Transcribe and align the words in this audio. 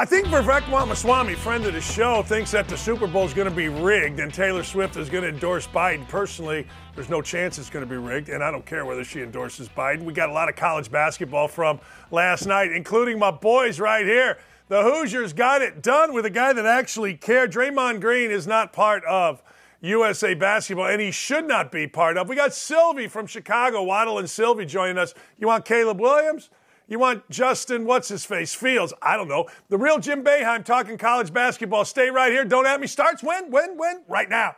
I 0.00 0.06
think 0.06 0.28
Vivek 0.28 0.66
Ramaswamy, 0.72 1.34
friend 1.34 1.66
of 1.66 1.74
the 1.74 1.80
show, 1.82 2.22
thinks 2.22 2.52
that 2.52 2.66
the 2.66 2.76
Super 2.78 3.06
Bowl 3.06 3.26
is 3.26 3.34
going 3.34 3.50
to 3.50 3.54
be 3.54 3.68
rigged 3.68 4.18
and 4.18 4.32
Taylor 4.32 4.64
Swift 4.64 4.96
is 4.96 5.10
going 5.10 5.24
to 5.24 5.28
endorse 5.28 5.66
Biden. 5.66 6.08
Personally, 6.08 6.66
there's 6.94 7.10
no 7.10 7.20
chance 7.20 7.58
it's 7.58 7.68
going 7.68 7.84
to 7.84 7.90
be 7.90 7.98
rigged, 7.98 8.30
and 8.30 8.42
I 8.42 8.50
don't 8.50 8.64
care 8.64 8.86
whether 8.86 9.04
she 9.04 9.20
endorses 9.20 9.68
Biden. 9.68 10.04
We 10.04 10.14
got 10.14 10.30
a 10.30 10.32
lot 10.32 10.48
of 10.48 10.56
college 10.56 10.90
basketball 10.90 11.48
from 11.48 11.80
last 12.10 12.46
night, 12.46 12.72
including 12.72 13.18
my 13.18 13.30
boys 13.30 13.78
right 13.78 14.06
here. 14.06 14.38
The 14.68 14.82
Hoosiers 14.82 15.34
got 15.34 15.60
it 15.60 15.82
done 15.82 16.14
with 16.14 16.24
a 16.24 16.30
guy 16.30 16.54
that 16.54 16.64
actually 16.64 17.14
cared. 17.14 17.52
Draymond 17.52 18.00
Green 18.00 18.30
is 18.30 18.46
not 18.46 18.72
part 18.72 19.04
of 19.04 19.42
USA 19.82 20.32
basketball, 20.32 20.86
and 20.86 21.02
he 21.02 21.10
should 21.10 21.46
not 21.46 21.70
be 21.70 21.86
part 21.86 22.16
of. 22.16 22.26
We 22.26 22.36
got 22.36 22.54
Silvy 22.54 23.06
from 23.06 23.26
Chicago, 23.26 23.82
Waddle 23.82 24.18
and 24.18 24.30
Silvy 24.30 24.64
joining 24.64 24.96
us. 24.96 25.12
You 25.38 25.48
want 25.48 25.66
Caleb 25.66 26.00
Williams? 26.00 26.48
You 26.90 26.98
want 26.98 27.30
Justin, 27.30 27.84
what's 27.84 28.08
his 28.08 28.24
face? 28.24 28.52
Fields. 28.52 28.92
I 29.00 29.16
don't 29.16 29.28
know. 29.28 29.46
The 29.68 29.78
real 29.78 30.00
Jim 30.00 30.24
Boeheim 30.24 30.64
talking 30.64 30.98
college 30.98 31.32
basketball. 31.32 31.84
Stay 31.84 32.10
right 32.10 32.32
here. 32.32 32.44
Don't 32.44 32.66
at 32.66 32.80
me. 32.80 32.88
Starts 32.88 33.22
when? 33.22 33.48
When? 33.52 33.78
When? 33.78 34.02
Right 34.08 34.28
now. 34.28 34.56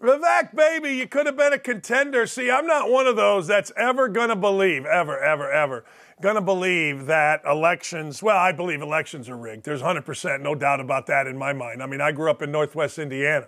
Vivek, 0.00 0.54
baby, 0.54 0.96
you 0.96 1.06
could 1.06 1.26
have 1.26 1.36
been 1.36 1.52
a 1.52 1.58
contender. 1.58 2.26
See, 2.26 2.50
I'm 2.50 2.66
not 2.66 2.90
one 2.90 3.06
of 3.06 3.16
those 3.16 3.46
that's 3.46 3.72
ever 3.76 4.08
going 4.08 4.30
to 4.30 4.36
believe, 4.36 4.86
ever, 4.86 5.18
ever, 5.18 5.50
ever, 5.50 5.84
going 6.24 6.36
to 6.36 6.40
believe 6.40 7.04
that 7.04 7.42
elections, 7.44 8.22
well, 8.22 8.38
I 8.38 8.50
believe 8.50 8.80
elections 8.80 9.28
are 9.28 9.36
rigged. 9.36 9.66
There's 9.66 9.82
100% 9.82 10.40
no 10.40 10.54
doubt 10.54 10.80
about 10.80 11.06
that 11.08 11.26
in 11.26 11.36
my 11.36 11.52
mind. 11.52 11.82
I 11.82 11.86
mean, 11.86 12.00
I 12.00 12.12
grew 12.12 12.30
up 12.30 12.40
in 12.40 12.50
Northwest 12.50 12.98
Indiana. 12.98 13.46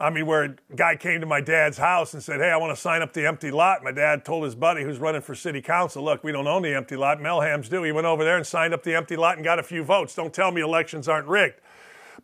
I 0.00 0.08
mean, 0.08 0.24
where 0.24 0.44
a 0.44 0.56
guy 0.74 0.96
came 0.96 1.20
to 1.20 1.26
my 1.26 1.42
dad's 1.42 1.76
house 1.76 2.14
and 2.14 2.22
said, 2.22 2.40
Hey, 2.40 2.50
I 2.50 2.56
want 2.56 2.74
to 2.74 2.80
sign 2.80 3.02
up 3.02 3.12
the 3.12 3.26
empty 3.26 3.50
lot. 3.50 3.84
My 3.84 3.92
dad 3.92 4.24
told 4.24 4.44
his 4.44 4.54
buddy 4.54 4.82
who's 4.82 4.98
running 4.98 5.20
for 5.20 5.34
city 5.34 5.60
council, 5.60 6.02
Look, 6.02 6.24
we 6.24 6.32
don't 6.32 6.46
own 6.46 6.62
the 6.62 6.74
empty 6.74 6.96
lot. 6.96 7.18
Melhams 7.18 7.68
do. 7.68 7.82
He 7.82 7.92
went 7.92 8.06
over 8.06 8.24
there 8.24 8.38
and 8.38 8.46
signed 8.46 8.72
up 8.72 8.82
the 8.82 8.94
empty 8.94 9.14
lot 9.14 9.36
and 9.36 9.44
got 9.44 9.58
a 9.58 9.62
few 9.62 9.84
votes. 9.84 10.14
Don't 10.14 10.32
tell 10.32 10.50
me 10.50 10.62
elections 10.62 11.06
aren't 11.06 11.28
rigged. 11.28 11.60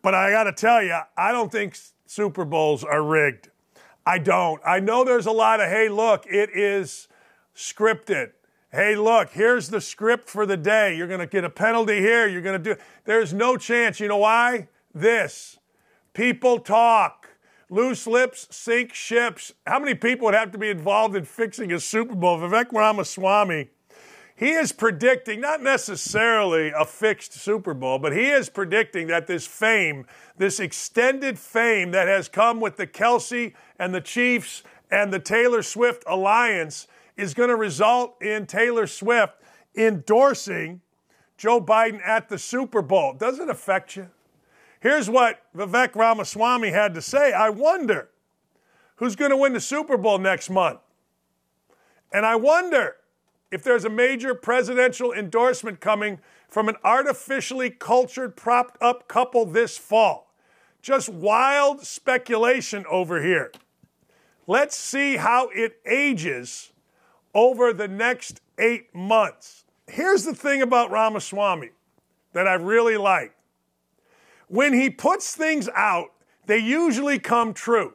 But 0.01 0.15
I 0.15 0.31
got 0.31 0.45
to 0.45 0.53
tell 0.53 0.81
you, 0.81 0.97
I 1.15 1.31
don't 1.31 1.51
think 1.51 1.77
Super 2.07 2.45
Bowls 2.45 2.83
are 2.83 3.03
rigged. 3.03 3.51
I 4.07 4.17
don't. 4.17 4.59
I 4.65 4.79
know 4.79 5.03
there's 5.03 5.27
a 5.27 5.31
lot 5.31 5.61
of, 5.61 5.69
hey, 5.69 5.87
look, 5.87 6.25
it 6.25 6.49
is 6.49 7.07
scripted. 7.55 8.31
Hey, 8.71 8.95
look, 8.95 9.31
here's 9.31 9.69
the 9.69 9.81
script 9.81 10.29
for 10.29 10.45
the 10.45 10.55
day. 10.55 10.95
You're 10.95 11.07
going 11.07 11.19
to 11.19 11.27
get 11.27 11.43
a 11.43 11.49
penalty 11.49 11.99
here. 11.99 12.27
You're 12.27 12.41
going 12.41 12.61
to 12.61 12.75
do. 12.75 12.81
There's 13.03 13.33
no 13.33 13.57
chance. 13.57 13.99
You 13.99 14.07
know 14.07 14.17
why? 14.17 14.69
This. 14.93 15.59
People 16.13 16.59
talk. 16.59 17.27
Loose 17.69 18.07
lips 18.07 18.47
sink 18.49 18.93
ships. 18.93 19.53
How 19.67 19.79
many 19.79 19.93
people 19.93 20.25
would 20.25 20.33
have 20.33 20.51
to 20.51 20.57
be 20.57 20.69
involved 20.69 21.15
in 21.15 21.25
fixing 21.25 21.71
a 21.71 21.79
Super 21.79 22.15
Bowl? 22.15 22.37
Vivek 22.37 22.71
Ramaswamy 22.71 23.69
he 24.41 24.53
is 24.53 24.71
predicting 24.71 25.39
not 25.39 25.61
necessarily 25.61 26.71
a 26.75 26.83
fixed 26.83 27.31
Super 27.31 27.75
Bowl, 27.75 27.99
but 27.99 28.11
he 28.11 28.31
is 28.31 28.49
predicting 28.49 29.05
that 29.05 29.27
this 29.27 29.45
fame, 29.45 30.07
this 30.35 30.59
extended 30.59 31.37
fame 31.37 31.91
that 31.91 32.07
has 32.07 32.27
come 32.27 32.59
with 32.59 32.75
the 32.75 32.87
Kelce 32.87 33.53
and 33.77 33.93
the 33.93 34.01
Chiefs 34.01 34.63
and 34.89 35.13
the 35.13 35.19
Taylor 35.19 35.61
Swift 35.61 36.03
alliance, 36.07 36.87
is 37.21 37.35
going 37.35 37.49
to 37.49 37.55
result 37.55 38.21
in 38.21 38.47
Taylor 38.47 38.87
Swift 38.87 39.33
endorsing 39.75 40.81
Joe 41.37 41.61
Biden 41.61 42.01
at 42.05 42.29
the 42.29 42.39
Super 42.39 42.81
Bowl. 42.81 43.13
Does 43.13 43.39
it 43.39 43.47
affect 43.47 43.95
you? 43.95 44.09
Here's 44.79 45.07
what 45.07 45.43
Vivek 45.55 45.95
Ramaswamy 45.95 46.71
had 46.71 46.95
to 46.95 47.01
say. 47.01 47.31
I 47.31 47.49
wonder 47.49 48.09
who's 48.95 49.15
going 49.15 49.29
to 49.29 49.37
win 49.37 49.53
the 49.53 49.61
Super 49.61 49.97
Bowl 49.97 50.17
next 50.17 50.49
month. 50.49 50.79
And 52.11 52.25
I 52.25 52.35
wonder 52.35 52.95
if 53.51 53.61
there's 53.61 53.85
a 53.85 53.89
major 53.89 54.33
presidential 54.33 55.13
endorsement 55.13 55.79
coming 55.79 56.19
from 56.49 56.67
an 56.67 56.75
artificially 56.83 57.69
cultured, 57.69 58.35
propped 58.35 58.81
up 58.81 59.07
couple 59.07 59.45
this 59.45 59.77
fall. 59.77 60.33
Just 60.81 61.07
wild 61.07 61.85
speculation 61.85 62.83
over 62.89 63.21
here. 63.21 63.51
Let's 64.47 64.75
see 64.75 65.17
how 65.17 65.49
it 65.49 65.79
ages 65.85 66.70
over 67.33 67.73
the 67.73 67.87
next 67.87 68.41
eight 68.57 68.93
months. 68.93 69.65
Here's 69.87 70.23
the 70.23 70.35
thing 70.35 70.61
about 70.61 70.91
Ramaswamy 70.91 71.69
that 72.33 72.47
I 72.47 72.53
really 72.53 72.97
like. 72.97 73.33
When 74.47 74.73
he 74.73 74.89
puts 74.89 75.35
things 75.35 75.69
out, 75.75 76.11
they 76.45 76.57
usually 76.57 77.19
come 77.19 77.53
true. 77.53 77.93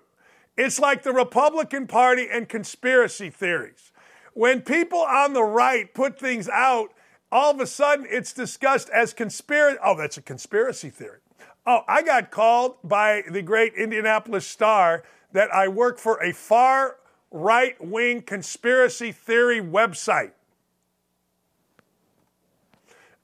It's 0.56 0.78
like 0.78 1.02
the 1.02 1.12
Republican 1.12 1.86
Party 1.86 2.28
and 2.30 2.48
conspiracy 2.48 3.30
theories 3.30 3.92
when 4.36 4.60
people 4.60 4.98
on 4.98 5.32
the 5.32 5.42
right 5.42 5.94
put 5.94 6.18
things 6.18 6.46
out, 6.50 6.92
all 7.32 7.50
of 7.52 7.58
a 7.58 7.66
sudden 7.66 8.06
it's 8.10 8.34
discussed 8.34 8.90
as 8.90 9.14
conspiracy. 9.14 9.78
Oh, 9.82 9.96
that's 9.96 10.18
a 10.18 10.22
conspiracy 10.22 10.90
theory. 10.90 11.20
Oh, 11.64 11.80
I 11.88 12.02
got 12.02 12.30
called 12.30 12.76
by 12.84 13.22
the 13.30 13.40
great 13.40 13.72
Indianapolis 13.72 14.46
Star 14.46 15.04
that 15.32 15.52
I 15.54 15.68
work 15.68 15.98
for 15.98 16.22
a 16.22 16.34
far 16.34 16.96
right 17.30 17.76
wing 17.84 18.22
conspiracy 18.22 19.12
theory 19.12 19.60
website. 19.60 20.32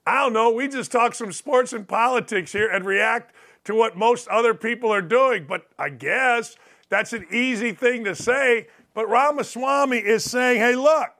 I 0.07 0.23
don't 0.23 0.33
know. 0.33 0.51
We 0.51 0.69
just 0.69 0.91
talk 0.91 1.15
some 1.15 1.33
sports 1.33 1.73
and 1.73 1.87
politics 1.87 2.53
here 2.53 2.69
and 2.69 2.85
react 2.85 3.35
to 3.65 3.75
what 3.75 3.97
most 3.97 4.27
other 4.29 4.55
people 4.55 4.93
are 4.93 5.03
doing. 5.03 5.47
But 5.49 5.67
I 5.79 5.91
guess 5.91 6.57
that's 6.89 7.13
an 7.13 7.27
easy 7.31 7.73
thing 7.73 8.05
to 8.05 8.15
say. 8.15 8.67
But 8.95 9.09
Ramaswamy 9.09 9.99
is 9.99 10.29
saying, 10.29 10.59
hey, 10.59 10.75
look, 10.75 11.11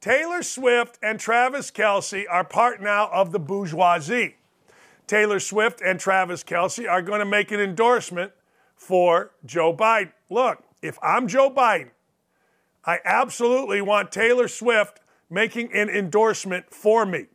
Taylor 0.00 0.42
Swift 0.42 0.98
and 1.02 1.18
Travis 1.18 1.70
Kelce 1.70 2.24
are 2.30 2.44
part 2.44 2.82
now 2.82 3.08
of 3.12 3.32
the 3.32 3.38
bourgeoisie. 3.38 4.36
Taylor 5.06 5.40
Swift 5.40 5.80
and 5.80 5.98
Travis 5.98 6.44
Kelce 6.44 6.88
are 6.88 7.02
going 7.02 7.18
to 7.18 7.24
make 7.24 7.50
an 7.50 7.60
endorsement 7.60 8.32
for 8.76 9.32
Joe 9.44 9.74
Biden. 9.74 10.12
Look, 10.28 10.62
if 10.82 10.98
I'm 11.02 11.26
Joe 11.26 11.50
Biden, 11.50 11.90
I 12.84 12.98
absolutely 13.04 13.82
want 13.82 14.10
Taylor 14.10 14.48
Swift 14.48 15.00
making 15.28 15.72
an 15.72 15.88
endorsement 15.88 16.72
for 16.72 17.04
me. 17.04 17.26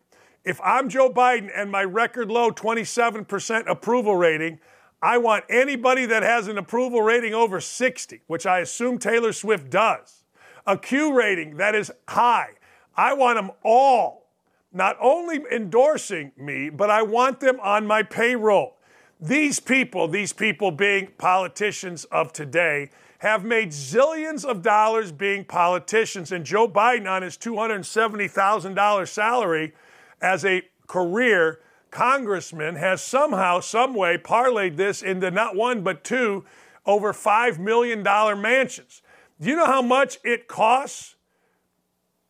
If 0.44 0.59
I'm 0.63 0.89
Joe 0.89 1.11
Biden 1.11 1.50
and 1.56 1.72
my 1.72 1.83
record 1.83 2.29
low 2.29 2.51
27% 2.51 3.69
approval 3.69 4.16
rating, 4.16 4.59
I 5.01 5.17
want 5.17 5.45
anybody 5.50 6.06
that 6.07 6.23
has 6.23 6.47
an 6.47 6.57
approval 6.57 7.01
rating 7.01 7.33
over 7.33 7.61
60, 7.61 8.22
which 8.28 8.45
I 8.45 8.59
assume 8.59 8.97
Taylor 8.97 9.33
Swift 9.33 9.69
does, 9.69 10.23
a 10.66 10.78
Q 10.78 11.13
rating 11.13 11.57
that 11.57 11.75
is 11.75 11.91
high. 12.07 12.51
I 12.95 13.13
want 13.13 13.38
them 13.38 13.51
all 13.63 14.25
not 14.73 14.97
only 15.00 15.41
endorsing 15.51 16.31
me, 16.38 16.69
but 16.69 16.89
I 16.89 17.01
want 17.01 17.39
them 17.39 17.59
on 17.62 17.88
my 17.88 18.03
payroll. 18.03 18.77
These 19.21 19.59
people, 19.62 20.07
these 20.07 20.33
people 20.33 20.71
being 20.71 21.13
politicians 21.18 22.03
of 22.06 22.33
today, 22.33 22.89
have 23.19 23.44
made 23.44 23.69
zillions 23.69 24.44
of 24.44 24.62
dollars 24.62 25.12
being 25.12 25.45
politicians. 25.45 26.31
And 26.31 26.45
Joe 26.45 26.67
Biden, 26.67 27.09
on 27.09 27.21
his 27.21 27.38
$270,000 27.38 29.07
salary 29.07 29.73
as 30.21 30.45
a 30.45 30.63
career 30.88 31.62
congressman, 31.91 32.75
has 32.75 33.01
somehow, 33.01 33.59
some 33.59 33.94
way 33.94 34.17
parlayed 34.17 34.75
this 34.75 35.01
into 35.01 35.31
not 35.31 35.56
one, 35.56 35.81
but 35.81 36.03
two 36.03 36.45
over 36.85 37.13
$5 37.13 37.57
million 37.57 38.03
mansions. 38.03 39.01
Do 39.39 39.50
you 39.50 39.56
know 39.56 39.65
how 39.65 39.81
much 39.81 40.19
it 40.23 40.47
costs? 40.47 41.15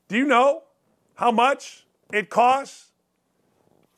Do 0.07 0.17
you 0.17 0.25
know 0.25 0.63
how 1.15 1.31
much 1.31 1.85
it 2.13 2.29
costs 2.29 2.91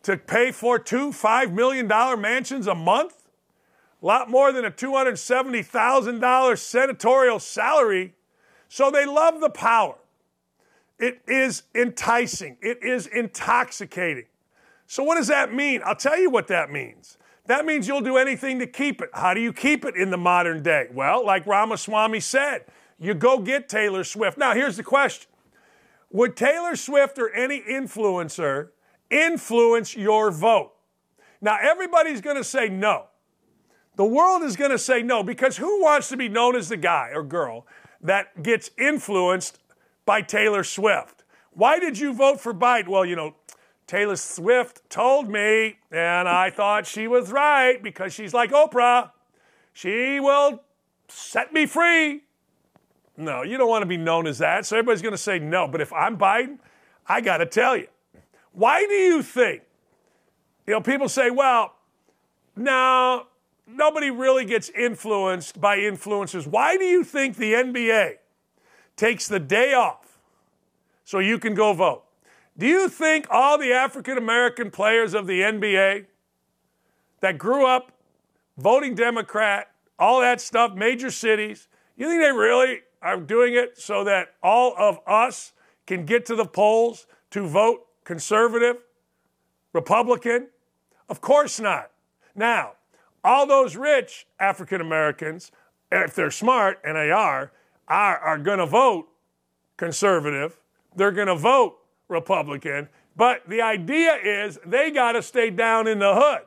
to 0.03 0.17
pay 0.17 0.51
for 0.51 0.79
two 0.79 1.09
$5 1.09 1.51
million 1.51 1.87
mansions 2.19 2.67
a 2.67 2.75
month? 2.75 3.16
Lot 4.07 4.29
more 4.29 4.53
than 4.53 4.63
a 4.63 4.71
$270,000 4.71 6.57
senatorial 6.57 7.39
salary. 7.39 8.13
So 8.69 8.89
they 8.89 9.05
love 9.05 9.41
the 9.41 9.49
power. 9.49 9.95
It 10.97 11.19
is 11.27 11.63
enticing, 11.75 12.55
it 12.61 12.81
is 12.81 13.07
intoxicating. 13.07 14.27
So, 14.85 15.03
what 15.03 15.15
does 15.15 15.27
that 15.27 15.53
mean? 15.53 15.81
I'll 15.83 15.93
tell 15.93 16.17
you 16.17 16.29
what 16.29 16.47
that 16.47 16.71
means. 16.71 17.17
That 17.47 17.65
means 17.65 17.85
you'll 17.85 17.99
do 17.99 18.15
anything 18.15 18.59
to 18.59 18.65
keep 18.65 19.01
it. 19.01 19.09
How 19.13 19.33
do 19.33 19.41
you 19.41 19.51
keep 19.51 19.83
it 19.83 19.97
in 19.97 20.09
the 20.09 20.17
modern 20.17 20.63
day? 20.63 20.87
Well, 20.93 21.25
like 21.25 21.45
Ramaswamy 21.45 22.21
said, 22.21 22.63
you 22.97 23.13
go 23.13 23.39
get 23.39 23.67
Taylor 23.67 24.05
Swift. 24.05 24.37
Now, 24.37 24.53
here's 24.53 24.77
the 24.77 24.83
question 24.83 25.29
Would 26.11 26.37
Taylor 26.37 26.77
Swift 26.77 27.19
or 27.19 27.29
any 27.31 27.59
influencer 27.59 28.69
influence 29.11 29.97
your 29.97 30.31
vote? 30.31 30.71
Now, 31.41 31.57
everybody's 31.61 32.21
going 32.21 32.37
to 32.37 32.43
say 32.45 32.69
no. 32.69 33.07
The 33.97 34.05
world 34.05 34.43
is 34.43 34.55
going 34.55 34.69
to 34.69 34.77
say 34.77 35.01
no 35.01 35.23
because 35.23 35.57
who 35.57 35.81
wants 35.81 36.07
to 36.09 36.17
be 36.17 36.29
known 36.29 36.55
as 36.55 36.69
the 36.69 36.77
guy 36.77 37.11
or 37.13 37.23
girl 37.23 37.65
that 37.99 38.43
gets 38.43 38.69
influenced 38.77 39.57
by 40.05 40.21
Taylor 40.21 40.63
Swift? 40.63 41.23
Why 41.51 41.79
did 41.79 41.97
you 41.97 42.13
vote 42.13 42.39
for 42.39 42.53
Biden? 42.53 42.89
Well, 42.89 43.03
you 43.03 43.15
know, 43.15 43.35
Taylor 43.87 44.15
Swift 44.15 44.87
told 44.91 45.29
me, 45.29 45.77
and 45.91 46.29
I 46.29 46.51
thought 46.51 46.85
she 46.85 47.07
was 47.07 47.31
right 47.31 47.81
because 47.81 48.13
she's 48.13 48.35
like 48.35 48.51
Oprah. 48.51 49.09
She 49.73 50.19
will 50.19 50.61
set 51.07 51.51
me 51.51 51.65
free. 51.65 52.21
No, 53.17 53.41
you 53.41 53.57
don't 53.57 53.69
want 53.69 53.81
to 53.81 53.87
be 53.87 53.97
known 53.97 54.27
as 54.27 54.37
that. 54.37 54.67
So 54.67 54.77
everybody's 54.77 55.01
going 55.01 55.13
to 55.13 55.17
say 55.17 55.39
no. 55.39 55.67
But 55.67 55.81
if 55.81 55.91
I'm 55.91 56.19
Biden, 56.19 56.59
I 57.07 57.19
got 57.21 57.37
to 57.37 57.47
tell 57.47 57.75
you, 57.75 57.87
why 58.51 58.85
do 58.85 58.93
you 58.93 59.23
think? 59.23 59.63
You 60.67 60.73
know, 60.73 60.81
people 60.81 61.09
say, 61.09 61.31
well, 61.31 61.73
no, 62.55 63.25
nobody 63.67 64.09
really 64.09 64.45
gets 64.45 64.69
influenced 64.69 65.59
by 65.59 65.77
influencers. 65.77 66.47
Why 66.47 66.77
do 66.77 66.85
you 66.85 67.03
think 67.03 67.35
the 67.35 67.53
NBA 67.53 68.13
takes 68.95 69.27
the 69.27 69.39
day 69.39 69.73
off 69.73 70.17
so 71.03 71.19
you 71.19 71.37
can 71.37 71.53
go 71.53 71.73
vote? 71.73 72.03
Do 72.57 72.65
you 72.65 72.89
think 72.89 73.27
all 73.29 73.57
the 73.57 73.73
African 73.73 74.17
American 74.17 74.71
players 74.71 75.13
of 75.13 75.27
the 75.27 75.41
NBA 75.41 76.05
that 77.19 77.37
grew 77.37 77.67
up 77.67 77.91
voting 78.57 78.95
Democrat, 78.95 79.69
all 79.99 80.21
that 80.21 80.41
stuff, 80.41 80.73
major 80.73 81.11
cities, 81.11 81.67
you 81.95 82.07
think 82.07 82.21
they 82.21 82.31
really 82.31 82.79
are 83.01 83.17
doing 83.17 83.53
it 83.53 83.77
so 83.77 84.03
that 84.05 84.29
all 84.41 84.73
of 84.77 84.99
us 85.05 85.53
can 85.85 86.05
get 86.05 86.25
to 86.25 86.35
the 86.35 86.45
polls 86.45 87.05
to 87.31 87.45
vote 87.45 87.85
conservative, 88.03 88.77
Republican? 89.73 90.47
Of 91.09 91.21
course 91.21 91.59
not. 91.59 91.91
Now, 92.35 92.73
all 93.27 93.45
those 93.45 93.75
rich 93.75 94.25
African 94.39 94.79
Americans, 94.79 95.51
if 95.91 96.15
they're 96.15 96.31
smart, 96.31 96.79
and 96.83 96.95
they 96.95 97.11
are, 97.11 97.51
are, 97.87 98.17
are 98.17 98.37
going 98.37 98.59
to 98.59 98.65
vote 98.65 99.07
conservative. 99.75 100.57
They're 100.95 101.11
going 101.11 101.27
to 101.27 101.35
vote 101.35 101.77
Republican. 102.07 102.87
But 103.17 103.41
the 103.47 103.61
idea 103.61 104.15
is 104.15 104.57
they 104.65 104.91
got 104.91 105.11
to 105.11 105.21
stay 105.21 105.49
down 105.49 105.87
in 105.87 105.99
the 105.99 106.15
hood. 106.15 106.45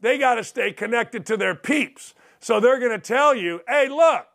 They 0.00 0.16
got 0.16 0.36
to 0.36 0.44
stay 0.44 0.72
connected 0.72 1.26
to 1.26 1.36
their 1.36 1.54
peeps. 1.54 2.14
So 2.40 2.60
they're 2.60 2.80
going 2.80 2.92
to 2.92 2.98
tell 2.98 3.34
you, 3.34 3.60
hey, 3.68 3.88
look, 3.88 4.26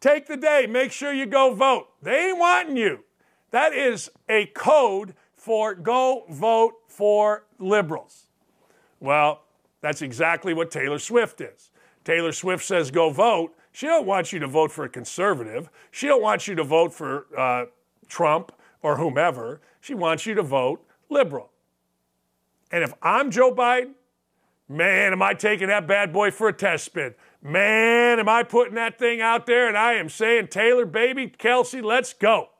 take 0.00 0.26
the 0.26 0.36
day, 0.36 0.66
make 0.68 0.92
sure 0.92 1.12
you 1.12 1.24
go 1.24 1.54
vote. 1.54 1.88
They 2.02 2.28
ain't 2.28 2.38
wanting 2.38 2.76
you. 2.76 3.04
That 3.50 3.72
is 3.72 4.10
a 4.28 4.46
code 4.46 5.14
for 5.34 5.74
go 5.74 6.24
vote 6.28 6.74
for 6.88 7.44
liberals. 7.58 8.26
Well, 9.00 9.42
that's 9.82 10.00
exactly 10.00 10.54
what 10.54 10.70
Taylor 10.70 10.98
Swift 10.98 11.42
is. 11.42 11.70
Taylor 12.04 12.32
Swift 12.32 12.64
says 12.64 12.90
go 12.90 13.10
vote. 13.10 13.54
She 13.72 13.86
don't 13.86 14.06
want 14.06 14.32
you 14.32 14.38
to 14.38 14.46
vote 14.46 14.72
for 14.72 14.84
a 14.84 14.88
conservative. 14.88 15.68
She 15.90 16.06
don't 16.06 16.22
want 16.22 16.48
you 16.48 16.54
to 16.54 16.64
vote 16.64 16.92
for 16.92 17.26
uh, 17.36 17.66
Trump 18.08 18.52
or 18.82 18.96
whomever. 18.96 19.60
She 19.80 19.94
wants 19.94 20.24
you 20.24 20.34
to 20.34 20.42
vote 20.42 20.84
liberal. 21.10 21.50
And 22.70 22.82
if 22.82 22.94
I'm 23.02 23.30
Joe 23.30 23.54
Biden, 23.54 23.92
man, 24.68 25.12
am 25.12 25.22
I 25.22 25.34
taking 25.34 25.68
that 25.68 25.86
bad 25.86 26.12
boy 26.12 26.30
for 26.30 26.48
a 26.48 26.52
test 26.52 26.84
spin. 26.84 27.14
Man, 27.42 28.20
am 28.20 28.28
I 28.28 28.44
putting 28.44 28.74
that 28.74 28.98
thing 28.98 29.20
out 29.20 29.46
there 29.46 29.68
and 29.68 29.76
I 29.76 29.94
am 29.94 30.08
saying, 30.08 30.48
Taylor, 30.48 30.86
baby, 30.86 31.28
Kelce, 31.28 31.82
let's 31.82 32.12
go. 32.12 32.50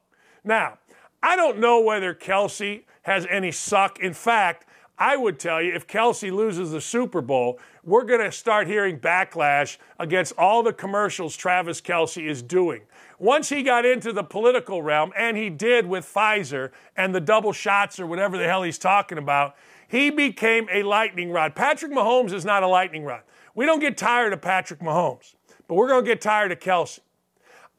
Now, 0.45 0.79
I 1.23 1.37
don't 1.37 1.59
know 1.59 1.81
whether 1.81 2.15
Kelce 2.15 2.83
has 3.03 3.27
any 3.31 3.53
suck. 3.53 4.01
In 4.01 4.13
fact, 4.13 4.67
I 4.99 5.17
would 5.17 5.39
tell 5.39 5.61
you 5.61 5.75
if 5.75 5.87
Kelce 5.87 6.31
loses 6.31 6.71
the 6.71 6.81
Super 6.81 7.21
Bowl, 7.21 7.59
we're 7.83 8.05
going 8.05 8.21
to 8.21 8.31
start 8.31 8.67
hearing 8.67 8.99
backlash 8.99 9.79
against 9.99 10.35
all 10.39 10.63
the 10.63 10.73
commercials 10.73 11.37
Travis 11.37 11.81
Kelce 11.81 12.25
is 12.25 12.43
doing. 12.43 12.83
Once 13.19 13.49
he 13.49 13.63
got 13.63 13.85
into 13.85 14.13
the 14.13 14.23
political 14.23 14.83
realm, 14.83 15.13
and 15.17 15.37
he 15.37 15.49
did 15.49 15.87
with 15.87 16.05
Pfizer 16.05 16.71
and 16.97 17.15
the 17.15 17.21
double 17.21 17.53
shots 17.53 17.99
or 17.99 18.07
whatever 18.07 18.37
the 18.37 18.45
hell 18.45 18.63
he's 18.63 18.79
talking 18.79 19.19
about, 19.19 19.57
he 19.89 20.11
became 20.11 20.69
a 20.71 20.83
lightning 20.83 21.31
rod. 21.31 21.55
Patrick 21.55 21.93
Mahomes 21.93 22.33
is 22.33 22.45
not 22.45 22.63
a 22.63 22.69
lightning 22.69 23.05
rod. 23.05 23.23
We 23.55 23.67
don't 23.67 23.81
get 23.81 23.97
tired 23.97 24.33
of 24.33 24.41
Patrick 24.41 24.81
Mahomes, 24.81 25.35
but 25.69 25.75
we're 25.75 25.89
going 25.89 26.05
to 26.05 26.11
get 26.11 26.21
tired 26.21 26.53
of 26.53 26.61
Kelce. 26.61 27.01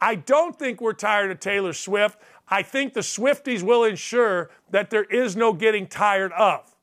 I 0.00 0.16
don't 0.16 0.58
think 0.58 0.80
we're 0.80 0.92
tired 0.92 1.30
of 1.30 1.40
Taylor 1.40 1.72
Swift. 1.72 2.18
I 2.48 2.62
think 2.62 2.92
the 2.92 3.00
Swifties 3.00 3.62
will 3.62 3.84
ensure 3.84 4.50
that 4.70 4.90
there 4.90 5.04
is 5.04 5.34
no 5.34 5.52
getting 5.52 5.86
tired 5.86 6.32
of. 6.32 6.73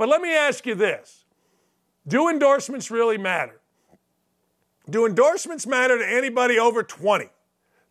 But 0.00 0.08
let 0.08 0.22
me 0.22 0.34
ask 0.34 0.64
you 0.64 0.74
this 0.74 1.26
Do 2.08 2.30
endorsements 2.30 2.90
really 2.90 3.18
matter? 3.18 3.60
Do 4.88 5.04
endorsements 5.04 5.66
matter 5.66 5.98
to 5.98 6.10
anybody 6.10 6.58
over 6.58 6.82
20, 6.82 7.26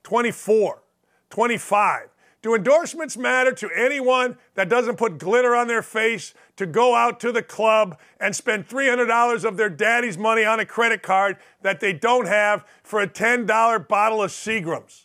24, 0.02 0.82
25? 1.30 2.10
Do 2.42 2.56
endorsements 2.56 3.16
matter 3.16 3.52
to 3.52 3.70
anyone 3.76 4.40
that 4.56 4.70
doesn't 4.70 4.96
put 4.96 5.20
glitter 5.20 5.56
on 5.56 5.68
their 5.68 5.84
face 5.84 6.34
to 6.56 6.66
go 6.66 6.96
out 6.96 7.20
to 7.20 7.32
the 7.32 7.44
club 7.44 8.00
and 8.20 8.36
spend 8.36 8.68
$300 8.68 9.44
of 9.44 9.56
their 9.56 9.70
daddy's 9.70 10.18
money 10.18 10.44
on 10.44 10.60
a 10.60 10.66
credit 10.66 11.04
card 11.04 11.38
that 11.62 11.80
they 11.80 11.94
don't 11.94 12.26
have 12.26 12.66
for 12.82 13.02
a 13.02 13.08
$10 13.08 13.88
bottle 13.88 14.24
of 14.24 14.32
Seagram's? 14.32 15.04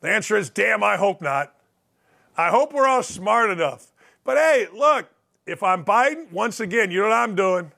The 0.00 0.10
answer 0.10 0.36
is 0.36 0.50
damn, 0.50 0.82
I 0.82 0.96
hope 0.96 1.22
not. 1.22 1.54
I 2.36 2.50
hope 2.50 2.72
we're 2.72 2.88
all 2.88 3.04
smart 3.04 3.50
enough 3.50 3.91
but 4.24 4.36
hey, 4.36 4.68
look, 4.74 5.08
if 5.46 5.62
I'm 5.62 5.84
Biden, 5.84 6.30
once 6.30 6.60
again, 6.60 6.90
you 6.90 7.00
know 7.00 7.08
what 7.08 7.14
I'm 7.14 7.34
doing? 7.34 7.72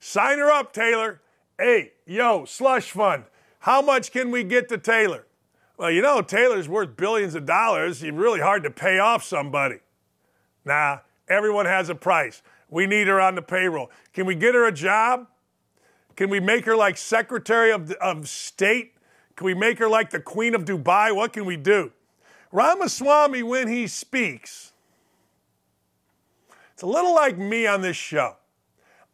Sign 0.00 0.38
her 0.38 0.50
up, 0.50 0.72
Taylor. 0.72 1.20
Hey, 1.58 1.92
yo, 2.06 2.44
slush 2.44 2.90
fund. 2.90 3.24
How 3.60 3.80
much 3.80 4.12
can 4.12 4.30
we 4.30 4.44
get 4.44 4.68
to 4.68 4.78
Taylor? 4.78 5.26
Well, 5.78 5.90
you 5.90 6.02
know, 6.02 6.22
Taylor's 6.22 6.68
worth 6.68 6.96
billions 6.96 7.34
of 7.34 7.46
dollars. 7.46 8.02
It's 8.02 8.12
really 8.12 8.40
hard 8.40 8.62
to 8.62 8.70
pay 8.70 8.98
off 8.98 9.24
somebody. 9.24 9.78
Nah, 10.64 10.98
everyone 11.28 11.66
has 11.66 11.88
a 11.88 11.94
price. 11.94 12.42
We 12.68 12.86
need 12.86 13.06
her 13.06 13.20
on 13.20 13.34
the 13.34 13.42
payroll. 13.42 13.90
Can 14.12 14.26
we 14.26 14.34
get 14.34 14.54
her 14.54 14.66
a 14.66 14.72
job? 14.72 15.26
Can 16.16 16.30
we 16.30 16.40
make 16.40 16.64
her 16.64 16.76
like 16.76 16.96
Secretary 16.96 17.70
of, 17.70 17.92
of 17.92 18.28
State? 18.28 18.94
Can 19.36 19.44
we 19.44 19.54
make 19.54 19.78
her 19.78 19.88
like 19.88 20.10
the 20.10 20.20
Queen 20.20 20.54
of 20.54 20.64
Dubai? 20.64 21.14
What 21.14 21.32
can 21.32 21.44
we 21.44 21.56
do? 21.56 21.92
Ramaswamy, 22.52 23.42
when 23.42 23.68
he 23.68 23.86
speaks, 23.86 24.72
it's 26.76 26.82
a 26.82 26.86
little 26.86 27.14
like 27.14 27.38
me 27.38 27.66
on 27.66 27.80
this 27.80 27.96
show. 27.96 28.36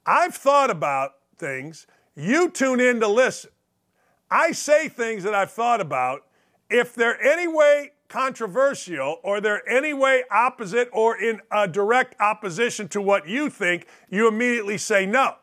I've 0.04 0.35
thought 0.35 0.69
about 0.69 1.12
things. 1.38 1.87
You 2.16 2.50
tune 2.50 2.81
in 2.81 2.99
to 2.99 3.07
listen. 3.07 3.50
I 4.28 4.50
say 4.50 4.88
things 4.88 5.23
that 5.23 5.33
I've 5.33 5.52
thought 5.52 5.81
about. 5.81 6.26
If 6.69 6.97
they're 6.97 7.23
any 7.23 7.47
way 7.47 7.92
controversial 8.09 9.21
or 9.23 9.40
they're 9.40 9.62
any 9.69 9.95
way 9.95 10.25
opposite 10.28 10.88
or 10.92 11.16
in 11.16 11.40
a 11.52 11.69
direct 11.69 12.21
opposition 12.21 12.88
to 12.88 13.00
what 13.00 13.28
you 13.28 13.49
think, 13.49 13.87
you 14.11 14.26
immediately 14.26 14.76
say 14.76 15.07
no. 15.07 15.37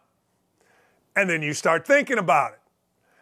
And 1.15 1.29
then 1.29 1.41
you 1.41 1.53
start 1.53 1.87
thinking 1.87 2.17
about 2.17 2.51
it. 2.51 2.59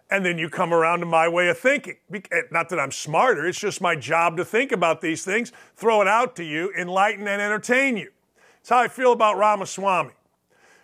And 0.10 0.26
then 0.26 0.40
you 0.40 0.50
come 0.50 0.74
around 0.74 1.02
to 1.02 1.06
my 1.06 1.28
way 1.28 1.50
of 1.50 1.60
thinking. 1.60 1.98
Eh, 2.12 2.42
not 2.50 2.70
that 2.70 2.80
I'm 2.80 2.92
smarter, 2.92 3.46
it's 3.46 3.60
just 3.60 3.80
my 3.80 3.96
job 3.96 4.38
to 4.38 4.46
think 4.46 4.72
about 4.72 5.02
these 5.02 5.24
things, 5.24 5.52
throw 5.76 6.02
it 6.02 6.08
out 6.08 6.36
to 6.38 6.44
you, 6.44 6.74
enlighten 6.76 7.28
and 7.28 7.40
entertain 7.40 7.96
you. 7.96 8.10
That's 8.68 8.78
how 8.78 8.84
I 8.84 8.90
feel 8.90 9.14
about 9.14 9.38
Ramaswamy. 9.38 10.12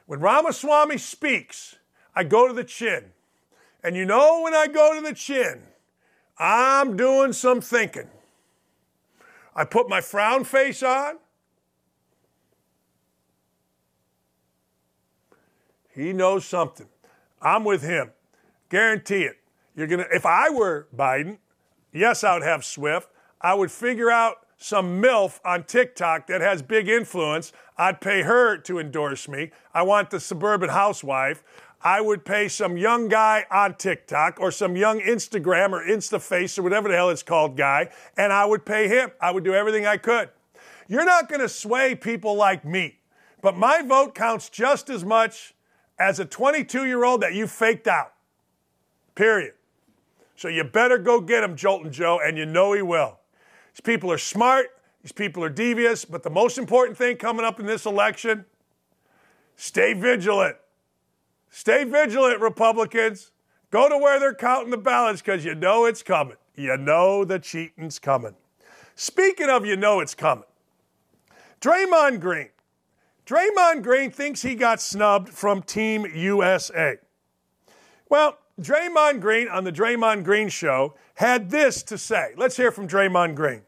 When 0.05 0.21
Ramaswamy 0.21 0.97
speaks, 0.99 1.75
I 2.15 2.23
go 2.23 2.47
to 2.47 2.53
the 2.53 2.63
chin. 2.63 3.11
And 3.83 3.97
you 3.97 4.05
know, 4.05 4.39
when 4.41 4.53
I 4.53 4.67
go 4.67 4.95
to 4.95 5.01
the 5.01 5.13
chin, 5.13 5.63
I'm 6.37 6.95
doing 6.95 7.33
some 7.33 7.59
thinking. 7.59 8.07
I 9.53 9.65
put 9.65 9.89
my 9.89 9.99
frown 9.99 10.45
face 10.45 10.81
on. 10.81 11.17
He 15.93 16.13
knows 16.13 16.45
something. 16.45 16.87
I'm 17.41 17.65
with 17.65 17.83
him. 17.83 18.11
Guarantee 18.69 19.23
it. 19.23 19.39
You're 19.75 19.87
gonna 19.87 20.05
if 20.09 20.25
I 20.25 20.49
were 20.49 20.87
Biden, 20.95 21.37
yes, 21.91 22.23
I 22.23 22.35
would 22.35 22.43
have 22.43 22.63
Swift. 22.63 23.09
I 23.41 23.53
would 23.55 23.71
figure 23.71 24.09
out 24.09 24.42
some 24.63 25.01
MILF 25.01 25.41
on 25.43 25.65
TikTok 25.65 26.27
that 26.27 26.39
has 26.39 26.61
big 26.61 26.87
influence. 26.87 27.51
I'd 27.77 27.99
pay 27.99 28.21
her 28.21 28.55
to 28.59 28.79
endorse 28.79 29.27
me. 29.27 29.51
I 29.73 29.81
want 29.81 30.09
the 30.09 30.21
suburban 30.21 30.69
housewife. 30.69 31.43
I 31.81 31.99
would 31.99 32.23
pay 32.23 32.47
some 32.47 32.77
young 32.77 33.09
guy 33.09 33.45
on 33.51 33.75
TikTok 33.75 34.39
or 34.39 34.51
some 34.51 34.77
young 34.77 35.01
Instagram 35.01 35.73
or 35.73 35.85
InstaFace 35.85 36.57
or 36.57 36.61
whatever 36.61 36.87
the 36.87 36.95
hell 36.95 37.09
it's 37.09 37.23
called 37.23 37.57
guy, 37.57 37.89
and 38.15 38.31
I 38.31 38.45
would 38.45 38.65
pay 38.65 38.87
him. 38.87 39.11
I 39.19 39.31
would 39.31 39.43
do 39.43 39.53
everything 39.53 39.85
I 39.85 39.97
could. 39.97 40.29
You're 40.87 41.03
not 41.03 41.27
going 41.27 41.41
to 41.41 41.49
sway 41.49 41.93
people 41.93 42.35
like 42.35 42.63
me. 42.63 42.99
But 43.41 43.57
my 43.57 43.81
vote 43.81 44.15
counts 44.15 44.47
just 44.47 44.89
as 44.89 45.03
much 45.03 45.53
as 45.99 46.21
a 46.21 46.25
22 46.25 46.85
year 46.85 47.03
old 47.03 47.19
that 47.19 47.33
you 47.33 47.47
faked 47.47 47.89
out. 47.89 48.13
Period. 49.13 49.55
So 50.37 50.47
you 50.47 50.63
better 50.63 50.97
go 50.97 51.19
get 51.19 51.43
him, 51.43 51.57
Jolton 51.57 51.91
Joe, 51.91 52.21
and 52.23 52.37
you 52.37 52.45
know 52.45 52.71
he 52.71 52.81
will. 52.81 53.19
These 53.73 53.81
people 53.81 54.11
are 54.11 54.17
smart, 54.17 54.67
these 55.01 55.11
people 55.11 55.43
are 55.43 55.49
devious, 55.49 56.05
but 56.05 56.23
the 56.23 56.29
most 56.29 56.57
important 56.57 56.97
thing 56.97 57.17
coming 57.17 57.45
up 57.45 57.59
in 57.59 57.65
this 57.65 57.85
election 57.85 58.45
stay 59.55 59.93
vigilant. 59.93 60.57
Stay 61.49 61.83
vigilant, 61.83 62.39
Republicans. 62.39 63.31
Go 63.69 63.89
to 63.89 63.97
where 63.97 64.19
they're 64.19 64.33
counting 64.33 64.71
the 64.71 64.77
ballots 64.77 65.21
because 65.21 65.43
you 65.43 65.55
know 65.55 65.85
it's 65.85 66.03
coming. 66.03 66.37
You 66.55 66.77
know 66.77 67.25
the 67.25 67.39
cheating's 67.39 67.99
coming. 67.99 68.35
Speaking 68.95 69.49
of 69.49 69.65
you 69.65 69.75
know 69.75 69.99
it's 69.99 70.13
coming, 70.13 70.45
Draymond 71.61 72.19
Green. 72.19 72.49
Draymond 73.25 73.83
Green 73.83 74.11
thinks 74.11 74.41
he 74.41 74.53
got 74.53 74.81
snubbed 74.81 75.29
from 75.29 75.63
Team 75.63 76.05
USA. 76.13 76.97
Well, 78.09 78.37
Draymond 78.61 79.21
Green 79.21 79.47
on 79.47 79.63
the 79.63 79.71
Draymond 79.71 80.23
Green 80.23 80.49
show 80.49 80.95
had 81.13 81.49
this 81.49 81.83
to 81.83 81.97
say. 81.97 82.33
Let's 82.37 82.57
hear 82.57 82.71
from 82.71 82.87
Draymond 82.87 83.35
Green. 83.35 83.61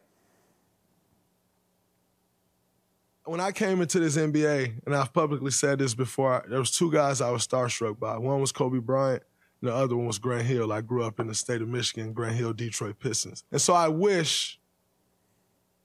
When 3.26 3.40
I 3.40 3.52
came 3.52 3.82
into 3.82 4.00
this 4.00 4.18
NBA, 4.18 4.86
and 4.86 4.96
I've 4.96 5.12
publicly 5.12 5.50
said 5.50 5.80
this 5.80 5.96
before, 5.96 6.46
there 6.48 6.60
was 6.60 6.70
two 6.70 6.92
guys 6.92 7.22
I 7.22 7.32
was 7.32 7.48
starstruck 7.48 8.00
by. 8.00 8.18
One 8.18 8.40
was 8.40 8.52
Kobe 8.52 8.78
Bryant, 8.78 9.24
and 9.62 9.70
the 9.72 9.76
other 9.76 9.96
one 9.96 10.06
was 10.06 10.20
Grant 10.20 10.46
Hill. 10.46 10.72
I 10.72 10.82
grew 10.82 11.04
up 11.04 11.20
in 11.20 11.28
the 11.28 11.34
state 11.34 11.62
of 11.62 11.68
Michigan, 11.68 12.14
Grant 12.14 12.36
Hill, 12.36 12.54
Detroit 12.54 13.00
Pistons. 13.00 13.44
And 13.52 13.60
so 13.60 13.74
I 13.74 13.88
wish 13.88 14.60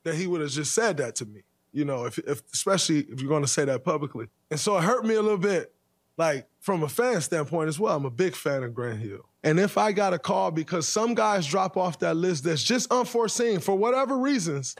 that 0.02 0.16
he 0.16 0.26
would 0.26 0.42
have 0.42 0.50
just 0.50 0.74
said 0.74 0.98
that 0.98 1.14
to 1.16 1.24
me. 1.24 1.42
You 1.72 1.86
know, 1.86 2.04
if, 2.04 2.18
if 2.18 2.42
especially 2.52 3.00
if 3.00 3.20
you're 3.20 3.28
going 3.28 3.42
to 3.42 3.48
say 3.48 3.64
that 3.64 3.84
publicly. 3.84 4.26
And 4.50 4.60
so 4.60 4.76
it 4.76 4.82
hurt 4.82 5.06
me 5.06 5.14
a 5.14 5.22
little 5.22 5.38
bit, 5.38 5.72
like 6.18 6.49
from 6.60 6.82
a 6.82 6.88
fan 6.88 7.20
standpoint 7.20 7.68
as 7.68 7.80
well. 7.80 7.96
I'm 7.96 8.04
a 8.04 8.10
big 8.10 8.36
fan 8.36 8.62
of 8.62 8.74
Grant 8.74 9.00
Hill. 9.00 9.26
And 9.42 9.58
if 9.58 9.78
I 9.78 9.92
got 9.92 10.12
a 10.12 10.18
call 10.18 10.50
because 10.50 10.86
some 10.86 11.14
guys 11.14 11.46
drop 11.46 11.76
off 11.76 11.98
that 12.00 12.16
list 12.16 12.44
that's 12.44 12.62
just 12.62 12.92
unforeseen 12.92 13.60
for 13.60 13.74
whatever 13.74 14.18
reasons, 14.18 14.76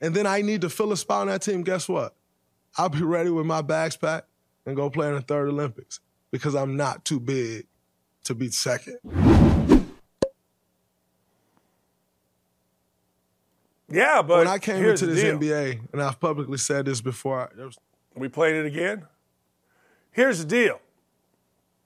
and 0.00 0.14
then 0.14 0.26
I 0.26 0.42
need 0.42 0.60
to 0.60 0.70
fill 0.70 0.92
a 0.92 0.96
spot 0.96 1.22
on 1.22 1.26
that 1.28 1.42
team, 1.42 1.62
guess 1.62 1.88
what? 1.88 2.14
I'll 2.76 2.90
be 2.90 3.02
ready 3.02 3.30
with 3.30 3.46
my 3.46 3.62
bags 3.62 3.96
packed 3.96 4.28
and 4.66 4.76
go 4.76 4.90
play 4.90 5.08
in 5.08 5.14
the 5.14 5.22
third 5.22 5.48
Olympics 5.48 6.00
because 6.30 6.54
I'm 6.54 6.76
not 6.76 7.04
too 7.04 7.18
big 7.18 7.66
to 8.24 8.34
be 8.34 8.50
second. 8.50 8.98
Yeah, 13.92 14.22
but 14.22 14.38
when 14.38 14.46
I 14.46 14.58
came 14.58 14.84
into 14.84 15.06
this. 15.06 15.24
NBA, 15.24 15.92
and 15.92 16.00
I've 16.00 16.20
publicly 16.20 16.58
said 16.58 16.84
this 16.84 17.00
before, 17.00 17.50
there 17.56 17.66
was 17.66 17.76
We 18.14 18.28
played 18.28 18.54
it 18.54 18.66
again. 18.66 19.06
Here's 20.12 20.38
the 20.38 20.44
deal. 20.44 20.80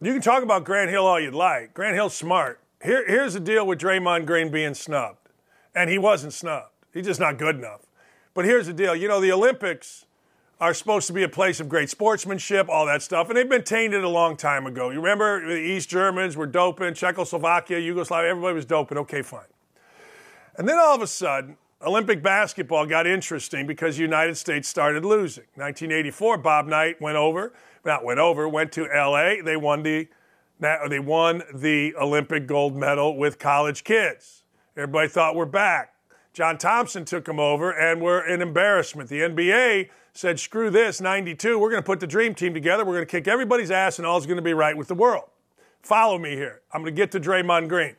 You 0.07 0.13
can 0.13 0.23
talk 0.23 0.43
about 0.43 0.65
Grant 0.65 0.91
Hill 0.91 1.07
all 1.07 1.19
you'd 1.19 1.35
like. 1.35 1.75
Grant 1.75 1.95
Hill's 1.95 2.15
smart. 2.15 2.61
Here, 2.83 3.07
here's 3.07 3.35
the 3.35 3.41
deal 3.41 3.67
with 3.67 3.81
Draymond 3.81 4.27
Green 4.27 4.51
being 4.51 4.75
snubbed. 4.75 5.29
And 5.75 5.89
he 5.89 5.99
wasn't 5.99 6.33
snubbed. 6.33 6.71
He's 6.93 7.07
just 7.07 7.21
not 7.21 7.39
good 7.39 7.57
enough. 7.57 7.83
But 8.35 8.45
here's 8.45 8.67
the 8.67 8.73
deal. 8.73 8.95
You 8.95 9.09
know, 9.09 9.21
the 9.21 9.33
Olympics 9.33 10.07
are 10.61 10.75
supposed 10.75 11.07
to 11.09 11.13
be 11.13 11.23
a 11.23 11.29
place 11.29 11.61
of 11.61 11.69
great 11.69 11.91
sportsmanship, 11.91 12.69
all 12.69 12.87
that 12.87 13.03
stuff, 13.03 13.29
and 13.29 13.37
they've 13.37 13.49
been 13.49 13.65
tainted 13.65 14.05
a 14.05 14.09
long 14.09 14.37
time 14.37 14.67
ago. 14.67 14.91
You 14.91 14.99
remember 14.99 15.47
the 15.47 15.57
East 15.57 15.89
Germans 15.89 16.37
were 16.37 16.47
doping, 16.47 16.95
Czechoslovakia, 16.95 17.79
Yugoslavia, 17.79 18.31
everybody 18.31 18.55
was 18.55 18.65
doping. 18.65 18.99
Okay, 18.99 19.23
fine. 19.23 19.43
And 20.57 20.69
then 20.69 20.79
all 20.79 20.95
of 20.95 21.03
a 21.03 21.07
sudden, 21.07 21.57
Olympic 21.83 22.23
basketball 22.23 22.87
got 22.87 23.07
interesting 23.07 23.67
because 23.67 23.97
the 23.97 24.03
United 24.03 24.37
States 24.37 24.69
started 24.69 25.05
losing. 25.05 25.45
1984, 25.57 26.39
Bob 26.39 26.67
Knight 26.67 27.01
went 27.01 27.17
over, 27.17 27.53
not 27.85 28.05
went 28.05 28.21
over, 28.21 28.49
went 28.49 28.73
to 28.73 28.85
LA. 28.85 29.43
They 29.45 29.57
won 29.57 29.83
the 29.83 30.09
they 30.89 31.01
won 31.01 31.43
the 31.53 31.95
Olympic 31.97 32.47
gold 32.47 32.77
medal 32.77 33.17
with 33.17 33.39
college 33.39 33.85
kids. 33.85 34.45
Everybody 34.77 35.09
thought 35.09 35.35
we're 35.35 35.47
back. 35.47 35.95
John 36.33 36.59
Thompson 36.59 37.05
took 37.05 37.27
them 37.27 37.39
over 37.39 37.71
and 37.71 38.01
we're 38.01 38.27
an 38.27 38.41
embarrassment. 38.41 39.09
The 39.09 39.21
NBA 39.21 39.91
said, 40.13 40.41
screw 40.41 40.71
this, 40.71 41.01
92, 41.01 41.59
we're 41.59 41.71
going 41.71 41.83
to 41.83 41.87
put 41.87 42.01
the 42.01 42.07
dream 42.07 42.35
team 42.35 42.55
together. 42.55 42.85
We're 42.85 42.95
going 42.95 43.07
to 43.07 43.11
kick 43.11 43.29
everybody's 43.29 43.71
ass 43.71 43.99
and 43.99 44.07
all's 44.07 44.27
going 44.27 44.37
to 44.37 44.43
be 44.43 44.55
right 44.55 44.77
with 44.77 44.89
the 44.89 44.95
world. 44.95 45.29
Follow 45.83 46.19
me 46.19 46.31
here. 46.31 46.63
I'm 46.73 46.83
going 46.83 46.95
to 46.95 46.97
get 46.97 47.13
to 47.13 47.21
Draymond 47.21 47.69
Green. 47.69 47.95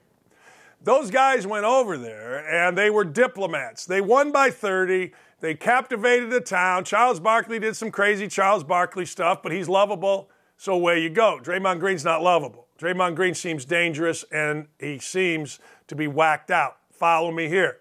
Those 0.83 1.11
guys 1.11 1.47
went 1.47 1.65
over 1.65 1.97
there 1.97 2.45
and 2.47 2.77
they 2.77 2.89
were 2.89 3.03
diplomats. 3.03 3.85
They 3.85 4.01
won 4.01 4.31
by 4.31 4.49
30. 4.49 5.13
They 5.45 5.53
captivated 5.53 6.31
the 6.31 6.41
town. 6.41 6.85
Charles 6.85 7.19
Barkley 7.19 7.59
did 7.59 7.75
some 7.75 7.91
crazy 7.91 8.27
Charles 8.27 8.63
Barkley 8.63 9.05
stuff, 9.05 9.43
but 9.43 9.51
he's 9.51 9.69
lovable. 9.69 10.27
So 10.57 10.73
away 10.73 11.03
you 11.03 11.11
go. 11.11 11.39
Draymond 11.39 11.79
Green's 11.79 12.03
not 12.03 12.23
lovable. 12.23 12.65
Draymond 12.79 13.13
Green 13.15 13.35
seems 13.35 13.63
dangerous 13.63 14.25
and 14.31 14.65
he 14.79 14.97
seems 14.97 15.59
to 15.85 15.95
be 15.95 16.07
whacked 16.07 16.49
out. 16.49 16.77
Follow 16.91 17.31
me 17.31 17.47
here. 17.47 17.77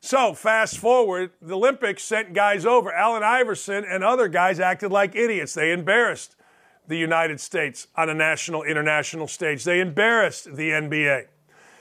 So, 0.00 0.32
fast 0.32 0.78
forward, 0.78 1.32
the 1.42 1.56
Olympics 1.56 2.04
sent 2.04 2.34
guys 2.34 2.64
over. 2.64 2.92
Allen 2.92 3.24
Iverson 3.24 3.84
and 3.84 4.04
other 4.04 4.28
guys 4.28 4.60
acted 4.60 4.92
like 4.92 5.16
idiots. 5.16 5.54
They 5.54 5.72
embarrassed 5.72 6.36
the 6.86 6.98
United 6.98 7.40
States 7.40 7.88
on 7.96 8.10
a 8.10 8.14
national, 8.14 8.62
international 8.62 9.26
stage. 9.26 9.64
They 9.64 9.80
embarrassed 9.80 10.54
the 10.54 10.70
NBA. 10.70 11.24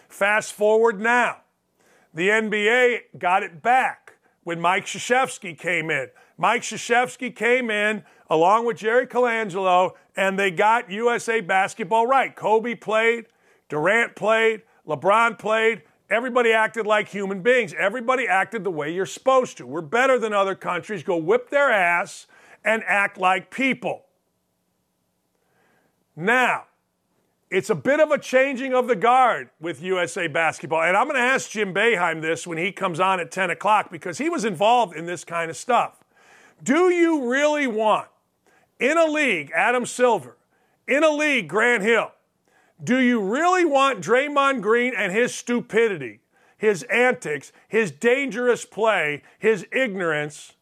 Fast 0.10 0.54
forward 0.54 1.00
now, 1.00 1.42
the 2.12 2.30
NBA 2.30 3.20
got 3.20 3.44
it 3.44 3.62
back 3.62 4.01
when 4.44 4.60
Mike 4.60 4.86
Krzyzewski 4.86 5.58
came 5.58 5.90
in. 5.90 6.10
Mike 6.38 6.64
Krzyzewski 6.64 7.36
came 7.36 7.70
in 7.70 8.04
along 8.30 8.66
with 8.66 8.78
Jerry 8.78 9.06
Colangelo, 9.06 9.92
and 10.16 10.40
they 10.40 10.52
got 10.52 10.90
USA 10.90 11.42
basketball 11.42 12.08
right. 12.08 12.36
Kobe 12.36 12.76
played, 12.76 13.28
Durant 13.70 14.16
played, 14.16 14.64
LeBron 14.88 15.38
played. 15.38 15.84
Everybody 16.10 16.52
acted 16.52 16.86
like 16.86 17.08
human 17.08 17.42
beings. 17.42 17.74
Everybody 17.78 18.28
acted 18.28 18.64
the 18.64 18.72
way 18.72 18.94
you're 18.94 19.06
supposed 19.06 19.58
to. 19.58 19.68
We're 19.68 19.82
better 19.82 20.20
than 20.20 20.34
other 20.34 20.56
countries. 20.56 21.04
Go 21.04 21.16
whip 21.16 21.50
their 21.50 21.72
ass 21.72 22.28
and 22.66 22.84
act 22.86 23.18
like 23.18 23.50
people. 23.50 24.06
Now, 26.16 26.66
it's 27.52 27.70
a 27.70 27.76
bit 27.76 28.00
of 28.00 28.12
a 28.12 28.18
changing 28.18 28.74
of 28.74 28.88
the 28.88 28.96
guard 28.96 29.50
with 29.60 29.84
USA 29.84 30.28
basketball. 30.28 30.84
And 30.84 30.96
I'm 30.96 31.04
going 31.04 31.18
to 31.18 31.22
ask 31.22 31.50
Jim 31.50 31.74
Boeheim 31.74 32.22
this 32.22 32.48
when 32.48 32.58
he 32.58 32.72
comes 32.72 33.00
on 33.00 33.20
at 33.20 33.30
10 33.30 33.50
o'clock 33.50 33.92
because 33.92 34.18
he 34.18 34.30
was 34.30 34.46
involved 34.46 34.96
in 34.96 35.06
this 35.06 35.26
kind 35.26 35.52
of 35.52 35.58
stuff. 35.58 36.02
Do 36.64 36.90
you 36.90 37.30
really 37.30 37.68
want, 37.68 38.08
in 38.80 38.98
a 38.98 39.06
league, 39.06 39.52
Adam 39.54 39.86
Silver, 39.86 40.38
in 40.88 41.04
a 41.04 41.10
league, 41.10 41.50
Grant 41.50 41.84
Hill, 41.84 42.12
do 42.82 42.98
you 43.00 43.22
really 43.22 43.66
want 43.66 44.00
Draymond 44.00 44.62
Green 44.62 44.94
and 44.96 45.12
his 45.12 45.36
stupidity, 45.36 46.22
his 46.58 46.84
antics, 46.84 47.52
his 47.68 47.92
dangerous 47.92 48.64
play, 48.64 49.24
his 49.38 49.68
ignorance 49.74 50.54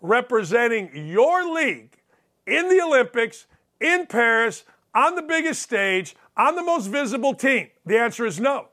representing 0.00 0.90
your 0.94 1.52
league 1.52 1.98
in 2.46 2.70
the 2.70 2.80
Olympics, 2.80 3.46
in 3.80 4.06
Paris, 4.06 4.64
on 4.94 5.14
the 5.14 5.22
biggest 5.22 5.62
stage, 5.62 6.16
on 6.36 6.56
the 6.56 6.62
most 6.62 6.86
visible 6.86 7.34
team? 7.34 7.68
The 7.84 7.98
answer 7.98 8.24
is 8.26 8.40
no. 8.40 8.68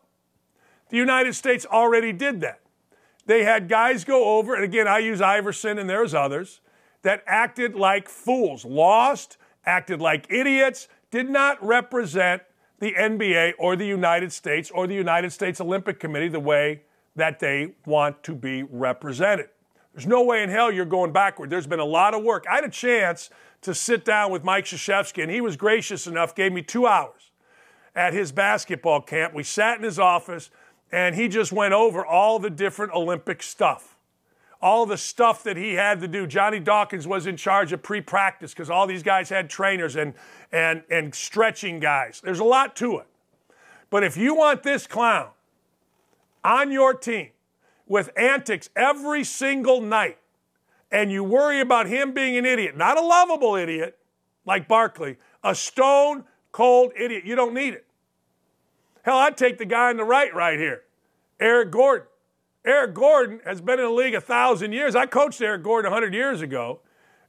The 0.89 0.97
United 0.97 1.33
States 1.35 1.65
already 1.65 2.11
did 2.11 2.41
that. 2.41 2.59
They 3.25 3.43
had 3.43 3.69
guys 3.69 4.03
go 4.03 4.37
over, 4.37 4.55
and 4.55 4.63
again, 4.63 4.87
I 4.87 4.99
use 4.99 5.21
Iverson 5.21 5.77
and 5.77 5.89
there's 5.89 6.13
others, 6.13 6.59
that 7.03 7.23
acted 7.25 7.75
like 7.75 8.09
fools, 8.09 8.65
lost, 8.65 9.37
acted 9.65 10.01
like 10.01 10.27
idiots, 10.29 10.87
did 11.11 11.29
not 11.29 11.63
represent 11.65 12.41
the 12.79 12.93
NBA 12.93 13.53
or 13.59 13.75
the 13.75 13.85
United 13.85 14.31
States 14.31 14.71
or 14.71 14.87
the 14.87 14.95
United 14.95 15.31
States 15.31 15.61
Olympic 15.61 15.99
Committee 15.99 16.27
the 16.27 16.39
way 16.39 16.81
that 17.15 17.39
they 17.39 17.75
want 17.85 18.23
to 18.23 18.33
be 18.33 18.63
represented. 18.63 19.49
There's 19.93 20.07
no 20.07 20.23
way 20.23 20.43
in 20.43 20.49
hell 20.49 20.71
you're 20.71 20.85
going 20.85 21.11
backward. 21.11 21.49
There's 21.49 21.67
been 21.67 21.79
a 21.79 21.85
lot 21.85 22.13
of 22.13 22.23
work. 22.23 22.45
I 22.49 22.55
had 22.55 22.63
a 22.63 22.69
chance 22.69 23.29
to 23.61 23.75
sit 23.75 24.05
down 24.05 24.31
with 24.31 24.43
Mike 24.43 24.65
Krzyzewski, 24.65 25.21
and 25.21 25.31
he 25.31 25.41
was 25.41 25.55
gracious 25.55 26.07
enough, 26.07 26.33
gave 26.33 26.51
me 26.51 26.61
two 26.61 26.87
hours 26.87 27.31
at 27.95 28.13
his 28.13 28.31
basketball 28.31 29.01
camp. 29.01 29.33
We 29.33 29.43
sat 29.43 29.77
in 29.77 29.83
his 29.83 29.99
office, 29.99 30.49
and 30.91 31.15
he 31.15 31.27
just 31.27 31.51
went 31.51 31.73
over 31.73 32.05
all 32.05 32.39
the 32.39 32.49
different 32.49 32.93
Olympic 32.93 33.43
stuff. 33.43 33.97
All 34.61 34.85
the 34.85 34.97
stuff 34.97 35.43
that 35.43 35.57
he 35.57 35.73
had 35.73 35.99
to 36.01 36.07
do. 36.07 36.27
Johnny 36.27 36.59
Dawkins 36.59 37.07
was 37.07 37.25
in 37.25 37.35
charge 37.35 37.73
of 37.73 37.81
pre-practice 37.81 38.53
because 38.53 38.69
all 38.69 38.85
these 38.85 39.03
guys 39.03 39.27
had 39.29 39.49
trainers 39.49 39.95
and, 39.95 40.13
and, 40.51 40.83
and 40.89 41.13
stretching 41.13 41.79
guys. 41.79 42.21
There's 42.23 42.39
a 42.39 42.43
lot 42.43 42.75
to 42.77 42.99
it. 42.99 43.07
But 43.89 44.03
if 44.03 44.15
you 44.15 44.35
want 44.35 44.63
this 44.63 44.85
clown 44.85 45.29
on 46.43 46.71
your 46.71 46.93
team 46.93 47.29
with 47.91 48.09
antics 48.15 48.69
every 48.73 49.21
single 49.21 49.81
night, 49.81 50.17
and 50.89 51.11
you 51.11 51.25
worry 51.25 51.59
about 51.59 51.87
him 51.87 52.13
being 52.13 52.37
an 52.37 52.45
idiot, 52.45 52.77
not 52.77 52.97
a 52.97 53.01
lovable 53.01 53.55
idiot 53.55 53.99
like 54.45 54.65
Barkley, 54.65 55.17
a 55.43 55.53
stone 55.53 56.23
cold 56.53 56.93
idiot, 56.97 57.25
you 57.25 57.35
don't 57.35 57.53
need 57.53 57.73
it. 57.73 57.85
Hell, 59.01 59.17
I'd 59.17 59.35
take 59.35 59.57
the 59.57 59.65
guy 59.65 59.89
on 59.89 59.97
the 59.97 60.05
right 60.05 60.33
right 60.33 60.57
here, 60.57 60.83
Eric 61.37 61.71
Gordon. 61.71 62.07
Eric 62.63 62.93
Gordon 62.93 63.41
has 63.43 63.59
been 63.59 63.77
in 63.77 63.85
the 63.85 63.91
league 63.91 64.15
a 64.15 64.21
thousand 64.21 64.71
years. 64.71 64.95
I 64.95 65.05
coached 65.05 65.41
Eric 65.41 65.63
Gordon 65.63 65.91
a 65.91 65.93
100 65.93 66.13
years 66.13 66.41
ago. 66.41 66.79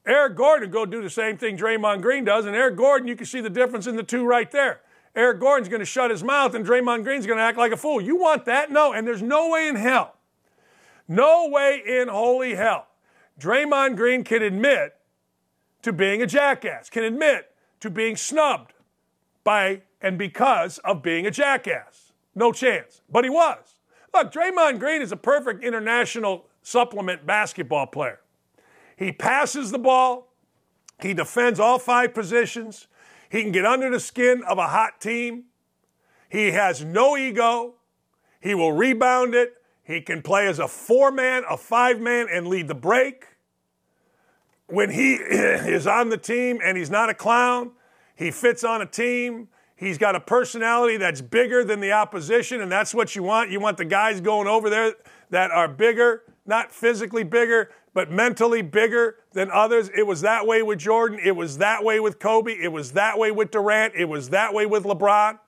Eric 0.06 0.36
Gordon 0.36 0.70
go 0.70 0.86
do 0.86 1.02
the 1.02 1.10
same 1.10 1.36
thing 1.36 1.56
Draymond 1.56 2.02
Green 2.02 2.24
does, 2.24 2.46
and 2.46 2.54
Eric 2.54 2.76
Gordon, 2.76 3.08
you 3.08 3.16
can 3.16 3.26
see 3.26 3.40
the 3.40 3.50
difference 3.50 3.88
in 3.88 3.96
the 3.96 4.02
two 4.04 4.24
right 4.24 4.50
there. 4.52 4.80
Eric 5.16 5.40
Gordon's 5.40 5.68
going 5.68 5.80
to 5.80 5.86
shut 5.86 6.12
his 6.12 6.22
mouth, 6.22 6.54
and 6.54 6.64
Draymond 6.64 7.02
Green's 7.02 7.26
going 7.26 7.38
to 7.38 7.42
act 7.42 7.58
like 7.58 7.72
a 7.72 7.76
fool. 7.76 8.00
You 8.00 8.14
want 8.16 8.44
that? 8.44 8.70
No, 8.70 8.92
and 8.92 9.04
there's 9.04 9.22
no 9.22 9.48
way 9.48 9.66
in 9.66 9.74
hell, 9.74 10.14
no 11.16 11.48
way 11.48 11.82
in 11.86 12.08
holy 12.08 12.54
hell, 12.54 12.86
Draymond 13.38 13.96
Green 13.96 14.24
can 14.24 14.42
admit 14.42 14.96
to 15.82 15.92
being 15.92 16.22
a 16.22 16.26
jackass, 16.26 16.88
can 16.90 17.04
admit 17.04 17.50
to 17.80 17.90
being 17.90 18.16
snubbed 18.16 18.72
by 19.44 19.82
and 20.00 20.18
because 20.18 20.78
of 20.78 21.02
being 21.02 21.26
a 21.26 21.30
jackass. 21.30 22.12
No 22.34 22.52
chance. 22.52 23.02
But 23.10 23.24
he 23.24 23.30
was. 23.30 23.74
Look, 24.14 24.32
Draymond 24.32 24.78
Green 24.78 25.02
is 25.02 25.12
a 25.12 25.16
perfect 25.16 25.64
international 25.64 26.46
supplement 26.62 27.26
basketball 27.26 27.86
player. 27.86 28.20
He 28.96 29.10
passes 29.10 29.70
the 29.70 29.78
ball, 29.78 30.32
he 31.00 31.14
defends 31.14 31.58
all 31.58 31.78
five 31.78 32.14
positions, 32.14 32.86
he 33.32 33.42
can 33.42 33.50
get 33.50 33.64
under 33.64 33.90
the 33.90 33.98
skin 33.98 34.42
of 34.44 34.58
a 34.58 34.68
hot 34.68 35.00
team. 35.00 35.44
He 36.28 36.50
has 36.50 36.84
no 36.84 37.16
ego. 37.16 37.74
He 38.40 38.54
will 38.54 38.72
rebound 38.72 39.34
it. 39.34 39.54
He 39.92 40.00
can 40.00 40.22
play 40.22 40.46
as 40.46 40.58
a 40.58 40.66
four 40.66 41.10
man, 41.10 41.42
a 41.48 41.56
five 41.56 42.00
man, 42.00 42.26
and 42.32 42.48
lead 42.48 42.66
the 42.66 42.74
break. 42.74 43.26
When 44.66 44.88
he 44.88 45.14
is 45.16 45.86
on 45.86 46.08
the 46.08 46.16
team 46.16 46.60
and 46.64 46.78
he's 46.78 46.90
not 46.90 47.10
a 47.10 47.14
clown, 47.14 47.72
he 48.16 48.30
fits 48.30 48.64
on 48.64 48.80
a 48.80 48.86
team. 48.86 49.48
He's 49.76 49.98
got 49.98 50.16
a 50.16 50.20
personality 50.20 50.96
that's 50.96 51.20
bigger 51.20 51.62
than 51.62 51.80
the 51.80 51.92
opposition, 51.92 52.62
and 52.62 52.72
that's 52.72 52.94
what 52.94 53.14
you 53.14 53.22
want. 53.22 53.50
You 53.50 53.60
want 53.60 53.76
the 53.76 53.84
guys 53.84 54.22
going 54.22 54.48
over 54.48 54.70
there 54.70 54.94
that 55.28 55.50
are 55.50 55.68
bigger, 55.68 56.22
not 56.46 56.72
physically 56.72 57.24
bigger, 57.24 57.70
but 57.92 58.10
mentally 58.10 58.62
bigger 58.62 59.16
than 59.32 59.50
others. 59.50 59.90
It 59.94 60.06
was 60.06 60.22
that 60.22 60.46
way 60.46 60.62
with 60.62 60.78
Jordan. 60.78 61.18
It 61.22 61.36
was 61.36 61.58
that 61.58 61.84
way 61.84 62.00
with 62.00 62.18
Kobe. 62.18 62.52
It 62.52 62.72
was 62.72 62.92
that 62.92 63.18
way 63.18 63.30
with 63.30 63.50
Durant. 63.50 63.94
It 63.94 64.06
was 64.06 64.30
that 64.30 64.54
way 64.54 64.64
with 64.64 64.84
LeBron. 64.84 65.38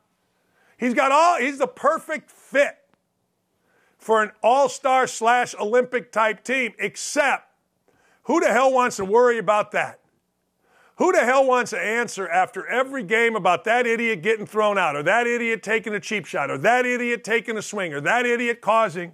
He's 0.76 0.92
got 0.92 1.12
all, 1.12 1.38
he's 1.38 1.58
the 1.58 1.68
perfect 1.68 2.30
fit 2.30 2.83
for 4.04 4.22
an 4.22 4.30
all 4.42 4.68
star 4.68 5.06
slash 5.06 5.54
Olympic 5.58 6.12
type 6.12 6.44
team, 6.44 6.74
except 6.78 7.50
who 8.24 8.38
the 8.38 8.48
hell 8.48 8.70
wants 8.70 8.96
to 8.96 9.04
worry 9.04 9.38
about 9.38 9.70
that? 9.70 9.98
Who 10.96 11.10
the 11.10 11.24
hell 11.24 11.46
wants 11.46 11.70
to 11.70 11.80
answer 11.80 12.28
after 12.28 12.66
every 12.66 13.02
game 13.02 13.34
about 13.34 13.64
that 13.64 13.86
idiot 13.86 14.20
getting 14.20 14.44
thrown 14.44 14.76
out, 14.76 14.94
or 14.94 15.02
that 15.04 15.26
idiot 15.26 15.62
taking 15.62 15.94
a 15.94 16.00
cheap 16.00 16.26
shot, 16.26 16.50
or 16.50 16.58
that 16.58 16.84
idiot 16.84 17.24
taking 17.24 17.56
a 17.56 17.62
swing, 17.62 17.94
or 17.94 18.00
that 18.02 18.26
idiot 18.26 18.60
causing 18.60 19.12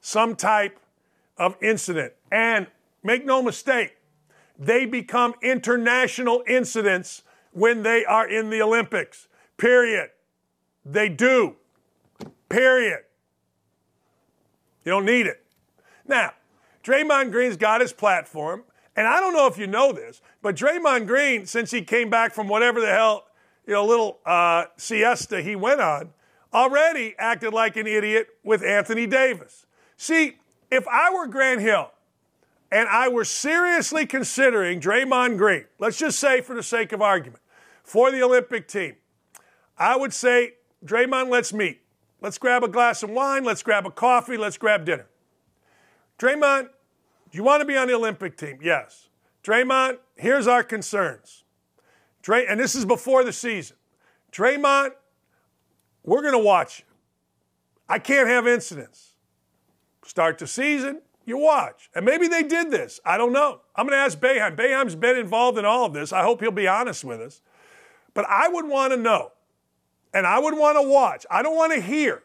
some 0.00 0.34
type 0.34 0.80
of 1.38 1.56
incident? 1.62 2.12
And 2.32 2.66
make 3.04 3.24
no 3.24 3.40
mistake, 3.40 3.96
they 4.58 4.86
become 4.86 5.34
international 5.40 6.42
incidents 6.48 7.22
when 7.52 7.84
they 7.84 8.04
are 8.04 8.28
in 8.28 8.50
the 8.50 8.60
Olympics. 8.60 9.28
Period. 9.56 10.10
They 10.84 11.08
do. 11.08 11.54
Period. 12.48 13.04
You 14.84 14.92
don't 14.92 15.04
need 15.04 15.26
it. 15.26 15.44
Now, 16.06 16.32
Draymond 16.82 17.32
Green's 17.32 17.56
got 17.56 17.80
his 17.80 17.92
platform. 17.92 18.64
And 18.96 19.06
I 19.06 19.20
don't 19.20 19.32
know 19.32 19.46
if 19.46 19.56
you 19.56 19.66
know 19.66 19.92
this, 19.92 20.20
but 20.42 20.56
Draymond 20.56 21.06
Green, 21.06 21.46
since 21.46 21.70
he 21.70 21.80
came 21.80 22.10
back 22.10 22.34
from 22.34 22.48
whatever 22.48 22.80
the 22.80 22.88
hell, 22.88 23.24
you 23.66 23.72
know, 23.72 23.86
little 23.86 24.18
uh, 24.26 24.64
siesta 24.76 25.40
he 25.42 25.54
went 25.54 25.80
on, 25.80 26.10
already 26.52 27.14
acted 27.18 27.54
like 27.54 27.76
an 27.76 27.86
idiot 27.86 28.28
with 28.42 28.64
Anthony 28.64 29.06
Davis. 29.06 29.64
See, 29.96 30.38
if 30.70 30.86
I 30.88 31.14
were 31.14 31.28
Grant 31.28 31.60
Hill 31.60 31.92
and 32.70 32.88
I 32.88 33.08
were 33.08 33.24
seriously 33.24 34.06
considering 34.06 34.80
Draymond 34.80 35.38
Green, 35.38 35.66
let's 35.78 35.96
just 35.96 36.18
say 36.18 36.40
for 36.40 36.56
the 36.56 36.62
sake 36.62 36.92
of 36.92 37.00
argument, 37.00 37.42
for 37.84 38.10
the 38.10 38.22
Olympic 38.22 38.66
team, 38.66 38.96
I 39.78 39.96
would 39.96 40.12
say, 40.12 40.54
Draymond, 40.84 41.30
let's 41.30 41.52
meet. 41.52 41.79
Let's 42.20 42.38
grab 42.38 42.62
a 42.62 42.68
glass 42.68 43.02
of 43.02 43.10
wine, 43.10 43.44
let's 43.44 43.62
grab 43.62 43.86
a 43.86 43.90
coffee, 43.90 44.36
let's 44.36 44.58
grab 44.58 44.84
dinner. 44.84 45.06
Draymond, 46.18 46.68
do 47.30 47.38
you 47.38 47.44
want 47.44 47.60
to 47.60 47.64
be 47.64 47.76
on 47.76 47.88
the 47.88 47.94
Olympic 47.94 48.36
team? 48.36 48.58
Yes. 48.62 49.08
Draymond, 49.42 49.98
here's 50.16 50.46
our 50.46 50.62
concerns. 50.62 51.44
Dray, 52.22 52.46
and 52.46 52.60
this 52.60 52.74
is 52.74 52.84
before 52.84 53.24
the 53.24 53.32
season. 53.32 53.76
Draymond, 54.32 54.90
we're 56.04 56.20
going 56.22 56.34
to 56.34 56.38
watch 56.38 56.80
you. 56.80 56.84
I 57.88 57.98
can't 57.98 58.28
have 58.28 58.46
incidents. 58.46 59.14
Start 60.04 60.38
the 60.38 60.46
season, 60.46 61.00
you 61.24 61.38
watch. 61.38 61.88
And 61.94 62.04
maybe 62.04 62.28
they 62.28 62.42
did 62.42 62.70
this. 62.70 63.00
I 63.04 63.16
don't 63.16 63.32
know. 63.32 63.60
I'm 63.74 63.86
going 63.86 63.96
to 63.96 64.02
ask 64.02 64.18
Boeheim. 64.18 64.56
Boeheim's 64.56 64.94
been 64.94 65.16
involved 65.16 65.58
in 65.58 65.64
all 65.64 65.86
of 65.86 65.92
this. 65.92 66.12
I 66.12 66.22
hope 66.22 66.40
he'll 66.40 66.50
be 66.50 66.68
honest 66.68 67.04
with 67.04 67.20
us. 67.20 67.40
But 68.12 68.26
I 68.28 68.48
would 68.48 68.66
want 68.66 68.92
to 68.92 68.96
know, 68.98 69.32
and 70.12 70.26
I 70.26 70.38
would 70.38 70.56
want 70.56 70.76
to 70.76 70.88
watch. 70.88 71.26
I 71.30 71.42
don't 71.42 71.56
want 71.56 71.72
to 71.72 71.80
hear. 71.80 72.22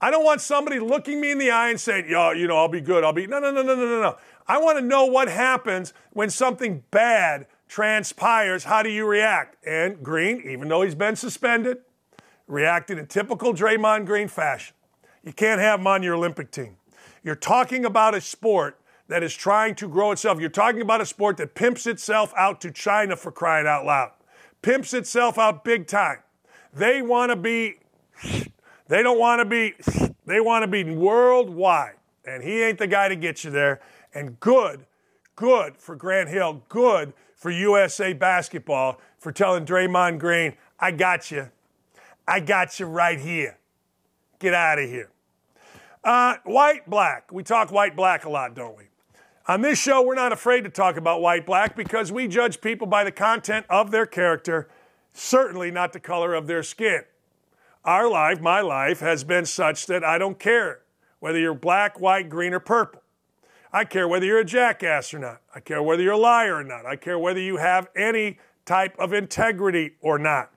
I 0.00 0.10
don't 0.10 0.24
want 0.24 0.40
somebody 0.40 0.78
looking 0.78 1.20
me 1.20 1.32
in 1.32 1.38
the 1.38 1.50
eye 1.50 1.70
and 1.70 1.80
saying, 1.80 2.08
yo, 2.08 2.30
you 2.30 2.46
know, 2.46 2.56
I'll 2.56 2.68
be 2.68 2.80
good. 2.80 3.02
I'll 3.02 3.12
be. 3.12 3.26
No, 3.26 3.40
no, 3.40 3.50
no, 3.50 3.62
no, 3.62 3.74
no, 3.74 3.84
no, 3.84 4.00
no. 4.00 4.16
I 4.46 4.58
want 4.58 4.78
to 4.78 4.84
know 4.84 5.04
what 5.06 5.28
happens 5.28 5.92
when 6.12 6.30
something 6.30 6.84
bad 6.90 7.46
transpires. 7.68 8.64
How 8.64 8.82
do 8.82 8.90
you 8.90 9.06
react? 9.06 9.56
And 9.66 10.02
Green, 10.02 10.42
even 10.48 10.68
though 10.68 10.82
he's 10.82 10.94
been 10.94 11.16
suspended, 11.16 11.78
reacted 12.46 12.98
in 12.98 13.06
typical 13.06 13.52
Draymond 13.52 14.06
Green 14.06 14.28
fashion. 14.28 14.74
You 15.24 15.32
can't 15.32 15.60
have 15.60 15.80
him 15.80 15.86
on 15.86 16.02
your 16.02 16.14
Olympic 16.14 16.50
team. 16.50 16.76
You're 17.22 17.34
talking 17.34 17.84
about 17.84 18.14
a 18.14 18.20
sport 18.20 18.80
that 19.08 19.22
is 19.22 19.34
trying 19.34 19.74
to 19.76 19.88
grow 19.88 20.12
itself. 20.12 20.38
You're 20.38 20.48
talking 20.48 20.80
about 20.80 21.00
a 21.00 21.06
sport 21.06 21.36
that 21.38 21.54
pimps 21.54 21.86
itself 21.86 22.32
out 22.36 22.60
to 22.62 22.70
China 22.70 23.16
for 23.16 23.32
crying 23.32 23.66
out 23.66 23.84
loud, 23.84 24.12
pimps 24.62 24.94
itself 24.94 25.38
out 25.38 25.64
big 25.64 25.86
time. 25.86 26.18
They 26.72 27.02
want 27.02 27.30
to 27.30 27.36
be, 27.36 27.78
they 28.88 29.02
don't 29.02 29.18
want 29.18 29.40
to 29.40 29.44
be, 29.44 29.74
they 30.26 30.40
want 30.40 30.62
to 30.62 30.68
be 30.68 30.84
worldwide. 30.84 31.94
And 32.24 32.42
he 32.42 32.62
ain't 32.62 32.78
the 32.78 32.86
guy 32.86 33.08
to 33.08 33.16
get 33.16 33.44
you 33.44 33.50
there. 33.50 33.80
And 34.14 34.38
good, 34.40 34.84
good 35.36 35.76
for 35.76 35.96
Grant 35.96 36.28
Hill, 36.28 36.62
good 36.68 37.12
for 37.34 37.50
USA 37.50 38.12
basketball 38.12 39.00
for 39.18 39.32
telling 39.32 39.64
Draymond 39.64 40.18
Green, 40.18 40.54
I 40.78 40.90
got 40.90 41.30
you. 41.30 41.50
I 42.26 42.40
got 42.40 42.78
you 42.78 42.86
right 42.86 43.18
here. 43.18 43.58
Get 44.38 44.54
out 44.54 44.78
of 44.78 44.88
here. 44.88 45.10
Uh, 46.04 46.36
white, 46.44 46.88
black. 46.88 47.32
We 47.32 47.42
talk 47.42 47.72
white, 47.72 47.96
black 47.96 48.24
a 48.24 48.30
lot, 48.30 48.54
don't 48.54 48.76
we? 48.76 48.84
On 49.46 49.62
this 49.62 49.78
show, 49.78 50.02
we're 50.02 50.14
not 50.14 50.32
afraid 50.32 50.64
to 50.64 50.70
talk 50.70 50.96
about 50.96 51.22
white, 51.22 51.46
black 51.46 51.74
because 51.74 52.12
we 52.12 52.28
judge 52.28 52.60
people 52.60 52.86
by 52.86 53.02
the 53.02 53.10
content 53.10 53.64
of 53.70 53.90
their 53.90 54.04
character, 54.04 54.68
certainly 55.18 55.70
not 55.70 55.92
the 55.92 56.00
color 56.00 56.34
of 56.34 56.46
their 56.46 56.62
skin. 56.62 57.02
Our 57.84 58.08
life, 58.10 58.40
my 58.40 58.60
life, 58.60 59.00
has 59.00 59.24
been 59.24 59.46
such 59.46 59.86
that 59.86 60.04
I 60.04 60.18
don't 60.18 60.38
care 60.38 60.80
whether 61.20 61.38
you're 61.38 61.54
black, 61.54 62.00
white, 62.00 62.28
green, 62.28 62.52
or 62.52 62.60
purple. 62.60 63.02
I 63.72 63.84
care 63.84 64.08
whether 64.08 64.24
you're 64.24 64.40
a 64.40 64.44
jackass 64.44 65.12
or 65.12 65.18
not. 65.18 65.40
I 65.54 65.60
care 65.60 65.82
whether 65.82 66.02
you're 66.02 66.12
a 66.12 66.18
liar 66.18 66.56
or 66.56 66.64
not. 66.64 66.86
I 66.86 66.96
care 66.96 67.18
whether 67.18 67.40
you 67.40 67.56
have 67.56 67.88
any 67.96 68.38
type 68.64 68.94
of 68.98 69.12
integrity 69.12 69.92
or 70.00 70.18
not. 70.18 70.50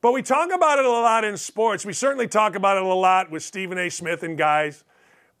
But 0.00 0.12
we 0.12 0.22
talk 0.22 0.52
about 0.52 0.78
it 0.78 0.84
a 0.84 0.90
lot 0.90 1.24
in 1.24 1.36
sports. 1.36 1.84
We 1.84 1.92
certainly 1.92 2.28
talk 2.28 2.54
about 2.54 2.76
it 2.76 2.82
a 2.82 2.94
lot 2.94 3.30
with 3.30 3.42
Stephen 3.42 3.78
A. 3.78 3.88
Smith 3.88 4.22
and 4.22 4.36
guys 4.38 4.84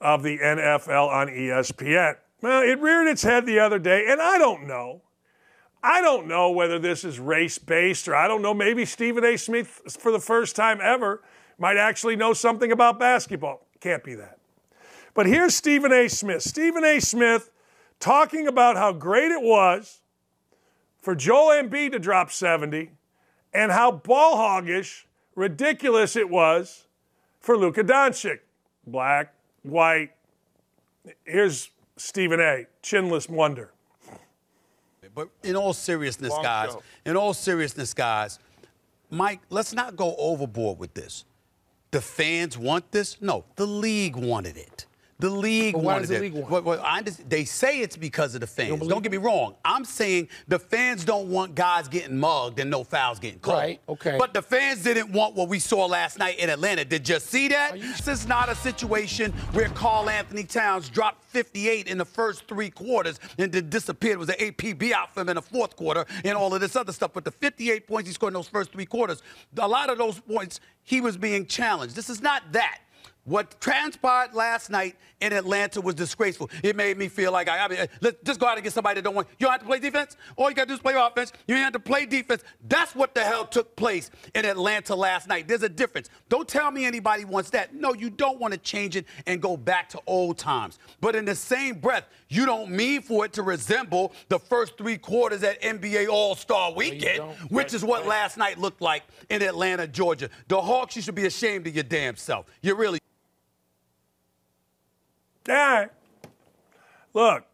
of 0.00 0.22
the 0.22 0.38
NFL 0.38 1.08
on 1.08 1.28
ESPN. 1.28 2.16
Well, 2.40 2.62
it 2.62 2.80
reared 2.80 3.06
its 3.06 3.22
head 3.22 3.46
the 3.46 3.58
other 3.58 3.78
day, 3.78 4.06
and 4.08 4.20
I 4.20 4.38
don't 4.38 4.66
know. 4.66 5.02
I 5.82 6.00
don't 6.00 6.26
know 6.26 6.50
whether 6.50 6.78
this 6.78 7.04
is 7.04 7.18
race 7.18 7.58
based 7.58 8.08
or 8.08 8.14
I 8.14 8.26
don't 8.28 8.42
know. 8.42 8.54
Maybe 8.54 8.84
Stephen 8.84 9.24
A. 9.24 9.36
Smith, 9.36 9.82
for 9.98 10.10
the 10.10 10.20
first 10.20 10.56
time 10.56 10.80
ever, 10.82 11.22
might 11.58 11.76
actually 11.76 12.16
know 12.16 12.32
something 12.32 12.72
about 12.72 12.98
basketball. 12.98 13.66
Can't 13.80 14.02
be 14.02 14.14
that. 14.14 14.38
But 15.14 15.26
here's 15.26 15.54
Stephen 15.54 15.92
A. 15.92 16.08
Smith. 16.08 16.42
Stephen 16.42 16.84
A. 16.84 17.00
Smith 17.00 17.50
talking 18.00 18.46
about 18.46 18.76
how 18.76 18.92
great 18.92 19.30
it 19.30 19.42
was 19.42 20.00
for 21.00 21.14
Joel 21.14 21.62
Embiid 21.62 21.92
to 21.92 21.98
drop 21.98 22.30
70 22.30 22.90
and 23.54 23.72
how 23.72 23.90
ball 23.90 24.36
hoggish, 24.36 25.04
ridiculous 25.34 26.16
it 26.16 26.28
was 26.28 26.86
for 27.40 27.56
Luka 27.56 27.82
Doncic. 27.82 28.40
Black, 28.86 29.32
white. 29.62 30.10
Here's 31.24 31.70
Stephen 31.96 32.40
A. 32.40 32.66
Chinless 32.82 33.30
wonder. 33.30 33.72
But 35.16 35.30
in 35.42 35.56
all 35.56 35.72
seriousness, 35.72 36.32
guys, 36.42 36.76
in 37.06 37.16
all 37.16 37.34
seriousness, 37.34 37.94
guys, 37.94 38.38
Mike, 39.10 39.40
let's 39.50 39.72
not 39.72 39.96
go 39.96 40.14
overboard 40.18 40.78
with 40.78 40.94
this. 40.94 41.24
The 41.90 42.02
fans 42.02 42.58
want 42.58 42.92
this? 42.92 43.20
No, 43.22 43.44
the 43.56 43.66
league 43.66 44.14
wanted 44.14 44.58
it. 44.58 44.85
The 45.18 45.30
league 45.30 45.72
But 45.72 45.82
why 45.82 45.92
wanted 45.94 46.00
does 46.00 46.08
the 46.10 46.16
it. 46.16 46.20
league 46.20 46.34
want? 46.34 46.50
But- 46.50 46.64
but 46.64 46.80
I 46.80 46.98
understand- 46.98 47.30
they 47.30 47.44
say 47.46 47.80
it's 47.80 47.96
because 47.96 48.34
of 48.34 48.42
the 48.42 48.46
fans. 48.46 48.68
don't 48.80 48.86
Don't, 48.88 49.02
get 49.02 49.12
me 49.12 49.18
wrong. 49.18 49.54
I'm 49.64 49.86
saying 49.86 50.28
the 50.46 50.58
fans 50.58 51.04
don't 51.06 51.28
want 51.30 51.54
guys 51.54 51.88
getting 51.88 52.18
mugged 52.18 52.58
and 52.58 52.70
no 52.70 52.84
fouls 52.84 53.18
getting 53.18 53.38
called. 53.38 53.56
Right, 53.58 53.80
okay. 53.88 54.16
But 54.18 54.34
the 54.34 54.42
fans 54.42 54.82
didn't 54.82 55.10
want 55.12 55.34
what 55.34 55.48
we 55.48 55.58
saw 55.58 55.86
last 55.86 56.18
night 56.18 56.38
in 56.38 56.50
Atlanta. 56.50 56.84
Did 56.84 57.08
you 57.08 57.18
see 57.18 57.48
that? 57.48 57.80
This 57.80 58.06
is 58.08 58.26
not 58.28 58.50
a 58.50 58.54
situation 58.54 59.32
where 59.52 59.68
Karl-Anthony 59.70 60.44
Towns 60.44 60.90
dropped 60.90 61.24
58 61.30 61.86
in 61.88 61.96
the 61.96 62.04
first 62.04 62.46
three 62.46 62.68
quarters 62.70 63.18
and 63.38 63.50
then 63.50 63.70
disappeared. 63.70 64.14
It 64.16 64.18
was 64.18 64.28
an 64.28 64.36
APB 64.38 64.92
out 64.92 65.14
for 65.14 65.20
him 65.22 65.30
in 65.30 65.36
the 65.36 65.42
fourth 65.42 65.76
quarter 65.76 66.04
and 66.24 66.36
all 66.36 66.54
of 66.54 66.60
this 66.60 66.76
other 66.76 66.92
stuff. 66.92 67.12
But 67.14 67.24
the 67.24 67.30
58 67.30 67.86
points 67.86 68.08
he 68.08 68.12
scored 68.14 68.32
in 68.32 68.34
those 68.34 68.48
first 68.48 68.70
three 68.72 68.86
quarters, 68.86 69.22
a 69.56 69.66
lot 69.68 69.88
of 69.88 69.96
those 69.96 70.20
points, 70.20 70.60
he 70.82 71.00
was 71.00 71.16
being 71.16 71.46
challenged. 71.46 71.94
This 71.96 72.10
is 72.10 72.20
not 72.20 72.52
that. 72.52 72.80
What 73.26 73.60
transpired 73.60 74.34
last 74.34 74.70
night 74.70 74.94
in 75.20 75.32
Atlanta 75.32 75.80
was 75.80 75.96
disgraceful. 75.96 76.48
It 76.62 76.76
made 76.76 76.96
me 76.96 77.08
feel 77.08 77.32
like 77.32 77.48
I, 77.48 77.64
I 77.64 77.68
mean, 77.68 77.80
uh, 77.80 77.86
let's 78.00 78.16
just 78.22 78.38
go 78.38 78.46
out 78.46 78.56
and 78.56 78.62
get 78.62 78.72
somebody 78.72 78.96
that 78.96 79.02
don't 79.02 79.16
want. 79.16 79.26
You 79.38 79.46
don't 79.46 79.52
have 79.52 79.60
to 79.62 79.66
play 79.66 79.80
defense. 79.80 80.16
All 80.36 80.48
you 80.48 80.54
got 80.54 80.62
to 80.62 80.68
do 80.68 80.74
is 80.74 80.80
play 80.80 80.94
offense. 80.94 81.32
You 81.48 81.56
ain't 81.56 81.64
have 81.64 81.72
to 81.72 81.80
play 81.80 82.06
defense. 82.06 82.44
That's 82.68 82.94
what 82.94 83.16
the 83.16 83.22
hell 83.22 83.44
took 83.44 83.74
place 83.74 84.12
in 84.36 84.44
Atlanta 84.44 84.94
last 84.94 85.26
night. 85.26 85.48
There's 85.48 85.64
a 85.64 85.68
difference. 85.68 86.08
Don't 86.28 86.46
tell 86.46 86.70
me 86.70 86.84
anybody 86.84 87.24
wants 87.24 87.50
that. 87.50 87.74
No, 87.74 87.94
you 87.94 88.10
don't 88.10 88.38
want 88.38 88.52
to 88.54 88.58
change 88.58 88.94
it 88.94 89.06
and 89.26 89.42
go 89.42 89.56
back 89.56 89.88
to 89.90 90.00
old 90.06 90.38
times. 90.38 90.78
But 91.00 91.16
in 91.16 91.24
the 91.24 91.34
same 91.34 91.80
breath, 91.80 92.04
you 92.28 92.46
don't 92.46 92.70
mean 92.70 93.02
for 93.02 93.24
it 93.24 93.32
to 93.32 93.42
resemble 93.42 94.12
the 94.28 94.38
first 94.38 94.78
three 94.78 94.98
quarters 94.98 95.42
at 95.42 95.60
NBA 95.62 96.08
All 96.08 96.36
Star 96.36 96.72
Weekend, 96.72 97.24
which 97.48 97.74
is 97.74 97.84
what 97.84 98.06
last 98.06 98.36
night 98.36 98.58
looked 98.58 98.80
like 98.80 99.02
in 99.30 99.42
Atlanta, 99.42 99.88
Georgia. 99.88 100.30
The 100.46 100.60
Hawks, 100.60 100.94
you 100.94 101.02
should 101.02 101.16
be 101.16 101.26
ashamed 101.26 101.66
of 101.66 101.74
your 101.74 101.82
damn 101.82 102.14
self. 102.14 102.46
You 102.62 102.76
really. 102.76 103.00
Right. 105.48 105.88
Look, 107.14 107.44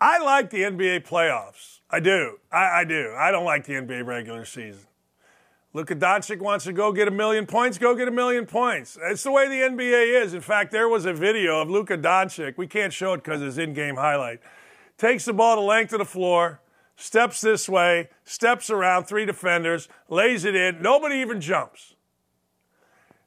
I 0.00 0.18
like 0.18 0.50
the 0.50 0.62
NBA 0.62 1.06
playoffs. 1.06 1.80
I 1.90 2.00
do. 2.00 2.38
I, 2.52 2.80
I 2.80 2.84
do. 2.84 3.14
I 3.16 3.30
don't 3.30 3.44
like 3.44 3.64
the 3.64 3.74
NBA 3.74 4.06
regular 4.06 4.44
season. 4.44 4.86
Luka 5.74 5.94
Doncic 5.94 6.40
wants 6.40 6.64
to 6.64 6.72
go 6.72 6.92
get 6.92 7.08
a 7.08 7.10
million 7.10 7.46
points, 7.46 7.76
go 7.76 7.94
get 7.94 8.08
a 8.08 8.12
million 8.12 8.46
points. 8.46 8.98
It's 9.02 9.22
the 9.22 9.30
way 9.30 9.48
the 9.48 9.76
NBA 9.76 10.22
is. 10.22 10.32
In 10.32 10.40
fact, 10.40 10.72
there 10.72 10.88
was 10.88 11.04
a 11.04 11.12
video 11.12 11.60
of 11.60 11.68
Luka 11.68 11.98
Doncic. 11.98 12.56
We 12.56 12.66
can't 12.66 12.92
show 12.92 13.12
it 13.12 13.18
because 13.18 13.42
it's 13.42 13.58
in-game 13.58 13.96
highlight. 13.96 14.40
Takes 14.96 15.26
the 15.26 15.34
ball 15.34 15.56
the 15.56 15.62
length 15.62 15.92
of 15.92 15.98
the 15.98 16.04
floor, 16.04 16.60
steps 16.96 17.42
this 17.42 17.68
way, 17.68 18.08
steps 18.24 18.70
around 18.70 19.04
three 19.04 19.26
defenders, 19.26 19.88
lays 20.08 20.44
it 20.44 20.56
in. 20.56 20.80
Nobody 20.80 21.16
even 21.16 21.40
jumps. 21.40 21.94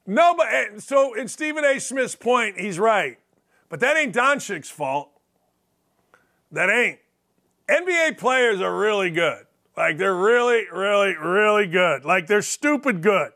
Nobody. 0.05 0.79
So 0.79 1.13
in 1.13 1.27
Stephen 1.27 1.63
A. 1.63 1.79
Smith's 1.79 2.15
point, 2.15 2.59
he's 2.59 2.79
right. 2.79 3.17
But 3.69 3.79
that 3.79 3.97
ain't 3.97 4.13
Doncic's 4.13 4.69
fault. 4.69 5.09
That 6.51 6.69
ain't. 6.69 6.99
NBA 7.69 8.17
players 8.17 8.59
are 8.59 8.75
really 8.75 9.09
good. 9.09 9.45
Like 9.77 9.97
they're 9.97 10.15
really, 10.15 10.65
really, 10.71 11.15
really 11.15 11.67
good. 11.67 12.03
Like 12.03 12.27
they're 12.27 12.41
stupid 12.41 13.01
good. 13.01 13.31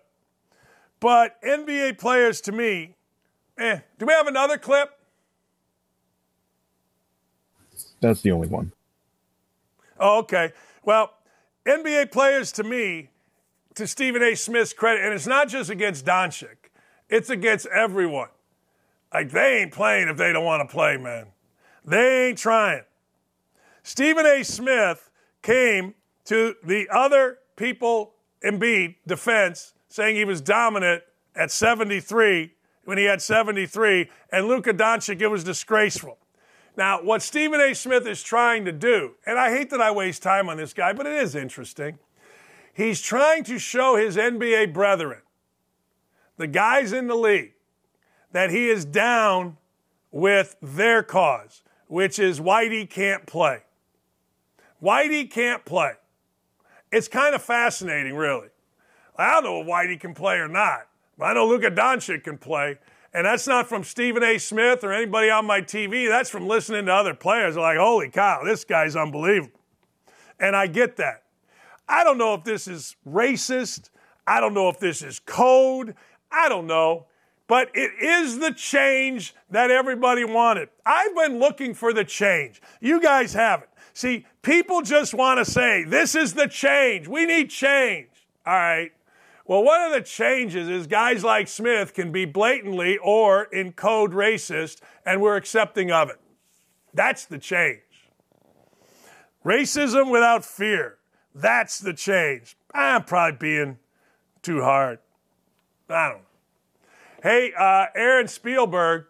But 1.00 1.42
NBA 1.42 1.98
players 1.98 2.42
to 2.42 2.52
me, 2.52 2.96
eh. 3.58 3.80
Do 3.98 4.06
we 4.06 4.14
have 4.14 4.28
another 4.28 4.58
clip? 4.58 4.90
That's 8.02 8.22
the 8.22 8.32
only 8.32 8.48
one. 8.48 8.72
Oh, 10.00 10.20
okay. 10.20 10.52
Well, 10.84 11.14
NBA 11.66 12.12
players 12.12 12.52
to 12.54 12.64
me, 12.64 13.10
to 13.76 13.88
Stephen 13.88 14.24
A. 14.24 14.36
Smith's 14.36 14.74
credit, 14.74 15.04
and 15.04 15.14
it's 15.14 15.28
not 15.28 15.48
just 15.48 15.70
against 15.70 16.06
Doncic, 16.06 16.70
it's 17.10 17.30
against 17.30 17.68
everyone. 17.68 18.30
Like 19.14 19.32
they 19.32 19.62
ain't 19.62 19.72
playing 19.72 20.08
if 20.08 20.18
they 20.18 20.34
don't 20.34 20.46
want 20.46 20.68
to 20.68 20.74
play, 20.74 20.98
man. 20.98 21.28
They 21.86 22.30
ain't 22.30 22.38
trying. 22.38 22.84
Stephen 23.84 24.26
A. 24.26 24.44
Smith 24.44 25.10
came 25.42 25.94
to 26.26 26.56
the 26.64 26.88
other 26.92 27.40
people 27.56 28.14
Embiid 28.44 28.96
defense 29.08 29.74
saying 29.88 30.16
he 30.16 30.26
was 30.26 30.42
dominant 30.42 31.04
at 31.36 31.52
73 31.52 32.52
when 32.86 32.98
he 32.98 33.06
had 33.06 33.22
73, 33.22 34.10
and 34.32 34.48
Luka 34.48 34.74
Doncic, 34.74 35.20
it 35.20 35.28
was 35.28 35.44
disgraceful. 35.44 36.18
Now, 36.78 37.02
what 37.02 37.22
Stephen 37.22 37.60
A. 37.60 37.74
Smith 37.74 38.06
is 38.06 38.22
trying 38.22 38.66
to 38.66 38.72
do, 38.72 39.16
and 39.26 39.40
I 39.40 39.50
hate 39.50 39.70
that 39.72 39.82
I 39.82 39.92
waste 39.92 40.22
time 40.22 40.50
on 40.50 40.58
this 40.58 40.74
guy, 40.74 40.94
but 40.94 41.08
it 41.08 41.14
is 41.14 41.36
interesting. 41.36 41.98
He's 42.76 43.02
trying 43.02 43.46
to 43.46 43.58
show 43.58 43.96
his 43.96 44.18
NBA 44.18 44.74
brethren, 44.74 45.22
the 46.36 46.46
guys 46.46 46.92
in 46.92 47.08
the 47.08 47.16
league, 47.16 47.54
that 48.34 48.50
he 48.50 48.68
is 48.68 48.84
down 48.84 49.56
with 50.12 50.58
their 50.62 51.02
cause, 51.02 51.64
which 51.88 52.20
is 52.20 52.42
Whitey 52.42 52.90
can't 52.90 53.26
play. 53.26 53.64
Whitey 54.84 55.32
can't 55.32 55.64
play. 55.64 55.94
It's 56.92 57.08
kind 57.08 57.34
of 57.34 57.42
fascinating, 57.42 58.14
really. 58.14 58.50
I 59.16 59.32
don't 59.32 59.46
know 59.46 59.62
if 59.62 59.68
Whitey 59.68 59.98
can 59.98 60.14
play 60.14 60.36
or 60.36 60.50
not, 60.50 60.82
but 61.18 61.26
I 61.26 61.34
know 61.34 61.48
Luka 61.48 61.72
Doncic 61.72 62.26
can 62.26 62.38
play. 62.38 62.78
And 63.14 63.26
that's 63.26 63.48
not 63.48 63.70
from 63.70 63.86
Stephen 63.86 64.22
A. 64.22 64.38
Smith 64.38 64.84
or 64.84 64.92
anybody 64.92 65.30
on 65.30 65.46
my 65.46 65.62
TV. 65.62 66.10
That's 66.10 66.30
from 66.30 66.46
listening 66.46 66.88
to 66.88 66.94
other 66.94 67.14
players. 67.14 67.56
like, 67.56 67.78
holy 67.78 68.10
cow, 68.10 68.42
this 68.44 68.66
guy's 68.66 68.98
unbelievable. 68.98 69.62
And 70.42 70.58
I 70.58 70.68
get 70.68 70.98
that. 70.98 71.24
I 71.88 72.04
don't 72.04 72.18
know 72.18 72.34
if 72.34 72.44
this 72.44 72.68
is 72.68 72.96
racist. 73.08 73.90
I 74.28 74.40
don't 74.40 74.54
know 74.54 74.70
if 74.70 74.80
this 74.80 75.02
is 75.02 75.20
code. 75.20 75.96
I 76.32 76.50
don't 76.50 76.68
know. 76.68 77.06
But 77.48 77.70
it 77.76 77.92
is 78.02 78.40
the 78.40 78.52
change 78.52 79.36
that 79.52 79.70
everybody 79.70 80.24
wanted. 80.24 80.70
I've 80.86 81.16
been 81.16 81.40
looking 81.40 81.76
for 81.76 81.94
the 81.94 82.04
change. 82.04 82.62
You 82.82 83.00
guys 83.00 83.34
haven't. 83.34 83.70
See, 83.94 84.26
people 84.42 84.82
just 84.82 85.14
want 85.14 85.38
to 85.38 85.50
say, 85.50 85.84
this 85.84 86.16
is 86.16 86.34
the 86.34 86.48
change. 86.48 87.08
We 87.08 87.26
need 87.26 87.50
change. 87.50 88.10
All 88.46 88.54
right. 88.54 88.92
Well, 89.46 89.64
one 89.64 89.80
of 89.82 89.92
the 89.92 90.02
changes 90.02 90.68
is 90.68 90.88
guys 90.88 91.24
like 91.24 91.48
Smith 91.48 91.94
can 91.94 92.12
be 92.12 92.26
blatantly 92.26 92.98
or 92.98 93.44
in 93.44 93.74
code 93.74 94.12
racist, 94.12 94.82
and 95.06 95.22
we're 95.22 95.36
accepting 95.36 95.92
of 95.92 96.10
it. 96.10 96.20
That's 96.96 97.26
the 97.26 97.38
change. 97.38 97.82
Racism 99.46 100.12
without 100.12 100.44
fear. 100.44 100.98
That's 101.36 101.80
the 101.80 101.94
change. 101.94 102.56
I'm 102.74 103.04
probably 103.04 103.38
being 103.38 103.78
too 104.42 104.62
hard. 104.62 105.00
I 105.90 106.10
don't 106.10 106.18
know. 106.20 106.22
Hey, 107.22 107.52
uh, 107.58 107.88
Aaron 107.94 108.30
Spielberg, 108.30 109.06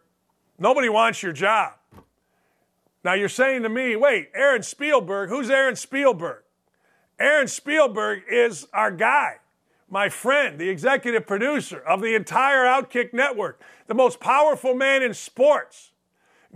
nobody 0.57 0.89
wants 0.89 1.21
your 1.21 1.33
job. 1.33 1.73
Now 3.03 3.13
you're 3.13 3.29
saying 3.29 3.61
to 3.61 3.69
me, 3.69 3.95
wait, 3.95 4.31
Aaron 4.33 4.63
Spielberg, 4.63 5.29
who's 5.29 5.51
Aaron 5.51 5.75
Spielberg? 5.75 6.43
Aaron 7.19 7.47
Spielberg 7.47 8.23
is 8.29 8.67
our 8.73 8.89
guy, 8.89 9.35
my 9.87 10.09
friend, 10.09 10.59
the 10.59 10.69
executive 10.69 11.27
producer 11.27 11.79
of 11.79 12.01
the 12.01 12.15
entire 12.15 12.65
Outkick 12.65 13.13
network, 13.13 13.61
the 13.85 13.93
most 13.93 14.19
powerful 14.19 14.73
man 14.73 15.03
in 15.03 15.13
sports. 15.13 15.91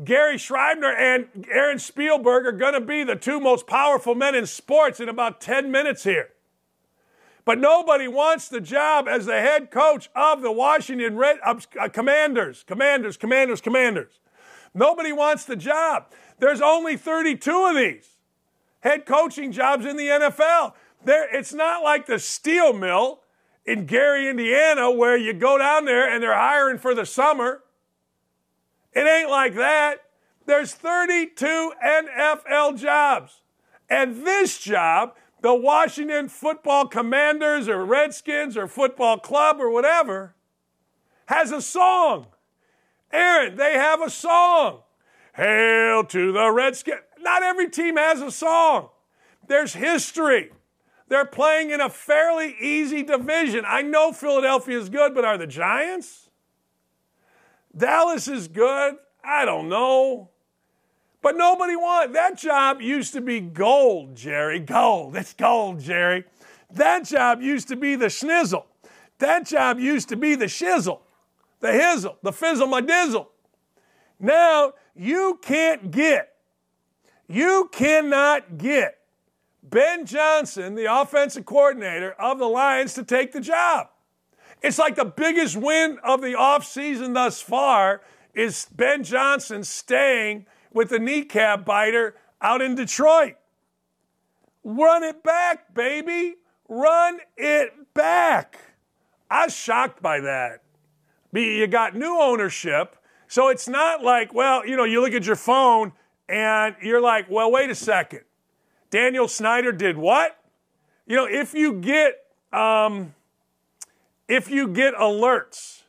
Gary 0.04 0.38
Schreibner 0.38 0.94
and 0.98 1.46
Aaron 1.52 1.80
Spielberg 1.80 2.46
are 2.46 2.52
going 2.52 2.74
to 2.74 2.82
be 2.82 3.04
the 3.04 3.16
two 3.16 3.40
most 3.40 3.68
powerful 3.68 4.16
men 4.16 4.36
in 4.36 4.46
sports 4.46 5.00
in 5.00 5.10
about 5.10 5.42
10 5.42 5.72
minutes 5.72 6.04
here. 6.04 6.30
But 7.46 7.60
nobody 7.60 8.08
wants 8.08 8.48
the 8.48 8.62
job 8.62 9.08
as 9.08 9.26
the 9.26 9.42
head 9.42 9.72
coach 9.72 10.10
of 10.16 10.42
the 10.42 10.52
Washington 10.52 11.18
Red, 11.18 11.40
uh, 11.44 11.90
Commanders. 11.90 12.64
Commanders, 12.68 13.18
Commanders, 13.18 13.62
Commanders. 13.62 14.20
Nobody 14.74 15.12
wants 15.12 15.46
the 15.46 15.56
job. 15.56 16.06
There's 16.40 16.62
only 16.62 16.96
32 16.96 17.66
of 17.66 17.76
these 17.76 18.18
head 18.82 19.06
coaching 19.06 19.52
jobs 19.52 19.86
in 19.86 19.98
the 19.98 20.08
NFL. 20.08 20.74
There, 21.04 21.34
it's 21.36 21.54
not 21.54 21.84
like 21.84 22.06
the 22.06 22.20
steel 22.20 22.74
mill 22.74 23.22
in 23.66 23.86
Gary, 23.86 24.30
Indiana, 24.30 24.92
where 24.92 25.18
you 25.18 25.34
go 25.34 25.58
down 25.58 25.86
there 25.86 26.10
and 26.10 26.22
they're 26.22 26.38
hiring 26.38 26.78
for 26.78 26.94
the 26.94 27.06
summer. 27.06 27.64
It 28.94 29.08
ain't 29.08 29.30
like 29.30 29.56
that. 29.56 29.98
There's 30.46 30.74
32 30.74 31.74
NFL 31.86 32.78
jobs. 32.78 33.42
And 33.90 34.26
this 34.26 34.60
job, 34.60 35.16
the 35.42 35.54
Washington 35.54 36.28
Football 36.28 36.88
Commanders 36.88 37.68
or 37.68 37.86
Redskins 37.86 38.58
or 38.58 38.68
Football 38.68 39.20
Club 39.20 39.58
or 39.60 39.70
whatever, 39.70 40.36
has 41.28 41.52
a 41.52 41.62
song. 41.62 42.28
Aaron, 43.12 43.56
they 43.56 43.74
have 43.74 44.02
a 44.02 44.10
song. 44.10 44.82
Hail 45.36 46.04
to 46.06 46.32
the 46.32 46.52
Redskins. 46.52 47.02
Not 47.20 47.44
every 47.44 47.70
team 47.70 47.98
has 47.98 48.22
a 48.22 48.32
song. 48.32 48.90
There's 49.48 49.74
history. 49.74 50.52
They're 51.08 51.26
playing 51.26 51.72
in 51.72 51.82
a 51.82 51.90
fairly 51.90 52.56
easy 52.62 53.04
division. 53.04 53.64
I 53.68 53.82
know 53.82 54.12
Philadelphia 54.12 54.80
is 54.80 54.90
good, 54.90 55.16
but 55.16 55.26
are 55.26 55.38
the 55.38 55.48
Giants? 55.48 56.29
Dallas 57.76 58.28
is 58.28 58.48
good. 58.48 58.96
I 59.24 59.46
don't 59.46 59.70
know. 59.70 60.30
But 61.22 61.36
nobody 61.36 61.76
wants 61.76 62.14
that 62.14 62.38
job 62.38 62.82
used 62.82 63.14
to 63.14 63.22
be 63.22 63.42
gold, 63.42 64.16
Jerry. 64.16 64.60
Gold. 64.60 65.16
It's 65.16 65.34
gold, 65.34 65.80
Jerry. 65.80 66.24
That 66.72 67.06
job 67.06 67.42
used 67.42 67.68
to 67.70 67.76
be 67.76 67.96
the 67.96 68.06
schnizzle. 68.06 68.64
That 69.20 69.46
job 69.46 69.80
used 69.80 70.10
to 70.10 70.16
be 70.16 70.36
the 70.36 70.46
shizzle, 70.46 71.00
the 71.60 71.68
hizzle, 71.70 72.16
the 72.24 72.32
fizzle 72.32 72.68
my 72.68 72.82
dizzle. 72.82 73.28
Now 74.20 74.74
you 74.96 75.40
can't 75.42 75.92
get, 75.92 76.30
you 77.28 77.70
cannot 77.72 78.58
get 78.58 78.98
Ben 79.62 80.06
Johnson, 80.06 80.76
the 80.76 80.86
offensive 80.86 81.46
coordinator 81.46 82.14
of 82.14 82.40
the 82.40 82.48
Lions, 82.48 82.94
to 82.94 83.04
take 83.04 83.34
the 83.34 83.42
job. 83.42 83.90
It's 84.62 84.78
like 84.78 84.96
the 84.96 85.06
biggest 85.06 85.56
win 85.56 86.00
of 86.04 86.22
the 86.22 86.34
offseason 86.34 87.14
thus 87.14 87.42
far 87.42 88.02
is 88.34 88.68
Ben 88.76 89.04
Johnson 89.04 89.64
staying 89.64 90.46
with 90.74 90.90
the 90.90 91.00
kneecap 91.00 91.66
biter 91.66 92.16
out 92.42 92.62
in 92.62 92.76
Detroit. 92.76 93.36
Run 94.64 95.04
it 95.04 95.24
back, 95.24 95.74
baby. 95.74 96.36
Run 96.68 97.20
it 97.38 97.94
back. 97.94 98.58
I 99.30 99.46
was 99.46 99.56
shocked 99.56 100.02
by 100.02 100.20
that. 100.22 100.62
You 101.34 101.68
got 101.68 101.96
new 101.96 102.20
ownership. 102.20 102.96
So 103.28 103.50
it's 103.50 103.68
not 103.68 104.04
like, 104.04 104.34
well, 104.34 104.66
you 104.66 104.76
know, 104.76 104.84
you 104.84 105.02
look 105.02 105.14
at 105.14 105.26
your 105.26 105.36
phone 105.36 105.94
and 106.28 106.76
you're 106.82 107.02
like, 107.02 107.30
well, 107.30 107.52
wait 107.52 107.70
a 107.70 107.76
second. 107.76 108.22
Daniel 108.90 109.28
Snyder 109.28 109.72
did 109.72 109.98
what? 109.98 110.38
You 111.06 111.16
know, 111.16 111.26
if 111.26 111.54
you 111.54 111.74
get 111.74 112.26
um, 112.52 113.14
if 114.30 114.50
you 114.50 114.68
get 114.68 114.94
alerts, 114.94 115.82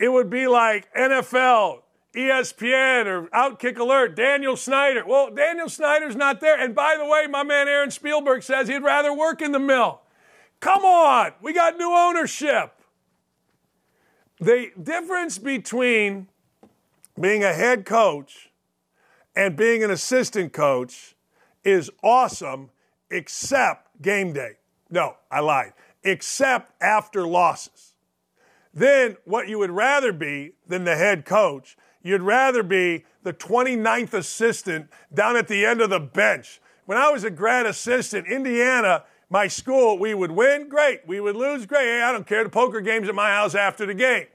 it 0.00 0.08
would 0.08 0.30
be 0.30 0.48
like 0.48 0.92
NFL, 0.94 1.82
ESPN, 2.16 3.06
or 3.06 3.26
Outkick 3.28 3.78
Alert, 3.78 4.16
Daniel 4.16 4.56
Snyder. 4.56 5.04
Well, 5.06 5.30
Daniel 5.30 5.68
Snyder's 5.68 6.16
not 6.16 6.40
there. 6.40 6.58
And 6.58 6.74
by 6.74 6.96
the 6.98 7.04
way, 7.04 7.26
my 7.28 7.42
man 7.42 7.68
Aaron 7.68 7.90
Spielberg 7.90 8.42
says 8.42 8.66
he'd 8.66 8.82
rather 8.82 9.12
work 9.12 9.42
in 9.42 9.52
the 9.52 9.58
mill. 9.58 10.00
Come 10.60 10.84
on, 10.84 11.32
we 11.42 11.52
got 11.52 11.76
new 11.76 11.92
ownership. 11.92 12.72
The 14.40 14.70
difference 14.82 15.38
between 15.38 16.28
being 17.20 17.44
a 17.44 17.52
head 17.52 17.84
coach 17.84 18.50
and 19.36 19.54
being 19.54 19.84
an 19.84 19.90
assistant 19.90 20.52
coach 20.52 21.14
is 21.62 21.90
awesome, 22.02 22.70
except 23.10 24.00
game 24.00 24.32
day. 24.32 24.52
No, 24.90 25.16
I 25.30 25.40
lied. 25.40 25.74
Except 26.08 26.72
after 26.82 27.26
losses. 27.26 27.92
Then, 28.72 29.16
what 29.24 29.48
you 29.48 29.58
would 29.58 29.70
rather 29.70 30.10
be 30.12 30.52
than 30.66 30.84
the 30.84 30.96
head 30.96 31.26
coach, 31.26 31.76
you'd 32.02 32.22
rather 32.22 32.62
be 32.62 33.04
the 33.24 33.34
29th 33.34 34.14
assistant 34.14 34.88
down 35.12 35.36
at 35.36 35.48
the 35.48 35.66
end 35.66 35.82
of 35.82 35.90
the 35.90 36.00
bench. 36.00 36.60
When 36.86 36.96
I 36.96 37.10
was 37.10 37.24
a 37.24 37.30
grad 37.30 37.66
assistant, 37.66 38.26
Indiana, 38.26 39.04
my 39.28 39.48
school, 39.48 39.98
we 39.98 40.14
would 40.14 40.30
win, 40.30 40.70
great. 40.70 41.06
We 41.06 41.20
would 41.20 41.36
lose, 41.36 41.66
great. 41.66 41.84
Hey, 41.84 42.02
I 42.02 42.10
don't 42.10 42.26
care. 42.26 42.42
The 42.42 42.48
poker 42.48 42.80
game's 42.80 43.10
at 43.10 43.14
my 43.14 43.28
house 43.28 43.54
after 43.54 43.84
the 43.84 43.92
game. 43.92 44.26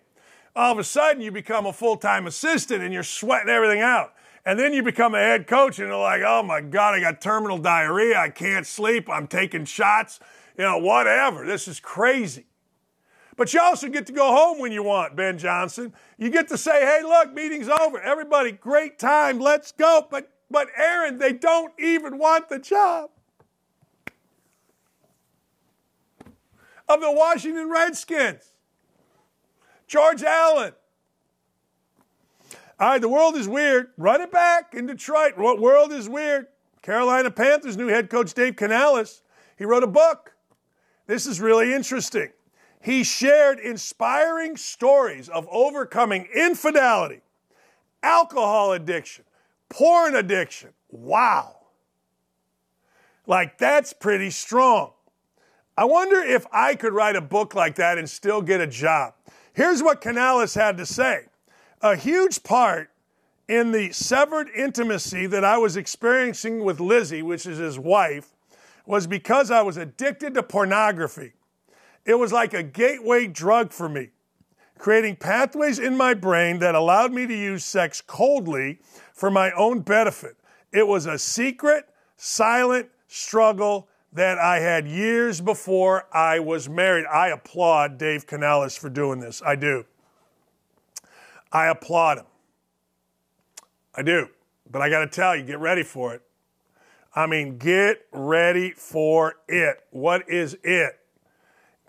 All 0.56 0.72
of 0.72 0.78
a 0.78 0.84
sudden, 0.84 1.24
you 1.24 1.32
become 1.32 1.66
a 1.66 1.74
full 1.74 1.98
time 1.98 2.28
assistant 2.28 2.84
and 2.84 2.94
you're 2.94 3.02
sweating 3.02 3.50
everything 3.50 3.82
out. 3.82 4.14
And 4.46 4.60
then 4.60 4.74
you 4.74 4.84
become 4.84 5.16
a 5.16 5.20
head 5.20 5.48
coach 5.48 5.80
and 5.80 5.88
you're 5.88 5.98
like, 5.98 6.22
oh 6.24 6.44
my 6.44 6.62
God, 6.62 6.94
I 6.94 7.00
got 7.00 7.22
terminal 7.22 7.58
diarrhea. 7.58 8.20
I 8.20 8.30
can't 8.30 8.68
sleep. 8.68 9.10
I'm 9.10 9.26
taking 9.26 9.66
shots. 9.66 10.20
You 10.58 10.64
know, 10.64 10.78
whatever. 10.78 11.46
This 11.46 11.68
is 11.68 11.80
crazy. 11.80 12.46
But 13.36 13.54
you 13.54 13.60
also 13.62 13.90
get 13.90 14.06
to 14.08 14.14
go 14.14 14.28
home 14.28 14.60
when 14.60 14.72
you 14.72 14.84
want, 14.84 15.16
Ben 15.16 15.38
Johnson. 15.38 15.94
You 16.18 16.30
get 16.30 16.48
to 16.50 16.58
say, 16.58 16.82
hey, 16.82 17.02
look, 17.04 17.34
meeting's 17.34 17.68
over. 17.68 18.00
Everybody, 18.00 18.52
great 18.52 19.00
time. 19.00 19.40
Let's 19.40 19.72
go. 19.72 20.08
But, 20.10 20.32
but 20.52 20.68
Aaron, 20.78 21.18
they 21.18 21.34
don't 21.34 21.74
even 21.80 22.20
want 22.20 22.50
the 22.50 22.60
job. 22.60 23.10
Of 26.88 27.02
the 27.02 27.12
Washington 27.12 27.72
Redskins. 27.72 28.52
George 29.88 30.22
Allen. 30.24 30.74
All 32.80 32.90
right, 32.90 33.02
the 33.02 33.10
world 33.10 33.36
is 33.36 33.48
weird. 33.48 33.92
Run 33.98 34.22
it 34.22 34.32
back 34.32 34.74
in 34.74 34.86
Detroit. 34.86 35.38
What 35.38 35.60
world 35.60 35.92
is 35.92 36.10
weird? 36.10 36.48
Carolina 36.82 37.32
Panthers 37.32 37.78
new 37.78 37.88
head 37.88 38.10
coach 38.10 38.34
Dave 38.34 38.56
Canales. 38.56 39.22
He 39.58 39.66
wrote 39.66 39.84
a 39.84 39.88
book. 39.88 40.33
This 41.08 41.26
is 41.26 41.42
really 41.42 41.74
interesting. 41.74 42.30
He 42.82 43.04
shared 43.04 43.60
inspiring 43.60 44.58
stories 44.58 45.30
of 45.30 45.48
overcoming 45.50 46.28
infidelity, 46.36 47.22
alcohol 48.02 48.74
addiction, 48.74 49.26
porn 49.70 50.16
addiction. 50.16 50.70
Wow. 50.92 51.58
Like, 53.26 53.58
that's 53.58 53.94
pretty 53.94 54.32
strong. 54.32 54.92
I 55.78 55.86
wonder 55.86 56.20
if 56.20 56.46
I 56.52 56.76
could 56.76 56.94
write 56.94 57.16
a 57.16 57.22
book 57.22 57.56
like 57.56 57.76
that 57.76 57.98
and 57.98 58.10
still 58.10 58.42
get 58.42 58.62
a 58.62 58.68
job. 58.68 59.14
Here's 59.54 59.82
what 59.82 60.02
Canales 60.02 60.54
had 60.54 60.78
to 60.78 60.86
say 60.86 61.26
a 61.82 61.96
huge 61.96 62.44
part 62.44 62.90
in 63.48 63.72
the 63.72 63.92
severed 63.92 64.50
intimacy 64.56 65.26
that 65.28 65.44
I 65.44 65.58
was 65.58 65.76
experiencing 65.76 66.64
with 66.64 66.80
Lizzie, 66.80 67.22
which 67.22 67.46
is 67.46 67.58
his 67.58 67.78
wife, 67.78 68.33
was 68.86 69.08
because 69.08 69.52
I 69.52 69.62
was 69.62 69.78
addicted 69.78 70.34
to 70.34 70.44
pornography. 70.44 71.34
It 72.06 72.16
was 72.16 72.34
like 72.34 72.54
a 72.54 72.64
gateway 72.64 73.28
drug 73.28 73.72
for 73.72 73.88
me, 73.88 74.10
creating 74.78 75.16
pathways 75.16 75.80
in 75.80 75.96
my 75.96 76.14
brain 76.14 76.60
that 76.60 76.76
allowed 76.76 77.14
me 77.14 77.26
to 77.26 77.34
use 77.34 77.64
sex 77.64 78.02
coldly 78.02 78.80
for 79.14 79.32
my 79.32 79.52
own 79.52 79.80
benefit. 79.80 80.36
It 80.72 80.88
was 80.88 81.06
a 81.06 81.18
secret, 81.18 81.88
silent 82.18 82.90
struggle 83.08 83.88
that 84.12 84.38
I 84.38 84.60
had 84.60 84.88
years 84.88 85.42
before 85.42 86.08
I 86.14 86.40
was 86.40 86.68
married. 86.70 87.06
I 87.06 87.30
applaud 87.30 87.98
Dave 87.98 88.28
Canales 88.28 88.78
for 88.78 88.90
doing 88.90 89.20
this. 89.20 89.42
I 89.44 89.56
do. 89.56 89.86
I 91.52 91.68
applaud 91.68 92.20
him. 92.20 92.26
I 93.96 94.02
do. 94.02 94.28
But 94.70 94.82
I 94.82 94.90
got 94.90 95.00
to 95.00 95.08
tell 95.08 95.36
you, 95.36 95.44
get 95.44 95.60
ready 95.60 95.84
for 95.84 96.14
it. 96.14 96.22
I 97.16 97.28
mean, 97.28 97.58
get 97.58 98.06
ready 98.12 98.72
for 98.72 99.36
it. 99.48 99.84
What 99.92 100.28
is 100.30 100.58
it? 100.64 101.00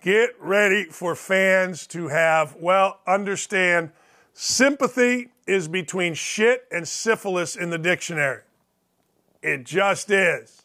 Get 0.03 0.31
ready 0.39 0.85
for 0.85 1.15
fans 1.15 1.87
to 1.89 2.09
have, 2.09 2.57
well, 2.57 3.01
understand 3.07 3.91
sympathy 4.35 5.31
is 5.47 5.67
between 5.67 6.15
shit 6.15 6.67
and 6.71 6.87
syphilis 6.87 7.57
in 7.57 7.71
the 7.71 7.79
dictionary. 7.79 8.43
It 9.43 9.65
just 9.65 10.11
is. 10.11 10.63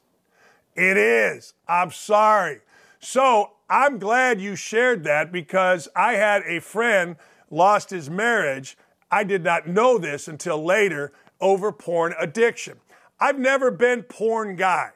It 0.76 0.98
is. 0.98 1.54
I'm 1.68 1.92
sorry. 1.92 2.60
So 3.00 3.52
I'm 3.70 3.98
glad 3.98 4.42
you 4.42 4.56
shared 4.56 5.04
that 5.06 5.32
because 5.32 5.88
I 5.96 6.14
had 6.14 6.44
a 6.44 6.60
friend 6.60 7.16
lost 7.50 7.90
his 7.90 8.10
marriage 8.10 8.78
I 9.12 9.24
did 9.24 9.44
not 9.44 9.68
know 9.68 9.98
this 9.98 10.28
until 10.28 10.64
later 10.64 11.12
over 11.42 11.72
porn 11.72 12.14
addiction. 12.20 12.80
I've 13.20 13.40
never 13.40 13.72
been 13.72 14.04
porn 14.04 14.56
guy. 14.56 14.92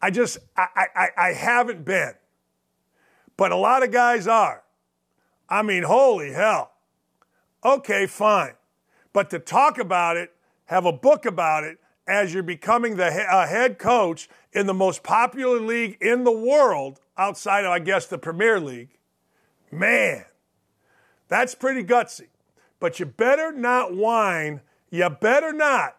I 0.00 0.10
just, 0.10 0.38
I, 0.56 0.86
I, 0.94 1.08
I 1.16 1.32
haven't 1.32 1.84
been. 1.84 2.14
But 3.36 3.52
a 3.52 3.56
lot 3.56 3.82
of 3.82 3.90
guys 3.90 4.26
are. 4.26 4.62
I 5.48 5.62
mean, 5.62 5.82
holy 5.84 6.32
hell. 6.32 6.72
Okay, 7.64 8.06
fine. 8.06 8.54
But 9.12 9.30
to 9.30 9.38
talk 9.38 9.78
about 9.78 10.16
it, 10.16 10.32
have 10.66 10.84
a 10.84 10.92
book 10.92 11.26
about 11.26 11.64
it 11.64 11.78
as 12.06 12.32
you're 12.32 12.42
becoming 12.42 12.96
the 12.96 13.10
he- 13.10 13.18
head 13.18 13.78
coach 13.78 14.28
in 14.52 14.66
the 14.66 14.74
most 14.74 15.02
popular 15.02 15.60
league 15.60 15.98
in 16.00 16.24
the 16.24 16.32
world, 16.32 17.00
outside 17.18 17.64
of, 17.64 17.70
I 17.70 17.78
guess, 17.78 18.06
the 18.06 18.18
Premier 18.18 18.60
League, 18.60 18.98
man, 19.70 20.24
that's 21.28 21.54
pretty 21.54 21.82
gutsy. 21.82 22.28
But 22.78 23.00
you 23.00 23.06
better 23.06 23.52
not 23.52 23.94
whine. 23.94 24.60
You 24.90 25.08
better 25.10 25.52
not. 25.52 25.96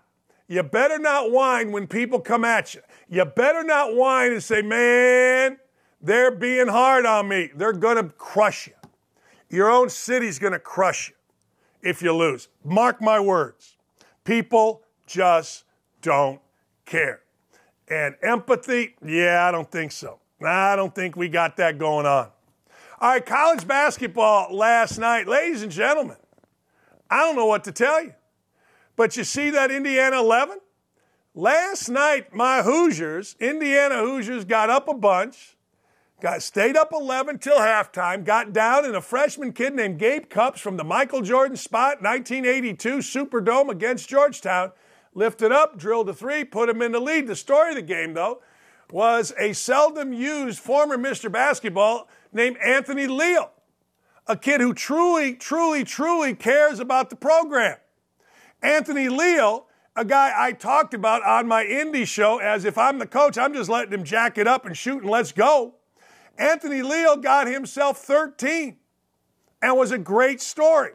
You 0.47 0.63
better 0.63 0.97
not 0.97 1.31
whine 1.31 1.71
when 1.71 1.88
people 1.88 2.19
come 2.19 2.45
at 2.45 2.73
you. 2.73 2.81
You 3.10 3.25
better 3.25 3.63
not 3.63 3.95
whine 3.95 4.31
and 4.31 4.43
say, 4.43 4.62
man, 4.62 5.57
they're 6.01 6.31
being 6.31 6.67
hard 6.67 7.05
on 7.05 7.27
me. 7.27 7.49
They're 7.55 7.73
going 7.73 7.97
to 7.97 8.10
crush 8.13 8.67
you. 8.67 8.73
Your 9.49 9.69
own 9.69 9.89
city's 9.89 10.39
going 10.39 10.53
to 10.53 10.60
crush 10.60 11.10
you 11.10 11.15
if 11.89 12.01
you 12.01 12.13
lose. 12.13 12.47
Mark 12.63 13.01
my 13.01 13.19
words. 13.19 13.77
People 14.23 14.83
just 15.05 15.65
don't 16.01 16.39
care. 16.86 17.21
And 17.89 18.15
empathy, 18.21 18.95
yeah, 19.05 19.45
I 19.47 19.51
don't 19.51 19.69
think 19.69 19.91
so. 19.91 20.19
I 20.45 20.75
don't 20.75 20.93
think 20.93 21.15
we 21.15 21.29
got 21.29 21.57
that 21.57 21.77
going 21.77 22.05
on. 22.05 22.29
All 22.99 23.12
right, 23.12 23.25
college 23.25 23.67
basketball 23.67 24.55
last 24.55 24.97
night. 24.97 25.27
Ladies 25.27 25.62
and 25.63 25.71
gentlemen, 25.71 26.17
I 27.10 27.19
don't 27.19 27.36
know 27.36 27.45
what 27.45 27.63
to 27.65 27.71
tell 27.71 28.03
you. 28.03 28.13
But 28.97 29.15
you 29.15 29.23
see 29.23 29.49
that 29.51 29.71
Indiana 29.71 30.19
11? 30.19 30.57
Last 31.33 31.88
night, 31.88 32.33
my 32.33 32.63
Hoosiers, 32.63 33.38
Indiana 33.39 33.99
Hoosiers, 33.99 34.43
got 34.43 34.69
up 34.69 34.89
a 34.89 34.93
bunch, 34.93 35.55
got 36.19 36.41
stayed 36.41 36.75
up 36.75 36.91
11 36.91 37.38
till 37.38 37.60
halftime, 37.60 38.25
got 38.25 38.51
down, 38.51 38.83
and 38.83 38.95
a 38.95 39.01
freshman 39.01 39.53
kid 39.53 39.75
named 39.75 39.99
Gabe 39.99 40.29
Cupps 40.29 40.60
from 40.60 40.75
the 40.75 40.83
Michael 40.83 41.21
Jordan 41.21 41.55
spot, 41.55 42.01
1982 42.01 42.97
Superdome 42.97 43.69
against 43.69 44.10
Georgetown, 44.10 44.71
lifted 45.13 45.53
up, 45.53 45.77
drilled 45.77 46.10
a 46.10 46.13
three, 46.13 46.43
put 46.43 46.67
him 46.67 46.81
in 46.81 46.91
the 46.91 46.99
lead. 46.99 47.27
The 47.27 47.36
story 47.36 47.69
of 47.69 47.75
the 47.75 47.83
game, 47.83 48.15
though, 48.15 48.41
was 48.91 49.31
a 49.39 49.53
seldom 49.53 50.12
used 50.12 50.60
former 50.60 50.97
Mr. 50.97 51.31
Basketball 51.31 52.10
named 52.33 52.57
Anthony 52.57 53.07
Leal 53.07 53.51
a 54.27 54.36
kid 54.36 54.62
who 54.62 54.73
truly, 54.73 55.33
truly, 55.33 55.83
truly 55.83 56.33
cares 56.36 56.79
about 56.79 57.10
the 57.10 57.15
program. 57.15 57.77
Anthony 58.62 59.10
Leal, 59.10 59.67
a 59.96 60.06
guy 60.06 60.34
I 60.36 60.52
talked 60.52 60.93
about 60.93 61.24
on 61.24 61.48
my 61.48 61.63
indie 61.63 62.08
show, 62.08 62.39
as 62.39 62.65
if 62.65 62.78
I'm 62.78 63.00
the 63.00 63.08
coach, 63.08 63.38
I'm 63.38 63.54
just 63.54 63.70
letting 63.70 63.93
him 63.93 64.04
jack 64.04 64.38
it 64.38 64.48
up 64.48 64.65
and 64.65 64.76
shoot 64.76 65.02
and 65.02 65.10
let's 65.10 65.32
go. 65.32 65.76
Anthony 66.38 66.82
Leal 66.82 67.17
got 67.17 67.48
himself 67.48 67.98
13 68.00 68.78
and 69.62 69.78
was 69.78 69.91
a 69.91 69.98
great 69.98 70.41
story. 70.41 70.91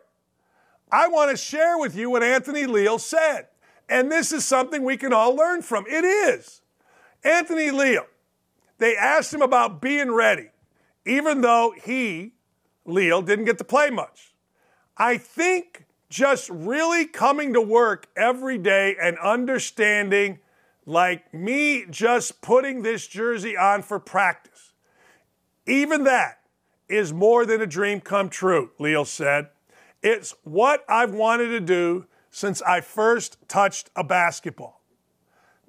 I 0.91 1.09
want 1.09 1.31
to 1.31 1.37
share 1.37 1.79
with 1.79 1.97
you 1.97 2.11
what 2.11 2.23
Anthony 2.23 2.67
Leal 2.67 2.99
said. 2.99 3.49
And 3.89 4.11
this 4.11 4.33
is 4.33 4.45
something 4.45 4.85
we 4.85 4.97
can 4.97 5.13
all 5.13 5.35
learn 5.35 5.63
from. 5.63 5.85
It 5.89 6.05
is. 6.05 6.61
Anthony 7.25 7.71
Leal, 7.71 8.07
they 8.79 8.97
asked 8.97 9.33
him 9.33 9.43
about 9.43 9.81
being 9.81 10.13
ready, 10.13 10.49
even 11.07 11.41
though 11.41 11.75
he, 11.83 12.35
Leal, 12.85 13.23
didn't 13.23 13.45
get 13.47 13.59
to 13.59 13.65
play 13.65 13.91
much. 13.91 14.35
I 14.97 15.17
think 15.19 15.82
just 16.13 16.51
really 16.51 17.07
coming 17.07 17.55
to 17.55 17.61
work 17.61 18.07
every 18.15 18.59
day 18.59 18.95
and 19.01 19.17
understanding, 19.19 20.39
like 20.85 21.33
me 21.33 21.87
just 21.89 22.43
putting 22.43 22.83
this 22.83 23.07
jersey 23.07 23.57
on 23.57 23.81
for 23.81 23.99
practice, 23.99 24.75
even 25.67 26.05
that 26.05 26.41
is 26.87 27.15
more 27.15 27.47
than 27.47 27.63
a 27.63 27.67
dream 27.67 27.99
come 27.99 28.29
true, 28.29 28.71
Leal 28.79 29.07
said. 29.07 29.49
It's 30.03 30.35
what 30.45 30.85
I've 30.87 31.15
wanted 31.15 31.49
to 31.49 31.61
do 31.61 32.05
since 32.31 32.61
I 32.61 32.83
first 32.83 33.39
touched 33.49 33.89
a 33.97 34.05
basketball. 34.05 34.83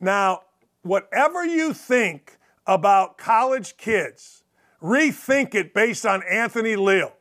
Now, 0.02 0.42
whatever 0.82 1.46
you 1.46 1.74
think 1.74 2.38
about 2.68 3.18
college 3.18 3.78
kids, 3.78 4.44
rethink 4.82 5.56
it 5.56 5.74
based 5.74 6.06
on 6.06 6.22
Anthony 6.30 6.76
Leal. 6.76 7.14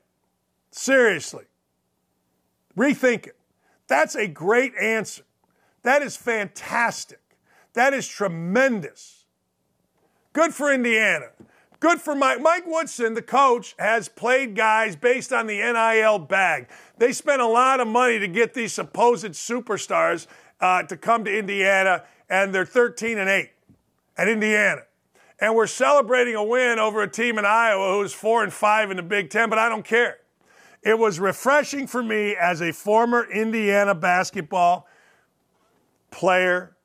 Seriously. 0.72 1.44
Rethink 2.76 3.26
it. 3.26 3.36
That's 3.88 4.14
a 4.14 4.26
great 4.26 4.72
answer. 4.80 5.22
That 5.82 6.02
is 6.02 6.16
fantastic. 6.16 7.20
That 7.74 7.94
is 7.94 8.06
tremendous. 8.06 9.24
Good 10.32 10.54
for 10.54 10.72
Indiana. 10.72 11.26
Good 11.80 12.00
for 12.00 12.14
Mike. 12.14 12.40
Mike 12.40 12.64
Woodson, 12.66 13.14
the 13.14 13.22
coach, 13.22 13.74
has 13.78 14.08
played 14.08 14.54
guys 14.54 14.94
based 14.94 15.32
on 15.32 15.46
the 15.46 15.56
NIL 15.56 16.20
bag. 16.20 16.68
They 16.98 17.12
spent 17.12 17.42
a 17.42 17.46
lot 17.46 17.80
of 17.80 17.88
money 17.88 18.20
to 18.20 18.28
get 18.28 18.54
these 18.54 18.72
supposed 18.72 19.26
superstars 19.26 20.28
uh, 20.60 20.84
to 20.84 20.96
come 20.96 21.24
to 21.24 21.36
Indiana, 21.36 22.04
and 22.30 22.54
they're 22.54 22.64
13 22.64 23.18
and 23.18 23.28
8 23.28 23.50
at 24.16 24.28
Indiana. 24.28 24.82
And 25.40 25.56
we're 25.56 25.66
celebrating 25.66 26.36
a 26.36 26.44
win 26.44 26.78
over 26.78 27.02
a 27.02 27.10
team 27.10 27.36
in 27.36 27.44
Iowa 27.44 27.98
who's 27.98 28.12
4 28.14 28.44
and 28.44 28.52
5 28.52 28.92
in 28.92 28.96
the 28.96 29.02
Big 29.02 29.28
Ten, 29.28 29.50
but 29.50 29.58
I 29.58 29.68
don't 29.68 29.84
care. 29.84 30.18
It 30.82 30.98
was 30.98 31.20
refreshing 31.20 31.86
for 31.86 32.02
me 32.02 32.34
as 32.34 32.60
a 32.60 32.72
former 32.72 33.30
Indiana 33.30 33.94
basketball 33.94 34.88
player, 36.10 36.76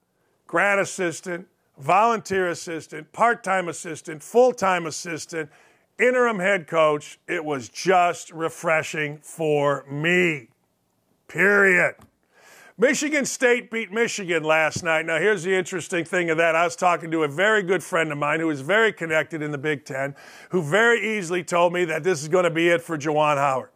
grad 0.46 0.78
assistant, 0.80 1.48
volunteer 1.80 2.50
assistant, 2.50 3.12
part 3.12 3.44
time 3.44 3.68
assistant, 3.68 4.22
full 4.22 4.54
time 4.54 4.86
assistant, 4.86 5.50
interim 6.00 6.40
head 6.40 6.68
coach. 6.68 7.20
It 7.28 7.44
was 7.44 7.70
just 7.70 8.32
refreshing 8.32 9.18
for 9.18 9.84
me. 9.90 10.50
Period. 11.28 11.96
Michigan 12.80 13.26
State 13.26 13.72
beat 13.72 13.92
Michigan 13.92 14.44
last 14.44 14.84
night. 14.84 15.08
Now, 15.08 15.18
here's 15.18 15.42
the 15.42 15.56
interesting 15.56 16.06
thing 16.06 16.30
of 16.30 16.38
that. 16.38 16.56
I 16.56 16.64
was 16.64 16.76
talking 16.76 17.10
to 17.10 17.24
a 17.24 17.28
very 17.28 17.64
good 17.64 17.84
friend 17.84 18.12
of 18.12 18.20
mine 18.20 18.40
who 18.40 18.52
is 18.52 18.62
very 18.62 18.94
connected 18.94 19.42
in 19.42 19.52
the 19.52 19.58
Big 19.58 19.84
Ten, 19.84 20.16
who 20.52 20.62
very 20.62 21.18
easily 21.18 21.44
told 21.44 21.74
me 21.74 21.86
that 21.86 22.04
this 22.04 22.22
is 22.22 22.28
going 22.28 22.44
to 22.44 22.52
be 22.52 22.70
it 22.70 22.84
for 22.84 22.96
Juwan 22.96 23.38
Howard. 23.38 23.72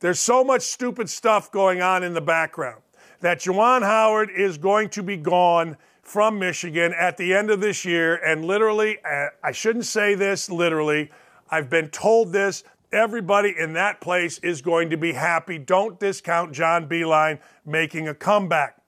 There's 0.00 0.20
so 0.20 0.44
much 0.44 0.62
stupid 0.62 1.08
stuff 1.08 1.50
going 1.50 1.80
on 1.80 2.02
in 2.02 2.14
the 2.14 2.20
background 2.20 2.82
that 3.20 3.40
Juwan 3.40 3.82
Howard 3.82 4.30
is 4.30 4.58
going 4.58 4.90
to 4.90 5.02
be 5.02 5.16
gone 5.16 5.76
from 6.02 6.38
Michigan 6.38 6.94
at 6.96 7.16
the 7.16 7.34
end 7.34 7.50
of 7.50 7.60
this 7.60 7.84
year. 7.84 8.16
And 8.16 8.44
literally, 8.44 8.98
uh, 9.04 9.28
I 9.42 9.52
shouldn't 9.52 9.86
say 9.86 10.14
this 10.14 10.50
literally, 10.50 11.10
I've 11.50 11.70
been 11.70 11.88
told 11.88 12.32
this. 12.32 12.62
Everybody 12.92 13.54
in 13.58 13.72
that 13.72 14.00
place 14.00 14.38
is 14.38 14.62
going 14.62 14.90
to 14.90 14.96
be 14.96 15.12
happy. 15.12 15.58
Don't 15.58 15.98
discount 15.98 16.52
John 16.52 16.88
Beilein 16.88 17.40
making 17.64 18.06
a 18.06 18.14
comeback. 18.14 18.80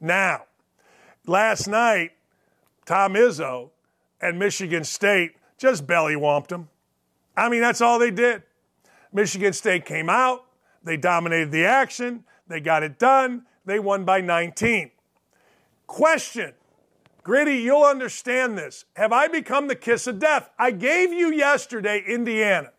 Now, 0.00 0.42
last 1.26 1.68
night, 1.68 2.12
Tom 2.84 3.14
Izzo 3.14 3.70
and 4.20 4.38
Michigan 4.38 4.82
State 4.82 5.36
just 5.56 5.86
belly 5.86 6.14
whomped 6.14 6.48
them. 6.48 6.68
I 7.36 7.48
mean, 7.48 7.60
that's 7.60 7.80
all 7.80 7.98
they 7.98 8.10
did. 8.10 8.42
Michigan 9.16 9.54
State 9.54 9.86
came 9.86 10.10
out, 10.10 10.44
they 10.84 10.98
dominated 10.98 11.50
the 11.50 11.64
action, 11.64 12.22
they 12.48 12.60
got 12.60 12.82
it 12.82 12.98
done, 12.98 13.46
they 13.64 13.78
won 13.78 14.04
by 14.04 14.20
19. 14.20 14.90
Question. 15.86 16.52
Gritty, 17.22 17.56
you'll 17.56 17.82
understand 17.82 18.58
this. 18.58 18.84
Have 18.94 19.12
I 19.12 19.26
become 19.26 19.68
the 19.68 19.74
kiss 19.74 20.06
of 20.06 20.18
death? 20.18 20.50
I 20.58 20.70
gave 20.70 21.14
you 21.14 21.32
yesterday 21.32 22.04
Indiana. 22.06 22.72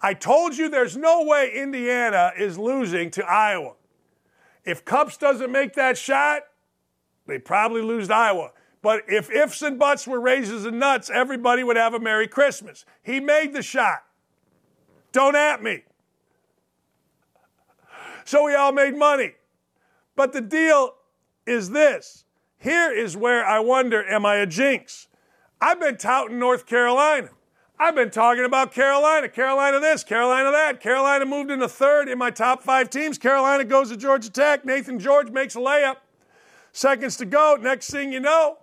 I 0.00 0.14
told 0.14 0.56
you 0.56 0.68
there's 0.68 0.96
no 0.96 1.24
way 1.24 1.50
Indiana 1.52 2.30
is 2.38 2.56
losing 2.56 3.10
to 3.10 3.28
Iowa. 3.28 3.74
If 4.64 4.84
Cups 4.84 5.16
doesn't 5.16 5.50
make 5.50 5.74
that 5.74 5.98
shot, 5.98 6.42
they 7.26 7.40
probably 7.40 7.82
lose 7.82 8.06
to 8.06 8.14
Iowa. 8.14 8.52
But 8.80 9.02
if 9.08 9.28
ifs 9.28 9.60
and 9.60 9.76
buts 9.76 10.06
were 10.06 10.20
raises 10.20 10.66
and 10.66 10.78
nuts, 10.78 11.10
everybody 11.10 11.64
would 11.64 11.76
have 11.76 11.94
a 11.94 12.00
Merry 12.00 12.28
Christmas. 12.28 12.84
He 13.02 13.18
made 13.18 13.52
the 13.52 13.62
shot. 13.62 14.04
Don't 15.12 15.36
at 15.36 15.62
me. 15.62 15.82
So 18.24 18.44
we 18.44 18.54
all 18.54 18.72
made 18.72 18.96
money. 18.96 19.34
But 20.16 20.32
the 20.32 20.40
deal 20.40 20.94
is 21.46 21.70
this 21.70 22.24
here 22.58 22.92
is 22.92 23.16
where 23.16 23.44
I 23.44 23.58
wonder 23.58 24.04
am 24.04 24.26
I 24.26 24.36
a 24.36 24.46
jinx? 24.46 25.08
I've 25.60 25.80
been 25.80 25.96
touting 25.96 26.38
North 26.38 26.66
Carolina. 26.66 27.30
I've 27.78 27.94
been 27.94 28.10
talking 28.10 28.44
about 28.44 28.72
Carolina, 28.72 29.28
Carolina 29.30 29.80
this, 29.80 30.04
Carolina 30.04 30.50
that. 30.50 30.80
Carolina 30.80 31.24
moved 31.24 31.50
into 31.50 31.66
third 31.66 32.10
in 32.10 32.18
my 32.18 32.30
top 32.30 32.62
five 32.62 32.90
teams. 32.90 33.16
Carolina 33.16 33.64
goes 33.64 33.88
to 33.88 33.96
Georgia 33.96 34.30
Tech. 34.30 34.66
Nathan 34.66 34.98
George 34.98 35.30
makes 35.30 35.56
a 35.56 35.58
layup. 35.58 35.96
Seconds 36.72 37.16
to 37.16 37.24
go. 37.24 37.56
Next 37.58 37.90
thing 37.90 38.12
you 38.12 38.20
know, 38.20 38.58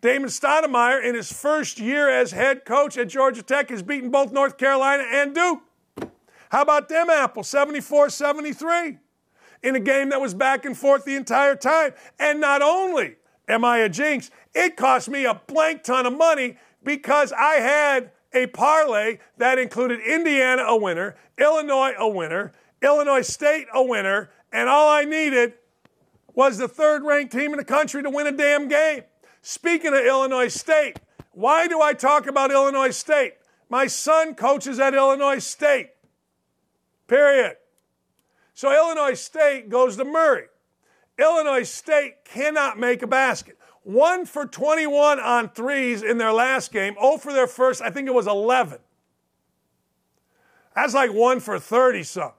Damon 0.00 0.30
Stoudemire, 0.30 1.04
in 1.04 1.14
his 1.14 1.30
first 1.30 1.78
year 1.78 2.08
as 2.08 2.32
head 2.32 2.64
coach 2.64 2.96
at 2.96 3.08
Georgia 3.08 3.42
Tech, 3.42 3.68
has 3.68 3.82
beaten 3.82 4.10
both 4.10 4.32
North 4.32 4.56
Carolina 4.56 5.04
and 5.10 5.34
Duke. 5.34 5.60
How 6.50 6.62
about 6.62 6.88
them 6.88 7.10
apples? 7.10 7.48
74 7.48 8.10
73 8.10 8.98
in 9.62 9.76
a 9.76 9.80
game 9.80 10.08
that 10.08 10.20
was 10.20 10.32
back 10.32 10.64
and 10.64 10.76
forth 10.76 11.04
the 11.04 11.16
entire 11.16 11.54
time. 11.54 11.92
And 12.18 12.40
not 12.40 12.62
only 12.62 13.16
am 13.46 13.64
I 13.64 13.78
a 13.78 13.88
jinx, 13.88 14.30
it 14.54 14.76
cost 14.76 15.08
me 15.08 15.26
a 15.26 15.34
blank 15.46 15.84
ton 15.84 16.06
of 16.06 16.16
money 16.16 16.56
because 16.82 17.32
I 17.32 17.54
had 17.56 18.10
a 18.32 18.46
parlay 18.46 19.18
that 19.36 19.58
included 19.58 20.00
Indiana 20.00 20.62
a 20.62 20.76
winner, 20.76 21.16
Illinois 21.36 21.92
a 21.98 22.08
winner, 22.08 22.52
Illinois 22.82 23.22
State 23.22 23.66
a 23.74 23.82
winner, 23.82 24.30
and 24.50 24.68
all 24.68 24.88
I 24.88 25.04
needed 25.04 25.54
was 26.34 26.56
the 26.58 26.68
third 26.68 27.04
ranked 27.04 27.32
team 27.32 27.50
in 27.52 27.58
the 27.58 27.64
country 27.64 28.02
to 28.02 28.08
win 28.08 28.26
a 28.26 28.32
damn 28.32 28.66
game. 28.66 29.02
Speaking 29.42 29.94
of 29.94 30.04
Illinois 30.04 30.48
State, 30.48 31.00
why 31.32 31.66
do 31.66 31.80
I 31.80 31.94
talk 31.94 32.26
about 32.26 32.50
Illinois 32.50 32.90
State? 32.90 33.34
My 33.68 33.86
son 33.86 34.34
coaches 34.34 34.78
at 34.78 34.94
Illinois 34.94 35.38
State. 35.38 35.90
Period. 37.06 37.56
So 38.54 38.72
Illinois 38.72 39.14
State 39.14 39.68
goes 39.68 39.96
to 39.96 40.04
Murray. 40.04 40.46
Illinois 41.18 41.62
State 41.62 42.24
cannot 42.24 42.78
make 42.78 43.02
a 43.02 43.06
basket. 43.06 43.56
One 43.82 44.26
for 44.26 44.46
21 44.46 45.18
on 45.18 45.48
threes 45.50 46.02
in 46.02 46.18
their 46.18 46.32
last 46.32 46.72
game. 46.72 46.94
Oh, 47.00 47.16
for 47.16 47.32
their 47.32 47.46
first, 47.46 47.80
I 47.80 47.90
think 47.90 48.08
it 48.08 48.14
was 48.14 48.26
11. 48.26 48.78
That's 50.74 50.94
like 50.94 51.12
one 51.12 51.40
for 51.40 51.58
30 51.58 52.02
some. 52.02 52.32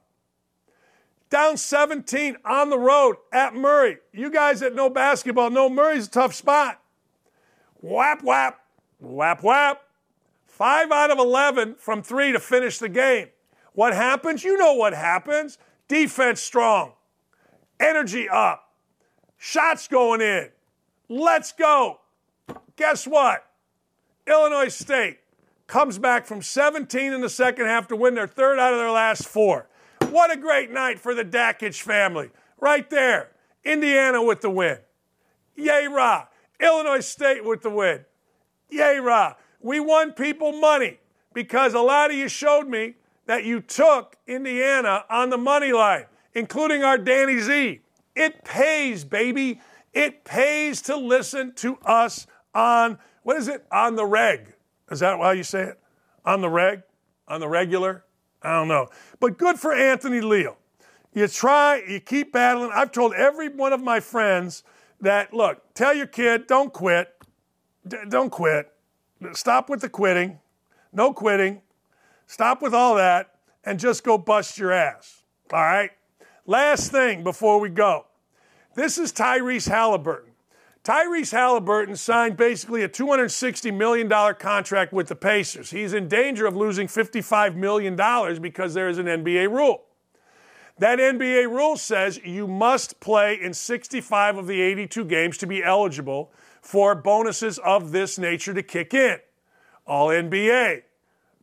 Down 1.29 1.57
17 1.57 2.37
on 2.43 2.69
the 2.69 2.77
road 2.77 3.15
at 3.31 3.55
Murray. 3.55 3.97
You 4.11 4.29
guys 4.29 4.59
that 4.59 4.75
know 4.75 4.89
basketball 4.89 5.49
know 5.49 5.69
Murray's 5.69 6.07
a 6.07 6.09
tough 6.09 6.33
spot. 6.33 6.81
Whap, 7.82 8.24
whap, 8.24 8.62
whap, 9.00 9.44
whap. 9.44 9.82
Five 10.46 10.91
out 10.91 11.12
of 11.12 11.17
11 11.17 11.76
from 11.76 12.04
three 12.04 12.32
to 12.32 12.39
finish 12.39 12.78
the 12.78 12.89
game. 12.89 13.30
What 13.74 13.94
happens? 13.94 14.44
You 14.44 14.58
know 14.58 14.73
what 14.73 14.94
happens. 14.94 15.58
Defense 15.88 16.42
strong. 16.42 16.94
Energy 17.79 18.29
up. 18.29 18.69
Shots 19.38 19.88
going 19.88 20.21
in. 20.21 20.50
Let's 21.10 21.52
go. 21.52 22.02
Guess 22.75 23.08
what? 23.08 23.46
Illinois 24.27 24.67
State 24.67 25.19
comes 25.65 25.98
back 25.98 26.25
from 26.25 26.42
17 26.42 27.12
in 27.13 27.21
the 27.21 27.29
second 27.29 27.65
half 27.65 27.88
to 27.88 27.96
win 27.96 28.13
their 28.13 28.27
third 28.27 28.60
out 28.60 28.73
of 28.73 28.79
their 28.79 28.92
last 28.92 29.27
four. 29.27 29.67
What 30.10 30.32
a 30.32 30.38
great 30.38 30.69
night 30.69 31.00
for 31.00 31.15
the 31.15 31.23
Dakich 31.23 31.82
family. 31.82 32.29
Right 32.60 32.90
there. 32.90 33.32
Indiana 33.63 34.21
with 34.21 34.42
the 34.42 34.50
win. 34.50 34.77
Yay, 35.56 35.88
rah. 35.88 36.27
Illinois 36.62 36.99
State 36.99 37.43
with 37.43 37.62
the 37.62 37.69
win. 37.69 38.05
Yay, 38.69 38.99
rah. 38.99 39.33
We 39.59 39.79
won 39.79 40.13
people 40.13 40.51
money 40.53 40.99
because 41.33 41.73
a 41.73 41.79
lot 41.79 42.12
of 42.12 42.17
you 42.17 42.27
showed 42.29 42.67
me 42.67 42.95
that 43.25 43.43
you 43.43 43.62
took 43.62 44.15
Indiana 44.27 45.05
on 45.09 45.29
the 45.29 45.37
money 45.37 45.73
line. 45.73 46.05
including 46.33 46.83
our 46.83 46.97
Danny 46.97 47.39
Z. 47.39 47.81
It 48.15 48.43
pays, 48.43 49.03
baby. 49.03 49.62
It 49.93 50.23
pays 50.23 50.81
to 50.83 50.95
listen 50.95 51.53
to 51.55 51.77
us 51.85 52.27
on, 52.53 52.97
what 53.23 53.37
is 53.37 53.47
it? 53.47 53.65
On 53.71 53.95
the 53.95 54.05
reg. 54.05 54.53
Is 54.89 54.99
that 54.99 55.17
how 55.17 55.31
you 55.31 55.43
say 55.43 55.63
it? 55.63 55.79
On 56.25 56.41
the 56.41 56.49
reg? 56.49 56.83
On 57.27 57.39
the 57.39 57.47
regular? 57.47 58.03
I 58.41 58.53
don't 58.53 58.67
know. 58.67 58.87
But 59.19 59.37
good 59.37 59.59
for 59.59 59.73
Anthony 59.73 60.21
Leal. 60.21 60.57
You 61.13 61.27
try, 61.27 61.83
you 61.87 61.99
keep 61.99 62.31
battling. 62.31 62.71
I've 62.73 62.91
told 62.91 63.13
every 63.13 63.49
one 63.49 63.73
of 63.73 63.81
my 63.81 63.99
friends 63.99 64.63
that, 65.02 65.33
look, 65.33 65.73
tell 65.73 65.93
your 65.93 66.08
kid, 66.08 66.47
don't 66.47 66.71
quit. 66.71 67.13
D- 67.87 67.97
don't 68.10 68.29
quit. 68.29 68.71
Stop 69.33 69.69
with 69.69 69.81
the 69.81 69.89
quitting. 69.89 70.39
No 70.93 71.13
quitting. 71.13 71.62
Stop 72.27 72.62
with 72.62 72.73
all 72.73 72.95
that 72.95 73.35
and 73.63 73.79
just 73.79 74.04
go 74.04 74.17
bust 74.17 74.58
your 74.58 74.71
ass. 74.71 75.23
All 75.52 75.60
right? 75.60 75.91
Last 76.45 76.91
thing 76.91 77.23
before 77.23 77.60
we 77.60 77.69
go. 77.69 78.06
This 78.75 78.97
is 78.97 79.12
Tyrese 79.12 79.69
Halliburton. 79.69 80.31
Tyrese 80.83 81.31
Halliburton 81.31 81.95
signed 81.95 82.37
basically 82.37 82.83
a 82.83 82.89
$260 82.89 83.75
million 83.75 84.10
contract 84.35 84.93
with 84.93 85.08
the 85.08 85.15
Pacers. 85.15 85.69
He's 85.69 85.93
in 85.93 86.08
danger 86.08 86.47
of 86.47 86.56
losing 86.56 86.87
$55 86.87 87.56
million 87.56 87.95
because 88.41 88.73
there 88.73 88.89
is 88.89 88.97
an 88.97 89.06
NBA 89.06 89.52
rule. 89.52 89.83
That 90.82 90.98
NBA 90.98 91.48
rule 91.48 91.77
says 91.77 92.19
you 92.25 92.48
must 92.48 93.00
play 93.00 93.40
in 93.40 93.54
65 93.54 94.38
of 94.40 94.48
the 94.48 94.60
82 94.60 95.06
games 95.06 95.38
to 95.38 95.46
be 95.46 95.63
eligible 95.63 96.32
for 96.60 96.96
bonuses 96.96 97.60
of 97.60 97.92
this 97.92 98.17
nature 98.17 98.52
to 98.56 98.63
kick 98.63 98.96
in. 98.96 99.19
All 99.86 100.08
NBA, 100.08 100.82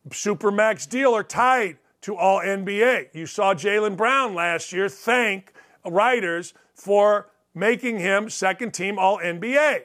Supermax 0.09 0.89
deal 0.89 1.15
are 1.15 1.23
tied 1.23 1.77
to 2.01 2.17
All 2.17 2.41
NBA. 2.41 3.13
You 3.13 3.25
saw 3.25 3.53
Jaylen 3.53 3.95
Brown 3.95 4.35
last 4.35 4.73
year 4.73 4.89
thank 4.89 5.53
writers 5.85 6.53
for 6.73 7.29
making 7.55 7.99
him 7.99 8.29
second 8.29 8.73
team 8.73 8.99
All 8.99 9.19
NBA. 9.19 9.83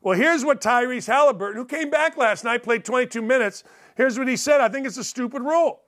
Well, 0.00 0.16
here's 0.16 0.46
what 0.46 0.62
Tyrese 0.62 1.08
Halliburton, 1.08 1.58
who 1.58 1.66
came 1.66 1.90
back 1.90 2.16
last 2.16 2.42
night, 2.42 2.62
played 2.62 2.86
22 2.86 3.20
minutes. 3.20 3.64
Here's 3.98 4.18
what 4.18 4.28
he 4.28 4.36
said 4.36 4.62
I 4.62 4.70
think 4.70 4.86
it's 4.86 4.96
a 4.96 5.04
stupid 5.04 5.42
rule. 5.42 5.82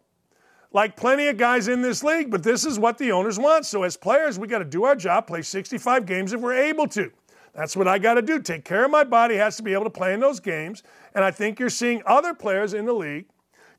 Like 0.73 0.97
plenty 0.97 1.27
of 1.27 1.37
guys 1.37 1.67
in 1.69 1.83
this 1.83 2.05
league, 2.05 2.31
but 2.31 2.43
this 2.43 2.65
is 2.65 2.79
what 2.79 2.97
the 2.99 3.11
owners 3.11 3.39
want. 3.39 3.67
So, 3.67 3.83
as 3.83 3.97
players, 3.97 4.39
we 4.39 4.47
got 4.47 4.61
to 4.61 4.65
do 4.65 4.85
our 4.85 4.95
job, 4.95 5.27
play 5.27 5.43
65 5.43 6.07
games 6.07 6.33
if 6.33 6.41
we're 6.41 6.55
able 6.55 6.87
to. 6.89 7.11
That's 7.55 7.77
what 7.77 7.89
I 7.89 7.99
got 7.99 8.15
to 8.15 8.23
do. 8.23 8.41
Take 8.41 8.65
care 8.65 8.85
of 8.85 8.91
my 8.91 9.03
body, 9.03 9.35
has 9.37 9.57
to 9.57 9.65
be 9.65 9.73
able 9.73 9.85
to 9.85 9.91
play 9.91 10.15
in 10.15 10.21
those 10.21 10.39
games. 10.39 10.85
And 11.15 11.25
I 11.25 11.33
think 11.33 11.59
you're 11.59 11.71
seeing 11.71 12.03
other 12.07 12.35
players 12.35 12.73
in 12.75 12.87
the 12.87 12.93
league 12.93 13.27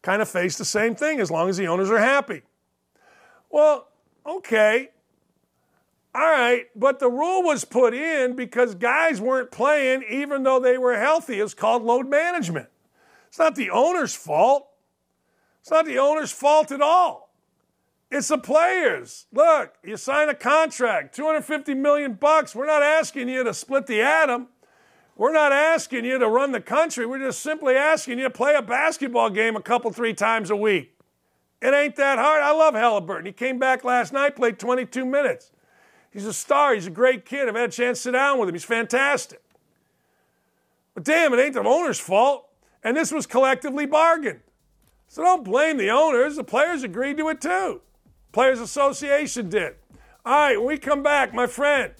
kind 0.01 0.21
of 0.21 0.27
face 0.27 0.57
the 0.57 0.65
same 0.65 0.95
thing 0.95 1.19
as 1.19 1.31
long 1.31 1.47
as 1.47 1.57
the 1.57 1.67
owners 1.67 1.89
are 1.89 1.99
happy. 1.99 2.41
Well, 3.49 3.87
okay, 4.25 4.89
all 6.13 6.21
right, 6.21 6.65
but 6.75 6.99
the 6.99 7.09
rule 7.09 7.43
was 7.43 7.63
put 7.63 7.93
in 7.93 8.35
because 8.35 8.75
guys 8.75 9.21
weren't 9.21 9.49
playing 9.49 10.03
even 10.09 10.43
though 10.43 10.59
they 10.59 10.77
were 10.77 10.97
healthy. 10.97 11.39
It's 11.39 11.53
called 11.53 11.83
load 11.83 12.09
management. 12.09 12.67
It's 13.29 13.39
not 13.39 13.55
the 13.55 13.69
owner's 13.69 14.13
fault. 14.13 14.67
It's 15.61 15.71
not 15.71 15.85
the 15.85 15.99
owner's 15.99 16.31
fault 16.31 16.71
at 16.71 16.81
all. 16.81 17.31
It's 18.09 18.27
the 18.27 18.37
players. 18.37 19.27
Look, 19.31 19.75
you 19.83 19.95
sign 19.95 20.27
a 20.27 20.35
contract, 20.35 21.15
250 21.15 21.73
million 21.75 22.13
bucks. 22.13 22.53
We're 22.53 22.65
not 22.65 22.83
asking 22.83 23.29
you 23.29 23.43
to 23.43 23.53
split 23.53 23.87
the 23.87 24.01
atom. 24.01 24.47
We're 25.15 25.31
not 25.31 25.51
asking 25.51 26.03
you 26.03 26.17
to 26.17 26.27
run 26.27 26.51
the 26.51 26.61
country. 26.61 27.05
We're 27.05 27.19
just 27.19 27.41
simply 27.41 27.75
asking 27.75 28.17
you 28.17 28.25
to 28.25 28.29
play 28.29 28.55
a 28.55 28.61
basketball 28.61 29.29
game 29.29 29.55
a 29.55 29.61
couple, 29.61 29.91
three 29.91 30.13
times 30.13 30.49
a 30.49 30.55
week. 30.55 30.97
It 31.61 31.73
ain't 31.73 31.95
that 31.97 32.17
hard. 32.17 32.41
I 32.41 32.51
love 32.51 32.73
Halliburton. 32.73 33.27
He 33.27 33.31
came 33.31 33.59
back 33.59 33.83
last 33.83 34.11
night, 34.11 34.35
played 34.35 34.57
22 34.57 35.05
minutes. 35.05 35.51
He's 36.11 36.25
a 36.25 36.33
star. 36.33 36.73
He's 36.73 36.87
a 36.87 36.91
great 36.91 37.23
kid. 37.23 37.47
I've 37.47 37.55
had 37.55 37.69
a 37.69 37.71
chance 37.71 37.99
to 37.99 38.03
sit 38.03 38.11
down 38.11 38.39
with 38.39 38.49
him. 38.49 38.55
He's 38.55 38.65
fantastic. 38.65 39.41
But 40.95 41.03
damn, 41.03 41.33
it 41.33 41.39
ain't 41.39 41.53
the 41.53 41.63
owner's 41.63 41.99
fault. 41.99 42.49
And 42.83 42.97
this 42.97 43.11
was 43.11 43.25
collectively 43.25 43.85
bargained. 43.85 44.41
So 45.11 45.21
don't 45.21 45.43
blame 45.43 45.75
the 45.75 45.89
owners. 45.89 46.37
The 46.37 46.43
players 46.45 46.83
agreed 46.83 47.17
to 47.17 47.27
it 47.27 47.41
too. 47.41 47.81
Players 48.31 48.61
Association 48.61 49.49
did. 49.49 49.75
All 50.25 50.33
right, 50.33 50.57
when 50.57 50.67
we 50.67 50.77
come 50.77 51.03
back, 51.03 51.33
my 51.33 51.47
friend, 51.47 51.91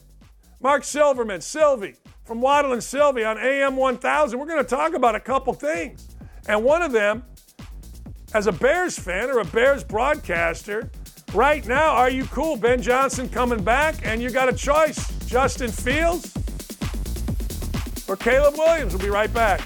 Marc 0.61 0.85
Silverman, 0.85 1.41
Silvy, 1.41 1.95
from 2.23 2.39
Waddle 2.39 2.71
and 2.71 2.81
Silvy 2.81 3.25
on 3.25 3.37
AM 3.37 3.75
1000, 3.75 4.39
we're 4.39 4.45
going 4.45 4.63
to 4.63 4.69
talk 4.69 4.93
about 4.93 5.15
a 5.15 5.19
couple 5.19 5.51
things. 5.53 6.07
And 6.47 6.63
one 6.63 6.81
of 6.81 6.93
them, 6.93 7.25
as 8.33 8.47
a 8.47 8.51
Bears 8.53 8.97
fan 8.97 9.29
or 9.29 9.39
a 9.39 9.45
Bears 9.45 9.83
broadcaster, 9.83 10.89
Right 11.33 11.65
now, 11.65 11.91
are 11.91 12.09
you 12.09 12.25
cool? 12.25 12.57
Ben 12.57 12.81
Johnson 12.81 13.29
coming 13.29 13.63
back, 13.63 14.05
and 14.05 14.21
you 14.21 14.31
got 14.31 14.49
a 14.49 14.53
choice 14.53 15.09
Justin 15.27 15.71
Fields 15.71 16.33
or 18.09 18.17
Caleb 18.17 18.55
Williams. 18.57 18.93
We'll 18.93 19.01
be 19.01 19.09
right 19.09 19.33
back. 19.33 19.61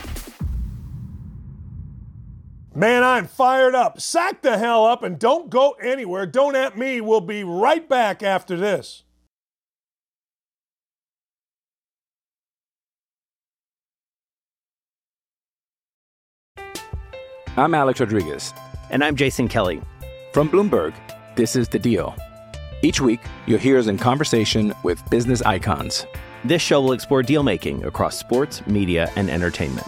Man, 2.77 3.05
I'm 3.05 3.25
fired 3.25 3.73
up. 3.73 4.01
Sack 4.01 4.41
the 4.41 4.57
hell 4.57 4.85
up 4.85 5.01
and 5.01 5.17
don't 5.17 5.49
go 5.49 5.71
anywhere. 5.81 6.25
Don't 6.25 6.57
at 6.57 6.77
me. 6.77 6.99
We'll 6.99 7.21
be 7.21 7.45
right 7.45 7.87
back 7.87 8.21
after 8.21 8.57
this. 8.57 9.03
I'm 17.55 17.73
Alex 17.73 18.01
Rodriguez. 18.01 18.53
And 18.89 19.01
I'm 19.05 19.15
Jason 19.15 19.47
Kelly. 19.47 19.81
From 20.33 20.49
Bloomberg, 20.49 20.93
this 21.37 21.55
is 21.55 21.69
The 21.69 21.79
Deal. 21.79 22.13
Each 22.81 22.99
week, 22.99 23.21
you'll 23.47 23.57
hear 23.57 23.79
us 23.79 23.87
in 23.87 23.97
conversation 23.97 24.73
with 24.83 25.01
business 25.09 25.41
icons. 25.43 26.05
This 26.43 26.61
show 26.61 26.81
will 26.81 26.91
explore 26.91 27.23
deal 27.23 27.41
making 27.41 27.85
across 27.85 28.19
sports, 28.19 28.67
media, 28.67 29.09
and 29.15 29.29
entertainment. 29.29 29.87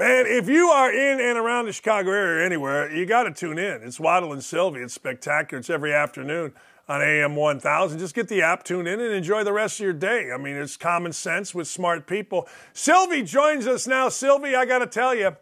Man, 0.00 0.24
if 0.26 0.48
you 0.48 0.68
are 0.68 0.90
in 0.90 1.20
and 1.20 1.36
around 1.36 1.66
the 1.66 1.74
Chicago 1.74 2.10
area 2.10 2.40
or 2.40 2.42
anywhere, 2.42 2.90
you 2.90 3.04
got 3.04 3.24
to 3.24 3.32
tune 3.32 3.58
in. 3.58 3.82
It's 3.82 4.00
Waddle 4.00 4.32
and 4.32 4.42
Silvy. 4.42 4.80
It's 4.80 4.94
spectacular. 4.94 5.60
It's 5.60 5.68
every 5.68 5.92
afternoon 5.92 6.54
on 6.88 7.02
AM 7.02 7.36
1000. 7.36 7.98
Just 7.98 8.14
get 8.14 8.26
the 8.26 8.40
app, 8.40 8.64
tune 8.64 8.86
in, 8.86 8.98
and 8.98 9.12
enjoy 9.12 9.44
the 9.44 9.52
rest 9.52 9.78
of 9.78 9.84
your 9.84 9.92
day. 9.92 10.30
I 10.32 10.38
mean, 10.38 10.56
it's 10.56 10.78
common 10.78 11.12
sense 11.12 11.54
with 11.54 11.68
smart 11.68 12.06
people. 12.06 12.48
Silvy 12.72 13.22
joins 13.22 13.66
us 13.66 13.86
now. 13.86 14.08
Silvy, 14.08 14.54
I 14.54 14.64
got 14.64 14.78
to 14.78 14.86
tell 14.86 15.14
you, 15.14 15.36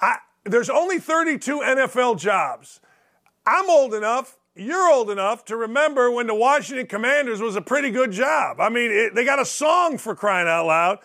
I, 0.00 0.16
there's 0.42 0.68
only 0.68 0.98
32 0.98 1.60
NFL 1.60 2.18
jobs. 2.18 2.80
I'm 3.46 3.70
old 3.70 3.94
enough, 3.94 4.36
you're 4.56 4.90
old 4.90 5.10
enough 5.10 5.44
to 5.44 5.56
remember 5.56 6.10
when 6.10 6.26
the 6.26 6.34
Washington 6.34 6.88
Commanders 6.88 7.40
was 7.40 7.54
a 7.54 7.62
pretty 7.62 7.92
good 7.92 8.10
job. 8.10 8.60
I 8.60 8.68
mean, 8.68 8.90
it, 8.90 9.14
they 9.14 9.24
got 9.24 9.38
a 9.38 9.44
song 9.44 9.96
for 9.96 10.16
crying 10.16 10.48
out 10.48 10.66
loud. 10.66 10.98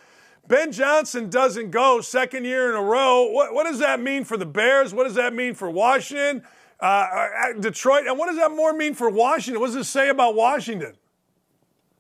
Ben 0.48 0.72
Johnson 0.72 1.30
doesn't 1.30 1.72
go 1.72 2.00
second 2.00 2.46
year 2.46 2.70
in 2.70 2.78
a 2.78 2.82
row. 2.82 3.30
What, 3.32 3.54
what 3.54 3.66
does 3.66 3.80
that 3.80 4.00
mean 4.00 4.24
for 4.24 4.38
the 4.38 4.46
Bears? 4.46 4.94
What 4.94 5.04
does 5.04 5.16
that 5.16 5.34
mean 5.34 5.54
for 5.54 5.70
Washington, 5.70 6.44
uh, 6.80 6.86
uh, 6.86 7.54
Detroit? 7.60 8.08
And 8.08 8.18
what 8.18 8.28
does 8.28 8.38
that 8.38 8.52
more 8.52 8.74
mean 8.74 8.94
for 8.94 9.10
Washington? 9.10 9.60
What 9.60 9.68
does 9.68 9.76
it 9.76 9.84
say 9.84 10.10
about 10.10 10.36
Washington? 10.36 10.94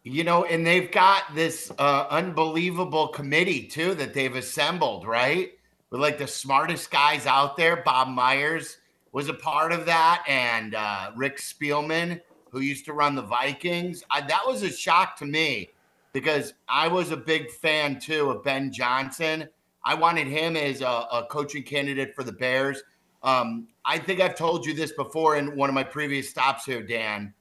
You 0.04 0.24
know, 0.24 0.46
and 0.46 0.66
they've 0.66 0.90
got 0.90 1.36
this 1.36 1.70
uh, 1.78 2.08
unbelievable 2.10 3.10
committee 3.10 3.64
too 3.64 3.94
that 3.96 4.14
they've 4.14 4.36
assembled, 4.36 5.06
right? 5.06 5.52
With 5.90 6.00
like 6.00 6.18
the 6.18 6.28
smartest 6.28 6.90
guys 6.90 7.26
out 7.26 7.58
there. 7.58 7.84
Bob 7.84 8.08
Myers 8.08 8.78
was 9.12 9.28
a 9.28 9.34
part 9.34 9.74
of 9.74 9.86
that, 9.86 10.24
and 10.28 10.76
uh, 10.76 11.12
Rick 11.18 11.40
Spielman, 11.40 12.22
who 12.52 12.62
used 12.62 12.86
to 12.86 12.94
run 12.94 13.16
the 13.16 13.22
Vikings. 13.22 14.04
I, 14.10 14.22
that 14.22 14.44
was 14.48 14.64
a 14.64 14.72
shock 14.72 15.18
to 15.18 15.26
me 15.26 15.72
because 16.14 16.54
I 16.68 16.88
was 16.88 17.12
a 17.12 17.18
big 17.18 17.52
fan 17.52 18.00
too 18.00 18.30
of 18.30 18.44
Ben 18.44 18.72
Johnson. 18.72 19.48
I 19.84 19.94
wanted 19.94 20.28
him 20.28 20.56
as 20.56 20.82
a, 20.82 20.86
a 20.86 21.28
coaching 21.30 21.64
candidate 21.64 22.16
for 22.16 22.24
the 22.24 22.32
Bears. 22.32 22.82
Um, 23.24 23.68
I 23.86 23.98
think 23.98 24.20
I've 24.20 24.36
told 24.36 24.66
you 24.66 24.74
this 24.74 24.92
before 24.92 25.38
in 25.38 25.56
one 25.56 25.70
of 25.70 25.76
my 25.76 25.84
previous 25.84 26.30
stops 26.30 26.66
here, 26.66 26.84
Dan. 26.84 27.34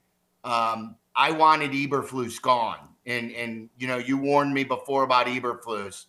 Um, 0.43 0.95
I 1.15 1.31
wanted 1.31 1.71
Eberflus 1.71 2.41
gone, 2.41 2.89
and 3.05 3.31
and 3.31 3.69
you 3.77 3.87
know 3.87 3.97
you 3.97 4.17
warned 4.17 4.53
me 4.53 4.63
before 4.63 5.03
about 5.03 5.27
Eberflus. 5.27 6.05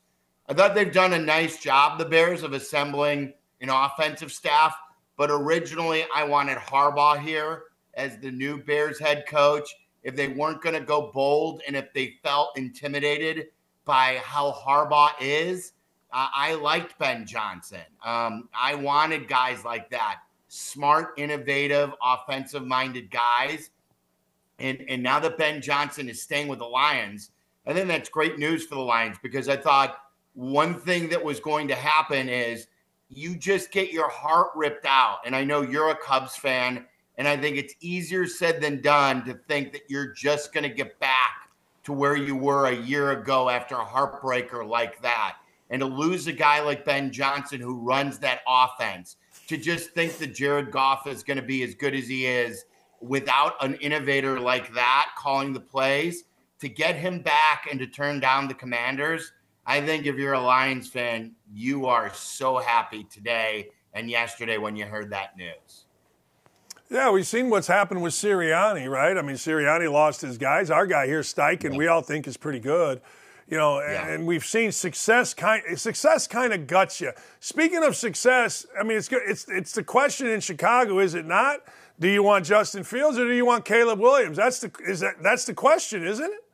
I 0.49 0.55
thought 0.55 0.75
they've 0.75 0.93
done 0.93 1.13
a 1.13 1.19
nice 1.19 1.61
job, 1.61 1.99
the 1.99 2.05
Bears, 2.05 2.43
of 2.43 2.53
assembling 2.53 3.35
an 3.61 3.69
offensive 3.69 4.33
staff. 4.33 4.77
But 5.17 5.31
originally, 5.31 6.05
I 6.15 6.25
wanted 6.25 6.59
Harbaugh 6.59 7.21
here 7.21 7.65
as 7.95 8.19
the 8.19 8.31
new 8.31 8.63
Bears 8.63 8.99
head 8.99 9.25
coach. 9.27 9.69
If 10.03 10.17
they 10.17 10.29
weren't 10.29 10.63
going 10.63 10.75
to 10.75 10.81
go 10.81 11.11
bold, 11.13 11.63
and 11.67 11.77
if 11.77 11.93
they 11.93 12.17
felt 12.23 12.57
intimidated 12.57 13.49
by 13.85 14.21
how 14.23 14.53
Harbaugh 14.53 15.13
is, 15.21 15.73
uh, 16.13 16.29
I 16.35 16.55
liked 16.55 16.99
Ben 16.99 17.27
Johnson. 17.27 17.81
Um, 18.05 18.49
I 18.59 18.75
wanted 18.75 19.29
guys 19.29 19.65
like 19.65 19.91
that 19.91 20.21
smart, 20.49 21.15
innovative, 21.19 21.93
offensive 22.03 22.67
minded 22.67 23.11
guys. 23.11 23.71
And, 24.59 24.85
and 24.89 25.03
now 25.03 25.21
that 25.21 25.39
Ben 25.39 25.61
Johnson 25.61 26.09
is 26.09 26.23
staying 26.23 26.49
with 26.49 26.59
the 26.59 26.65
Lions, 26.65 27.31
I 27.67 27.75
think 27.75 27.89
that's 27.89 28.09
great 28.09 28.39
news 28.39 28.65
for 28.65 28.75
the 28.75 28.81
Lions 28.81 29.19
because 29.23 29.49
I 29.49 29.57
thought 29.57 29.99
one 30.35 30.75
thing 30.75 31.09
that 31.11 31.23
was 31.23 31.39
going 31.39 31.69
to 31.69 31.75
happen 31.75 32.29
is 32.29 32.67
you 33.09 33.37
just 33.37 33.71
get 33.71 33.93
your 33.93 34.09
heart 34.09 34.49
ripped 34.55 34.87
out. 34.87 35.19
And 35.25 35.37
I 35.37 35.45
know 35.45 35.63
you're 35.63 35.91
a 35.91 35.97
Cubs 35.97 36.35
fan, 36.37 36.87
and 37.19 37.27
I 37.27 37.37
think 37.37 37.57
it's 37.57 37.75
easier 37.81 38.27
said 38.27 38.61
than 38.61 38.81
done 38.81 39.25
to 39.27 39.35
think 39.35 39.73
that 39.73 39.83
you're 39.89 40.13
just 40.13 40.55
going 40.55 40.63
to 40.63 40.75
get 40.75 40.99
back 41.01 41.51
to 41.83 41.93
where 41.93 42.17
you 42.17 42.37
were 42.37 42.67
a 42.67 42.77
year 42.77 43.11
ago 43.11 43.51
after 43.51 43.75
a 43.75 43.85
heartbreaker 43.85 44.67
like 44.67 45.03
that. 45.03 45.37
And 45.71 45.81
to 45.81 45.87
lose 45.87 46.29
a 46.29 46.33
guy 46.33 46.61
like 46.63 46.85
Ben 46.85 47.11
Johnson 47.11 47.61
who 47.61 47.81
runs 47.81 48.19
that 48.21 48.41
offense, 48.47 49.17
to 49.49 49.57
just 49.57 49.91
think 49.91 50.17
that 50.19 50.35
Jared 50.35 50.71
Goff 50.71 51.07
is 51.07 51.23
going 51.23 51.39
to 51.39 51.43
be 51.43 51.63
as 51.63 51.75
good 51.75 51.95
as 51.95 52.07
he 52.07 52.27
is 52.27 52.65
without 53.01 53.55
an 53.63 53.75
innovator 53.77 54.39
like 54.39 54.73
that 54.75 55.11
calling 55.17 55.53
the 55.53 55.61
plays, 55.61 56.25
to 56.61 56.69
get 56.69 56.97
him 56.97 57.21
back 57.21 57.67
and 57.71 57.81
to 57.81 57.87
turn 57.87 58.21
down 58.21 58.49
the 58.49 58.55
commanders, 58.55 59.33
I 59.67 59.81
think 59.81 60.07
if 60.07 60.17
you're 60.17 60.35
a 60.35 60.41
Lions 60.41 60.89
fan, 60.89 61.33
you 61.53 61.87
are 61.87 62.13
so 62.15 62.59
happy 62.59 63.05
today 63.05 63.69
and 63.93 64.11
yesterday 64.11 64.59
when 64.59 64.77
you 64.77 64.87
heard 64.87 65.11
that 65.11 65.37
news. 65.37 65.87
Yeah, 66.91 67.11
we've 67.11 67.27
seen 67.27 67.51
what's 67.51 67.67
happened 67.67 68.03
with 68.03 68.15
Sirianni, 68.15 68.91
right? 68.91 69.17
I 69.17 69.23
mean, 69.23 69.37
Sirianni 69.37 69.93
lost 69.93 70.23
his 70.23 70.39
guys. 70.39 70.71
Our 70.71 70.87
guy 70.87 71.07
here, 71.07 71.21
Steichen, 71.21 71.77
we 71.77 71.87
all 71.87 72.01
think 72.01 72.27
is 72.27 72.39
pretty 72.39 72.61
good. 72.61 73.03
You 73.47 73.57
know, 73.57 73.81
yeah. 73.81 74.09
and 74.09 74.27
we've 74.27 74.45
seen 74.45 74.73
success 74.73 75.33
kind 75.33 75.63
success 75.79 76.27
kind 76.27 76.53
of 76.53 76.67
guts 76.67 77.01
you. 77.01 77.13
Speaking 77.41 77.83
of 77.83 77.97
success, 77.97 78.67
I 78.79 78.83
mean, 78.83 78.99
it's 78.99 79.09
it's 79.11 79.47
it's 79.49 79.73
the 79.73 79.83
question 79.83 80.27
in 80.27 80.41
Chicago, 80.41 80.99
is 80.99 81.15
it 81.15 81.25
not? 81.25 81.61
Do 81.99 82.09
you 82.09 82.23
want 82.23 82.45
Justin 82.45 82.85
Fields 82.85 83.19
or 83.19 83.25
do 83.25 83.33
you 83.33 83.47
want 83.47 83.65
Caleb 83.65 84.01
Williams? 84.01 84.37
That's 84.37 84.61
the 84.61 84.71
is 84.87 85.01
that 85.01 85.23
that's 85.23 85.47
the 85.47 85.55
question, 85.55 86.07
isn't 86.07 86.25
it? 86.25 86.45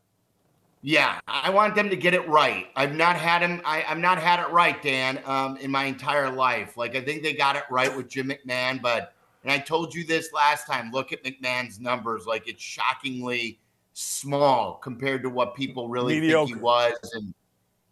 Yeah, 0.82 1.18
I 1.26 1.50
want 1.50 1.74
them 1.74 1.88
to 1.90 1.96
get 1.96 2.12
it 2.12 2.28
right. 2.28 2.66
I've 2.76 2.94
not 2.94 3.16
had 3.16 3.40
him. 3.42 3.62
I, 3.64 3.78
have 3.80 3.98
not 3.98 4.18
had 4.18 4.38
it 4.38 4.50
right, 4.50 4.80
Dan, 4.82 5.18
um, 5.24 5.56
in 5.56 5.70
my 5.70 5.84
entire 5.84 6.30
life. 6.30 6.76
Like 6.76 6.94
I 6.94 7.00
think 7.00 7.22
they 7.22 7.32
got 7.32 7.56
it 7.56 7.64
right 7.70 7.94
with 7.96 8.08
Jim 8.08 8.30
McMahon, 8.30 8.82
but 8.82 9.13
and 9.44 9.52
I 9.52 9.58
told 9.58 9.94
you 9.94 10.04
this 10.04 10.32
last 10.32 10.66
time. 10.66 10.90
Look 10.90 11.12
at 11.12 11.22
McMahon's 11.22 11.78
numbers; 11.78 12.26
like 12.26 12.48
it's 12.48 12.62
shockingly 12.62 13.60
small 13.92 14.74
compared 14.74 15.22
to 15.22 15.30
what 15.30 15.54
people 15.54 15.88
really 15.88 16.20
Mediocre. 16.20 16.46
think 16.46 16.58
he 16.58 16.62
was, 16.62 16.94
and 17.12 17.34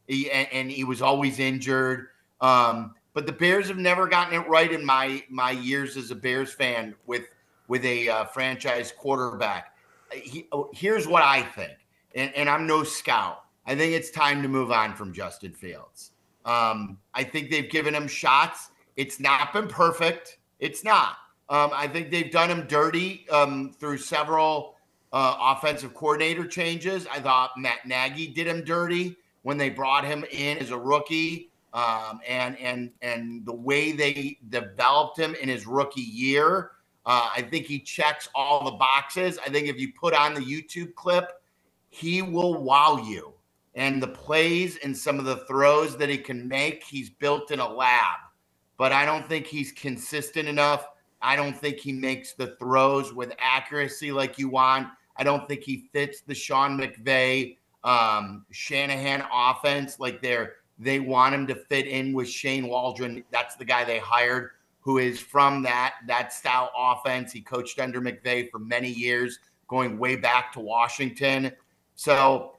he 0.09 0.31
and, 0.31 0.71
he 0.71 0.85
was 0.85 1.03
always 1.03 1.39
injured. 1.39 2.09
Um, 2.41 2.95
but 3.15 3.27
the 3.27 3.33
Bears 3.33 3.69
have 3.69 3.77
never 3.77 4.09
gotten 4.09 4.41
it 4.41 4.49
right 4.49 4.73
in 4.73 4.85
my 4.85 5.23
my 5.29 5.51
years 5.51 5.97
as 5.97 6.11
a 6.11 6.15
Bears 6.15 6.53
fan 6.53 6.95
with 7.07 7.27
with 7.69 7.85
a 7.85 8.09
uh, 8.09 8.25
franchise 8.25 8.93
quarterback. 8.97 9.75
He, 10.13 10.47
oh, 10.53 10.71
here's 10.75 11.07
what 11.07 11.23
I 11.23 11.43
think, 11.43 11.73
and, 12.15 12.35
and, 12.35 12.49
I'm 12.49 12.67
no 12.67 12.83
scout. 12.83 13.45
I 13.65 13.75
think 13.75 13.95
it's 13.95 14.11
time 14.11 14.43
to 14.43 14.49
move 14.49 14.71
on 14.71 14.95
from 14.95 15.15
Justin 15.15 15.55
Fields. 15.55 16.11
Um, 16.45 16.99
I 17.15 17.25
think 17.25 17.51
they've 17.51 17.71
given 17.71 17.95
him 17.95 18.07
shots. 18.09 18.73
It's 18.97 19.19
not 19.19 19.55
been 19.55 19.69
perfect. 19.69 20.39
It's 20.59 20.85
not. 20.85 21.17
Um, 21.53 21.71
I 21.75 21.87
think 21.87 22.11
they've 22.11 22.31
done 22.31 22.51
him 22.51 22.67
dirty 22.67 23.29
um, 23.29 23.75
through 23.79 23.99
several 23.99 24.77
uh, 25.13 25.37
offensive 25.39 25.93
coordinator 25.93 26.47
changes. 26.47 27.07
I 27.13 27.21
thought 27.21 27.51
Matt 27.59 27.87
Nagy 27.87 28.29
did 28.29 28.47
him 28.47 28.65
dirty 28.65 29.17
when 29.43 29.59
they 29.59 29.69
brought 29.69 30.07
him 30.07 30.25
in 30.31 30.57
as 30.57 30.71
a 30.71 30.79
rookie, 30.79 31.51
um, 31.75 32.21
and 32.27 32.59
and 32.59 32.91
and 33.03 33.45
the 33.45 33.53
way 33.53 33.93
they 33.93 34.39
developed 34.49 35.19
him 35.19 35.35
in 35.35 35.49
his 35.51 35.67
rookie 35.67 36.01
year. 36.01 36.71
Uh, 37.05 37.29
I 37.37 37.43
think 37.43 37.67
he 37.67 37.81
checks 37.81 38.31
all 38.35 38.65
the 38.65 38.79
boxes. 38.79 39.39
I 39.39 39.51
think 39.51 39.69
if 39.69 39.79
you 39.79 39.93
put 39.93 40.15
on 40.15 40.33
the 40.33 40.41
YouTube 40.41 40.95
clip, 40.95 41.43
he 41.91 42.23
will 42.23 42.63
wow 42.63 42.97
you. 42.97 43.35
And 43.75 44.03
the 44.03 44.09
plays 44.09 44.79
and 44.79 44.97
some 44.97 45.19
of 45.19 45.27
the 45.27 45.45
throws 45.49 45.99
that 45.99 46.09
he 46.09 46.17
can 46.17 46.49
make, 46.49 46.83
he's 46.83 47.11
built 47.11 47.51
in 47.51 47.61
a 47.61 47.69
lab. 47.69 48.21
But 48.79 48.93
I 48.93 49.05
don't 49.05 49.29
think 49.29 49.47
he's 49.47 49.73
consistent 49.73 50.49
enough. 50.49 50.87
I 51.23 51.37
don't 51.37 51.57
think 51.57 51.79
he 51.79 51.93
makes 51.93 52.33
the 52.33 52.57
throws 52.59 53.13
with 53.13 53.33
accuracy 53.39 54.13
like 54.13 54.39
you 54.39 54.49
want. 54.49 54.89
I 55.17 55.25
don't 55.25 55.47
think 55.49 55.63
he 55.63 55.89
fits 55.93 56.21
the 56.21 56.35
Sean 56.35 56.79
McVay 56.79 57.57
um, 57.85 58.45
Shanahan 58.51 59.25
offense 59.33 59.99
like 59.99 60.23
they're 60.23 60.55
they 60.79 60.99
want 61.01 61.35
him 61.35 61.47
to 61.47 61.55
fit 61.55 61.87
in 61.87 62.13
with 62.13 62.29
Shane 62.29 62.67
Waldron. 62.67 63.23
That's 63.31 63.57
the 63.57 63.65
guy 63.65 63.85
they 63.85 63.99
hired 63.99 64.51
who 64.81 64.99
is 64.99 65.21
from 65.21 65.63
that 65.63 65.95
that 66.07 66.33
style 66.33 66.71
offense. 66.77 67.33
He 67.33 67.41
coached 67.41 67.79
under 67.79 68.01
McVay 68.01 68.51
for 68.51 68.59
many 68.59 68.91
years, 68.91 69.39
going 69.69 69.99
way 69.99 70.17
back 70.17 70.53
to 70.53 70.61
Washington. 70.61 71.53
So 71.95 72.57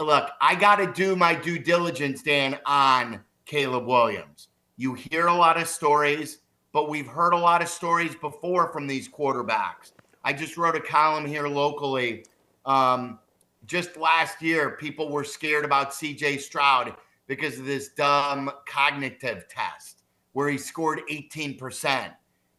look, 0.00 0.30
I 0.40 0.54
got 0.54 0.76
to 0.76 0.92
do 0.92 1.16
my 1.16 1.34
due 1.34 1.58
diligence, 1.58 2.22
Dan, 2.22 2.58
on 2.66 3.20
Caleb 3.46 3.86
Williams. 3.86 4.48
You 4.76 4.94
hear 4.94 5.26
a 5.26 5.34
lot 5.34 5.60
of 5.60 5.68
stories, 5.68 6.38
but 6.76 6.90
we've 6.90 7.06
heard 7.06 7.32
a 7.32 7.38
lot 7.38 7.62
of 7.62 7.68
stories 7.68 8.14
before 8.16 8.70
from 8.70 8.86
these 8.86 9.08
quarterbacks. 9.08 9.92
I 10.22 10.34
just 10.34 10.58
wrote 10.58 10.76
a 10.76 10.80
column 10.80 11.24
here 11.24 11.48
locally. 11.48 12.26
Um, 12.66 13.18
just 13.64 13.96
last 13.96 14.42
year, 14.42 14.72
people 14.72 15.08
were 15.08 15.24
scared 15.24 15.64
about 15.64 15.92
CJ 15.92 16.38
Stroud 16.38 16.94
because 17.28 17.58
of 17.58 17.64
this 17.64 17.88
dumb 17.88 18.50
cognitive 18.68 19.48
test 19.48 20.02
where 20.34 20.50
he 20.50 20.58
scored 20.58 21.00
18%. 21.10 22.10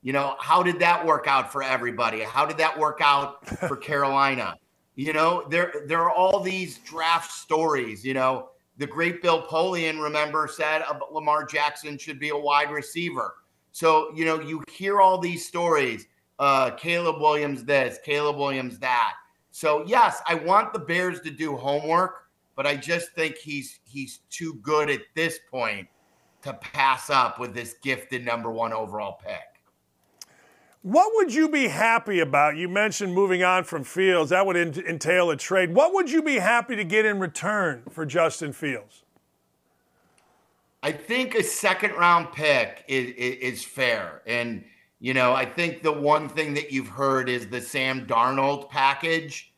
You 0.01 0.13
know, 0.13 0.35
how 0.39 0.63
did 0.63 0.79
that 0.79 1.05
work 1.05 1.27
out 1.27 1.51
for 1.51 1.61
everybody? 1.61 2.21
How 2.21 2.43
did 2.43 2.57
that 2.57 2.75
work 2.75 2.97
out 3.01 3.47
for 3.47 3.77
Carolina? 3.91 4.55
You 4.95 5.13
know, 5.13 5.45
there 5.47 5.83
there 5.85 6.01
are 6.01 6.11
all 6.11 6.39
these 6.39 6.79
draft 6.79 7.31
stories, 7.31 8.03
you 8.03 8.15
know. 8.15 8.49
The 8.79 8.87
great 8.87 9.21
Bill 9.21 9.43
Polian, 9.43 10.01
remember, 10.01 10.47
said 10.51 10.81
Lamar 11.11 11.45
Jackson 11.45 11.99
should 11.99 12.19
be 12.19 12.29
a 12.29 12.37
wide 12.37 12.71
receiver. 12.71 13.35
So, 13.77 14.11
you 14.15 14.25
know, 14.25 14.41
you 14.41 14.63
hear 14.71 14.99
all 14.99 15.19
these 15.19 15.47
stories 15.47 16.07
uh, 16.39 16.71
Caleb 16.71 17.21
Williams 17.21 17.63
this, 17.63 17.99
Caleb 18.03 18.37
Williams 18.37 18.79
that. 18.79 19.13
So 19.51 19.83
yes, 19.85 20.19
I 20.25 20.33
want 20.33 20.73
the 20.73 20.79
Bears 20.79 21.21
to 21.21 21.29
do 21.29 21.55
homework, 21.55 22.23
but 22.55 22.65
I 22.65 22.75
just 22.75 23.11
think 23.11 23.37
he's 23.37 23.79
he's 23.83 24.21
too 24.31 24.55
good 24.63 24.89
at 24.89 25.01
this 25.13 25.37
point 25.51 25.87
to 26.41 26.53
pass 26.53 27.11
up 27.11 27.39
with 27.39 27.53
this 27.53 27.75
gifted 27.83 28.25
number 28.25 28.49
one 28.49 28.73
overall 28.73 29.19
pick. 29.23 29.61
What 30.81 31.11
would 31.13 31.31
you 31.31 31.47
be 31.47 31.67
happy 31.67 32.19
about? 32.19 32.57
You 32.57 32.67
mentioned 32.67 33.13
moving 33.13 33.43
on 33.43 33.63
from 33.63 33.83
Fields. 33.83 34.31
That 34.31 34.47
would 34.47 34.57
entail 34.57 35.29
a 35.29 35.37
trade. 35.37 35.75
What 35.75 35.93
would 35.93 36.09
you 36.09 36.23
be 36.23 36.39
happy 36.39 36.75
to 36.75 36.83
get 36.83 37.05
in 37.05 37.19
return 37.19 37.83
for 37.91 38.07
Justin 38.07 38.53
Fields? 38.53 39.03
I 40.83 40.91
think 40.91 41.35
a 41.35 41.43
second 41.43 41.91
round 41.93 42.31
pick 42.31 42.83
is, 42.87 43.09
is, 43.11 43.35
is 43.53 43.63
fair. 43.63 44.21
And– 44.25 44.63
you 44.99 45.13
know, 45.13 45.33
I 45.33 45.45
think 45.45 45.83
the 45.83 45.91
one 45.91 46.27
thing 46.27 46.53
that 46.55 46.71
you've 46.71 46.87
heard 46.87 47.29
is 47.29 47.47
the 47.47 47.61
Sam 47.61 48.07
Darnold 48.07 48.69
package 48.69 49.53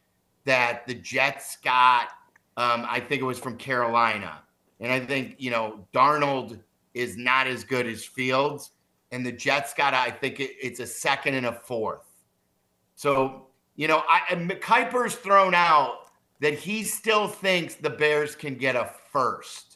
that 0.45 0.85
the 0.85 0.93
Jets 0.93 1.57
got. 1.63 2.09
Um, 2.57 2.85
I 2.89 2.99
think 2.99 3.21
it 3.21 3.25
was 3.25 3.39
from 3.39 3.55
Carolina. 3.55 4.41
And 4.81 4.91
I 4.91 4.99
think, 4.99 5.35
you 5.37 5.49
know, 5.49 5.87
Darnold 5.93 6.59
is 6.93 7.15
not 7.15 7.47
as 7.47 7.63
good 7.63 7.87
as 7.87 8.03
Fields. 8.03 8.71
And 9.11 9.25
the 9.25 9.31
Jets 9.31 9.73
got, 9.73 9.93
I 9.93 10.11
think 10.11 10.41
it, 10.41 10.51
it's 10.61 10.81
a 10.81 10.87
second 10.87 11.35
and 11.35 11.45
a 11.45 11.53
fourth. 11.53 12.05
So, 12.95 13.47
you 13.77 13.87
know, 13.87 14.03
I, 14.09 14.35
Kiper's 14.59 15.15
thrown 15.15 15.55
out 15.55 16.11
that 16.41 16.53
he 16.53 16.83
still 16.83 17.29
thinks 17.29 17.75
the 17.75 17.89
Bears 17.89 18.35
can 18.35 18.55
get 18.55 18.75
a 18.75 18.91
first. 19.11 19.68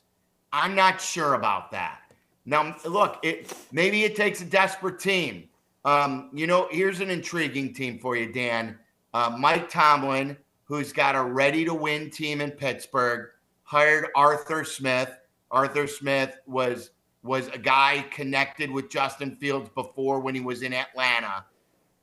I'm 0.54 0.76
not 0.76 1.01
sure 1.01 1.34
about 1.34 1.72
that. 1.72 2.01
Now, 2.45 2.76
look, 2.86 3.20
it 3.24 3.51
maybe 3.72 4.04
it 4.04 4.16
takes 4.16 4.41
a 4.41 4.45
desperate 4.45 4.99
team. 4.99 5.49
Um, 5.84 6.30
you 6.32 6.45
know, 6.45 6.68
here's 6.72 6.99
an 6.99 7.10
intriguing 7.10 7.74
team 7.74 7.97
for 7.97 8.16
you, 8.16 8.32
Dan. 8.32 8.78
Uh, 9.14 9.36
Mike 9.38 9.68
Tomlin, 9.68 10.38
who's 10.66 10.93
got 10.93 11.16
a 11.16 11.24
ready 11.24 11.66
to 11.66 11.74
win 11.74 12.10
team 12.10 12.39
in 12.39 12.51
Pittsburgh, 12.51 13.30
hired 13.64 14.08
Arthur 14.16 14.64
Smith. 14.64 15.10
Arthur 15.49 15.88
Smith 15.88 16.38
was 16.45 16.91
was 17.24 17.47
a 17.47 17.58
guy 17.58 18.06
connected 18.12 18.70
with 18.70 18.89
Justin 18.89 19.36
Fields 19.38 19.70
before 19.74 20.20
when 20.20 20.36
he 20.36 20.41
was 20.41 20.62
in 20.62 20.74
Atlanta. 20.74 21.45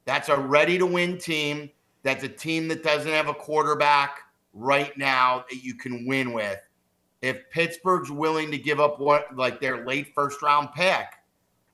That's 0.06 0.28
a 0.28 0.36
ready 0.36 0.76
to 0.78 0.86
win 0.86 1.18
team. 1.18 1.70
That's 2.02 2.24
a 2.24 2.28
team 2.28 2.66
that 2.68 2.82
doesn't 2.82 3.12
have 3.12 3.28
a 3.28 3.34
quarterback 3.34 4.20
right 4.54 4.96
now 4.96 5.44
that 5.50 5.62
you 5.62 5.74
can 5.74 6.06
win 6.06 6.32
with. 6.32 6.58
If 7.22 7.50
Pittsburgh's 7.50 8.10
willing 8.10 8.50
to 8.50 8.58
give 8.58 8.80
up 8.80 8.98
what 8.98 9.36
like 9.36 9.60
their 9.60 9.84
late 9.84 10.14
first 10.14 10.42
round 10.42 10.70
pick, 10.74 11.06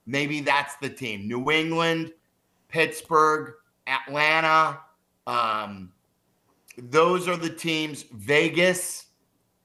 maybe 0.06 0.40
that's 0.40 0.76
the 0.76 0.90
team. 0.90 1.28
New 1.28 1.50
England, 1.50 2.12
Pittsburgh, 2.68 3.54
Atlanta, 3.86 4.80
um, 5.26 5.92
those 6.78 7.28
are 7.28 7.36
the 7.36 7.50
teams. 7.50 8.04
Vegas 8.12 9.06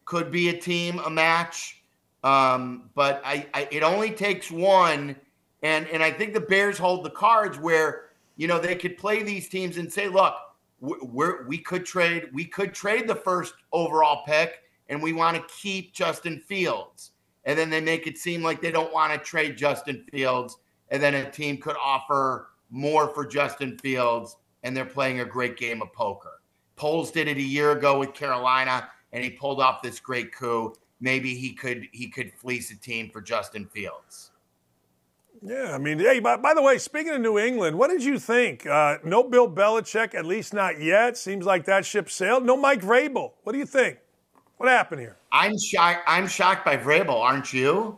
could 0.06 0.32
be 0.32 0.50
a 0.50 0.58
team, 0.58 1.00
a 1.00 1.10
match. 1.10 1.82
Um, 2.24 2.90
but 2.94 3.22
I, 3.26 3.48
I, 3.54 3.68
it 3.72 3.82
only 3.82 4.12
takes 4.12 4.52
one, 4.52 5.16
and 5.64 5.88
and 5.88 6.04
I 6.04 6.12
think 6.12 6.34
the 6.34 6.42
Bears 6.42 6.78
hold 6.78 7.04
the 7.04 7.10
cards 7.10 7.58
where 7.58 8.10
you 8.38 8.48
know 8.48 8.60
they 8.60 8.76
could 8.76 8.98
play 8.98 9.24
these 9.24 9.50
teams 9.50 9.78
and 9.78 9.92
say, 9.92 10.08
look, 10.08 10.36
we're, 10.80 11.48
we 11.48 11.58
could 11.58 11.86
trade, 11.86 12.30
we 12.34 12.46
could 12.46 12.74
trade 12.74 13.08
the 13.08 13.16
first 13.16 13.54
overall 13.72 14.24
pick, 14.26 14.62
and 14.92 15.02
we 15.02 15.12
want 15.12 15.36
to 15.36 15.54
keep 15.54 15.94
Justin 15.94 16.40
Fields, 16.40 17.14
and 17.46 17.58
then 17.58 17.72
they 17.72 17.82
make 17.82 18.06
it 18.06 18.20
seem 18.20 18.44
like 18.44 18.62
they 18.62 18.70
don't 18.70 18.94
want 18.94 19.12
to 19.12 19.18
trade 19.18 19.58
Justin 19.58 20.06
Fields, 20.12 20.58
and 20.90 21.02
then 21.02 21.16
a 21.16 21.32
team 21.32 21.58
could 21.58 21.78
offer 21.84 22.50
more 22.70 23.12
for 23.12 23.26
Justin 23.26 23.80
Fields, 23.80 24.38
and 24.62 24.78
they're 24.78 24.86
playing 24.86 25.22
a 25.22 25.26
great 25.26 25.58
game 25.58 25.82
of 25.82 25.92
poker. 25.94 26.42
Poles 26.76 27.10
did 27.10 27.28
it 27.28 27.38
a 27.38 27.42
year 27.42 27.72
ago 27.72 27.98
with 27.98 28.14
Carolina, 28.14 28.88
and 29.12 29.24
he 29.24 29.32
pulled 29.32 29.60
off 29.60 29.82
this 29.82 30.00
great 30.00 30.32
coup 30.32 30.74
maybe 31.02 31.34
he 31.36 31.52
could 31.52 31.88
he 31.92 32.08
could 32.08 32.32
fleece 32.32 32.72
a 32.72 32.78
team 32.78 33.10
for 33.10 33.20
Justin 33.20 33.66
Fields. 33.66 34.32
Yeah, 35.44 35.74
I 35.74 35.80
mean, 35.80 35.98
hey, 35.98 36.20
by, 36.20 36.38
by 36.38 36.54
the 36.54 36.62
way, 36.62 36.78
speaking 36.78 37.14
of 37.14 37.20
New 37.22 37.40
England, 37.40 37.76
what 37.76 37.90
did 37.90 38.04
you 38.04 38.20
think? 38.20 38.68
Uh, 38.68 39.00
no 39.04 39.24
Bill 39.24 39.50
Belichick, 39.50 40.14
at 40.14 40.24
least 40.24 40.54
not 40.54 40.80
yet. 40.80 41.18
Seems 41.18 41.48
like 41.48 41.66
that 41.66 41.84
ship 41.84 42.12
sailed. 42.12 42.46
No 42.46 42.56
Mike 42.56 42.82
Vrabel. 42.82 43.32
What 43.42 43.54
do 43.54 43.58
you 43.58 43.66
think? 43.66 43.98
What 44.62 44.70
happened 44.70 45.02
here? 45.02 45.18
I'm 45.32 45.58
shocked. 45.58 46.04
I'm 46.06 46.28
shocked 46.28 46.64
by 46.64 46.78
Vrabel, 46.78 47.20
aren't 47.20 47.52
you? 47.52 47.98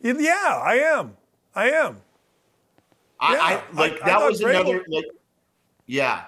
Yeah, 0.00 0.62
I 0.64 0.76
am. 0.94 1.16
I 1.56 1.70
am. 1.70 2.00
I, 3.18 3.34
yeah, 3.34 3.42
I 3.42 3.62
like 3.72 4.00
I, 4.00 4.06
that 4.06 4.18
I 4.20 4.28
was 4.28 4.40
Vrabel, 4.40 4.60
another 4.60 4.84
like. 4.88 5.06
Yeah, 5.86 6.22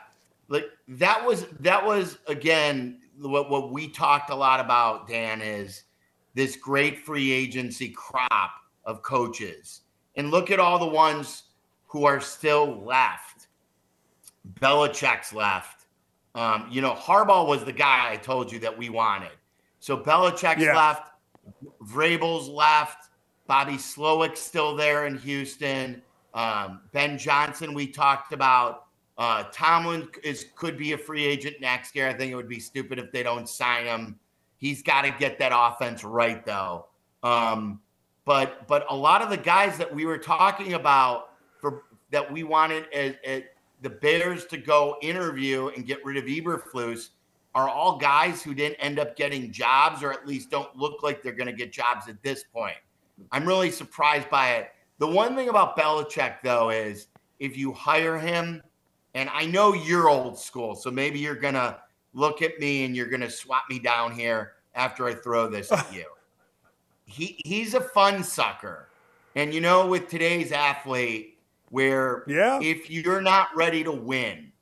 like 0.48 0.64
that 0.88 1.24
was 1.24 1.46
that 1.60 1.86
was 1.86 2.18
again 2.26 2.98
what, 3.20 3.48
what 3.48 3.70
we 3.70 3.86
talked 3.86 4.30
a 4.30 4.34
lot 4.34 4.58
about, 4.58 5.06
Dan, 5.06 5.40
is 5.40 5.84
this 6.34 6.56
great 6.56 6.98
free 6.98 7.30
agency 7.30 7.90
crop 7.90 8.54
of 8.84 9.02
coaches. 9.02 9.82
And 10.16 10.32
look 10.32 10.50
at 10.50 10.58
all 10.58 10.80
the 10.80 10.84
ones 10.84 11.44
who 11.86 12.06
are 12.06 12.20
still 12.20 12.82
left. 12.84 13.46
Belichick's 14.60 15.32
left. 15.32 15.75
Um, 16.36 16.68
you 16.70 16.82
know, 16.82 16.92
Harbaugh 16.92 17.48
was 17.48 17.64
the 17.64 17.72
guy 17.72 18.12
I 18.12 18.16
told 18.16 18.52
you 18.52 18.58
that 18.60 18.76
we 18.76 18.90
wanted. 18.90 19.32
So 19.80 19.96
Belichick's 19.96 20.62
yeah. 20.62 20.76
left, 20.76 21.10
Vrabel's 21.82 22.48
left, 22.48 23.08
Bobby 23.46 23.74
Slowik's 23.74 24.40
still 24.40 24.76
there 24.76 25.06
in 25.06 25.16
Houston. 25.18 26.02
Um, 26.34 26.80
ben 26.92 27.16
Johnson, 27.16 27.72
we 27.72 27.86
talked 27.86 28.32
about. 28.32 28.84
Uh, 29.16 29.44
Tomlin 29.50 30.08
is 30.22 30.46
could 30.56 30.76
be 30.76 30.92
a 30.92 30.98
free 30.98 31.24
agent 31.24 31.56
next 31.58 31.96
year. 31.96 32.06
I 32.06 32.12
think 32.12 32.30
it 32.30 32.34
would 32.34 32.48
be 32.48 32.60
stupid 32.60 32.98
if 32.98 33.10
they 33.12 33.22
don't 33.22 33.48
sign 33.48 33.86
him. 33.86 34.18
He's 34.58 34.82
got 34.82 35.02
to 35.02 35.10
get 35.18 35.38
that 35.38 35.52
offense 35.54 36.04
right, 36.04 36.44
though. 36.44 36.86
Um, 37.22 37.80
but 38.26 38.66
but 38.66 38.84
a 38.90 38.94
lot 38.94 39.22
of 39.22 39.30
the 39.30 39.38
guys 39.38 39.78
that 39.78 39.94
we 39.94 40.04
were 40.04 40.18
talking 40.18 40.74
about 40.74 41.30
for 41.60 41.84
that 42.10 42.30
we 42.30 42.42
wanted 42.42 42.92
at, 42.92 43.24
at 43.24 43.44
the 43.82 43.90
Bears 43.90 44.46
to 44.46 44.56
go 44.56 44.96
interview 45.02 45.68
and 45.68 45.86
get 45.86 46.04
rid 46.04 46.16
of 46.16 46.24
Eberflus 46.24 47.10
are 47.54 47.68
all 47.68 47.96
guys 47.96 48.42
who 48.42 48.54
didn't 48.54 48.76
end 48.76 48.98
up 48.98 49.16
getting 49.16 49.50
jobs, 49.50 50.02
or 50.02 50.12
at 50.12 50.26
least 50.26 50.50
don't 50.50 50.74
look 50.76 51.02
like 51.02 51.22
they're 51.22 51.32
going 51.32 51.46
to 51.46 51.52
get 51.52 51.72
jobs 51.72 52.08
at 52.08 52.22
this 52.22 52.44
point. 52.44 52.76
I'm 53.32 53.46
really 53.46 53.70
surprised 53.70 54.28
by 54.28 54.52
it. 54.56 54.72
The 54.98 55.06
one 55.06 55.34
thing 55.34 55.48
about 55.48 55.76
Belichick, 55.76 56.36
though, 56.42 56.70
is 56.70 57.08
if 57.38 57.56
you 57.56 57.72
hire 57.72 58.18
him 58.18 58.62
and 59.14 59.30
I 59.32 59.46
know 59.46 59.72
you're 59.72 60.08
old 60.08 60.38
school, 60.38 60.74
so 60.74 60.90
maybe 60.90 61.18
you're 61.18 61.34
gonna 61.34 61.78
look 62.12 62.42
at 62.42 62.58
me 62.58 62.84
and 62.84 62.94
you're 62.94 63.08
gonna 63.08 63.30
swap 63.30 63.64
me 63.68 63.78
down 63.78 64.12
here 64.12 64.52
after 64.74 65.06
I 65.06 65.14
throw 65.14 65.48
this 65.48 65.72
at 65.72 65.92
you. 65.92 66.04
He 67.08 67.40
he's 67.44 67.74
a 67.74 67.80
fun 67.80 68.24
sucker. 68.24 68.88
And 69.36 69.54
you 69.54 69.60
know, 69.60 69.86
with 69.86 70.08
today's 70.08 70.50
athlete, 70.50 71.35
where 71.70 72.24
yeah. 72.26 72.58
if 72.60 72.90
you're 72.90 73.20
not 73.20 73.48
ready 73.54 73.82
to 73.84 73.92
win, 73.92 74.52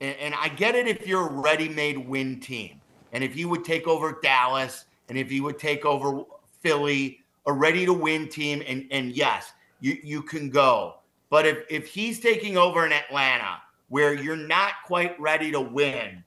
and, 0.00 0.16
and 0.16 0.34
I 0.34 0.48
get 0.48 0.74
it 0.74 0.86
if 0.86 1.06
you're 1.06 1.26
a 1.26 1.32
ready-made 1.32 1.98
win 1.98 2.40
team, 2.40 2.80
and 3.12 3.24
if 3.24 3.36
you 3.36 3.48
would 3.48 3.64
take 3.64 3.86
over 3.86 4.18
Dallas, 4.22 4.84
and 5.08 5.16
if 5.16 5.32
you 5.32 5.42
would 5.44 5.58
take 5.58 5.84
over 5.84 6.24
Philly, 6.60 7.20
a 7.46 7.52
ready 7.52 7.86
to 7.86 7.92
win 7.92 8.28
team, 8.28 8.62
and 8.66 8.86
and 8.90 9.12
yes, 9.12 9.52
you 9.80 9.96
you 10.02 10.22
can 10.22 10.50
go. 10.50 10.96
But 11.30 11.46
if 11.46 11.64
if 11.70 11.86
he's 11.86 12.20
taking 12.20 12.56
over 12.56 12.86
in 12.86 12.92
Atlanta 12.92 13.60
where 13.88 14.14
you're 14.14 14.36
not 14.36 14.72
quite 14.84 15.18
ready 15.20 15.50
to 15.50 15.60
win. 15.60 16.22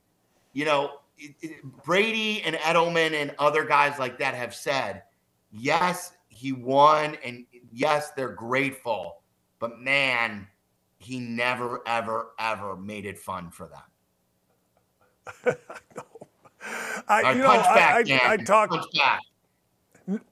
You 0.54 0.66
know, 0.66 0.92
it, 1.18 1.36
it, 1.42 1.64
Brady 1.84 2.42
and 2.44 2.56
Edelman 2.58 3.14
and 3.14 3.34
other 3.40 3.64
guys 3.64 4.00
like 4.00 4.18
that 4.20 4.34
have 4.34 4.54
said, 4.54 5.04
yes, 5.52 6.14
he 6.28 6.52
won, 6.52 7.18
and 7.24 7.46
yes, 7.72 8.12
they're 8.12 8.30
grateful, 8.34 9.21
but 9.62 9.80
man, 9.80 10.48
he 10.98 11.20
never, 11.20 11.82
ever, 11.86 12.32
ever 12.38 12.76
made 12.76 13.06
it 13.06 13.18
fun 13.18 13.52
for 13.52 13.70
them. 15.46 15.56
I, 17.08 17.22
I, 17.22 17.32
you 17.32 17.42
know, 17.42 17.48
back, 17.48 18.10
I, 18.10 18.14
I, 18.14 18.34
I 18.34 18.38
talk. 18.38 18.72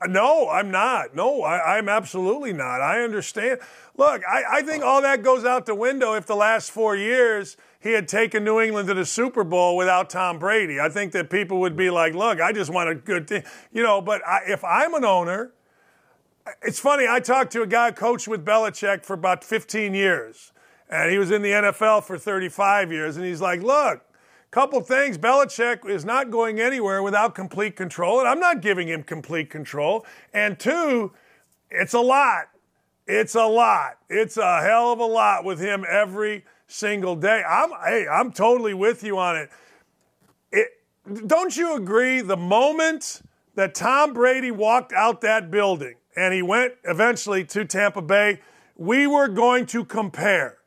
No, 0.07 0.49
I'm 0.49 0.71
not. 0.71 1.15
No, 1.15 1.43
I, 1.43 1.77
am 1.77 1.87
absolutely 1.87 2.53
not. 2.53 2.81
I 2.81 3.01
understand. 3.01 3.59
Look, 3.95 4.23
I, 4.27 4.43
I 4.51 4.61
think 4.63 4.83
all 4.83 5.01
that 5.03 5.23
goes 5.23 5.45
out 5.45 5.65
the 5.65 5.75
window 5.75 6.15
if 6.15 6.25
the 6.25 6.35
last 6.35 6.71
four 6.71 6.95
years 6.95 7.55
he 7.79 7.91
had 7.91 8.07
taken 8.07 8.43
New 8.43 8.59
England 8.59 8.87
to 8.89 8.93
the 8.93 9.05
Super 9.05 9.43
Bowl 9.43 9.77
without 9.77 10.09
Tom 10.09 10.39
Brady. 10.39 10.79
I 10.79 10.89
think 10.89 11.13
that 11.13 11.29
people 11.29 11.59
would 11.59 11.77
be 11.77 11.89
like, 11.89 12.13
look, 12.13 12.41
I 12.41 12.51
just 12.51 12.73
want 12.73 12.89
a 12.89 12.95
good 12.95 13.27
thing. 13.27 13.43
You 13.71 13.83
know, 13.83 14.01
but 14.01 14.27
I, 14.27 14.41
if 14.47 14.63
I'm 14.65 14.95
an 14.95 15.05
owner, 15.05 15.53
it's 16.61 16.79
funny. 16.79 17.05
I 17.07 17.19
talked 17.19 17.51
to 17.53 17.61
a 17.61 17.67
guy 17.67 17.91
coached 17.91 18.27
with 18.27 18.45
Belichick 18.45 19.05
for 19.05 19.13
about 19.13 19.43
15 19.43 19.93
years, 19.93 20.51
and 20.89 21.11
he 21.11 21.17
was 21.17 21.31
in 21.31 21.41
the 21.41 21.51
NFL 21.51 22.03
for 22.03 22.17
35 22.17 22.91
years, 22.91 23.17
and 23.17 23.25
he's 23.25 23.41
like, 23.41 23.61
look, 23.61 24.03
Couple 24.51 24.81
things. 24.81 25.19
Belichick 25.19 25.87
is 25.87 26.03
not 26.03 26.31
going 26.31 26.59
anywhere 26.59 27.03
without 27.03 27.35
complete 27.35 27.75
control, 27.75 28.19
and 28.19 28.27
I'm 28.27 28.39
not 28.39 28.61
giving 28.61 28.87
him 28.87 29.03
complete 29.03 29.51
control. 29.51 30.07
And 30.33 30.59
two, 30.59 31.11
it's 31.69 31.93
a 31.93 31.99
lot. 31.99 32.45
It's 33.05 33.35
a 33.35 33.45
lot. 33.45 33.99
It's 34.09 34.37
a 34.37 34.61
hell 34.61 34.91
of 34.91 34.99
a 34.99 35.05
lot 35.05 35.45
with 35.45 35.59
him 35.59 35.85
every 35.87 36.45
single 36.65 37.15
day. 37.15 37.43
I'm 37.47 37.69
hey, 37.85 38.07
I'm 38.07 38.31
totally 38.31 38.73
with 38.73 39.03
you 39.03 39.19
on 39.19 39.37
it. 39.37 39.51
It 40.51 40.67
don't 41.27 41.55
you 41.55 41.75
agree 41.75 42.21
the 42.21 42.37
moment 42.37 43.21
that 43.53 43.75
Tom 43.75 44.13
Brady 44.13 44.49
walked 44.49 44.93
out 44.93 45.21
that 45.21 45.51
building 45.51 45.95
and 46.19 46.33
he 46.33 46.41
went 46.41 46.73
eventually 46.83 47.45
to 47.45 47.63
Tampa 47.63 48.01
Bay, 48.01 48.41
we 48.75 49.07
were 49.07 49.29
going 49.29 49.65
to 49.67 49.85
compare. 49.85 50.57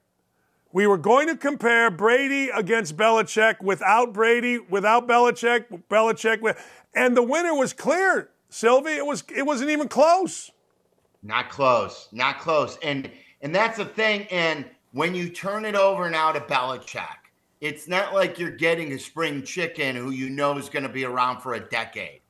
We 0.73 0.87
were 0.87 0.97
going 0.97 1.29
to 1.29 1.37
compare 1.37 1.91
Brady 1.91 2.49
against 2.49 2.97
Belichick 2.97 3.61
without 3.61 4.15
Brady, 4.15 4.59
without 4.59 5.07
Belichick, 5.07 5.67
Belichick, 5.91 6.57
and 6.95 7.15
the 7.15 7.23
winner 7.23 7.55
was 7.55 7.75
clear. 7.75 8.31
Silvy, 8.49 8.93
it 8.93 9.05
was 9.05 9.25
it 9.35 9.45
wasn't 9.45 9.71
even 9.71 9.89
close. 9.89 10.51
Not 11.23 11.51
close, 11.51 12.09
not 12.13 12.39
close, 12.39 12.79
and 12.83 13.11
and 13.43 13.55
that's 13.55 13.77
the 13.77 13.85
thing. 13.85 14.27
And 14.31 14.65
when 14.93 15.15
you 15.15 15.29
turn 15.29 15.67
it 15.67 15.75
over 15.75 16.09
now 16.09 16.33
to 16.33 16.41
Belichick, 16.41 17.07
it's 17.61 17.89
not 17.89 18.15
like 18.15 18.39
you're 18.39 18.51
getting 18.51 18.93
a 18.93 18.99
spring 18.99 19.43
chicken 19.43 19.97
who 19.97 20.11
you 20.11 20.31
know 20.31 20.57
is 20.57 20.71
going 20.71 20.83
to 20.83 20.89
be 20.89 21.05
around 21.05 21.41
for 21.41 21.55
a 21.55 21.61
decade, 21.61 22.21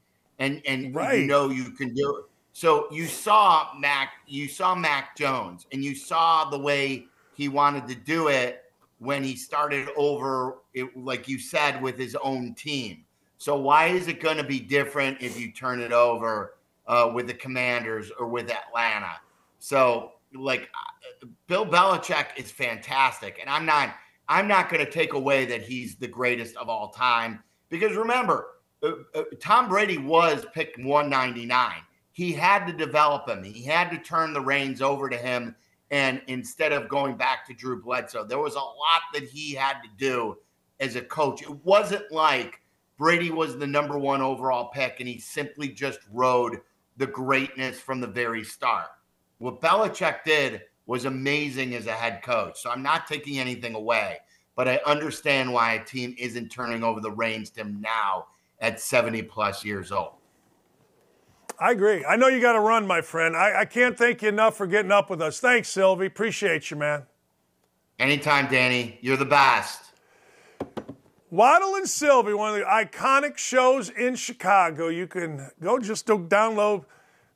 and 0.40 0.60
and 0.66 0.92
right. 0.94 1.20
you 1.20 1.26
know 1.26 1.50
you 1.50 1.70
can 1.70 1.94
do 1.94 2.16
it. 2.16 2.24
So 2.52 2.86
you 2.92 3.06
saw 3.06 3.68
Mac, 3.78 4.12
you 4.26 4.48
saw 4.48 4.74
Mac 4.74 5.16
Jones, 5.16 5.66
and 5.72 5.84
you 5.84 5.94
saw 5.94 6.48
the 6.50 6.58
way 6.58 7.06
he 7.34 7.48
wanted 7.48 7.88
to 7.88 7.94
do 7.94 8.28
it 8.28 8.64
when 8.98 9.24
he 9.24 9.34
started 9.34 9.88
over, 9.96 10.58
it, 10.74 10.96
like 10.96 11.28
you 11.28 11.38
said, 11.38 11.82
with 11.82 11.98
his 11.98 12.14
own 12.16 12.54
team. 12.54 13.04
So 13.38 13.56
why 13.56 13.86
is 13.86 14.06
it 14.06 14.20
going 14.20 14.36
to 14.36 14.44
be 14.44 14.60
different 14.60 15.20
if 15.20 15.40
you 15.40 15.50
turn 15.50 15.80
it 15.80 15.92
over 15.92 16.54
uh, 16.86 17.10
with 17.12 17.26
the 17.26 17.34
Commanders 17.34 18.12
or 18.18 18.28
with 18.28 18.50
Atlanta? 18.50 19.14
So 19.58 20.12
like 20.34 20.62
uh, 20.62 21.26
Bill 21.46 21.66
Belichick 21.66 22.26
is 22.36 22.50
fantastic, 22.50 23.38
and 23.40 23.50
I'm 23.50 23.66
not 23.66 23.94
I'm 24.28 24.46
not 24.46 24.68
going 24.68 24.84
to 24.84 24.90
take 24.90 25.14
away 25.14 25.44
that 25.46 25.62
he's 25.62 25.96
the 25.96 26.06
greatest 26.06 26.56
of 26.56 26.68
all 26.68 26.90
time 26.90 27.42
because 27.68 27.96
remember, 27.96 28.46
uh, 28.82 28.92
uh, 29.14 29.24
Tom 29.40 29.68
Brady 29.68 29.98
was 29.98 30.46
picked 30.54 30.78
199. 30.78 31.72
He 32.12 32.32
had 32.32 32.66
to 32.66 32.72
develop 32.72 33.28
him. 33.28 33.42
He 33.42 33.62
had 33.62 33.90
to 33.90 33.98
turn 33.98 34.32
the 34.32 34.40
reins 34.40 34.82
over 34.82 35.08
to 35.08 35.16
him 35.16 35.56
and 35.92 36.22
instead 36.26 36.72
of 36.72 36.88
going 36.88 37.16
back 37.18 37.46
to 37.46 37.52
Drew 37.52 37.80
Bledsoe, 37.80 38.24
there 38.24 38.38
was 38.38 38.54
a 38.54 38.58
lot 38.58 39.02
that 39.12 39.24
he 39.24 39.52
had 39.52 39.82
to 39.82 39.88
do 39.98 40.38
as 40.80 40.96
a 40.96 41.02
coach. 41.02 41.42
It 41.42 41.64
wasn't 41.64 42.10
like 42.10 42.62
Brady 42.96 43.30
was 43.30 43.58
the 43.58 43.66
number 43.66 43.98
one 43.98 44.22
overall 44.22 44.70
pick 44.70 45.00
and 45.00 45.08
he 45.08 45.18
simply 45.18 45.68
just 45.68 46.00
rode 46.10 46.60
the 46.96 47.06
greatness 47.06 47.78
from 47.78 48.00
the 48.00 48.06
very 48.06 48.42
start. 48.42 48.86
What 49.36 49.60
Belichick 49.60 50.24
did 50.24 50.62
was 50.86 51.04
amazing 51.04 51.74
as 51.74 51.86
a 51.86 51.92
head 51.92 52.22
coach. 52.22 52.62
So 52.62 52.70
I'm 52.70 52.82
not 52.82 53.06
taking 53.06 53.38
anything 53.38 53.74
away. 53.74 54.18
but 54.54 54.68
I 54.68 54.80
understand 54.86 55.52
why 55.52 55.74
a 55.74 55.84
team 55.84 56.14
isn't 56.18 56.50
turning 56.50 56.84
over 56.84 57.00
the 57.00 57.10
reins 57.10 57.50
to 57.50 57.62
him 57.62 57.80
now 57.80 58.26
at 58.60 58.80
70 58.80 59.22
plus 59.22 59.64
years 59.64 59.90
old. 59.92 60.21
I 61.62 61.70
agree. 61.70 62.04
I 62.04 62.16
know 62.16 62.26
you 62.26 62.40
got 62.40 62.54
to 62.54 62.60
run, 62.60 62.88
my 62.88 63.02
friend. 63.02 63.36
I, 63.36 63.60
I 63.60 63.64
can't 63.66 63.96
thank 63.96 64.20
you 64.20 64.28
enough 64.28 64.56
for 64.56 64.66
getting 64.66 64.90
up 64.90 65.08
with 65.08 65.22
us. 65.22 65.38
Thanks, 65.38 65.68
Silvy. 65.68 66.06
Appreciate 66.06 66.72
you, 66.72 66.76
man. 66.76 67.04
Anytime, 68.00 68.48
Danny. 68.50 68.98
You're 69.00 69.16
the 69.16 69.24
best. 69.24 69.92
Waddle 71.30 71.76
and 71.76 71.88
Silvy, 71.88 72.34
one 72.34 72.52
of 72.52 72.56
the 72.56 72.64
iconic 72.64 73.38
shows 73.38 73.90
in 73.90 74.16
Chicago. 74.16 74.88
You 74.88 75.06
can 75.06 75.50
go 75.60 75.78
just 75.78 76.08
to 76.08 76.18
download 76.18 76.84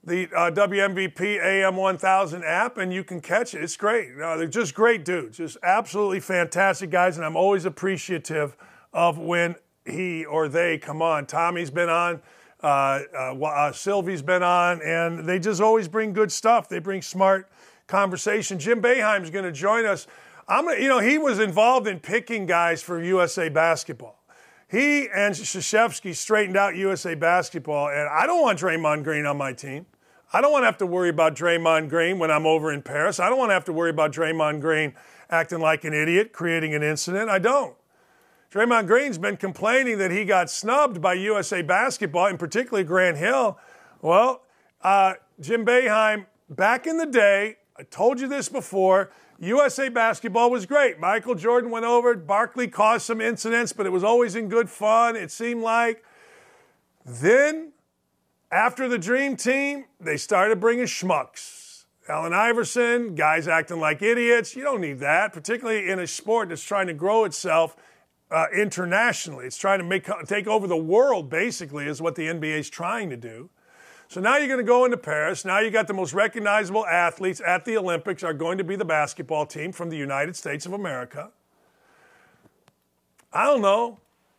the 0.03 0.25
uh, 0.37 0.51
WMVP 0.51 1.41
AM 1.41 1.77
1000 1.77 2.43
app 2.43 2.79
and 2.79 2.93
you 2.93 3.05
can 3.05 3.21
catch 3.21 3.55
it. 3.55 3.63
It's 3.63 3.77
great. 3.77 4.21
Uh, 4.21 4.39
they're 4.39 4.49
just 4.49 4.75
great 4.75 5.05
dudes, 5.05 5.37
just 5.37 5.57
absolutely 5.63 6.19
fantastic 6.19 6.91
guys, 6.91 7.17
and 7.17 7.25
I'm 7.25 7.37
always 7.37 7.65
appreciative 7.65 8.57
of 8.93 9.19
when 9.19 9.55
he 9.85 10.25
or 10.25 10.49
they 10.49 10.79
come 10.79 11.01
on. 11.01 11.27
Tommy's 11.27 11.71
been 11.71 11.89
on. 11.89 12.21
Uh, 12.67 13.05
uh, 13.17 13.45
uh, 13.45 13.71
Silvy's 13.71 14.23
been 14.23 14.43
on, 14.43 14.83
and 14.83 15.25
they 15.25 15.39
just 15.39 15.61
always 15.61 15.87
bring 15.87 16.13
good 16.13 16.33
stuff. 16.33 16.69
They 16.69 16.81
bring 16.81 17.01
smart 17.01 17.49
conversation. 17.87 18.59
Jim 18.59 18.83
Boeheim's 18.83 19.31
going 19.31 19.45
to 19.45 19.53
join 19.53 19.87
us. 19.87 20.09
I'm, 20.49 20.69
you 20.81 20.89
know, 20.89 20.99
he 20.99 21.17
was 21.17 21.39
involved 21.39 21.87
in 21.87 22.01
picking 22.01 22.45
guys 22.45 22.83
for 22.83 23.01
USA 23.01 23.49
basketball. 23.49 24.19
He 24.67 25.03
and 25.03 25.33
Krzyzewski 25.33 26.13
straightened 26.13 26.57
out 26.57 26.75
USA 26.75 27.15
basketball, 27.15 27.89
and 27.89 28.09
I 28.09 28.27
don't 28.27 28.43
want 28.43 28.59
Draymond 28.59 29.05
Green 29.05 29.27
on 29.27 29.37
my 29.37 29.53
team. 29.53 29.87
I 30.33 30.41
don't 30.41 30.51
want 30.51 30.63
to 30.63 30.67
have 30.67 30.79
to 30.79 30.87
worry 30.87 31.11
about 31.11 31.37
Draymond 31.37 31.89
Green 31.89 32.19
when 32.19 32.33
I'm 32.33 32.47
over 32.47 32.73
in 32.73 32.83
Paris. 32.83 33.21
I 33.21 33.29
don't 33.29 33.39
want 33.39 33.51
to 33.51 33.55
have 33.55 33.67
to 33.67 33.73
worry 33.73 33.91
about 33.91 34.11
Draymond 34.11 34.61
Green 34.61 34.93
acting 35.31 35.61
like 35.61 35.85
an 35.85 35.95
idiot, 35.95 36.33
creating 36.33 36.75
an 36.75 36.83
incident. 36.83 37.31
I 37.31 37.39
don't. 37.39 37.77
Draymond 38.53 38.87
Green's 38.87 39.19
been 39.19 39.37
complaining 39.37 39.99
that 39.99 40.11
he 40.11 40.25
got 40.25 40.49
snubbed 40.51 41.01
by 41.01 41.15
USA 41.15 41.63
Basketball, 41.63 42.27
and 42.27 42.39
particularly 42.39 42.85
Grant 42.85 43.17
Hill. 43.17 43.59
Well, 44.01 44.43
uh, 44.83 45.15
Jim 45.41 45.67
Boeheim, 45.67 46.27
back 46.49 46.87
in 46.87 46.97
the 46.97 47.07
day, 47.07 47.57
I 47.77 47.83
told 47.83 48.21
you 48.21 48.29
this 48.29 48.49
before, 48.49 49.11
USA 49.39 49.89
Basketball 49.89 50.51
was 50.51 50.65
great. 50.65 50.99
Michael 50.99 51.35
Jordan 51.35 51.71
went 51.71 51.85
over, 51.85 52.15
Barkley 52.15 52.69
caused 52.69 53.05
some 53.05 53.21
incidents, 53.21 53.73
but 53.73 53.85
it 53.85 53.91
was 53.91 54.05
always 54.05 54.35
in 54.35 54.49
good 54.49 54.71
fun, 54.71 55.17
it 55.17 55.31
seemed 55.31 55.63
like. 55.63 56.05
Then, 57.05 57.73
after 58.51 58.89
the 58.89 58.99
Dream 58.99 59.37
Team, 59.37 59.87
they 60.01 60.17
started 60.17 60.61
bringing 60.61 60.87
schmucks. 60.87 61.85
Allen 62.09 62.33
Iverson, 62.33 63.17
guys 63.17 63.49
acting 63.49 63.81
like 63.81 64.01
idiots. 64.01 64.55
You 64.55 64.63
don't 64.63 64.81
need 64.81 65.01
that, 65.01 65.33
particularly 65.33 65.91
in 65.91 65.99
a 65.99 66.07
sport 66.07 66.49
that's 66.49 66.63
trying 66.63 66.87
to 66.87 66.95
grow 66.95 67.25
itself 67.25 67.77
uh, 68.31 68.47
internationally. 68.55 69.47
It's 69.47 69.57
trying 69.57 69.79
to 69.79 69.85
make 69.85 70.09
take 70.27 70.47
over 70.47 70.67
the 70.67 70.77
world. 70.77 71.31
Basically, 71.31 71.87
is 71.87 72.01
what 72.01 72.15
the 72.15 72.27
NBA 72.27 72.59
is 72.59 72.71
trying 72.71 73.11
to 73.11 73.17
do. 73.17 73.51
So 74.09 74.21
now 74.21 74.37
you're 74.37 74.47
going 74.47 74.59
to 74.59 74.65
go 74.65 74.85
into 74.85 74.97
Paris. 74.97 75.45
Now 75.45 75.59
you 75.59 75.71
got 75.71 75.89
the 75.89 75.95
most 75.95 76.13
recognizable 76.13 76.87
athletes 76.87 77.41
at 77.45 77.65
the 77.65 77.77
Olympics 77.77 78.23
are 78.23 78.35
going 78.35 78.57
to 78.59 78.65
be 78.65 78.77
the 78.77 78.85
basketball 78.85 79.47
team 79.47 79.73
from 79.73 79.91
the 79.91 79.97
United 79.97 80.37
States 80.37 80.65
of 80.65 80.73
America. 80.73 81.31
I 83.33 83.45
don't 83.45 83.63
know. 83.63 83.99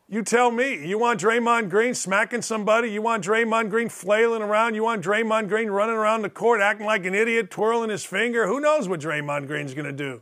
You 0.10 0.24
tell 0.24 0.52
me. 0.52 0.88
You 0.88 0.98
want 0.98 1.20
Draymond 1.20 1.70
Green 1.70 1.94
smacking 1.94 2.42
somebody? 2.42 2.90
You 2.90 3.02
want 3.02 3.26
Draymond 3.26 3.70
Green 3.70 3.90
flailing 3.90 4.42
around? 4.42 4.74
You 4.74 4.84
want 4.84 5.04
Draymond 5.04 5.50
Green 5.50 5.70
running 5.70 5.98
around 5.98 6.22
the 6.22 6.30
court 6.30 6.62
acting 6.62 6.86
like 6.86 7.06
an 7.06 7.14
idiot, 7.14 7.52
twirling 7.52 7.90
his 7.90 8.06
finger? 8.06 8.48
Who 8.48 8.62
knows 8.62 8.88
what 8.88 9.02
Draymond 9.02 9.48
Green's 9.48 9.74
going 9.74 9.86
to 9.86 9.92
do? 9.92 10.22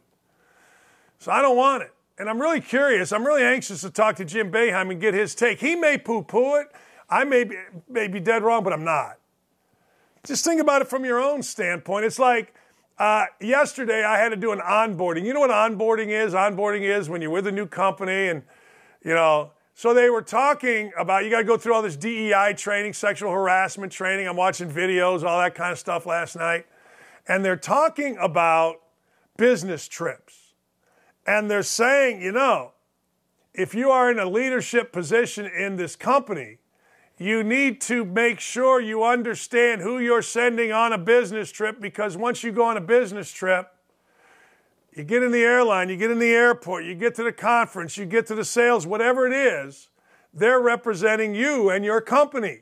So 1.20 1.32
I 1.32 1.42
don't 1.42 1.56
want 1.56 1.84
it. 1.84 1.95
And 2.18 2.30
I'm 2.30 2.40
really 2.40 2.62
curious. 2.62 3.12
I'm 3.12 3.26
really 3.26 3.44
anxious 3.44 3.82
to 3.82 3.90
talk 3.90 4.16
to 4.18 4.26
Jim 4.26 4.52
Boeheim 4.52 4.90
and 4.90 5.02
get 5.02 5.14
his 5.14 5.36
take. 5.36 5.60
He 5.60 5.76
may 5.76 5.98
poo 5.98 6.24
poo 6.24 6.56
it. 6.56 6.68
I 7.10 7.24
may 7.24 7.44
be, 7.44 7.58
may 7.90 8.08
be 8.08 8.20
dead 8.20 8.44
wrong, 8.44 8.64
but 8.64 8.74
I'm 8.74 8.84
not. 8.84 9.18
Just 10.26 10.44
think 10.44 10.62
about 10.62 10.82
it 10.82 10.88
from 10.88 11.06
your 11.06 11.20
own 11.20 11.44
standpoint. 11.44 12.06
It's 12.06 12.18
like 12.18 12.54
uh, 12.98 13.26
yesterday 13.42 14.04
I 14.04 14.18
had 14.18 14.30
to 14.30 14.38
do 14.38 14.52
an 14.52 14.60
onboarding. 14.60 15.26
You 15.26 15.34
know 15.34 15.42
what 15.42 15.52
onboarding 15.52 16.08
is? 16.08 16.34
Onboarding 16.34 16.82
is 16.82 17.10
when 17.10 17.22
you're 17.22 17.32
with 17.32 17.48
a 17.48 17.52
new 17.52 17.68
company 17.68 18.30
and, 18.30 18.44
you 19.04 19.14
know, 19.14 19.52
so 19.78 19.94
they 19.94 20.10
were 20.10 20.22
talking 20.22 20.94
about 20.98 21.26
you 21.26 21.30
got 21.30 21.40
to 21.40 21.44
go 21.44 21.58
through 21.58 21.74
all 21.74 21.82
this 21.82 21.98
DEI 21.98 22.54
training, 22.56 22.94
sexual 22.94 23.30
harassment 23.30 23.92
training. 23.92 24.26
I'm 24.26 24.38
watching 24.38 24.72
videos, 24.72 25.24
all 25.24 25.38
that 25.40 25.54
kind 25.54 25.74
of 25.74 25.78
stuff 25.78 26.06
last 26.06 26.38
night. 26.38 26.66
And 27.28 27.44
they're 27.44 27.58
talking 27.58 28.18
about 28.22 28.78
business 29.36 29.90
trips. 29.90 30.45
And 31.26 31.50
they're 31.50 31.64
saying, 31.64 32.22
you 32.22 32.32
know, 32.32 32.74
if 33.54 33.74
you 33.74 33.90
are 33.90 34.12
in 34.12 34.20
a 34.20 34.26
leadership 34.26 34.92
position 34.92 35.46
in 35.46 35.78
this 35.78 35.96
company, 35.96 36.58
you 37.18 37.44
need 37.44 37.80
to 37.82 38.04
make 38.04 38.40
sure 38.40 38.82
you 38.82 39.04
understand 39.04 39.82
who 39.82 40.00
you're 40.00 40.22
sending 40.22 40.72
on 40.72 40.92
a 40.92 40.98
business 40.98 41.50
trip 41.50 41.80
because 41.80 42.18
once 42.18 42.44
you 42.44 42.52
go 42.52 42.66
on 42.66 42.76
a 42.76 42.82
business 42.82 43.32
trip, 43.32 43.72
you 44.94 45.04
get 45.04 45.24
in 45.24 45.32
the 45.32 45.42
airline, 45.42 45.90
you 45.90 45.98
get 45.98 46.12
in 46.12 46.20
the 46.20 46.32
airport, 46.32 46.86
you 46.86 46.96
get 46.96 47.16
to 47.16 47.24
the 47.24 47.32
conference, 47.32 47.98
you 47.98 48.06
get 48.06 48.28
to 48.28 48.36
the 48.36 48.46
sales, 48.46 48.86
whatever 48.86 49.26
it 49.28 49.34
is, 49.34 49.90
they're 50.34 50.60
representing 50.60 51.34
you 51.34 51.70
and 51.70 51.86
your 51.86 52.02
company. 52.02 52.62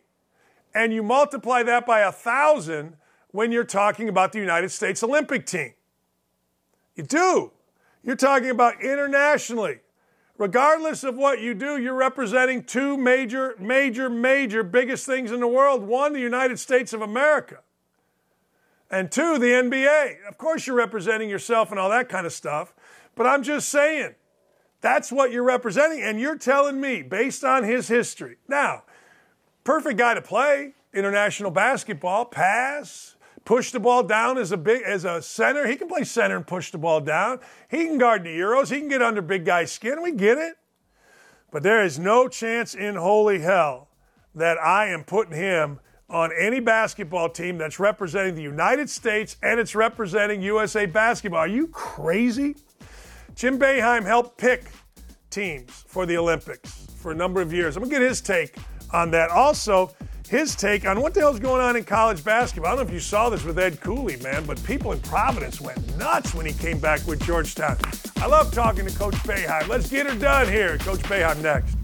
And 0.76 0.94
you 0.94 1.04
multiply 1.04 1.64
that 1.64 1.86
by 1.86 2.00
a 2.02 2.12
thousand 2.12 2.98
when 3.32 3.52
you're 3.52 3.64
talking 3.64 4.10
about 4.10 4.32
the 4.32 4.40
United 4.40 4.70
States 4.70 5.04
Olympic 5.04 5.46
team. 5.46 5.74
You 6.96 7.04
do. 7.04 7.52
You're 8.04 8.16
talking 8.16 8.50
about 8.50 8.82
internationally. 8.82 9.80
Regardless 10.38 11.04
of 11.04 11.16
what 11.16 11.42
you 11.42 11.54
do, 11.54 11.78
you're 11.78 11.94
representing 11.94 12.64
two 12.64 12.98
major, 12.98 13.56
major, 13.60 14.10
major 14.10 14.64
biggest 14.64 15.06
things 15.06 15.32
in 15.32 15.40
the 15.40 15.48
world. 15.48 15.84
One, 15.84 16.14
the 16.14 16.20
United 16.20 16.60
States 16.60 16.92
of 16.92 17.02
America. 17.02 17.60
And 18.90 19.12
two, 19.12 19.38
the 19.38 19.48
NBA. 19.48 20.28
Of 20.28 20.38
course, 20.38 20.68
you're 20.68 20.76
representing 20.76 21.30
yourself 21.30 21.72
and 21.72 21.80
all 21.80 21.90
that 21.90 22.10
kind 22.10 22.26
of 22.26 22.34
stuff. 22.34 22.74
But 23.16 23.28
I'm 23.28 23.44
just 23.44 23.70
saying, 23.70 24.16
that's 24.82 25.12
what 25.12 25.32
you're 25.32 25.44
representing. 25.44 26.02
And 26.02 26.20
you're 26.20 26.38
telling 26.38 26.82
me, 26.82 27.04
based 27.04 27.44
on 27.44 27.64
his 27.64 27.88
history. 27.88 28.38
Now, 28.48 28.84
perfect 29.64 29.98
guy 29.98 30.16
to 30.16 30.22
play 30.22 30.74
international 30.94 31.52
basketball, 31.52 32.26
pass, 32.26 33.13
push 33.46 33.72
the 33.72 33.80
ball 33.80 34.04
down 34.04 34.38
as 34.38 34.52
a 34.52 34.58
big 34.58 34.84
as 34.84 35.06
a 35.06 35.22
center. 35.22 35.68
He 35.68 35.76
can 35.76 35.88
play 35.88 36.04
center 36.04 36.36
and 36.36 36.48
push 36.48 36.72
the 36.72 36.78
ball 36.78 37.02
down. 37.02 37.40
He 37.70 37.86
can 37.86 37.98
guard 37.98 38.24
the 38.24 38.30
Euros. 38.30 38.72
He 38.72 38.80
can 38.80 38.90
get 38.90 39.02
under 39.02 39.22
big 39.22 39.46
guy's 39.46 39.72
skin. 39.72 40.02
We 40.02 40.12
get 40.12 40.38
it. 40.38 40.56
But 41.52 41.64
there 41.64 41.84
is 41.84 42.00
no 42.00 42.28
chance 42.28 42.74
in 42.74 42.96
holy 42.96 43.40
hell 43.40 43.90
that 44.34 44.58
I 44.58 44.88
am 44.88 45.04
putting 45.04 45.38
him 45.38 45.80
on 46.10 46.32
any 46.38 46.60
basketball 46.60 47.30
team 47.30 47.58
that's 47.58 47.80
representing 47.80 48.36
the 48.36 48.42
United 48.42 48.90
States 48.90 49.38
and 49.42 49.60
it's 49.60 49.76
representing 49.76 50.42
USA 50.42 50.86
basketball. 50.86 51.40
Are 51.40 51.48
you 51.48 51.68
crazy? 51.68 52.56
Jim 53.36 53.58
Boeheim 53.58 54.04
helped 54.04 54.38
pick 54.38 54.66
teams 55.30 55.86
for 55.88 56.06
the 56.06 56.18
Olympics 56.18 56.88
for 56.98 57.12
a 57.12 57.16
number 57.16 57.42
of 57.42 57.52
years. 57.52 57.76
I'm 57.76 57.84
to 57.84 57.90
get 57.90 58.02
his 58.02 58.22
take 58.22 58.56
on 58.92 59.12
that. 59.12 59.30
Also, 59.32 59.92
his 60.34 60.56
take 60.56 60.88
on 60.88 61.00
what 61.00 61.14
the 61.14 61.20
hell's 61.20 61.40
going 61.40 61.62
on 61.62 61.76
in 61.76 61.84
college 61.84 62.24
basketball. 62.24 62.72
I 62.72 62.76
don't 62.76 62.86
know 62.86 62.90
if 62.90 62.94
you 62.94 63.00
saw 63.00 63.30
this 63.30 63.44
with 63.44 63.60
Ed 63.60 63.80
Cooley, 63.82 64.18
man, 64.18 64.44
but 64.46 64.62
people 64.64 64.92
in 64.92 65.00
Providence 65.02 65.62
went 65.62 65.96
nuts 65.96 66.34
when 66.34 66.44
he 66.44 66.54
came 66.54 66.80
back 66.80 67.06
with 67.06 67.24
Georgetown. 67.24 67.78
I 68.18 68.26
love 68.26 68.52
talking 68.52 68.84
to 68.88 68.98
Coach 68.98 69.14
Boeheim. 69.14 69.68
Let's 69.68 69.88
get 69.92 70.08
her 70.08 70.18
done 70.18 70.48
here. 70.48 70.80
Coach 70.80 71.02
Boeheim 71.02 71.40
next. 71.44 71.78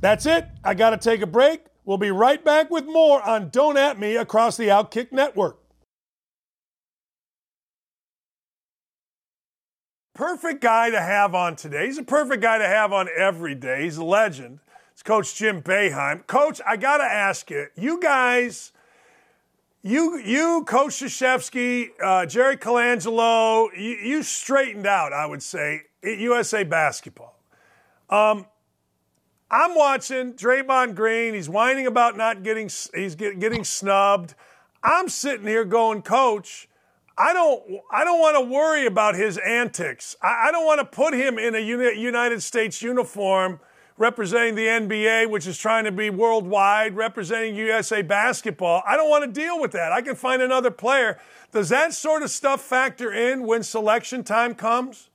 That's 0.00 0.24
it. 0.24 0.46
I 0.64 0.72
got 0.72 0.90
to 0.90 0.96
take 0.96 1.20
a 1.20 1.26
break. 1.26 1.66
We'll 1.84 1.98
be 1.98 2.10
right 2.10 2.42
back 2.42 2.70
with 2.70 2.86
more 2.86 3.20
on 3.20 3.50
Don't 3.50 3.76
At 3.76 4.00
Me 4.00 4.16
across 4.16 4.56
the 4.56 4.68
Outkick 4.68 5.12
Network. 5.12 5.58
Perfect 10.14 10.62
guy 10.62 10.88
to 10.88 11.00
have 11.02 11.34
on 11.34 11.56
today. 11.56 11.84
He's 11.84 11.98
a 11.98 12.02
perfect 12.02 12.40
guy 12.40 12.56
to 12.56 12.66
have 12.66 12.94
on 12.94 13.08
every 13.14 13.54
day. 13.54 13.82
He's 13.82 13.98
a 13.98 14.04
legend. 14.04 14.60
Coach 15.04 15.34
Jim 15.34 15.62
Boeheim. 15.62 16.26
Coach, 16.26 16.62
I 16.66 16.76
got 16.76 16.96
to 16.96 17.04
ask 17.04 17.50
you, 17.50 17.66
you 17.76 18.00
guys, 18.00 18.72
you, 19.82 20.18
you 20.18 20.64
Coach 20.66 20.92
Krzyzewski, 20.92 21.90
uh, 22.02 22.24
Jerry 22.24 22.56
Colangelo, 22.56 23.68
you, 23.76 23.96
you, 24.02 24.22
straightened 24.22 24.86
out, 24.86 25.12
I 25.12 25.26
would 25.26 25.42
say, 25.42 25.82
at 26.02 26.16
USA 26.16 26.64
basketball. 26.64 27.38
Um, 28.08 28.46
I'm 29.50 29.74
watching 29.74 30.32
Draymond 30.32 30.94
Green. 30.94 31.34
He's 31.34 31.50
whining 31.50 31.86
about 31.86 32.16
not 32.16 32.42
getting, 32.42 32.70
he's 32.94 33.14
get, 33.14 33.38
getting 33.38 33.62
snubbed. 33.62 34.34
I'm 34.82 35.10
sitting 35.10 35.46
here 35.46 35.66
going, 35.66 36.00
Coach, 36.00 36.66
I 37.18 37.34
don't, 37.34 37.62
I 37.92 38.04
don't 38.04 38.20
want 38.20 38.36
to 38.36 38.50
worry 38.50 38.86
about 38.86 39.16
his 39.16 39.36
antics. 39.36 40.16
I, 40.22 40.46
I 40.48 40.50
don't 40.50 40.64
want 40.64 40.80
to 40.80 40.86
put 40.86 41.12
him 41.12 41.38
in 41.38 41.54
a 41.54 41.60
United 41.60 42.42
States 42.42 42.80
uniform– 42.80 43.60
representing 43.96 44.54
the 44.54 44.66
NBA, 44.66 45.30
which 45.30 45.46
is 45.46 45.56
trying 45.56 45.84
to 45.84 45.92
be 45.92 46.10
worldwide, 46.10 46.96
representing 46.96 47.54
USA 47.54 48.02
basketball. 48.02 48.82
I 48.86 48.96
don't 48.96 49.08
want 49.08 49.24
to 49.24 49.40
deal 49.40 49.60
with 49.60 49.72
that. 49.72 49.92
I 49.92 50.02
can 50.02 50.16
find 50.16 50.42
another 50.42 50.70
player. 50.70 51.18
Does 51.52 51.68
that 51.68 51.94
sort 51.94 52.22
of 52.22 52.30
stuff 52.30 52.60
factor 52.60 53.12
in 53.12 53.44
when 53.44 53.62
selection 53.62 54.24
time 54.24 54.54
comes? 54.54 55.10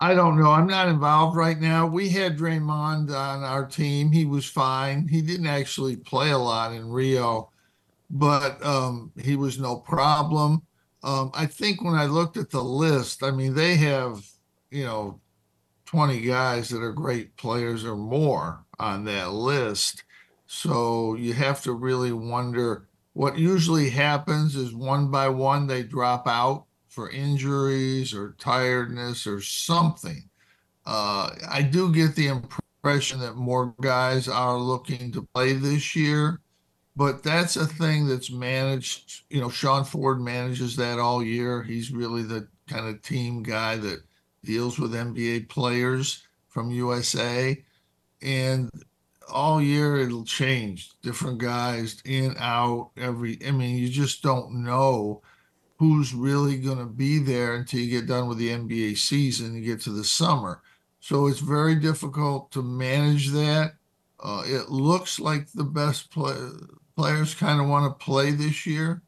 I 0.00 0.14
don't 0.14 0.38
know. 0.38 0.50
I'm 0.50 0.66
not 0.66 0.88
involved 0.88 1.36
right 1.36 1.58
now. 1.58 1.86
We 1.86 2.10
had 2.10 2.36
Draymond 2.36 3.10
on 3.10 3.42
our 3.42 3.64
team. 3.64 4.12
He 4.12 4.26
was 4.26 4.44
fine. 4.44 5.08
He 5.08 5.22
didn't 5.22 5.46
actually 5.46 5.96
play 5.96 6.32
a 6.32 6.38
lot 6.38 6.74
in 6.74 6.90
Rio, 6.90 7.50
but 8.10 8.62
um, 8.64 9.12
he 9.18 9.36
was 9.36 9.58
no 9.58 9.76
problem. 9.76 10.62
Um, 11.02 11.30
I 11.32 11.46
think 11.46 11.82
when 11.82 11.94
I 11.94 12.06
looked 12.06 12.36
at 12.36 12.50
the 12.50 12.62
list, 12.62 13.22
I 13.22 13.30
mean, 13.30 13.54
they 13.54 13.76
have, 13.76 14.22
you 14.70 14.84
know, 14.84 15.20
20 15.94 16.22
guys 16.22 16.70
that 16.70 16.82
are 16.82 16.92
great 16.92 17.36
players 17.36 17.84
or 17.84 17.94
more 17.96 18.64
on 18.80 19.04
that 19.04 19.30
list. 19.30 20.02
So 20.48 21.14
you 21.14 21.34
have 21.34 21.62
to 21.62 21.72
really 21.72 22.10
wonder 22.10 22.88
what 23.12 23.38
usually 23.38 23.90
happens 23.90 24.56
is 24.56 24.74
one 24.74 25.08
by 25.12 25.28
one 25.28 25.68
they 25.68 25.84
drop 25.84 26.26
out 26.26 26.64
for 26.88 27.10
injuries 27.10 28.12
or 28.12 28.34
tiredness 28.40 29.24
or 29.24 29.40
something. 29.40 30.28
Uh, 30.84 31.30
I 31.48 31.62
do 31.62 31.92
get 31.92 32.16
the 32.16 32.26
impression 32.26 33.20
that 33.20 33.36
more 33.36 33.72
guys 33.80 34.26
are 34.26 34.58
looking 34.58 35.12
to 35.12 35.28
play 35.32 35.52
this 35.52 35.94
year, 35.94 36.40
but 36.96 37.22
that's 37.22 37.54
a 37.54 37.66
thing 37.66 38.08
that's 38.08 38.32
managed. 38.32 39.22
You 39.30 39.40
know, 39.40 39.48
Sean 39.48 39.84
Ford 39.84 40.20
manages 40.20 40.74
that 40.74 40.98
all 40.98 41.22
year. 41.22 41.62
He's 41.62 41.92
really 41.92 42.24
the 42.24 42.48
kind 42.68 42.88
of 42.88 43.00
team 43.02 43.44
guy 43.44 43.76
that 43.76 44.02
deals 44.44 44.78
with 44.78 44.92
NBA 44.92 45.48
players 45.48 46.26
from 46.48 46.70
USA. 46.70 47.62
And 48.22 48.70
all 49.32 49.60
year 49.60 49.96
it'll 49.96 50.24
change. 50.24 50.90
Different 51.02 51.38
guys 51.38 52.00
in, 52.04 52.34
out, 52.38 52.90
every 52.96 53.38
I 53.46 53.50
mean, 53.50 53.76
you 53.76 53.88
just 53.88 54.22
don't 54.22 54.64
know 54.64 55.22
who's 55.78 56.14
really 56.14 56.56
going 56.56 56.78
to 56.78 56.86
be 56.86 57.18
there 57.18 57.54
until 57.56 57.80
you 57.80 57.90
get 57.90 58.06
done 58.06 58.28
with 58.28 58.38
the 58.38 58.50
NBA 58.50 58.96
season, 58.96 59.54
and 59.54 59.64
get 59.64 59.80
to 59.82 59.90
the 59.90 60.04
summer. 60.04 60.62
So 61.00 61.26
it's 61.26 61.40
very 61.40 61.74
difficult 61.74 62.50
to 62.52 62.62
manage 62.62 63.30
that. 63.30 63.74
Uh, 64.20 64.42
it 64.46 64.70
looks 64.70 65.20
like 65.20 65.50
the 65.52 65.64
best 65.64 66.10
play, 66.10 66.34
players 66.96 67.34
kind 67.34 67.60
of 67.60 67.68
want 67.68 67.86
to 67.86 68.04
play 68.04 68.30
this 68.30 68.64
year, 68.64 69.02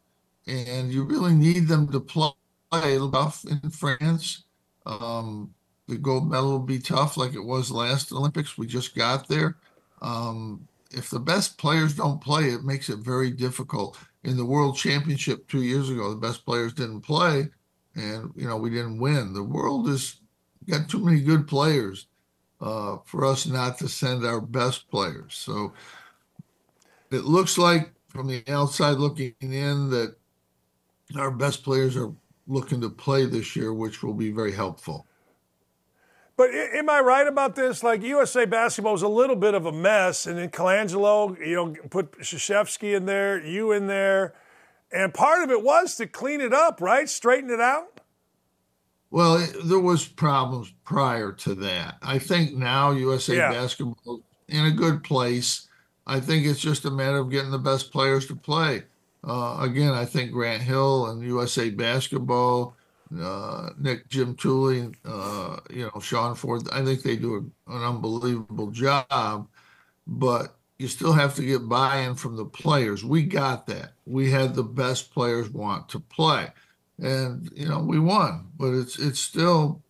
and 0.47 0.93
you 0.93 1.05
really 1.05 1.34
need 1.34 1.68
them 1.68 1.91
to 1.93 2.01
play. 2.01 2.30
tough 2.72 3.45
in 3.45 3.70
France. 3.70 4.45
Um, 4.87 5.53
the 5.89 5.97
gold 5.97 6.30
medal 6.30 6.53
will 6.53 6.59
be 6.61 6.78
tough, 6.78 7.16
like 7.16 7.34
it 7.34 7.45
was 7.45 7.70
last 7.70 8.12
Olympics. 8.12 8.57
We 8.57 8.66
just 8.66 8.95
got 8.95 9.28
there. 9.28 9.57
Um, 10.03 10.66
if 10.93 11.11
the 11.11 11.20
best 11.20 11.59
players 11.59 11.95
don't 11.95 12.20
play, 12.20 12.45
it 12.45 12.64
makes 12.64 12.89
it 12.89 12.99
very 12.99 13.30
difficult. 13.30 13.99
In 14.24 14.37
the 14.37 14.45
World 14.45 14.76
Championship 14.76 15.47
two 15.49 15.62
years 15.62 15.91
ago, 15.91 16.11
the 16.11 16.16
best 16.16 16.45
players 16.45 16.72
didn't 16.72 17.03
play, 17.03 17.49
and 17.95 18.32
you 18.34 18.49
know 18.49 18.57
we 18.57 18.70
didn't 18.70 18.99
win. 18.99 19.32
The 19.32 19.43
world 19.43 19.89
has 19.89 20.16
got 20.68 20.89
too 20.89 21.05
many 21.05 21.20
good 21.20 21.47
players 21.47 22.07
uh, 22.61 22.99
for 23.05 23.24
us 23.24 23.47
not 23.47 23.78
to 23.78 23.89
send 23.89 24.24
our 24.24 24.41
best 24.41 24.91
players. 24.91 25.34
So 25.34 25.72
it 27.11 27.24
looks 27.24 27.59
like 27.59 27.93
from 28.09 28.26
the 28.26 28.43
outside 28.49 28.99
looking 28.99 29.34
in 29.41 29.91
that 29.91 30.16
our 31.16 31.30
best 31.30 31.62
players 31.62 31.97
are 31.97 32.12
looking 32.47 32.80
to 32.80 32.90
play 32.90 33.26
this 33.26 33.57
year, 33.57 33.72
which 33.72 34.03
will 34.03 34.14
be 34.14 34.30
very 34.30 34.53
helpful. 34.53 35.07
But 36.36 36.51
am 36.51 36.90
I 36.90 37.01
right 37.01 37.26
about 37.26 37.57
this? 37.57 37.82
Like 37.82 38.03
USA 38.03 38.44
basketball 38.44 38.92
was 38.92 39.03
a 39.03 39.09
little 39.09 39.36
bit 39.36 39.55
of 39.55 39.64
a 39.64 39.72
mess, 39.72 40.26
and 40.26 40.38
then 40.38 40.51
Colangelo, 40.51 41.38
you 41.38 41.57
know, 41.57 41.74
put 41.88 42.12
Krzyzewski 42.12 42.94
in 42.94 43.07
there, 43.07 43.42
you 43.44 43.72
in 43.72 43.86
there, 43.86 44.34
and 44.92 45.14
part 45.14 45.42
of 45.42 45.51
it 45.51 45.62
was 45.62 45.97
to 45.97 46.07
clean 46.07 46.40
it 46.40 46.53
up, 46.53 46.80
right? 46.80 47.09
Straighten 47.09 47.51
it 47.51 47.61
out. 47.61 48.01
Well, 49.11 49.36
it, 49.36 49.55
there 49.64 49.80
was 49.80 50.07
problems 50.07 50.72
prior 50.84 51.32
to 51.32 51.55
that. 51.55 51.97
I 52.03 52.18
think 52.18 52.55
now 52.55 52.90
USA 52.90 53.36
yeah. 53.36 53.51
basketball 53.53 54.22
in 54.49 54.66
a 54.66 54.70
good 54.70 55.03
place. 55.03 55.68
I 56.07 56.20
think 56.20 56.44
it's 56.44 56.61
just 56.61 56.84
a 56.84 56.90
matter 56.90 57.18
of 57.18 57.30
getting 57.30 57.51
the 57.51 57.59
best 57.59 57.92
players 57.92 58.26
to 58.26 58.36
play. 58.36 58.82
Uh, 59.27 59.59
again, 59.61 59.93
I 59.93 60.05
think 60.05 60.31
Grant 60.31 60.62
Hill 60.62 61.07
and 61.07 61.22
USA 61.22 61.70
basketball 61.70 62.77
uh, 63.20 63.70
Nick 63.79 64.09
Jim 64.09 64.35
Tooley, 64.35 64.93
uh, 65.05 65.59
you 65.70 65.85
know, 65.95 66.01
Sean 66.01 66.35
Ford. 66.35 66.68
I 66.72 66.85
think 66.85 67.03
they 67.03 67.16
do 67.16 67.53
a, 67.66 67.72
an 67.72 67.85
unbelievable 67.85 68.70
job, 68.70 69.49
but 70.07 70.57
you 70.79 70.89
still 70.89 71.12
have 71.12 71.35
to 71.37 71.45
get 71.45 71.68
buy-in 71.68 72.14
from 72.16 72.37
the 72.37 72.45
players. 72.45 73.05
We 73.05 73.22
got 73.22 73.66
that. 73.68 73.93
We 74.07 74.31
had 74.31 74.55
the 74.55 74.64
best 74.64 75.12
players 75.12 75.51
want 75.51 75.89
to 75.91 76.01
play, 76.01 76.49
and 76.99 77.51
you 77.55 77.68
know, 77.68 77.81
we 77.81 77.99
won. 77.99 78.49
But 78.59 78.72
it's 78.74 78.99
it's 78.99 79.20
still 79.20 79.83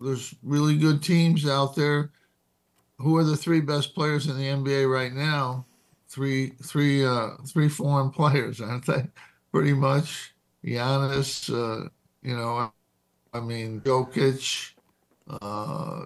there's 0.00 0.34
really 0.42 0.76
good 0.76 1.02
teams 1.02 1.48
out 1.48 1.74
there. 1.74 2.10
Who 2.98 3.16
are 3.16 3.24
the 3.24 3.36
three 3.36 3.60
best 3.60 3.94
players 3.94 4.26
in 4.26 4.36
the 4.36 4.44
NBA 4.44 4.92
right 4.92 5.12
now? 5.12 5.64
Three, 6.08 6.50
three, 6.62 7.04
uh, 7.04 7.30
three 7.46 7.68
foreign 7.68 8.10
players, 8.10 8.60
aren't 8.62 8.86
they? 8.86 9.04
Pretty 9.52 9.74
much. 9.74 10.34
Giannis, 10.64 11.50
uh, 11.50 11.88
you 12.22 12.36
know, 12.36 12.72
I 13.32 13.40
mean, 13.40 13.80
Jokic, 13.82 14.72
uh, 15.28 16.04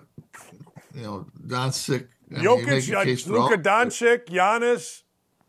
you 0.95 1.03
know, 1.03 1.27
Doncic. 1.47 2.09
Jokic, 2.31 3.29
uh, 3.29 3.33
Luka 3.33 3.59
Doncic, 3.59 4.27
Giannis. 4.27 5.03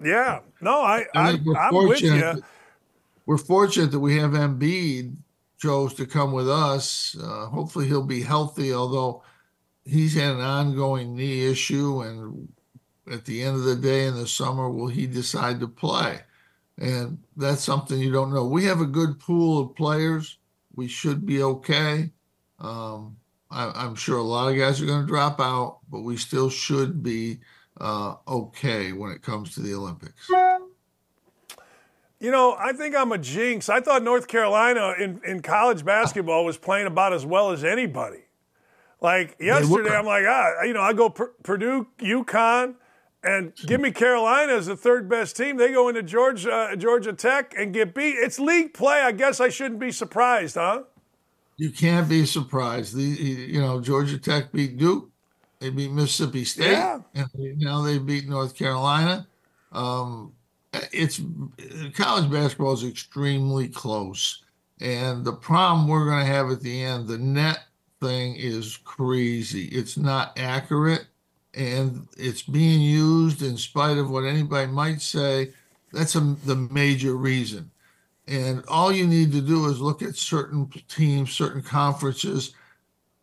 Yeah. 0.03 0.39
No, 0.61 0.81
I, 0.81 1.05
I, 1.15 1.39
I 1.55 1.67
am 1.67 1.87
with 1.87 2.01
you. 2.01 2.43
We're 3.25 3.37
fortunate 3.37 3.91
that 3.91 3.99
we 3.99 4.17
have 4.17 4.31
Embiid 4.31 5.15
chose 5.57 5.93
to 5.93 6.05
come 6.05 6.33
with 6.33 6.49
us. 6.49 7.15
Uh, 7.21 7.45
hopefully 7.45 7.87
he'll 7.87 8.03
be 8.05 8.21
healthy, 8.21 8.73
although 8.73 9.23
he's 9.85 10.13
had 10.13 10.33
an 10.33 10.41
ongoing 10.41 11.15
knee 11.15 11.45
issue. 11.45 12.01
And 12.01 12.49
at 13.11 13.25
the 13.25 13.43
end 13.43 13.55
of 13.55 13.63
the 13.63 13.75
day 13.75 14.05
in 14.05 14.15
the 14.15 14.27
summer, 14.27 14.69
will 14.69 14.87
he 14.87 15.07
decide 15.07 15.59
to 15.59 15.67
play? 15.67 16.21
And 16.77 17.19
that's 17.35 17.63
something 17.63 17.99
you 17.99 18.11
don't 18.11 18.33
know. 18.33 18.45
We 18.45 18.65
have 18.65 18.81
a 18.81 18.85
good 18.85 19.19
pool 19.19 19.61
of 19.61 19.75
players 19.75 20.37
we 20.75 20.87
should 20.87 21.25
be 21.25 21.43
okay. 21.43 22.11
Um, 22.59 23.17
I, 23.51 23.85
am 23.85 23.95
sure 23.95 24.17
a 24.17 24.23
lot 24.23 24.51
of 24.51 24.57
guys 24.57 24.81
are 24.81 24.85
going 24.85 25.01
to 25.01 25.07
drop 25.07 25.39
out, 25.39 25.79
but 25.89 26.01
we 26.01 26.17
still 26.17 26.49
should 26.49 27.03
be 27.03 27.39
uh, 27.79 28.15
okay 28.27 28.91
when 28.91 29.11
it 29.11 29.21
comes 29.21 29.53
to 29.55 29.61
the 29.61 29.73
Olympics. 29.75 30.29
You 32.19 32.31
know, 32.31 32.55
I 32.57 32.71
think 32.71 32.95
I'm 32.95 33.11
a 33.11 33.17
jinx. 33.17 33.67
I 33.67 33.81
thought 33.81 34.01
North 34.01 34.27
Carolina 34.27 34.93
in, 34.97 35.19
in 35.25 35.41
college 35.41 35.83
basketball 35.83 36.45
was 36.45 36.57
playing 36.57 36.87
about 36.87 37.13
as 37.13 37.25
well 37.25 37.51
as 37.51 37.63
anybody. 37.63 38.21
Like 39.01 39.35
yesterday, 39.39 39.93
I'm 39.93 40.05
like, 40.05 40.23
ah, 40.25 40.63
you 40.63 40.71
know, 40.71 40.81
I 40.81 40.93
go 40.93 41.09
Purdue, 41.09 41.87
UConn, 41.99 42.75
and 43.23 43.55
give 43.55 43.79
me 43.79 43.91
Carolina 43.91 44.53
as 44.53 44.65
the 44.65 44.75
third 44.75 45.07
best 45.09 45.37
team. 45.37 45.57
They 45.57 45.71
go 45.71 45.87
into 45.87 46.03
Georgia, 46.03 46.53
uh, 46.53 46.75
Georgia 46.75 47.13
Tech 47.13 47.53
and 47.57 47.73
get 47.73 47.93
beat. 47.93 48.15
It's 48.17 48.39
league 48.39 48.73
play. 48.73 49.01
I 49.01 49.11
guess 49.11 49.39
I 49.39 49.49
shouldn't 49.49 49.79
be 49.79 49.91
surprised, 49.91 50.55
huh? 50.55 50.83
You 51.57 51.69
can't 51.69 52.09
be 52.09 52.25
surprised. 52.25 52.95
The, 52.95 53.03
you 53.03 53.61
know, 53.61 53.79
Georgia 53.79 54.17
Tech 54.17 54.51
beat 54.51 54.77
Duke. 54.77 55.09
They 55.59 55.69
beat 55.69 55.91
Mississippi 55.91 56.43
State. 56.43 56.71
Yeah. 56.71 56.99
And 57.13 57.27
now 57.57 57.81
they 57.81 57.97
beat 57.97 58.27
North 58.27 58.55
Carolina. 58.55 59.25
Um, 59.71 60.33
it's 60.91 61.21
college 61.93 62.29
basketball 62.29 62.73
is 62.73 62.83
extremely 62.83 63.69
close. 63.69 64.43
And 64.81 65.23
the 65.23 65.33
problem 65.33 65.87
we're 65.87 66.05
going 66.05 66.25
to 66.25 66.31
have 66.31 66.49
at 66.49 66.59
the 66.59 66.83
end, 66.83 67.07
the 67.07 67.17
net 67.17 67.59
thing 68.01 68.35
is 68.35 68.77
crazy. 68.83 69.65
It's 69.67 69.97
not 69.97 70.37
accurate 70.37 71.05
and 71.53 72.07
it's 72.17 72.41
being 72.41 72.81
used 72.81 73.41
in 73.41 73.57
spite 73.57 73.97
of 73.97 74.09
what 74.09 74.25
anybody 74.25 74.71
might 74.71 75.01
say. 75.01 75.51
That's 75.91 76.15
a, 76.15 76.21
the 76.45 76.55
major 76.55 77.15
reason. 77.15 77.69
And 78.27 78.63
all 78.67 78.91
you 78.91 79.05
need 79.05 79.31
to 79.33 79.41
do 79.41 79.67
is 79.67 79.81
look 79.81 80.01
at 80.01 80.15
certain 80.15 80.69
teams, 80.87 81.31
certain 81.31 81.61
conferences. 81.61 82.53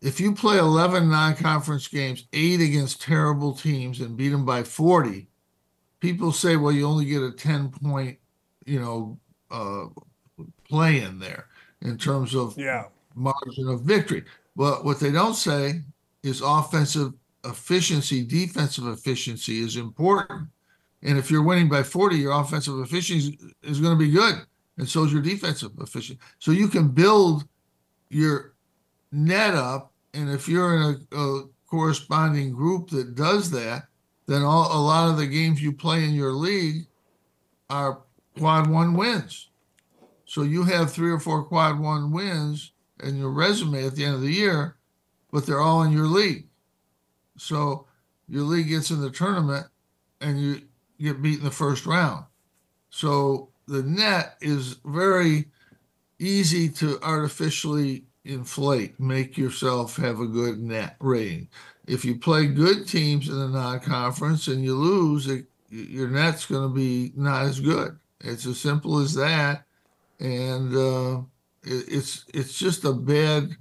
If 0.03 0.21
you 0.21 0.35
play 0.35 0.59
11 0.59 1.09
non 1.09 1.35
conference 1.37 1.89
games, 1.89 2.27
eight 2.33 2.61
against 2.61 3.03
terrible 3.03 3.55
teams, 3.55 4.01
and 4.01 4.17
beat 4.17 4.29
them 4.29 4.45
by 4.45 4.63
40, 4.63 5.27
people 6.01 6.33
say, 6.33 6.57
well, 6.57 6.73
you 6.73 6.87
only 6.87 7.07
get 7.07 7.23
a 7.23 7.33
10 7.33 7.71
point, 7.71 8.19
you 8.67 8.81
know, 8.81 9.19
uh, 9.51 9.87
play 10.69 11.03
in 11.03 11.19
there 11.19 11.47
in 11.83 11.99
terms 11.99 12.35
of 12.35 12.57
yeah. 12.57 12.85
margin 13.15 13.69
of 13.69 13.83
victory. 13.83 14.25
But 14.55 14.85
what 14.85 15.01
they 15.01 15.11
don't 15.11 15.35
say 15.35 15.81
is 16.23 16.43
offensive 16.43 17.13
efficiency, 17.45 18.25
defensive 18.25 18.87
efficiency 18.87 19.61
is 19.61 19.77
important. 19.77 20.49
And 21.03 21.19
if 21.19 21.31
you're 21.31 21.43
winning 21.43 21.69
by 21.69 21.83
40, 21.83 22.17
your 22.17 22.33
offensive 22.33 22.79
efficiency 22.81 23.39
is 23.63 23.81
going 23.81 23.99
to 23.99 24.05
be 24.05 24.11
good. 24.11 24.35
And 24.77 24.89
so 24.89 25.05
is 25.05 25.13
your 25.13 25.23
defensive 25.23 25.73
efficiency. 25.81 26.21
So 26.39 26.53
you 26.53 26.69
can 26.69 26.89
build 26.89 27.45
your 28.09 28.55
net 29.13 29.55
up. 29.55 29.93
And 30.15 30.31
if 30.31 30.49
you're 30.49 30.77
in 30.77 31.07
a, 31.13 31.17
a 31.17 31.45
corresponding 31.67 32.53
group 32.53 32.91
that 32.91 33.15
does 33.15 33.51
that, 33.51 33.85
then 34.27 34.43
all, 34.43 34.71
a 34.73 34.81
lot 34.81 35.11
of 35.11 35.17
the 35.17 35.27
games 35.27 35.63
you 35.63 35.73
play 35.73 36.05
in 36.05 36.15
your 36.15 36.33
league 36.33 36.87
are 37.69 38.03
quad 38.39 38.69
one 38.69 38.95
wins. 38.95 39.49
So 40.25 40.43
you 40.43 40.65
have 40.65 40.93
three 40.93 41.11
or 41.11 41.19
four 41.19 41.45
quad 41.45 41.79
one 41.79 42.13
wins 42.13 42.73
in 43.03 43.17
your 43.17 43.31
resume 43.31 43.85
at 43.87 43.97
the 43.97 44.05
end 44.05 44.15
of 44.15 44.21
the 44.21 44.33
year 44.33 44.77
but 45.31 45.47
they're 45.47 45.61
all 45.61 45.83
in 45.83 45.93
your 45.93 46.07
league. 46.07 46.47
So 47.41 47.87
your 48.29 48.43
league 48.43 48.69
gets 48.69 48.91
in 48.91 49.01
the 49.01 49.11
tournament 49.11 49.67
and 50.21 50.41
you 50.41 50.63
get 51.01 51.23
beat 51.23 51.39
in 51.39 51.45
the 51.45 51.51
first 51.51 51.87
round. 51.87 52.27
So 52.91 53.49
the 53.67 53.83
net 53.83 54.37
is 54.41 54.77
very 54.85 55.47
easy 56.19 56.69
to 56.69 56.99
artificially 57.03 58.05
inflate, 58.25 59.01
make 59.01 59.39
yourself 59.39 59.97
have 59.97 60.21
a 60.21 60.27
good 60.27 60.61
net 60.61 60.97
rating. 61.01 61.49
If 61.87 62.05
you 62.05 62.19
play 62.19 62.47
good 62.47 62.87
teams 62.87 63.29
in 63.29 63.39
the 63.39 63.49
non-conference 63.49 64.47
and 64.49 64.63
you 64.63 64.75
lose, 64.75 65.27
it, 65.27 65.47
your 65.71 66.09
net's 66.09 66.45
going 66.45 66.69
to 66.69 66.75
be 66.75 67.13
not 67.17 67.47
as 67.47 67.59
good. 67.59 67.99
It's 68.21 68.45
as 68.45 68.61
simple 68.61 68.99
as 68.99 69.15
that, 69.15 69.65
and 70.19 70.77
uh, 70.77 71.23
it, 71.63 71.85
it's 71.89 72.27
it's 72.35 72.59
just 72.59 72.85
a 72.85 72.93
bad 72.93 73.57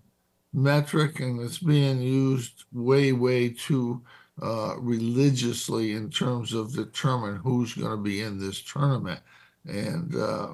metric, 0.54 1.20
and 1.20 1.40
it's 1.42 1.60
being 1.60 2.02
used 2.02 2.64
way 2.72 3.12
way 3.12 3.50
too 3.50 4.02
uh, 4.42 4.76
religiously 4.80 5.94
in 5.94 6.10
terms 6.10 6.54
of 6.54 6.74
determine 6.74 7.38
who's 7.38 7.74
going 7.74 7.92
to 7.92 7.98
be 7.98 8.22
in 8.22 8.40
this 8.40 8.62
tournament, 8.62 9.20
and 9.66 10.16
uh, 10.16 10.50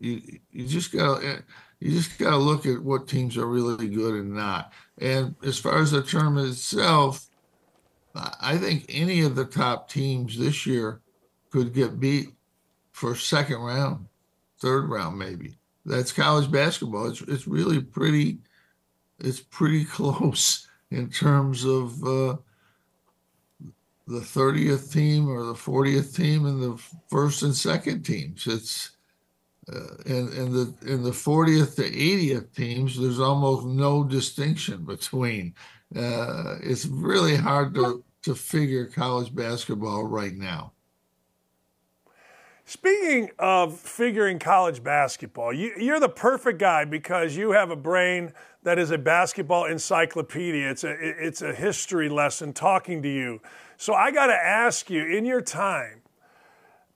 you 0.00 0.22
you 0.52 0.66
just 0.66 0.92
got 0.92 1.20
to 1.20 1.42
you 1.80 1.90
just 1.90 2.18
got 2.18 2.30
to 2.30 2.36
look 2.36 2.66
at 2.66 2.82
what 2.82 3.08
teams 3.08 3.36
are 3.36 3.46
really 3.46 3.88
good 3.88 4.14
and 4.14 4.34
not. 4.34 4.72
And 4.98 5.34
as 5.44 5.58
far 5.58 5.80
as 5.80 5.90
the 5.90 6.02
tournament 6.02 6.48
itself, 6.48 7.26
I 8.14 8.56
think 8.56 8.86
any 8.88 9.22
of 9.22 9.34
the 9.34 9.44
top 9.44 9.90
teams 9.90 10.38
this 10.38 10.66
year 10.66 11.00
could 11.50 11.74
get 11.74 12.00
beat 12.00 12.28
for 12.92 13.14
second 13.14 13.58
round, 13.58 14.06
third 14.60 14.88
round, 14.88 15.18
maybe. 15.18 15.56
That's 15.84 16.12
college 16.12 16.50
basketball. 16.50 17.08
It's 17.08 17.20
it's 17.22 17.46
really 17.46 17.82
pretty, 17.82 18.38
it's 19.18 19.40
pretty 19.40 19.84
close 19.98 20.66
in 20.90 21.10
terms 21.10 21.64
of 21.64 22.02
uh, 22.04 22.36
the 24.06 24.20
thirtieth 24.20 24.92
team 24.92 25.28
or 25.28 25.44
the 25.44 25.54
fortieth 25.54 26.14
team 26.14 26.46
and 26.46 26.62
the 26.62 26.82
first 27.08 27.42
and 27.42 27.54
second 27.54 28.02
teams. 28.02 28.46
It's 28.46 28.90
uh, 29.72 29.96
and 30.06 30.28
and 30.34 30.52
the 30.52 30.74
in 30.86 31.02
the 31.02 31.10
40th 31.10 31.76
to 31.76 31.90
80th 31.90 32.54
teams, 32.54 33.00
there's 33.00 33.20
almost 33.20 33.66
no 33.66 34.04
distinction 34.04 34.84
between. 34.84 35.54
Uh, 35.96 36.56
it's 36.62 36.84
really 36.86 37.36
hard 37.36 37.74
to 37.74 38.04
to 38.24 38.34
figure 38.34 38.86
college 38.86 39.34
basketball 39.34 40.04
right 40.04 40.34
now. 40.34 40.72
Speaking 42.66 43.30
of 43.38 43.78
figuring 43.78 44.38
college 44.38 44.82
basketball, 44.82 45.52
you, 45.52 45.92
are 45.92 46.00
the 46.00 46.08
perfect 46.08 46.58
guy 46.58 46.86
because 46.86 47.36
you 47.36 47.50
have 47.50 47.70
a 47.70 47.76
brain 47.76 48.32
that 48.64 48.78
is 48.78 48.90
a 48.90 48.98
basketball 48.98 49.66
encyclopedia. 49.66 50.70
It's 50.70 50.84
a 50.84 50.96
it's 50.98 51.42
a 51.42 51.54
history 51.54 52.08
lesson 52.08 52.52
talking 52.52 53.02
to 53.02 53.08
you. 53.08 53.40
So 53.76 53.94
I 53.94 54.10
got 54.10 54.26
to 54.26 54.34
ask 54.34 54.90
you, 54.90 55.04
in 55.04 55.24
your 55.24 55.40
time, 55.40 56.02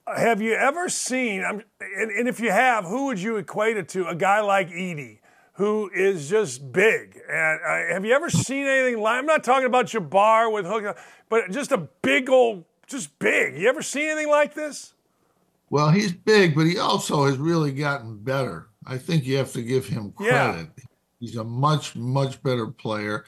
have 0.07 0.41
you 0.41 0.53
ever 0.53 0.89
seen, 0.89 1.43
and, 1.43 1.63
and 1.79 2.27
if 2.27 2.39
you 2.39 2.51
have, 2.51 2.85
who 2.85 3.05
would 3.05 3.19
you 3.19 3.37
equate 3.37 3.77
it 3.77 3.89
to? 3.89 4.07
A 4.07 4.15
guy 4.15 4.41
like 4.41 4.69
Edey, 4.69 5.19
who 5.53 5.89
is 5.93 6.29
just 6.29 6.71
big. 6.71 7.19
And 7.29 7.59
uh, 7.61 7.93
have 7.93 8.05
you 8.05 8.13
ever 8.13 8.29
seen 8.29 8.65
anything 8.65 9.01
like? 9.01 9.19
I'm 9.19 9.25
not 9.25 9.43
talking 9.43 9.67
about 9.67 9.87
Jabbar 9.87 10.51
with 10.51 10.65
hook, 10.65 10.97
but 11.29 11.51
just 11.51 11.71
a 11.71 11.89
big 12.01 12.29
old, 12.29 12.65
just 12.87 13.19
big. 13.19 13.55
You 13.55 13.69
ever 13.69 13.81
seen 13.81 14.09
anything 14.09 14.29
like 14.29 14.53
this? 14.53 14.93
Well, 15.69 15.91
he's 15.91 16.13
big, 16.13 16.55
but 16.55 16.65
he 16.65 16.79
also 16.79 17.25
has 17.25 17.37
really 17.37 17.71
gotten 17.71 18.17
better. 18.17 18.69
I 18.87 18.97
think 18.97 19.25
you 19.25 19.37
have 19.37 19.51
to 19.53 19.61
give 19.61 19.85
him 19.85 20.13
credit. 20.13 20.69
He's 21.19 21.35
a 21.35 21.43
much, 21.43 21.95
much 21.95 22.41
better 22.43 22.67
player. 22.67 23.25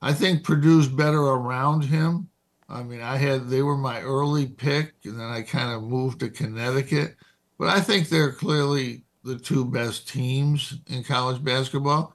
I 0.00 0.12
think 0.12 0.44
Purdue's 0.44 0.88
better 0.88 1.20
around 1.20 1.84
him. 1.84 2.28
I 2.68 2.82
mean, 2.82 3.00
I 3.00 3.16
had 3.16 3.48
they 3.48 3.62
were 3.62 3.76
my 3.76 4.00
early 4.00 4.46
pick, 4.46 4.94
and 5.04 5.18
then 5.18 5.26
I 5.26 5.42
kind 5.42 5.72
of 5.72 5.82
moved 5.82 6.20
to 6.20 6.30
Connecticut. 6.30 7.16
But 7.58 7.68
I 7.68 7.80
think 7.80 8.08
they're 8.08 8.32
clearly 8.32 9.04
the 9.22 9.38
two 9.38 9.64
best 9.64 10.08
teams 10.08 10.78
in 10.88 11.04
college 11.04 11.42
basketball. 11.42 12.14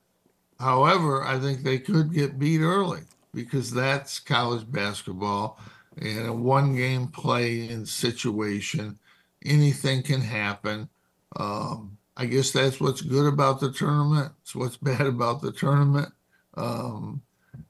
However, 0.59 1.23
I 1.23 1.39
think 1.39 1.63
they 1.63 1.79
could 1.79 2.13
get 2.13 2.39
beat 2.39 2.61
early 2.61 3.01
because 3.33 3.71
that's 3.71 4.19
college 4.19 4.69
basketball 4.71 5.59
and 5.97 6.27
a 6.27 6.33
one 6.33 6.75
game 6.75 7.07
play 7.07 7.69
in 7.69 7.85
situation. 7.85 8.99
Anything 9.45 10.03
can 10.03 10.21
happen. 10.21 10.89
Um, 11.37 11.97
I 12.19 12.25
guess 12.25 12.51
that's 12.51 12.81
what's 12.81 13.01
good 13.01 13.31
about 13.31 13.61
the 13.61 13.71
tournament. 13.71 14.33
It's 14.41 14.53
what's 14.53 14.75
bad 14.81 15.07
about 15.07 15.41
the 15.41 15.53
tournament. 15.53 16.09
Um, 16.55 17.21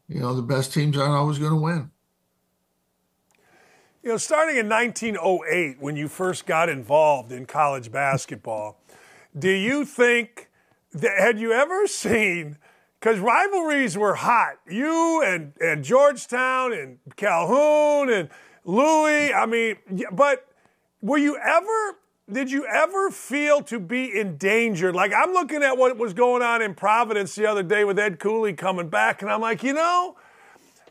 you 0.07 0.19
know, 0.19 0.33
the 0.33 0.41
best 0.41 0.73
teams 0.73 0.97
aren't 0.97 1.13
always 1.13 1.37
going 1.37 1.51
to 1.51 1.57
win. 1.57 1.91
You 4.01 4.09
know, 4.09 4.17
starting 4.17 4.57
in 4.57 4.67
1908, 4.67 5.79
when 5.79 5.95
you 5.95 6.07
first 6.07 6.47
got 6.47 6.67
involved 6.67 7.31
in 7.31 7.45
college 7.45 7.91
basketball, 7.91 8.81
do 9.37 9.51
you 9.51 9.85
think 9.85 10.49
that 10.93 11.19
had 11.19 11.39
you 11.39 11.51
ever 11.53 11.85
seen? 11.87 12.57
Because 12.99 13.19
rivalries 13.19 13.97
were 13.97 14.15
hot. 14.15 14.55
You 14.67 15.21
and 15.23 15.53
and 15.61 15.85
Georgetown 15.85 16.73
and 16.73 16.97
Calhoun 17.15 18.09
and 18.09 18.29
Louis. 18.65 19.31
I 19.31 19.45
mean, 19.45 19.77
but 20.11 20.47
were 21.01 21.19
you 21.19 21.37
ever? 21.37 21.97
Did 22.31 22.51
you 22.51 22.65
ever 22.65 23.09
feel 23.09 23.61
to 23.63 23.79
be 23.79 24.19
endangered? 24.19 24.95
Like 24.95 25.13
I'm 25.13 25.33
looking 25.33 25.63
at 25.63 25.77
what 25.77 25.97
was 25.97 26.13
going 26.13 26.41
on 26.41 26.61
in 26.61 26.75
Providence 26.75 27.35
the 27.35 27.45
other 27.45 27.63
day 27.63 27.83
with 27.83 27.97
Ed 27.97 28.19
Cooley 28.19 28.53
coming 28.53 28.89
back, 28.89 29.21
and 29.21 29.31
I'm 29.31 29.41
like, 29.41 29.63
you 29.63 29.73
know 29.73 30.15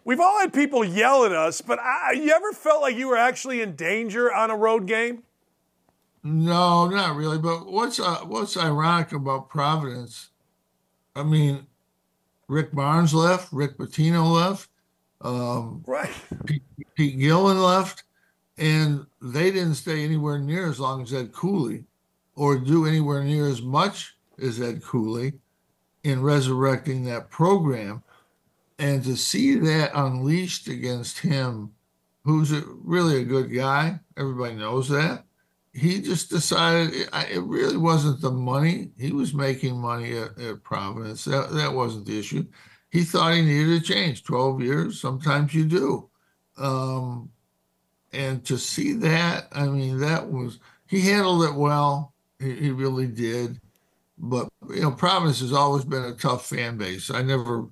We've 0.08 0.20
all 0.20 0.40
had 0.40 0.54
people 0.54 0.82
yell 0.86 1.26
at 1.26 1.32
us, 1.32 1.60
but 1.60 1.78
I, 1.78 2.12
you 2.12 2.30
ever 2.30 2.52
felt 2.52 2.80
like 2.80 2.96
you 2.96 3.08
were 3.08 3.18
actually 3.18 3.60
in 3.60 3.76
danger 3.76 4.32
on 4.32 4.50
a 4.50 4.56
road 4.56 4.86
game? 4.86 5.22
No, 6.24 6.88
not 6.88 7.14
really. 7.14 7.36
But 7.36 7.70
what's 7.70 8.00
uh, 8.00 8.20
what's 8.24 8.56
ironic 8.56 9.12
about 9.12 9.50
Providence? 9.50 10.30
I 11.14 11.24
mean, 11.24 11.66
Rick 12.48 12.72
Barnes 12.72 13.12
left, 13.12 13.52
Rick 13.52 13.76
Pitino 13.76 14.32
left, 14.32 14.70
um, 15.20 15.84
right? 15.86 16.08
Pete, 16.46 16.62
Pete 16.94 17.18
Gillen 17.18 17.60
left, 17.60 18.04
and 18.58 19.06
they 19.22 19.50
didn't 19.50 19.74
stay 19.74 20.04
anywhere 20.04 20.38
near 20.38 20.68
as 20.68 20.80
long 20.80 21.02
as 21.02 21.14
Ed 21.14 21.32
Cooley, 21.32 21.84
or 22.34 22.58
do 22.58 22.86
anywhere 22.86 23.22
near 23.24 23.48
as 23.48 23.62
much 23.62 24.16
as 24.40 24.60
Ed 24.60 24.82
Cooley 24.82 25.32
in 26.04 26.22
resurrecting 26.22 27.04
that 27.04 27.30
program 27.30 28.02
and 28.78 29.02
to 29.04 29.16
see 29.16 29.56
that 29.56 29.90
unleashed 29.94 30.68
against 30.68 31.18
him, 31.18 31.72
who's 32.24 32.52
a, 32.52 32.62
really 32.84 33.22
a 33.22 33.24
good 33.24 33.52
guy, 33.52 33.98
everybody 34.16 34.54
knows 34.54 34.88
that. 34.88 35.24
He 35.72 36.00
just 36.00 36.30
decided 36.30 36.94
it, 36.94 37.08
it 37.30 37.42
really 37.42 37.76
wasn't 37.76 38.20
the 38.20 38.30
money. 38.30 38.90
He 38.98 39.12
was 39.12 39.34
making 39.34 39.78
money 39.78 40.16
at, 40.16 40.38
at 40.38 40.62
Providence. 40.62 41.24
That, 41.24 41.50
that 41.52 41.72
wasn't 41.72 42.06
the 42.06 42.18
issue. 42.18 42.46
He 42.90 43.04
thought 43.04 43.34
he 43.34 43.42
needed 43.42 43.82
a 43.82 43.84
change. 43.84 44.24
12 44.24 44.62
years, 44.62 45.00
sometimes 45.00 45.54
you 45.54 45.64
do. 45.64 46.08
Um, 46.56 47.30
and 48.12 48.44
to 48.46 48.58
see 48.58 48.94
that, 48.94 49.48
I 49.52 49.66
mean, 49.66 49.98
that 50.00 50.30
was, 50.30 50.58
he 50.86 51.00
handled 51.02 51.44
it 51.44 51.54
well. 51.54 52.14
He, 52.38 52.54
he 52.54 52.70
really 52.70 53.06
did. 53.06 53.60
But, 54.16 54.48
you 54.68 54.80
know, 54.80 54.90
Providence 54.90 55.40
has 55.40 55.52
always 55.52 55.84
been 55.84 56.04
a 56.04 56.14
tough 56.14 56.46
fan 56.46 56.76
base. 56.76 57.10
I 57.10 57.22
never 57.22 57.66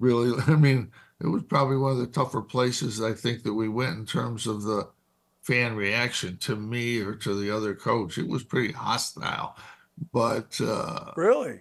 really. 0.00 0.40
I 0.46 0.56
mean, 0.56 0.90
it 1.20 1.26
was 1.26 1.44
probably 1.44 1.76
one 1.76 1.92
of 1.92 1.98
the 1.98 2.06
tougher 2.06 2.42
places 2.42 3.00
I 3.00 3.12
think 3.12 3.44
that 3.44 3.54
we 3.54 3.68
went 3.68 3.98
in 3.98 4.06
terms 4.06 4.46
of 4.46 4.62
the 4.62 4.88
fan 5.42 5.76
reaction 5.76 6.36
to 6.38 6.56
me 6.56 7.00
or 7.00 7.14
to 7.14 7.40
the 7.40 7.54
other 7.54 7.74
coach. 7.74 8.18
It 8.18 8.28
was 8.28 8.42
pretty 8.42 8.72
hostile, 8.72 9.56
but 10.12 10.58
uh, 10.60 11.12
really, 11.16 11.60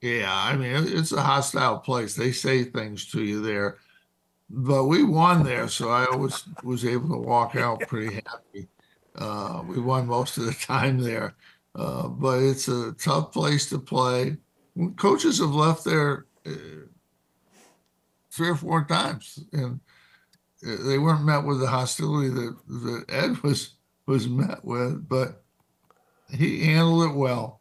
yeah. 0.00 0.32
I 0.32 0.56
mean, 0.56 0.86
it's 0.88 1.12
a 1.12 1.22
hostile 1.22 1.78
place. 1.78 2.14
They 2.14 2.32
say 2.32 2.64
things 2.64 3.10
to 3.10 3.22
you 3.22 3.42
there, 3.42 3.78
but 4.56 4.84
we 4.84 5.02
won 5.02 5.42
there, 5.42 5.68
so 5.68 5.90
I 5.90 6.06
always 6.06 6.44
was 6.62 6.84
able 6.84 7.08
to 7.08 7.16
walk 7.16 7.56
out 7.56 7.80
pretty 7.80 8.14
happy. 8.14 8.68
Uh, 9.16 9.62
we 9.66 9.80
won 9.80 10.06
most 10.06 10.38
of 10.38 10.46
the 10.46 10.52
time 10.52 10.98
there, 10.98 11.34
uh, 11.74 12.08
but 12.08 12.42
it's 12.42 12.68
a 12.68 12.92
tough 12.92 13.32
place 13.32 13.68
to 13.70 13.78
play. 13.78 14.36
Coaches 14.96 15.38
have 15.40 15.54
left 15.54 15.84
there 15.84 16.26
uh, 16.46 16.86
three 18.30 18.48
or 18.48 18.56
four 18.56 18.84
times, 18.84 19.40
and 19.52 19.80
they 20.62 20.98
weren't 20.98 21.24
met 21.24 21.44
with 21.44 21.60
the 21.60 21.66
hostility 21.66 22.28
that, 22.28 22.56
that 22.68 23.04
Ed 23.08 23.42
was 23.42 23.74
was 24.06 24.28
met 24.28 24.64
with, 24.64 25.08
but 25.08 25.42
he 26.30 26.64
handled 26.64 27.10
it 27.10 27.14
well. 27.16 27.60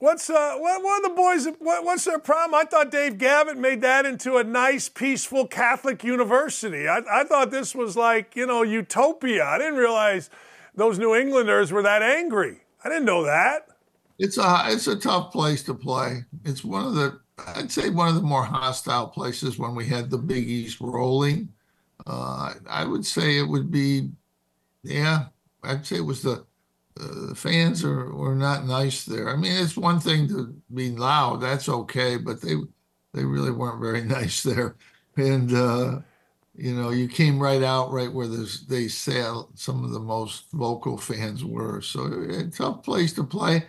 What's 0.00 0.30
uh 0.30 0.56
what, 0.56 0.82
what 0.82 1.02
the 1.02 1.10
boys 1.10 1.46
what, 1.58 1.84
what's 1.84 2.06
their 2.06 2.18
problem? 2.18 2.58
I 2.58 2.64
thought 2.64 2.90
Dave 2.90 3.18
Gavitt 3.18 3.58
made 3.58 3.82
that 3.82 4.06
into 4.06 4.38
a 4.38 4.44
nice, 4.44 4.88
peaceful 4.88 5.46
Catholic 5.46 6.02
university. 6.02 6.88
I, 6.88 7.02
I 7.12 7.24
thought 7.24 7.50
this 7.50 7.74
was 7.74 7.96
like, 7.96 8.34
you 8.34 8.46
know, 8.46 8.62
utopia. 8.62 9.44
I 9.44 9.58
didn't 9.58 9.76
realize 9.76 10.30
those 10.74 10.98
New 10.98 11.14
Englanders 11.14 11.70
were 11.70 11.82
that 11.82 12.02
angry. 12.02 12.62
I 12.82 12.88
didn't 12.88 13.04
know 13.04 13.24
that. 13.24 13.68
It's 14.18 14.38
a 14.38 14.62
it's 14.68 14.86
a 14.86 14.96
tough 14.96 15.32
place 15.32 15.62
to 15.64 15.74
play. 15.74 16.24
It's 16.46 16.64
one 16.64 16.86
of 16.86 16.94
the 16.94 17.20
I'd 17.48 17.70
say 17.70 17.90
one 17.90 18.08
of 18.08 18.14
the 18.14 18.22
more 18.22 18.44
hostile 18.44 19.06
places 19.06 19.58
when 19.58 19.74
we 19.74 19.86
had 19.86 20.08
the 20.08 20.18
Big 20.18 20.48
East 20.48 20.80
rolling. 20.80 21.50
Uh, 22.06 22.54
I 22.66 22.86
would 22.86 23.04
say 23.04 23.38
it 23.38 23.46
would 23.46 23.70
be, 23.70 24.08
yeah, 24.82 25.26
I'd 25.62 25.84
say 25.84 25.96
it 25.96 26.06
was 26.06 26.22
the 26.22 26.46
uh, 27.00 27.28
the 27.28 27.34
fans 27.34 27.84
are 27.84 28.12
were 28.14 28.34
not 28.34 28.66
nice 28.66 29.04
there. 29.04 29.30
I 29.30 29.36
mean, 29.36 29.52
it's 29.52 29.76
one 29.76 30.00
thing 30.00 30.28
to 30.28 30.54
be 30.74 30.90
loud, 30.90 31.40
that's 31.40 31.68
okay, 31.68 32.16
but 32.16 32.40
they 32.40 32.54
they 33.14 33.24
really 33.24 33.50
weren't 33.50 33.80
very 33.80 34.02
nice 34.18 34.42
there, 34.42 34.76
and 35.16 35.52
uh, 35.54 36.00
you 36.54 36.74
know, 36.74 36.90
you 36.90 37.08
came 37.08 37.38
right 37.40 37.62
out 37.62 37.92
right 37.92 38.12
where 38.12 38.26
they 38.26 38.88
say 38.88 39.22
some 39.54 39.84
of 39.84 39.92
the 39.92 40.00
most 40.00 40.50
vocal 40.52 40.98
fans 40.98 41.44
were. 41.44 41.80
So 41.80 42.06
a 42.06 42.44
tough 42.50 42.82
place 42.82 43.12
to 43.14 43.24
play. 43.24 43.64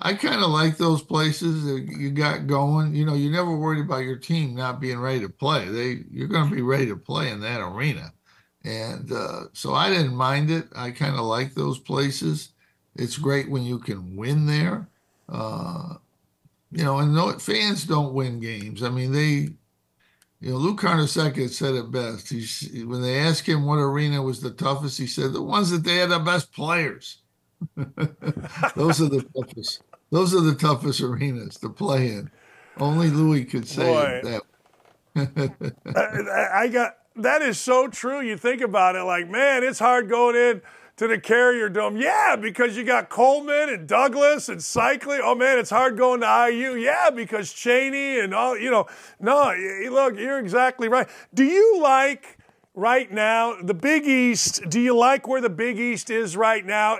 I 0.00 0.14
kind 0.14 0.42
of 0.42 0.50
like 0.50 0.76
those 0.76 1.02
places 1.02 1.64
you 1.66 2.10
got 2.10 2.46
going. 2.46 2.94
You 2.94 3.04
know, 3.04 3.14
you're 3.14 3.32
never 3.32 3.56
worried 3.56 3.84
about 3.84 4.04
your 4.04 4.16
team 4.16 4.54
not 4.54 4.80
being 4.80 5.00
ready 5.00 5.20
to 5.20 5.28
play. 5.28 5.66
They 5.68 6.04
you're 6.10 6.28
going 6.28 6.48
to 6.48 6.54
be 6.54 6.62
ready 6.62 6.86
to 6.86 6.96
play 6.96 7.30
in 7.30 7.40
that 7.40 7.60
arena, 7.60 8.12
and 8.64 9.10
uh, 9.10 9.44
so 9.52 9.74
I 9.74 9.90
didn't 9.90 10.14
mind 10.14 10.50
it. 10.50 10.68
I 10.76 10.92
kind 10.92 11.16
of 11.16 11.22
like 11.22 11.54
those 11.54 11.78
places. 11.78 12.50
It's 12.98 13.16
great 13.16 13.48
when 13.48 13.62
you 13.62 13.78
can 13.78 14.16
win 14.16 14.46
there. 14.46 14.88
Uh, 15.28 15.94
you 16.72 16.84
know, 16.84 16.98
and 16.98 17.14
no, 17.14 17.32
fans 17.38 17.84
don't 17.84 18.12
win 18.12 18.40
games. 18.40 18.82
I 18.82 18.90
mean, 18.90 19.12
they, 19.12 19.54
you 20.40 20.50
know, 20.50 20.56
Lou 20.56 20.76
Carnesecca 20.76 21.48
said 21.48 21.74
it 21.74 21.90
best. 21.90 22.28
He 22.28 22.84
when 22.84 23.00
they 23.00 23.18
asked 23.18 23.46
him 23.46 23.64
what 23.64 23.76
arena 23.76 24.20
was 24.20 24.40
the 24.40 24.50
toughest, 24.50 24.98
he 24.98 25.06
said 25.06 25.32
the 25.32 25.42
ones 25.42 25.70
that 25.70 25.84
they 25.84 25.96
had 25.96 26.10
the 26.10 26.18
best 26.18 26.52
players. 26.52 27.22
Those 27.76 29.00
are 29.00 29.08
the 29.08 29.26
toughest. 29.34 29.82
Those 30.10 30.34
are 30.34 30.40
the 30.40 30.54
toughest 30.54 31.00
arenas 31.00 31.56
to 31.58 31.68
play 31.68 32.08
in. 32.08 32.30
Only 32.78 33.10
Louis 33.10 33.44
could 33.44 33.66
say 33.66 33.86
Boy. 33.86 34.20
that. 34.24 34.42
I, 35.96 36.62
I 36.62 36.68
got 36.68 36.96
that 37.16 37.42
is 37.42 37.58
so 37.58 37.88
true. 37.88 38.20
You 38.20 38.36
think 38.36 38.60
about 38.60 38.96
it, 38.96 39.02
like 39.02 39.28
man, 39.28 39.64
it's 39.64 39.78
hard 39.78 40.08
going 40.08 40.36
in 40.36 40.62
to 40.98 41.06
the 41.06 41.18
Carrier 41.18 41.68
Dome. 41.68 41.96
Yeah, 41.96 42.36
because 42.36 42.76
you 42.76 42.84
got 42.84 43.08
Coleman 43.08 43.70
and 43.70 43.88
Douglas 43.88 44.48
and 44.48 44.60
Seikaly. 44.60 45.20
Oh 45.22 45.34
man, 45.34 45.58
it's 45.58 45.70
hard 45.70 45.96
going 45.96 46.20
to 46.20 46.48
IU. 46.50 46.74
Yeah, 46.74 47.10
because 47.10 47.52
Cheaney 47.54 48.22
and 48.22 48.34
all. 48.34 48.58
You 48.58 48.70
know, 48.70 48.86
no, 49.18 49.54
look, 49.90 50.18
you're 50.18 50.38
exactly 50.38 50.88
right. 50.88 51.08
Do 51.32 51.44
you 51.44 51.80
like 51.80 52.38
right 52.74 53.10
now 53.10 53.56
the 53.62 53.74
Big 53.74 54.06
East? 54.06 54.62
Do 54.68 54.80
you 54.80 54.96
like 54.96 55.26
where 55.26 55.40
the 55.40 55.50
Big 55.50 55.78
East 55.78 56.10
is 56.10 56.36
right 56.36 56.66
now? 56.66 56.98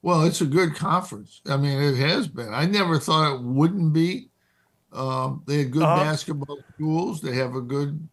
Well, 0.00 0.24
it's 0.24 0.40
a 0.40 0.46
good 0.46 0.74
conference. 0.74 1.40
I 1.46 1.56
mean, 1.56 1.80
it 1.80 1.96
has 1.96 2.28
been. 2.28 2.52
I 2.52 2.66
never 2.66 2.98
thought 2.98 3.34
it 3.34 3.42
wouldn't 3.42 3.92
be. 3.92 4.28
Um, 4.92 5.42
they 5.46 5.58
had 5.58 5.70
good 5.70 5.82
uh-huh. 5.82 6.04
basketball 6.04 6.58
schools. 6.74 7.20
They 7.20 7.34
have 7.36 7.54
a 7.54 7.60
good, 7.60 8.06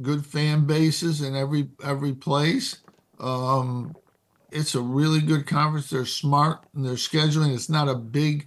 good 0.00 0.24
fan 0.24 0.66
bases 0.66 1.20
in 1.20 1.34
every 1.34 1.68
every 1.82 2.14
place. 2.14 2.78
Um, 3.20 3.94
it's 4.50 4.74
a 4.74 4.80
really 4.80 5.20
good 5.20 5.46
conference. 5.46 5.90
They're 5.90 6.06
smart 6.06 6.64
in 6.74 6.82
their 6.82 6.94
scheduling. 6.94 7.54
It's 7.54 7.68
not 7.68 7.88
a 7.88 7.94
big, 7.94 8.46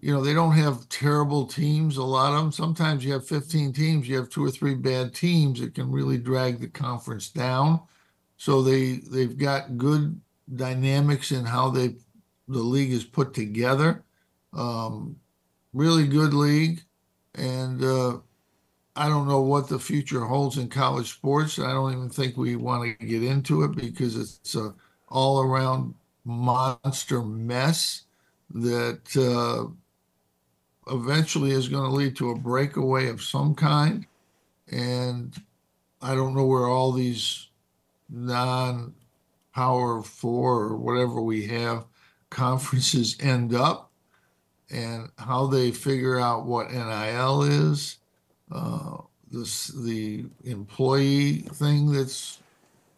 you 0.00 0.12
know, 0.12 0.22
they 0.22 0.34
don't 0.34 0.56
have 0.56 0.88
terrible 0.88 1.46
teams. 1.46 1.96
A 1.96 2.02
lot 2.02 2.32
of 2.32 2.38
them. 2.38 2.52
Sometimes 2.52 3.04
you 3.04 3.12
have 3.12 3.26
15 3.26 3.72
teams. 3.72 4.08
You 4.08 4.16
have 4.16 4.28
two 4.28 4.44
or 4.44 4.50
three 4.50 4.74
bad 4.74 5.14
teams. 5.14 5.60
It 5.60 5.74
can 5.74 5.90
really 5.90 6.18
drag 6.18 6.60
the 6.60 6.68
conference 6.68 7.28
down. 7.28 7.80
So 8.36 8.62
they 8.62 8.96
they've 9.10 9.36
got 9.36 9.78
good 9.78 10.20
dynamics 10.54 11.32
in 11.32 11.44
how 11.44 11.70
they 11.70 11.96
the 12.48 12.58
league 12.58 12.92
is 12.92 13.04
put 13.04 13.34
together. 13.34 14.04
Um, 14.52 15.16
really 15.72 16.06
good 16.06 16.32
league, 16.32 16.82
and 17.34 17.82
uh, 17.82 18.18
I 18.96 19.08
don't 19.08 19.28
know 19.28 19.42
what 19.42 19.68
the 19.68 19.78
future 19.78 20.24
holds 20.24 20.56
in 20.56 20.68
college 20.68 21.12
sports. 21.12 21.58
I 21.58 21.72
don't 21.72 21.92
even 21.92 22.08
think 22.08 22.36
we 22.36 22.56
want 22.56 22.98
to 22.98 23.06
get 23.06 23.22
into 23.22 23.62
it 23.64 23.76
because 23.76 24.16
it's 24.16 24.54
a 24.54 24.74
all 25.08 25.42
around 25.42 25.94
monster 26.24 27.22
mess 27.22 28.02
that 28.50 29.00
uh, 29.16 30.92
eventually 30.92 31.50
is 31.50 31.68
going 31.68 31.88
to 31.88 31.96
lead 31.96 32.16
to 32.16 32.30
a 32.30 32.38
breakaway 32.38 33.08
of 33.08 33.22
some 33.22 33.54
kind. 33.54 34.06
And 34.72 35.34
I 36.02 36.14
don't 36.14 36.34
know 36.34 36.46
where 36.46 36.66
all 36.66 36.92
these 36.92 37.48
non 38.08 38.94
Power 39.54 40.02
Four 40.02 40.64
or 40.64 40.76
whatever 40.76 41.20
we 41.20 41.46
have 41.46 41.86
conferences 42.30 43.16
end 43.20 43.54
up 43.54 43.90
and 44.70 45.08
how 45.18 45.46
they 45.46 45.70
figure 45.70 46.18
out 46.18 46.44
what 46.44 46.70
NIL 46.72 47.42
is, 47.42 47.98
uh, 48.52 48.98
this, 49.30 49.68
the 49.68 50.26
employee 50.44 51.38
thing 51.54 51.92
that's 51.92 52.38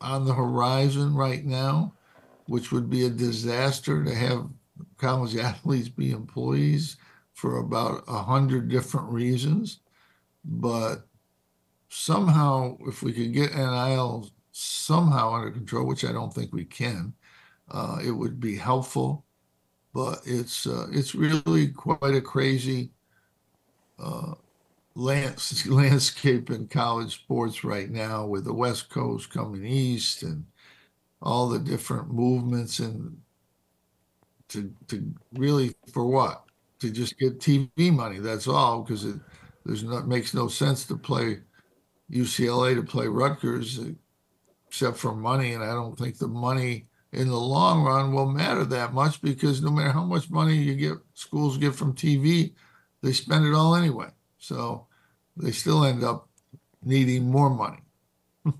on 0.00 0.24
the 0.24 0.34
horizon 0.34 1.14
right 1.14 1.44
now, 1.44 1.92
which 2.46 2.70
would 2.70 2.88
be 2.88 3.06
a 3.06 3.10
disaster 3.10 4.04
to 4.04 4.14
have 4.14 4.48
college 4.96 5.36
athletes 5.48 5.88
be 5.88 6.10
employees 6.10 6.96
for 7.32 7.58
about 7.58 8.04
a 8.08 8.22
hundred 8.22 8.68
different 8.68 9.08
reasons. 9.10 9.80
But 10.44 11.06
somehow, 11.88 12.76
if 12.86 13.02
we 13.02 13.12
could 13.12 13.32
get 13.32 13.54
NIL 13.54 14.30
somehow 14.52 15.34
under 15.34 15.50
control, 15.50 15.86
which 15.86 16.04
I 16.04 16.12
don't 16.12 16.34
think 16.34 16.52
we 16.52 16.64
can, 16.64 17.14
uh, 17.70 17.98
it 18.04 18.10
would 18.10 18.40
be 18.40 18.56
helpful. 18.56 19.24
But 19.94 20.20
it's 20.24 20.66
uh, 20.66 20.86
it's 20.92 21.14
really 21.14 21.68
quite 21.68 22.14
a 22.14 22.20
crazy 22.20 22.90
uh, 23.98 24.34
lands- 24.98 25.66
landscape 25.68 26.50
in 26.50 26.68
college 26.68 27.14
sports 27.14 27.64
right 27.64 27.90
now, 27.90 28.26
with 28.26 28.44
the 28.44 28.52
West 28.54 28.90
Coast 28.90 29.30
coming 29.30 29.64
east 29.64 30.22
and 30.22 30.44
all 31.22 31.48
the 31.48 31.58
different 31.60 32.12
movements 32.12 32.80
and 32.80 33.18
to 34.48 34.72
to 34.88 35.12
really 35.34 35.74
for 35.92 36.06
what 36.06 36.44
to 36.80 36.90
just 36.90 37.18
get 37.18 37.40
TV 37.40 37.92
money. 37.92 38.18
That's 38.18 38.48
all 38.48 38.82
because 38.82 39.04
it 39.04 39.16
there's 39.64 39.84
not 39.84 40.08
makes 40.08 40.34
no 40.34 40.48
sense 40.48 40.86
to 40.86 40.96
play 40.96 41.40
UCLA 42.10 42.74
to 42.74 42.82
play 42.82 43.08
Rutgers 43.08 43.80
uh, 43.80 43.90
except 44.68 44.98
for 44.98 45.14
money. 45.14 45.54
And 45.54 45.64
I 45.64 45.74
don't 45.74 45.98
think 45.98 46.18
the 46.18 46.28
money 46.28 46.88
in 47.12 47.28
the 47.28 47.36
long 47.36 47.84
run 47.84 48.12
will 48.14 48.26
matter 48.30 48.64
that 48.66 48.94
much 48.94 49.22
because 49.22 49.62
no 49.62 49.70
matter 49.72 49.92
how 49.92 50.04
much 50.04 50.30
money 50.30 50.56
you 50.56 50.76
get, 50.76 50.98
schools 51.14 51.58
get 51.58 51.74
from 51.76 51.94
TV, 51.94 52.54
they 53.02 53.12
spend 53.12 53.46
it 53.46 53.54
all 53.54 53.76
anyway. 53.76 54.10
So 54.38 54.87
they 55.38 55.52
still 55.52 55.84
end 55.84 56.04
up 56.04 56.28
needing 56.82 57.30
more 57.30 57.50
money. 57.50 57.80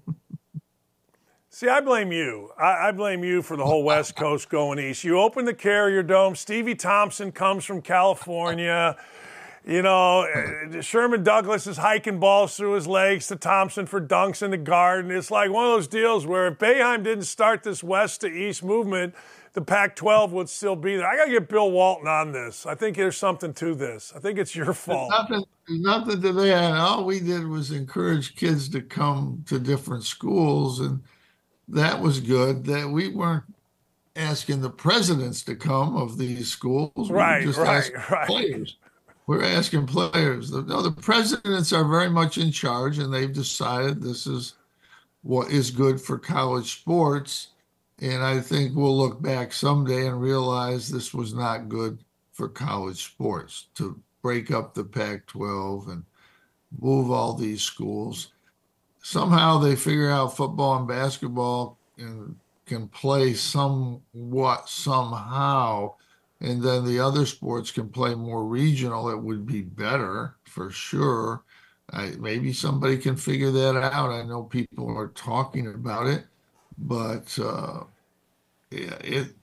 See, 1.51 1.69
I 1.69 1.81
blame 1.81 2.13
you. 2.13 2.51
I, 2.57 2.89
I, 2.89 2.93
blame 2.93 3.25
you 3.25 3.43
for 3.43 3.57
the 3.57 3.65
whole 3.65 3.83
West 3.83 4.15
Coast 4.15 4.49
going 4.49 4.79
east. 4.79 5.03
You 5.03 5.19
open 5.19 5.45
the 5.45 5.55
Carrier 5.55 6.05
Dome. 6.05 6.37
Stevie 6.37 6.77
Thompson 6.77 7.33
comes 7.33 7.65
from 7.65 7.83
California. 7.83 8.97
You 9.67 9.83
know, 9.83 10.21
uh, 10.23 10.81
Sherman 10.81 11.25
Douglas 11.25 11.67
is 11.67 11.77
hiking 11.77 12.21
balls 12.21 12.57
through 12.57 12.75
his 12.75 12.87
legs 12.87 13.27
to 13.27 13.35
Thompson 13.37 13.87
for 13.87 14.01
dunks 14.01 14.41
in 14.41 14.53
the 14.53 14.57
garden. 14.57 15.11
It's 15.11 15.33
like 15.33 15.51
one 15.51 15.67
of 15.67 15.73
those 15.73 15.89
deals 15.89 16.25
where 16.25 16.47
if 16.47 16.59
Boeheim 16.59 17.03
didn't 17.03 17.25
start 17.25 17.65
this 17.65 17.83
west 17.83 18.21
to 18.21 18.29
east 18.29 18.63
movement, 18.63 19.15
the 19.53 19.63
Pac 19.63 19.97
12 19.97 20.33
would 20.33 20.49
still 20.49 20.77
be 20.77 20.97
there. 20.97 21.07
I 21.07 21.17
got 21.17 21.27
to 21.27 21.31
get 21.31 21.49
Bill 21.49 21.71
Walton 21.71 22.09
on 22.09 22.33
this. 22.33 22.67
I 22.67 22.75
think 22.75 22.97
there's 22.97 23.17
something 23.17 23.53
to 23.55 23.75
this. 23.75 24.13
I 24.15 24.19
think 24.19 24.39
it's 24.39 24.55
your 24.55 24.73
fault. 24.75 25.11
There's 25.11 25.23
nothing, 25.31 25.45
there's 25.67 25.81
nothing 25.81 26.23
to 26.23 26.33
that. 26.33 26.75
All 26.75 27.05
we 27.05 27.21
did 27.21 27.47
was 27.47 27.71
encourage 27.71 28.37
kids 28.37 28.69
to 28.71 28.81
come 28.81 29.45
to 29.47 29.59
different 29.59 30.05
schools, 30.05 30.81
and 30.81 31.03
that 31.69 32.01
was 32.01 32.21
good. 32.21 32.65
That 32.65 32.89
we 32.89 33.09
weren't 33.09 33.45
asking 34.17 34.61
the 34.61 34.71
presidents 34.71 35.43
to 35.45 35.55
come 35.55 35.97
of 35.97 36.19
these 36.19 36.51
schools. 36.51 36.93
We 36.97 37.11
right, 37.11 37.47
right, 37.57 37.91
right. 38.11 38.27
Players. 38.27 38.77
We're 39.27 39.45
asking 39.45 39.87
players. 39.87 40.51
No, 40.51 40.81
the 40.81 40.91
presidents 40.91 41.73
are 41.73 41.85
very 41.85 42.09
much 42.09 42.39
in 42.39 42.51
charge, 42.51 42.99
and 42.99 43.13
they've 43.13 43.33
decided 43.33 44.03
this 44.03 44.27
is 44.27 44.55
what 45.23 45.51
is 45.51 45.71
good 45.71 46.01
for 46.01 46.19
college 46.19 46.81
sports. 46.81 47.49
And 48.01 48.23
I 48.23 48.41
think 48.41 48.75
we'll 48.75 48.97
look 48.97 49.21
back 49.21 49.53
someday 49.53 50.07
and 50.07 50.21
realize 50.21 50.89
this 50.89 51.13
was 51.13 51.35
not 51.35 51.69
good 51.69 51.99
for 52.33 52.49
college 52.49 53.05
sports 53.05 53.67
to 53.75 54.01
break 54.23 54.51
up 54.51 54.75
the 54.75 54.85
Pac 54.85 55.27
12 55.27 55.89
and 55.89 56.05
move 56.81 57.11
all 57.11 57.35
these 57.35 57.63
schools. 57.63 58.33
Somehow 59.03 59.59
they 59.59 59.75
figure 59.75 60.11
out 60.11 60.37
football 60.37 60.77
and 60.77 60.87
basketball 60.87 61.79
and 61.97 62.37
can 62.67 62.87
play 62.89 63.35
somewhat 63.35 64.69
somehow 64.69 65.95
and 66.41 66.63
then 66.63 66.85
the 66.85 67.01
other 67.01 67.27
sports 67.27 67.71
can 67.71 67.89
play 67.89 68.15
more 68.15 68.45
regional, 68.45 69.11
it 69.11 69.21
would 69.21 69.45
be 69.45 69.63
better 69.63 70.37
for 70.45 70.71
sure. 70.71 71.43
I, 71.91 72.13
maybe 72.19 72.53
somebody 72.53 72.99
can 72.99 73.17
figure 73.17 73.51
that 73.51 73.77
out. 73.77 74.11
I 74.11 74.23
know 74.23 74.45
people 74.45 74.89
are 74.97 75.09
talking 75.09 75.67
about 75.67 76.07
it, 76.07 76.27
but 76.79 77.39
uh, 77.39 77.85
it. 78.71 79.35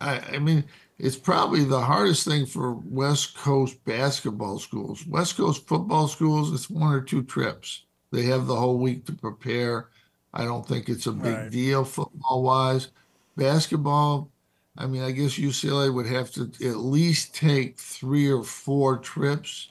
I, 0.00 0.20
I 0.34 0.38
mean, 0.38 0.64
it's 0.98 1.16
probably 1.16 1.64
the 1.64 1.80
hardest 1.80 2.26
thing 2.26 2.46
for 2.46 2.74
West 2.74 3.36
Coast 3.36 3.82
basketball 3.84 4.58
schools. 4.58 5.06
West 5.06 5.36
Coast 5.36 5.66
football 5.66 6.08
schools, 6.08 6.52
it's 6.52 6.68
one 6.70 6.92
or 6.92 7.00
two 7.00 7.22
trips. 7.22 7.84
They 8.12 8.22
have 8.24 8.46
the 8.46 8.56
whole 8.56 8.78
week 8.78 9.06
to 9.06 9.12
prepare. 9.12 9.88
I 10.32 10.44
don't 10.44 10.66
think 10.66 10.88
it's 10.88 11.06
a 11.06 11.12
big 11.12 11.36
Right. 11.36 11.50
deal 11.50 11.84
football 11.84 12.42
wise. 12.42 12.88
Basketball, 13.36 14.30
I 14.76 14.86
mean, 14.86 15.02
I 15.02 15.12
guess 15.12 15.38
UCLA 15.38 15.92
would 15.92 16.06
have 16.06 16.30
to 16.32 16.50
at 16.68 16.76
least 16.78 17.34
take 17.34 17.78
three 17.78 18.30
or 18.30 18.42
four 18.44 18.98
trips, 18.98 19.68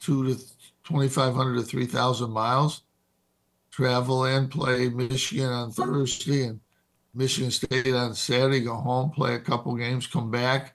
two 0.00 0.34
to 0.34 0.40
2,500 0.84 1.56
to 1.56 1.62
3,000 1.62 2.30
miles, 2.30 2.82
travel 3.78 4.24
and 4.24 4.50
play 4.50 4.88
Michigan 4.88 5.46
on 5.46 5.70
Thursday 5.70 6.46
and 6.46 6.58
Michigan 7.14 7.52
State 7.52 7.94
on 7.94 8.12
Saturday, 8.12 8.58
go 8.58 8.74
home, 8.74 9.08
play 9.10 9.36
a 9.36 9.38
couple 9.38 9.76
games, 9.76 10.04
come 10.04 10.32
back, 10.32 10.74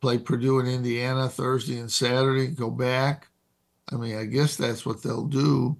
play 0.00 0.16
Purdue 0.16 0.58
and 0.58 0.66
Indiana 0.66 1.28
Thursday 1.28 1.78
and 1.78 1.92
Saturday, 1.92 2.46
go 2.46 2.70
back. 2.70 3.28
I 3.92 3.96
mean, 3.96 4.16
I 4.16 4.24
guess 4.24 4.56
that's 4.56 4.86
what 4.86 5.02
they'll 5.02 5.26
do. 5.26 5.78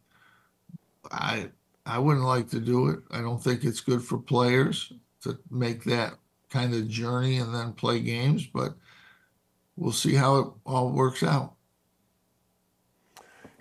I 1.11 1.49
I 1.87 1.99
wouldn't 1.99 2.27
like 2.27 2.51
to 2.51 2.61
do 2.61 2.89
it. 2.89 2.99
I 3.11 3.23
don't 3.23 3.43
think 3.43 3.65
it's 3.65 3.81
good 3.81 4.03
for 4.03 4.19
players 4.19 4.93
to 5.23 5.39
make 5.51 5.83
that 5.85 6.13
kind 6.51 6.75
of 6.75 6.89
journey 6.89 7.39
and 7.39 7.55
then 7.55 7.73
play 7.73 8.01
games, 8.01 8.47
but 8.47 8.75
we'll 9.77 9.93
see 9.93 10.13
how 10.13 10.39
it 10.39 10.49
all 10.67 10.91
works 10.91 11.23
out. 11.23 11.55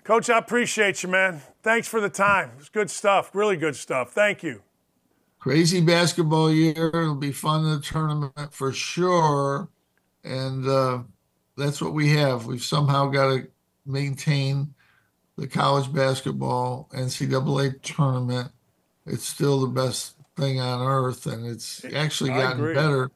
Coach, 0.04 0.30
I 0.30 0.38
appreciate 0.38 1.02
you, 1.02 1.08
man. 1.08 1.42
Thanks 1.62 1.86
for 1.86 2.00
the 2.00 2.08
time. 2.08 2.52
It's 2.58 2.68
good 2.68 2.90
stuff. 2.90 3.34
Really 3.34 3.56
good 3.56 3.76
stuff. 3.76 4.12
Thank 4.12 4.42
you. 4.42 4.62
Crazy 5.38 5.80
basketball 5.80 6.50
year. 6.52 6.88
It'll 6.88 7.14
be 7.14 7.32
fun 7.32 7.64
in 7.64 7.70
the 7.76 7.80
tournament 7.80 8.52
for 8.52 8.72
sure. 8.72 9.68
And 10.24 10.66
uh, 10.66 11.02
that's 11.56 11.80
what 11.80 11.92
we 11.92 12.10
have. 12.10 12.46
We've 12.46 12.62
somehow 12.62 13.06
got 13.06 13.28
to 13.34 13.48
maintain 13.86 14.74
the 15.36 15.46
college 15.46 15.92
basketball 15.92 16.88
NCAA 16.92 17.80
tournament. 17.82 18.50
It's 19.06 19.26
still 19.26 19.60
the 19.60 19.66
best 19.66 20.16
thing 20.36 20.60
on 20.60 20.86
earth, 20.86 21.26
and 21.26 21.46
it's 21.46 21.84
actually 21.94 22.30
gotten 22.30 22.74
better 22.74 23.10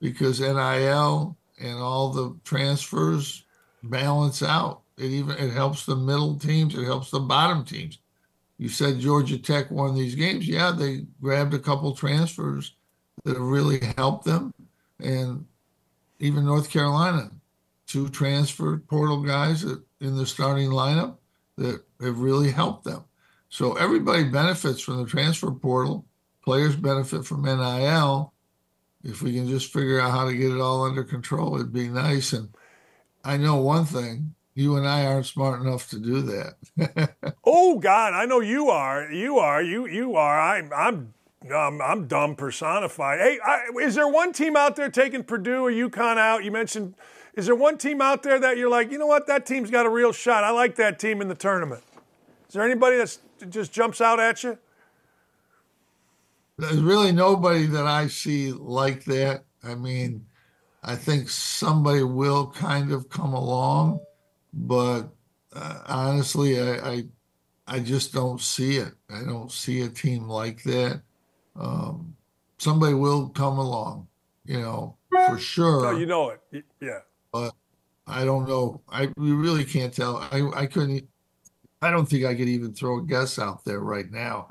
because 0.00 0.40
NIL 0.40 1.36
and 1.60 1.78
all 1.78 2.10
the 2.10 2.36
transfers 2.44 3.44
balance 3.82 4.42
out. 4.42 4.82
It 4.98 5.10
even 5.10 5.36
it 5.36 5.52
helps 5.52 5.86
the 5.86 5.96
middle 5.96 6.38
teams. 6.38 6.74
It 6.74 6.84
helps 6.84 7.10
the 7.10 7.20
bottom 7.20 7.64
teams. 7.64 7.98
You 8.58 8.68
said 8.68 8.98
Georgia 8.98 9.38
Tech 9.38 9.70
won 9.70 9.94
these 9.94 10.16
games. 10.16 10.48
Yeah, 10.48 10.72
they 10.72 11.06
grabbed 11.20 11.54
a 11.54 11.58
couple 11.58 11.94
transfers 11.94 12.74
that 13.24 13.36
have 13.36 13.42
really 13.42 13.80
helped 13.96 14.24
them, 14.24 14.52
and 15.00 15.46
even 16.18 16.44
North 16.44 16.70
Carolina, 16.70 17.30
two 17.86 18.08
transfer 18.08 18.78
portal 18.78 19.22
guys 19.22 19.62
that, 19.62 19.80
in 20.00 20.16
the 20.16 20.26
starting 20.26 20.70
lineup 20.70 21.16
that 21.56 21.82
have 22.00 22.18
really 22.18 22.50
helped 22.50 22.84
them. 22.84 23.04
So 23.48 23.74
everybody 23.74 24.24
benefits 24.24 24.80
from 24.80 24.98
the 24.98 25.06
transfer 25.06 25.50
portal. 25.50 26.04
Players 26.42 26.76
benefit 26.76 27.24
from 27.24 27.42
NIL. 27.42 28.32
If 29.04 29.22
we 29.22 29.32
can 29.34 29.48
just 29.48 29.72
figure 29.72 30.00
out 30.00 30.10
how 30.10 30.26
to 30.26 30.34
get 30.34 30.50
it 30.50 30.60
all 30.60 30.84
under 30.84 31.04
control, 31.04 31.54
it'd 31.54 31.72
be 31.72 31.88
nice. 31.88 32.32
And 32.32 32.48
I 33.24 33.36
know 33.36 33.56
one 33.56 33.84
thing: 33.84 34.34
you 34.58 34.76
and 34.76 34.88
I 34.88 35.06
aren't 35.06 35.26
smart 35.26 35.60
enough 35.60 35.88
to 35.90 35.98
do 36.00 36.20
that. 36.22 37.10
Oh 37.44 37.78
God, 37.78 38.12
I 38.12 38.26
know 38.26 38.40
you 38.40 38.68
are. 38.68 39.10
You 39.10 39.38
are. 39.38 39.62
You 39.62 39.86
you 39.86 40.16
are. 40.16 40.38
I'm 40.38 40.70
I'm 40.72 41.14
um, 41.50 41.80
I'm 41.80 42.06
dumb 42.06 42.36
personified. 42.36 43.20
Hey, 43.20 43.38
I, 43.42 43.62
is 43.80 43.94
there 43.94 44.08
one 44.08 44.32
team 44.32 44.54
out 44.54 44.76
there 44.76 44.90
taking 44.90 45.24
Purdue 45.24 45.64
or 45.64 45.70
UConn 45.70 46.18
out? 46.18 46.44
You 46.44 46.50
mentioned. 46.50 46.94
Is 47.34 47.46
there 47.46 47.54
one 47.54 47.78
team 47.78 48.02
out 48.02 48.22
there 48.22 48.38
that 48.38 48.58
you're 48.58 48.68
like, 48.68 48.90
you 48.90 48.98
know 48.98 49.06
what, 49.06 49.28
that 49.28 49.46
team's 49.46 49.70
got 49.70 49.86
a 49.86 49.88
real 49.88 50.12
shot. 50.12 50.44
I 50.44 50.50
like 50.50 50.74
that 50.76 50.98
team 50.98 51.22
in 51.22 51.28
the 51.28 51.34
tournament. 51.34 51.82
Is 52.48 52.54
there 52.54 52.64
anybody 52.64 52.96
that 52.96 53.16
just 53.48 53.72
jumps 53.72 54.00
out 54.00 54.20
at 54.20 54.42
you? 54.42 54.58
There's 56.58 56.82
really 56.82 57.12
nobody 57.12 57.66
that 57.66 57.86
I 57.86 58.08
see 58.08 58.52
like 58.52 59.04
that. 59.04 59.44
I 59.62 59.74
mean, 59.74 60.26
I 60.82 60.96
think 60.96 61.28
somebody 61.28 62.02
will 62.02 62.48
kind 62.48 62.92
of 62.92 63.08
come 63.08 63.32
along, 63.32 64.00
but 64.52 65.02
uh, 65.52 65.80
honestly, 65.86 66.60
I, 66.60 66.90
I 66.90 67.04
I 67.66 67.80
just 67.80 68.12
don't 68.12 68.40
see 68.40 68.76
it. 68.76 68.94
I 69.10 69.24
don't 69.24 69.52
see 69.52 69.82
a 69.82 69.88
team 69.88 70.28
like 70.28 70.62
that. 70.62 71.02
Um, 71.54 72.16
somebody 72.58 72.94
will 72.94 73.28
come 73.28 73.58
along, 73.58 74.08
you 74.44 74.60
know, 74.60 74.96
for 75.10 75.38
sure. 75.38 75.82
No, 75.82 75.98
you 75.98 76.06
know 76.06 76.30
it. 76.30 76.64
Yeah. 76.80 77.00
but 77.32 77.52
I 78.06 78.24
don't 78.24 78.48
know. 78.48 78.80
I 78.88 79.12
we 79.16 79.32
really 79.32 79.64
can't 79.64 79.92
tell. 79.92 80.16
I 80.32 80.48
I 80.54 80.66
couldn't. 80.66 81.06
I 81.82 81.90
don't 81.90 82.06
think 82.06 82.24
I 82.24 82.34
could 82.34 82.48
even 82.48 82.72
throw 82.72 82.98
a 82.98 83.02
guess 83.02 83.38
out 83.38 83.64
there 83.64 83.80
right 83.80 84.10
now 84.10 84.50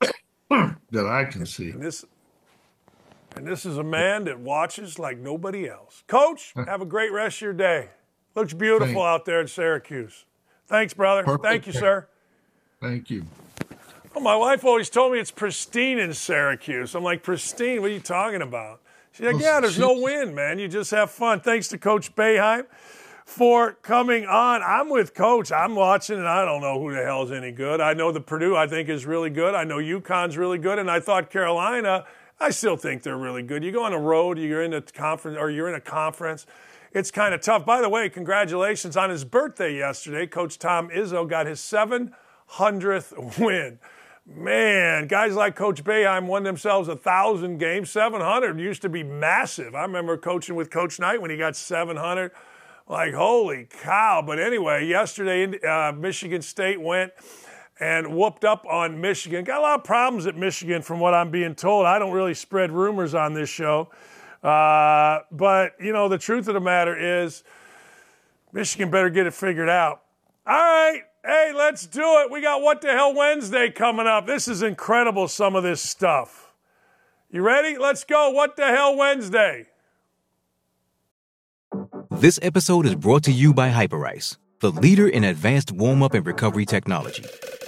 that 0.00 1.06
I 1.06 1.24
can 1.24 1.46
see. 1.46 1.70
And 1.70 1.82
this 1.82 2.04
and 3.36 3.46
this 3.46 3.66
is 3.66 3.78
a 3.78 3.84
man 3.84 4.24
that 4.24 4.38
watches 4.38 4.98
like 4.98 5.18
nobody 5.18 5.68
else. 5.68 6.04
Coach, 6.06 6.54
have 6.66 6.80
a 6.80 6.86
great 6.86 7.12
rest 7.12 7.36
of 7.38 7.42
your 7.42 7.52
day. 7.52 7.90
Looks 8.34 8.52
beautiful 8.52 8.86
Thanks. 8.86 9.06
out 9.06 9.24
there 9.24 9.40
in 9.40 9.48
Syracuse. 9.48 10.24
Thanks, 10.66 10.94
brother. 10.94 11.22
Perfect. 11.22 11.44
Thank 11.44 11.66
you, 11.66 11.72
sir. 11.72 12.08
Thank 12.80 13.10
you. 13.10 13.24
Well, 14.14 14.22
my 14.22 14.36
wife 14.36 14.64
always 14.64 14.90
told 14.90 15.12
me 15.12 15.18
it's 15.18 15.30
pristine 15.30 15.98
in 15.98 16.14
Syracuse. 16.14 16.94
I'm 16.94 17.02
like, 17.02 17.22
pristine? 17.22 17.80
What 17.80 17.90
are 17.90 17.94
you 17.94 18.00
talking 18.00 18.42
about? 18.42 18.80
She's 19.12 19.26
like, 19.26 19.40
yeah, 19.40 19.60
there's 19.60 19.78
no 19.78 20.00
wind, 20.00 20.34
man. 20.34 20.58
You 20.58 20.68
just 20.68 20.90
have 20.90 21.10
fun. 21.10 21.40
Thanks 21.40 21.68
to 21.68 21.78
Coach 21.78 22.14
Boeheim 22.14 22.66
for 23.24 23.72
coming 23.82 24.26
on. 24.26 24.62
I'm 24.62 24.90
with 24.90 25.14
Coach. 25.14 25.52
I'm 25.52 25.74
watching, 25.74 26.18
and 26.18 26.28
I 26.28 26.44
don't 26.44 26.60
know 26.60 26.80
who 26.80 26.92
the 26.92 27.02
hell's 27.02 27.32
any 27.32 27.52
good. 27.52 27.80
I 27.80 27.94
know 27.94 28.12
the 28.12 28.20
Purdue, 28.20 28.56
I 28.56 28.66
think, 28.66 28.88
is 28.88 29.06
really 29.06 29.30
good. 29.30 29.54
I 29.54 29.64
know 29.64 29.78
UConn's 29.78 30.36
really 30.36 30.58
good, 30.58 30.78
and 30.78 30.90
I 30.90 31.00
thought 31.00 31.30
Carolina, 31.30 32.06
I 32.40 32.50
still 32.50 32.76
think 32.76 33.02
they're 33.02 33.16
really 33.16 33.42
good. 33.42 33.64
You 33.64 33.72
go 33.72 33.84
on 33.84 33.92
a 33.92 33.98
road, 33.98 34.38
you're 34.38 34.62
in 34.62 34.74
a 34.74 34.82
conference, 34.82 35.38
or 35.38 35.50
you're 35.50 35.68
in 35.68 35.74
a 35.74 35.80
conference. 35.80 36.46
It's 36.94 37.10
kind 37.10 37.34
of 37.34 37.40
tough. 37.40 37.66
By 37.66 37.80
the 37.80 37.88
way, 37.88 38.08
congratulations 38.08 38.96
on 38.96 39.10
his 39.10 39.24
birthday 39.24 39.76
yesterday. 39.76 40.28
Coach 40.28 40.60
Tom 40.60 40.90
Izzo 40.90 41.28
got 41.28 41.46
his 41.46 41.58
700th 41.58 43.36
win. 43.40 43.80
Man, 44.24 45.08
guys 45.08 45.34
like 45.34 45.56
Coach 45.56 45.82
Boeheim 45.82 46.28
won 46.28 46.44
themselves 46.44 46.86
a 46.86 46.94
thousand 46.94 47.58
games. 47.58 47.90
700 47.90 48.60
used 48.60 48.80
to 48.82 48.88
be 48.88 49.02
massive. 49.02 49.74
I 49.74 49.82
remember 49.82 50.16
coaching 50.16 50.54
with 50.54 50.70
Coach 50.70 51.00
Knight 51.00 51.20
when 51.20 51.32
he 51.32 51.36
got 51.36 51.56
700. 51.56 52.30
Like, 52.88 53.12
holy 53.12 53.66
cow. 53.82 54.22
But 54.24 54.38
anyway, 54.38 54.86
yesterday, 54.86 55.58
uh, 55.66 55.90
Michigan 55.90 56.42
State 56.42 56.80
went 56.80 57.12
and 57.80 58.14
whooped 58.14 58.44
up 58.44 58.64
on 58.66 59.00
Michigan. 59.00 59.42
Got 59.44 59.58
a 59.58 59.62
lot 59.62 59.80
of 59.80 59.84
problems 59.84 60.28
at 60.28 60.36
Michigan, 60.36 60.80
from 60.80 61.00
what 61.00 61.12
I'm 61.12 61.32
being 61.32 61.56
told. 61.56 61.86
I 61.86 61.98
don't 61.98 62.12
really 62.12 62.34
spread 62.34 62.70
rumors 62.70 63.14
on 63.14 63.34
this 63.34 63.48
show. 63.48 63.90
Uh, 64.44 65.20
but, 65.32 65.72
you 65.80 65.92
know, 65.92 66.08
the 66.08 66.18
truth 66.18 66.48
of 66.48 66.54
the 66.54 66.60
matter 66.60 66.94
is, 67.24 67.42
Michigan 68.52 68.90
better 68.90 69.08
get 69.08 69.26
it 69.26 69.32
figured 69.32 69.70
out. 69.70 70.02
All 70.46 70.54
right. 70.54 71.00
Hey, 71.24 71.52
let's 71.56 71.86
do 71.86 72.02
it. 72.02 72.30
We 72.30 72.42
got 72.42 72.60
What 72.60 72.82
the 72.82 72.92
Hell 72.92 73.14
Wednesday 73.14 73.70
coming 73.70 74.06
up. 74.06 74.26
This 74.26 74.46
is 74.46 74.62
incredible, 74.62 75.26
some 75.26 75.56
of 75.56 75.62
this 75.62 75.80
stuff. 75.80 76.52
You 77.30 77.40
ready? 77.40 77.78
Let's 77.78 78.04
go. 78.04 78.30
What 78.30 78.56
the 78.56 78.66
Hell 78.66 78.96
Wednesday? 78.96 79.66
This 82.10 82.38
episode 82.42 82.84
is 82.84 82.94
brought 82.94 83.24
to 83.24 83.32
you 83.32 83.54
by 83.54 83.70
Hyperice, 83.70 84.36
the 84.60 84.70
leader 84.70 85.08
in 85.08 85.24
advanced 85.24 85.72
warm 85.72 86.02
up 86.02 86.12
and 86.12 86.26
recovery 86.26 86.66
technology. 86.66 87.24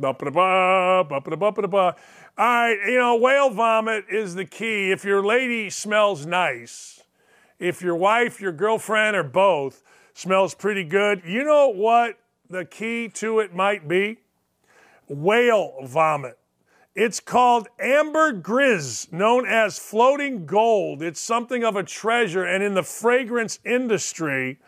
hyperice.com. 0.00 0.18
Ba-ba-da-ba, 0.18 1.04
ba-ba-da-ba-ba-da-ba. 1.08 1.96
All 2.38 2.46
right, 2.46 2.78
you 2.86 2.98
know, 2.98 3.16
whale 3.16 3.50
vomit 3.50 4.04
is 4.10 4.34
the 4.34 4.44
key. 4.44 4.90
If 4.90 5.04
your 5.04 5.24
lady 5.24 5.70
smells 5.70 6.26
nice, 6.26 7.02
if 7.58 7.82
your 7.82 7.96
wife, 7.96 8.40
your 8.40 8.52
girlfriend, 8.52 9.16
or 9.16 9.22
both 9.22 9.82
smells 10.14 10.54
pretty 10.54 10.84
good, 10.84 11.22
you 11.24 11.44
know 11.44 11.68
what 11.68 12.18
the 12.48 12.64
key 12.64 13.08
to 13.08 13.40
it 13.40 13.54
might 13.54 13.86
be? 13.88 14.18
Whale 15.08 15.74
vomit. 15.84 16.38
It's 16.94 17.20
called 17.20 17.68
ambergris, 17.78 19.12
known 19.12 19.46
as 19.46 19.78
floating 19.78 20.44
gold. 20.46 21.02
It's 21.02 21.20
something 21.20 21.62
of 21.64 21.76
a 21.76 21.84
treasure, 21.84 22.44
and 22.44 22.64
in 22.64 22.74
the 22.74 22.82
fragrance 22.82 23.60
industry, 23.64 24.58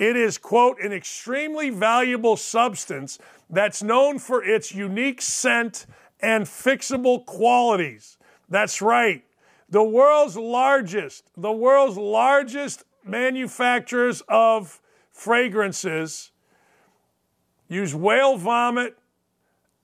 It 0.00 0.16
is, 0.16 0.38
quote, 0.38 0.80
an 0.80 0.94
extremely 0.94 1.68
valuable 1.68 2.38
substance 2.38 3.18
that's 3.50 3.82
known 3.82 4.18
for 4.18 4.44
its 4.44 4.74
unique 4.74 5.20
scent 5.20 5.86
and 6.20 6.44
fixable 6.44 7.24
qualities. 7.26 8.18
That's 8.48 8.80
right. 8.80 9.24
The 9.68 9.82
world's 9.82 10.36
largest, 10.36 11.30
the 11.36 11.52
world's 11.52 11.96
largest 11.96 12.84
manufacturers 13.04 14.22
of 14.28 14.80
fragrances 15.12 16.30
use 17.68 17.94
whale 17.94 18.36
vomit 18.36 18.98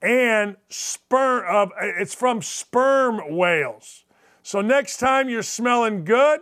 and 0.03 0.57
sperm. 0.69 1.45
Uh, 1.49 1.67
it's 1.81 2.15
from 2.15 2.43
sperm 2.43 3.37
whales. 3.37 4.05
So 4.43 4.61
next 4.61 4.99
time 4.99 5.29
you're 5.29 5.43
smelling 5.43 6.05
good, 6.05 6.41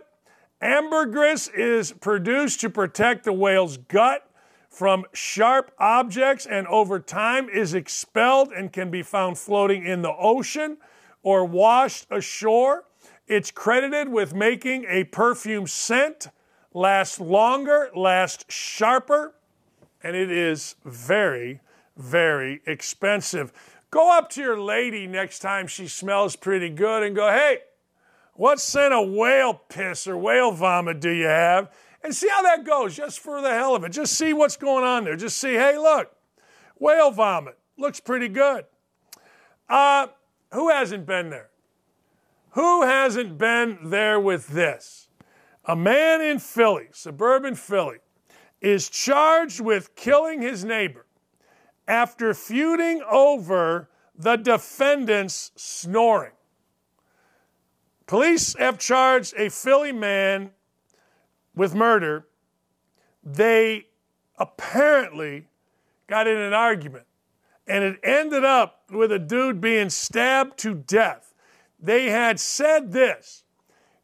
ambergris 0.61 1.47
is 1.47 1.91
produced 1.91 2.61
to 2.61 2.69
protect 2.69 3.23
the 3.23 3.33
whale's 3.33 3.77
gut 3.77 4.29
from 4.75 5.05
sharp 5.13 5.71
objects 5.79 6.45
and 6.45 6.67
over 6.67 6.99
time 6.99 7.47
is 7.47 7.73
expelled 7.73 8.51
and 8.51 8.73
can 8.73 8.91
be 8.91 9.01
found 9.01 9.37
floating 9.37 9.85
in 9.85 10.01
the 10.01 10.13
ocean 10.13 10.75
or 11.23 11.45
washed 11.45 12.05
ashore. 12.11 12.83
It's 13.25 13.51
credited 13.51 14.09
with 14.09 14.33
making 14.33 14.85
a 14.89 15.05
perfume 15.05 15.65
scent 15.65 16.27
last 16.73 17.21
longer, 17.21 17.89
last 17.95 18.51
sharper, 18.51 19.35
and 20.03 20.13
it 20.13 20.29
is 20.29 20.75
very, 20.83 21.61
very 21.95 22.61
expensive. 22.67 23.53
Go 23.91 24.11
up 24.11 24.29
to 24.31 24.41
your 24.41 24.59
lady 24.59 25.07
next 25.07 25.39
time 25.39 25.67
she 25.67 25.87
smells 25.87 26.35
pretty 26.35 26.69
good 26.69 27.01
and 27.01 27.15
go, 27.15 27.29
hey, 27.29 27.59
what 28.33 28.59
scent 28.59 28.93
of 28.93 29.09
whale 29.09 29.53
piss 29.53 30.05
or 30.05 30.17
whale 30.17 30.51
vomit 30.51 30.99
do 30.99 31.11
you 31.11 31.27
have? 31.27 31.71
And 32.05 32.13
see 32.13 32.29
how 32.29 32.43
that 32.43 32.63
goes, 32.63 32.95
just 32.95 33.19
for 33.19 33.41
the 33.41 33.49
hell 33.49 33.73
of 33.73 33.83
it. 33.83 33.91
Just 33.91 34.13
see 34.13 34.31
what's 34.31 34.57
going 34.57 34.83
on 34.83 35.05
there. 35.05 35.15
Just 35.15 35.39
see, 35.39 35.53
hey, 35.53 35.75
look, 35.75 36.11
whale 36.77 37.09
vomit 37.09 37.57
looks 37.79 37.99
pretty 37.99 38.27
good. 38.27 38.65
Uh, 39.67 40.05
who 40.53 40.69
hasn't 40.69 41.07
been 41.07 41.31
there? 41.31 41.49
Who 42.51 42.83
hasn't 42.83 43.39
been 43.39 43.89
there 43.89 44.19
with 44.19 44.49
this? 44.49 45.09
A 45.65 45.75
man 45.75 46.21
in 46.21 46.37
Philly, 46.37 46.89
suburban 46.91 47.55
Philly, 47.55 47.97
is 48.61 48.87
charged 48.87 49.59
with 49.59 49.95
killing 49.95 50.43
his 50.43 50.63
neighbor 50.63 51.07
after 51.87 52.35
feuding 52.35 53.01
over 53.09 53.89
the 54.15 54.35
defendant's 54.35 55.51
snoring. 55.55 56.33
Police 58.05 58.55
have 58.59 58.77
charged 58.77 59.33
a 59.37 59.49
Philly 59.49 59.91
man 59.91 60.51
with 61.55 61.73
murder. 61.73 62.27
They 63.23 63.87
apparently 64.37 65.47
got 66.07 66.27
in 66.27 66.37
an 66.37 66.53
argument, 66.53 67.05
and 67.67 67.83
it 67.83 67.99
ended 68.03 68.43
up 68.43 68.83
with 68.91 69.11
a 69.11 69.19
dude 69.19 69.61
being 69.61 69.89
stabbed 69.89 70.57
to 70.59 70.75
death. 70.75 71.33
They 71.79 72.09
had 72.09 72.39
said 72.39 72.91
this. 72.91 73.43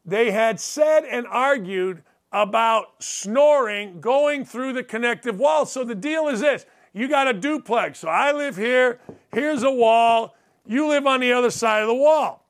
They 0.04 0.32
had 0.32 0.58
said 0.58 1.04
and 1.04 1.26
argued 1.26 2.02
about 2.32 3.02
snoring 3.02 4.00
going 4.00 4.44
through 4.44 4.72
the 4.72 4.82
connective 4.82 5.38
wall. 5.38 5.66
So 5.66 5.84
the 5.84 5.94
deal 5.94 6.28
is 6.28 6.40
this 6.40 6.66
you 6.92 7.08
got 7.08 7.28
a 7.28 7.32
duplex. 7.32 8.00
So 8.00 8.08
I 8.08 8.32
live 8.32 8.56
here, 8.56 9.00
here's 9.32 9.62
a 9.62 9.70
wall, 9.70 10.34
you 10.66 10.88
live 10.88 11.06
on 11.06 11.20
the 11.20 11.32
other 11.32 11.50
side 11.50 11.82
of 11.82 11.88
the 11.88 11.94
wall. 11.94 12.46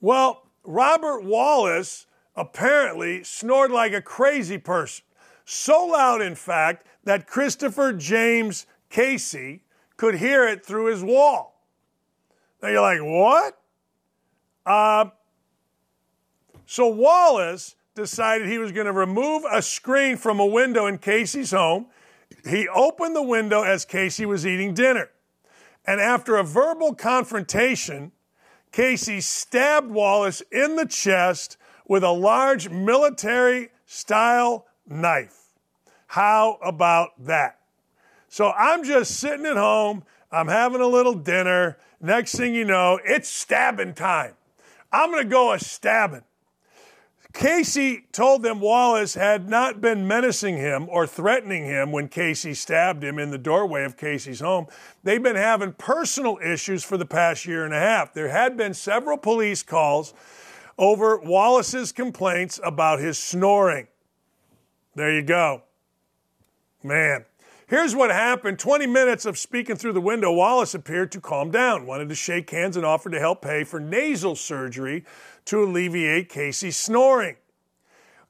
Well, 0.00 0.46
Robert 0.64 1.24
Wallace 1.24 2.06
apparently 2.36 3.22
snored 3.24 3.70
like 3.70 3.92
a 3.92 4.02
crazy 4.02 4.58
person. 4.58 5.04
So 5.44 5.86
loud, 5.86 6.22
in 6.22 6.34
fact, 6.34 6.86
that 7.04 7.26
Christopher 7.26 7.92
James 7.92 8.66
Casey 8.90 9.62
could 9.96 10.16
hear 10.16 10.46
it 10.46 10.64
through 10.64 10.86
his 10.86 11.02
wall. 11.02 11.60
Now 12.62 12.68
you're 12.68 12.80
like, 12.80 13.00
what? 13.00 13.58
Uh, 14.64 15.10
so 16.66 16.88
Wallace 16.88 17.76
decided 17.94 18.48
he 18.48 18.58
was 18.58 18.72
going 18.72 18.86
to 18.86 18.92
remove 18.92 19.44
a 19.50 19.60
screen 19.60 20.16
from 20.16 20.40
a 20.40 20.46
window 20.46 20.86
in 20.86 20.98
Casey's 20.98 21.50
home. 21.50 21.86
He 22.48 22.68
opened 22.68 23.14
the 23.14 23.22
window 23.22 23.62
as 23.62 23.84
Casey 23.84 24.24
was 24.24 24.46
eating 24.46 24.72
dinner. 24.72 25.10
And 25.84 26.00
after 26.00 26.36
a 26.36 26.44
verbal 26.44 26.94
confrontation, 26.94 28.12
Casey 28.70 29.20
stabbed 29.20 29.90
Wallace 29.90 30.42
in 30.52 30.76
the 30.76 30.86
chest 30.86 31.56
with 31.92 32.02
a 32.02 32.10
large 32.10 32.70
military 32.70 33.68
style 33.84 34.64
knife. 34.88 35.50
How 36.06 36.58
about 36.62 37.10
that? 37.26 37.58
So 38.30 38.50
I'm 38.52 38.82
just 38.82 39.20
sitting 39.20 39.44
at 39.44 39.58
home, 39.58 40.02
I'm 40.30 40.48
having 40.48 40.80
a 40.80 40.86
little 40.86 41.12
dinner. 41.12 41.76
Next 42.00 42.34
thing 42.34 42.54
you 42.54 42.64
know, 42.64 42.98
it's 43.04 43.28
stabbing 43.28 43.92
time. 43.92 44.32
I'm 44.90 45.10
going 45.10 45.24
to 45.24 45.28
go 45.28 45.52
a 45.52 45.58
stabbing. 45.58 46.22
Casey 47.34 48.06
told 48.10 48.42
them 48.42 48.60
Wallace 48.60 49.12
had 49.12 49.50
not 49.50 49.82
been 49.82 50.08
menacing 50.08 50.56
him 50.56 50.88
or 50.88 51.06
threatening 51.06 51.66
him 51.66 51.92
when 51.92 52.08
Casey 52.08 52.54
stabbed 52.54 53.04
him 53.04 53.18
in 53.18 53.30
the 53.30 53.36
doorway 53.36 53.84
of 53.84 53.98
Casey's 53.98 54.40
home. 54.40 54.66
They've 55.02 55.22
been 55.22 55.36
having 55.36 55.74
personal 55.74 56.38
issues 56.42 56.84
for 56.84 56.96
the 56.96 57.04
past 57.04 57.44
year 57.44 57.66
and 57.66 57.74
a 57.74 57.78
half. 57.78 58.14
There 58.14 58.28
had 58.28 58.56
been 58.56 58.72
several 58.72 59.18
police 59.18 59.62
calls 59.62 60.14
over 60.82 61.16
Wallace's 61.16 61.92
complaints 61.92 62.58
about 62.64 62.98
his 62.98 63.16
snoring. 63.16 63.86
There 64.96 65.14
you 65.14 65.22
go. 65.22 65.62
Man. 66.82 67.24
Here's 67.68 67.94
what 67.94 68.10
happened 68.10 68.58
20 68.58 68.88
minutes 68.88 69.24
of 69.24 69.38
speaking 69.38 69.76
through 69.76 69.92
the 69.92 70.00
window. 70.00 70.32
Wallace 70.32 70.74
appeared 70.74 71.12
to 71.12 71.20
calm 71.20 71.52
down, 71.52 71.86
wanted 71.86 72.08
to 72.08 72.16
shake 72.16 72.50
hands, 72.50 72.76
and 72.76 72.84
offered 72.84 73.12
to 73.12 73.20
help 73.20 73.42
pay 73.42 73.62
for 73.62 73.78
nasal 73.78 74.34
surgery 74.34 75.04
to 75.44 75.62
alleviate 75.62 76.28
Casey's 76.28 76.76
snoring. 76.76 77.36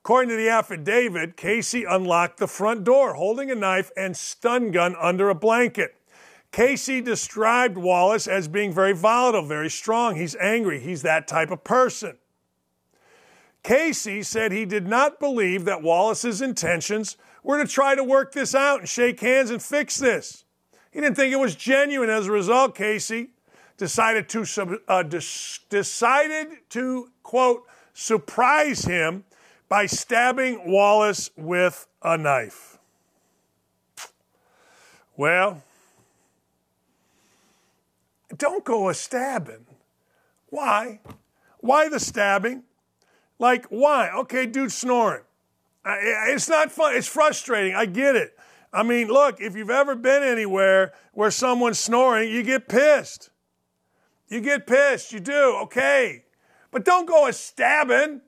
According 0.03 0.29
to 0.29 0.37
the 0.37 0.51
affidavit, 0.51 1.39
Casey 1.39 1.85
unlocked 1.85 2.37
the 2.37 2.47
front 2.47 2.85
door, 2.85 3.15
holding 3.15 3.51
a 3.51 3.55
knife 3.55 3.91
and 3.97 4.15
stun 4.15 4.73
gun 4.73 4.95
under 5.01 5.31
a 5.31 5.35
blanket. 5.35 5.97
Casey 6.53 7.01
described 7.01 7.79
Wallace 7.79 8.27
as 8.27 8.47
being 8.47 8.75
very 8.75 8.93
volatile, 8.93 9.43
very 9.43 9.71
strong. 9.71 10.17
He's 10.17 10.37
angry. 10.37 10.81
He's 10.81 11.01
that 11.01 11.27
type 11.27 11.51
of 11.51 11.65
person. 11.65 12.19
Casey 13.63 14.23
said 14.23 14.51
he 14.51 14.65
did 14.65 14.89
not 14.89 15.21
believe 15.21 15.65
that 15.65 15.83
Wallace's 15.83 16.43
intentions 16.43 17.17
were 17.43 17.63
to 17.63 17.69
try 17.69 17.95
to 17.95 18.03
work 18.03 18.33
this 18.33 18.55
out 18.55 18.81
and 18.81 18.89
shake 18.89 19.21
hands 19.21 19.51
and 19.51 19.63
fix 19.63 19.97
this. 19.97 20.45
He 20.91 21.01
didn't 21.01 21.17
think 21.17 21.33
it 21.33 21.39
was 21.39 21.55
genuine. 21.55 22.11
As 22.11 22.27
a 22.27 22.33
result, 22.33 22.75
Casey 22.75 23.31
decided 23.77 24.29
to 24.31 24.81
uh, 24.89 25.03
decided 25.03 26.49
to 26.71 27.11
quote 27.23 27.65
surprise 27.95 28.85
him 28.85 29.25
by 29.69 29.87
stabbing 29.87 30.71
Wallace 30.71 31.31
with 31.37 31.87
a 32.03 32.19
knife. 32.19 32.79
Well, 35.17 35.63
don't 38.37 38.65
go 38.65 38.89
a 38.89 38.95
stabbing. 38.95 39.67
Why? 40.49 41.01
Why 41.61 41.89
the 41.89 42.01
stabbing? 42.01 42.65
Like, 43.43 43.67
why? 43.67 44.09
Okay, 44.19 44.47
dude 44.47 44.71
snoring. 44.71 45.25
It's 45.85 46.49
not 46.49 46.71
fun. 46.71 46.95
It's 46.95 47.09
frustrating. 47.09 47.75
I 47.75 47.87
get 47.87 48.15
it. 48.15 48.39
I 48.73 48.85
mean, 48.85 49.09
look, 49.09 49.41
if 49.41 49.57
you've 49.57 49.69
ever 49.69 49.97
been 49.97 50.23
anywhere 50.23 50.93
where 51.13 51.33
someone's 51.33 51.81
snoring, 51.81 52.31
you 52.31 52.45
get 52.45 52.69
pissed. 52.69 53.31
You 54.29 54.41
get 54.41 54.69
pissed. 54.69 55.13
You 55.13 55.19
do. 55.19 55.59
Okay. 55.63 56.23
But 56.71 56.85
don't 56.85 57.05
go 57.05 57.27
a 57.27 57.33
stabbing. 57.33 58.21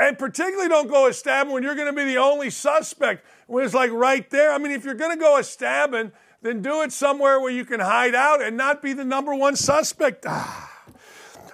And 0.00 0.18
particularly 0.18 0.68
don't 0.68 0.90
go 0.90 1.06
a 1.06 1.12
stabbing 1.12 1.52
when 1.52 1.62
you're 1.62 1.76
going 1.76 1.86
to 1.86 1.96
be 1.96 2.04
the 2.04 2.18
only 2.18 2.50
suspect, 2.50 3.24
when 3.46 3.64
it's 3.64 3.72
like 3.72 3.92
right 3.92 4.28
there. 4.30 4.50
I 4.50 4.58
mean, 4.58 4.72
if 4.72 4.84
you're 4.84 4.94
going 4.94 5.16
to 5.16 5.22
go 5.22 5.38
a 5.38 5.44
stabbing, 5.44 6.10
then 6.42 6.60
do 6.60 6.82
it 6.82 6.90
somewhere 6.90 7.40
where 7.40 7.52
you 7.52 7.64
can 7.64 7.78
hide 7.78 8.16
out 8.16 8.42
and 8.42 8.56
not 8.56 8.82
be 8.82 8.94
the 8.94 9.04
number 9.04 9.32
one 9.32 9.54
suspect. 9.54 10.26
Ah. 10.26 10.75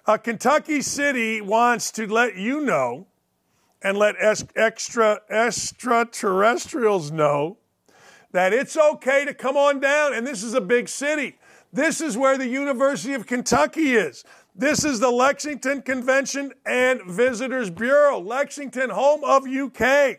A 0.05 0.19
Kentucky 0.19 0.83
City 0.83 1.41
wants 1.41 1.93
to 1.93 2.13
let 2.13 2.35
you 2.35 2.61
know 2.61 3.07
and 3.81 3.97
let 3.97 4.17
extra 4.19 5.21
extraterrestrials 5.31 7.13
know 7.13 7.59
that 8.33 8.53
it's 8.53 8.77
okay 8.77 9.25
to 9.25 9.33
come 9.33 9.57
on 9.57 9.79
down. 9.79 10.13
And 10.13 10.27
this 10.27 10.43
is 10.43 10.55
a 10.55 10.61
big 10.61 10.89
city. 10.89 11.39
This 11.73 12.01
is 12.01 12.19
where 12.19 12.37
the 12.37 12.49
University 12.49 13.15
of 13.15 13.29
Kentucky 13.29 13.95
is. 13.95 14.25
This 14.57 14.85
is 14.85 14.99
the 14.99 15.11
Lexington 15.11 15.83
Convention 15.83 16.53
and 16.67 17.01
Visitors 17.07 17.71
Bureau, 17.71 18.19
Lexington, 18.19 18.91
home 18.91 19.23
of 19.23 19.47
UK. 19.47 20.19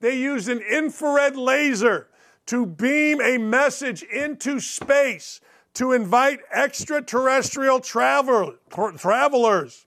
They 0.00 0.18
used 0.18 0.48
an 0.48 0.58
infrared 0.58 1.36
laser 1.36 2.08
to 2.46 2.66
beam 2.66 3.20
a 3.20 3.38
message 3.38 4.02
into 4.02 4.58
space 4.58 5.40
to 5.76 5.92
invite 5.92 6.40
extraterrestrial 6.50 7.80
travel, 7.80 8.54
travelers. 8.96 9.84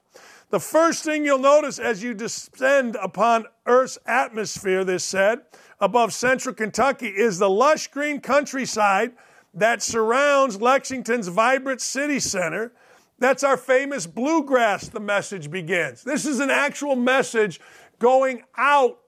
The 0.51 0.59
first 0.59 1.03
thing 1.03 1.25
you'll 1.25 1.39
notice 1.39 1.79
as 1.79 2.03
you 2.03 2.13
descend 2.13 2.95
upon 3.01 3.45
Earth's 3.65 3.97
atmosphere, 4.05 4.83
this 4.83 5.03
said, 5.03 5.39
above 5.79 6.13
central 6.13 6.53
Kentucky 6.53 7.07
is 7.07 7.39
the 7.39 7.49
lush 7.49 7.87
green 7.87 8.21
countryside 8.21 9.13
that 9.55 9.81
surrounds 9.81 10.61
Lexington's 10.61 11.27
vibrant 11.27 11.81
city 11.81 12.19
center. 12.19 12.71
That's 13.17 13.43
our 13.43 13.57
famous 13.57 14.05
bluegrass, 14.05 14.89
the 14.89 14.99
message 14.99 15.49
begins. 15.49 16.03
This 16.03 16.27
is 16.27 16.39
an 16.39 16.51
actual 16.51 16.95
message 16.95 17.59
going 17.97 18.43
out 18.55 18.99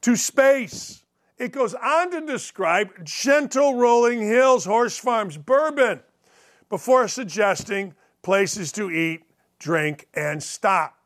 to 0.00 0.16
space. 0.16 1.02
It 1.38 1.52
goes 1.52 1.74
on 1.74 2.10
to 2.12 2.20
describe 2.22 3.04
gentle 3.04 3.74
rolling 3.74 4.22
hills, 4.22 4.64
horse 4.64 4.98
farms, 4.98 5.36
bourbon, 5.36 6.00
before 6.70 7.08
suggesting 7.08 7.94
places 8.22 8.72
to 8.72 8.90
eat, 8.90 9.24
drink, 9.58 10.08
and 10.14 10.42
stop. 10.42 10.98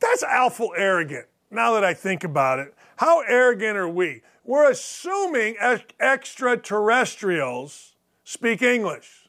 That's 0.00 0.22
awful 0.22 0.72
arrogant, 0.76 1.26
now 1.50 1.74
that 1.74 1.84
I 1.84 1.92
think 1.94 2.24
about 2.24 2.58
it. 2.58 2.74
How 2.96 3.20
arrogant 3.20 3.76
are 3.76 3.88
we? 3.88 4.22
We're 4.44 4.70
assuming 4.70 5.56
extraterrestrials 6.00 7.96
speak 8.24 8.62
English. 8.62 9.28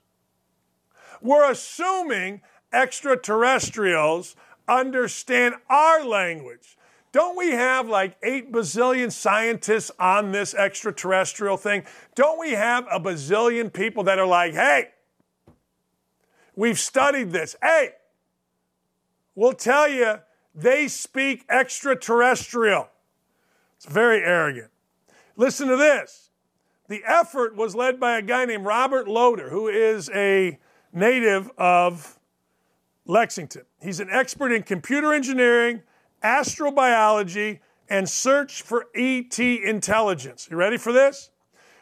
We're 1.21 1.51
assuming 1.51 2.41
extraterrestrials 2.71 4.35
understand 4.67 5.55
our 5.69 6.05
language. 6.05 6.77
Don't 7.11 7.35
we 7.37 7.51
have 7.51 7.87
like 7.87 8.17
8 8.21 8.51
bazillion 8.51 9.11
scientists 9.11 9.91
on 9.99 10.31
this 10.31 10.53
extraterrestrial 10.53 11.57
thing? 11.57 11.83
Don't 12.15 12.39
we 12.39 12.51
have 12.51 12.85
a 12.91 12.99
bazillion 12.99 13.73
people 13.73 14.03
that 14.03 14.19
are 14.19 14.27
like, 14.27 14.53
hey, 14.53 14.89
we've 16.55 16.79
studied 16.79 17.31
this. 17.31 17.55
Hey, 17.63 17.91
we'll 19.33 19.53
tell 19.53 19.87
you 19.87 20.19
they 20.53 20.87
speak 20.87 21.45
extraterrestrial. 21.49 22.89
It's 23.77 23.85
very 23.85 24.21
arrogant. 24.23 24.69
Listen 25.35 25.67
to 25.69 25.77
this. 25.77 26.29
The 26.89 27.01
effort 27.07 27.55
was 27.55 27.75
led 27.75 27.99
by 27.99 28.17
a 28.17 28.21
guy 28.21 28.45
named 28.45 28.65
Robert 28.65 29.07
Loder, 29.07 29.49
who 29.49 29.67
is 29.67 30.09
a 30.13 30.59
native 30.91 31.49
of 31.57 32.19
Lexington. 33.05 33.63
He's 33.81 33.99
an 33.99 34.09
expert 34.11 34.51
in 34.51 34.63
computer 34.63 35.13
engineering, 35.13 35.83
astrobiology, 36.23 37.59
and 37.89 38.07
search 38.07 38.61
for 38.61 38.87
ET 38.95 39.39
intelligence. 39.39 40.47
You 40.49 40.57
ready 40.57 40.77
for 40.77 40.93
this? 40.93 41.31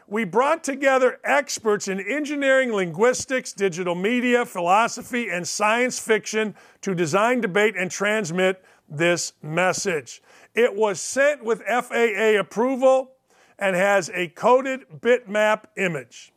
We 0.08 0.24
brought 0.24 0.64
together 0.64 1.20
experts 1.26 1.90
in 1.90 2.00
engineering, 2.00 2.72
linguistics, 2.72 3.52
digital 3.52 3.94
media, 3.94 4.46
philosophy, 4.46 5.30
and 5.30 5.46
science 5.46 6.00
fiction 6.00 6.56
to 6.82 6.96
design, 6.96 7.42
debate, 7.42 7.76
and 7.78 7.92
transmit 7.92 8.64
this 8.90 9.34
message. 9.42 10.22
It 10.56 10.74
was 10.74 11.02
sent 11.02 11.44
with 11.44 11.62
FAA 11.62 12.40
approval 12.40 13.12
and 13.60 13.76
has 13.76 14.10
a 14.14 14.30
coded 14.30 14.86
bitmap 15.02 15.66
image. 15.76 16.32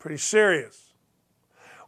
Pretty 0.00 0.18
serious. 0.18 0.94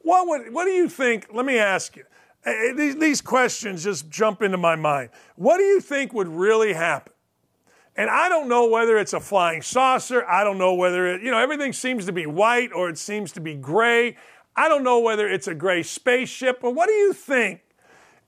What, 0.02 0.28
would, 0.28 0.54
what 0.54 0.66
do 0.66 0.70
you 0.70 0.88
think? 0.88 1.28
Let 1.32 1.46
me 1.46 1.58
ask 1.58 1.96
you. 1.96 2.04
Eh, 2.44 2.50
eh, 2.50 2.72
these, 2.74 2.96
these 2.96 3.20
questions 3.20 3.84
just 3.84 4.10
jump 4.10 4.42
into 4.42 4.58
my 4.58 4.76
mind. 4.76 5.10
What 5.36 5.58
do 5.58 5.64
you 5.64 5.80
think 5.80 6.12
would 6.12 6.28
really 6.28 6.72
happen? 6.72 7.12
And 7.96 8.10
I 8.10 8.28
don't 8.28 8.48
know 8.48 8.68
whether 8.68 8.98
it's 8.98 9.12
a 9.12 9.20
flying 9.20 9.62
saucer. 9.62 10.26
I 10.26 10.42
don't 10.42 10.58
know 10.58 10.74
whether 10.74 11.06
it, 11.06 11.22
you 11.22 11.30
know, 11.30 11.38
everything 11.38 11.72
seems 11.72 12.06
to 12.06 12.12
be 12.12 12.26
white 12.26 12.72
or 12.72 12.88
it 12.88 12.98
seems 12.98 13.30
to 13.32 13.40
be 13.40 13.54
gray. 13.54 14.16
I 14.56 14.68
don't 14.68 14.82
know 14.82 14.98
whether 14.98 15.28
it's 15.28 15.46
a 15.46 15.54
gray 15.54 15.82
spaceship, 15.82 16.60
but 16.60 16.72
what 16.72 16.88
do 16.88 16.92
you 16.92 17.12
think 17.12 17.60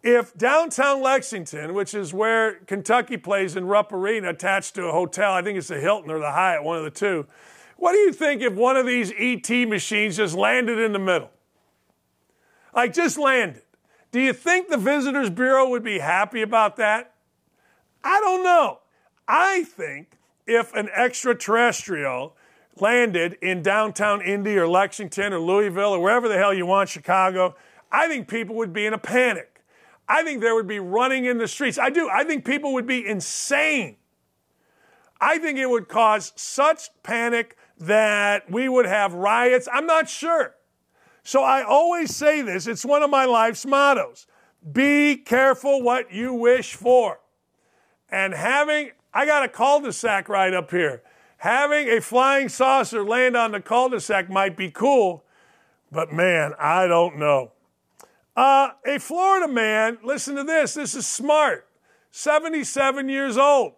if 0.03 0.37
downtown 0.37 1.03
Lexington, 1.03 1.75
which 1.75 1.95
is 1.95 2.15
where 2.15 2.61
Kentucky 2.67 3.17
plays 3.17 3.57
in 3.57 3.67
Rupp 3.67 3.93
Arena, 3.93 4.31
attached 4.31 4.77
to 4.77 4.87
a 4.87 4.93
hotel, 4.93 5.33
I 5.33 5.43
think 5.43 5.59
it's 5.59 5.69
the 5.69 5.81
Hilton 5.81 6.11
or 6.11 6.21
the 6.21 6.31
Hyatt, 6.31 6.63
one 6.63 6.79
of 6.79 6.85
the 6.85 6.91
two, 6.91 7.27
what 7.77 7.93
do 7.93 7.99
you 7.99 8.13
think 8.13 8.43
if 8.43 8.55
one 8.55 8.77
of 8.77 8.87
these 8.87 9.13
ET 9.19 9.51
machines 9.69 10.17
just 10.17 10.37
landed 10.37 10.79
in 10.79 10.93
the 10.93 10.99
middle? 11.01 11.31
Like 12.73 12.95
just 12.95 13.19
landed. 13.19 13.63
Do 14.17 14.23
you 14.23 14.33
think 14.33 14.71
the 14.71 14.79
Visitors 14.79 15.29
Bureau 15.29 15.69
would 15.69 15.83
be 15.83 15.99
happy 15.99 16.41
about 16.41 16.77
that? 16.77 17.13
I 18.03 18.19
don't 18.21 18.43
know. 18.43 18.79
I 19.29 19.65
think 19.65 20.17
if 20.47 20.73
an 20.73 20.89
extraterrestrial 20.89 22.35
landed 22.81 23.35
in 23.43 23.61
downtown 23.61 24.23
Indy 24.23 24.57
or 24.57 24.67
Lexington 24.67 25.35
or 25.35 25.39
Louisville 25.39 25.91
or 25.91 26.01
wherever 26.01 26.31
the 26.31 26.39
hell 26.39 26.55
you 26.55 26.65
want, 26.65 26.89
Chicago, 26.89 27.57
I 27.93 28.09
think 28.09 28.27
people 28.27 28.57
would 28.57 28.73
be 28.73 28.87
in 28.87 28.95
a 28.95 28.99
panic. 28.99 29.63
I 30.09 30.23
think 30.23 30.41
there 30.41 30.55
would 30.55 30.67
be 30.67 30.79
running 30.79 31.27
in 31.27 31.37
the 31.37 31.47
streets. 31.47 31.79
I 31.79 31.91
do. 31.91 32.09
I 32.09 32.25
think 32.25 32.47
people 32.47 32.73
would 32.73 32.87
be 32.87 33.07
insane. 33.07 33.97
I 35.21 35.37
think 35.37 35.59
it 35.59 35.69
would 35.69 35.89
cause 35.89 36.33
such 36.37 36.89
panic 37.03 37.59
that 37.79 38.51
we 38.51 38.71
would 38.71 38.87
have 38.87 39.13
riots. 39.13 39.69
I'm 39.71 39.85
not 39.85 40.09
sure. 40.09 40.56
So 41.27 41.43
I 41.43 41.65
always 41.65 42.15
say 42.15 42.41
this 42.41 42.69
it's 42.69 42.85
one 42.85 43.03
of 43.03 43.11
my 43.11 43.25
life's 43.25 43.67
mottos 43.67 44.29
be 44.73 45.17
careful 45.17 45.83
what 45.83 46.13
you 46.13 46.33
wish 46.33 46.75
for. 46.75 47.19
And 48.09 48.33
having, 48.33 48.93
I 49.13 49.27
got 49.27 49.45
a 49.45 49.49
cul 49.49 49.81
de 49.81 49.93
sac 49.93 50.29
right 50.29 50.55
up 50.55 50.71
here. 50.71 51.03
Having 51.39 51.89
a 51.89 52.01
flying 52.01 52.49
saucer 52.49 53.05
land 53.05 53.37
on 53.37 53.51
the 53.51 53.61
cul 53.61 53.89
de 53.89 54.01
sac 54.01 54.31
might 54.31 54.57
be 54.57 54.71
cool, 54.71 55.25
but 55.91 56.13
man, 56.13 56.53
I 56.61 56.87
don't 56.87 57.19
know. 57.19 57.53
Uh, 58.37 58.71
a 58.87 58.99
Florida 58.99 59.49
man, 59.49 59.99
listen 60.05 60.37
to 60.37 60.45
this, 60.45 60.75
this 60.75 60.95
is 60.95 61.07
smart, 61.07 61.67
77 62.13 63.09
years 63.09 63.37
old, 63.37 63.73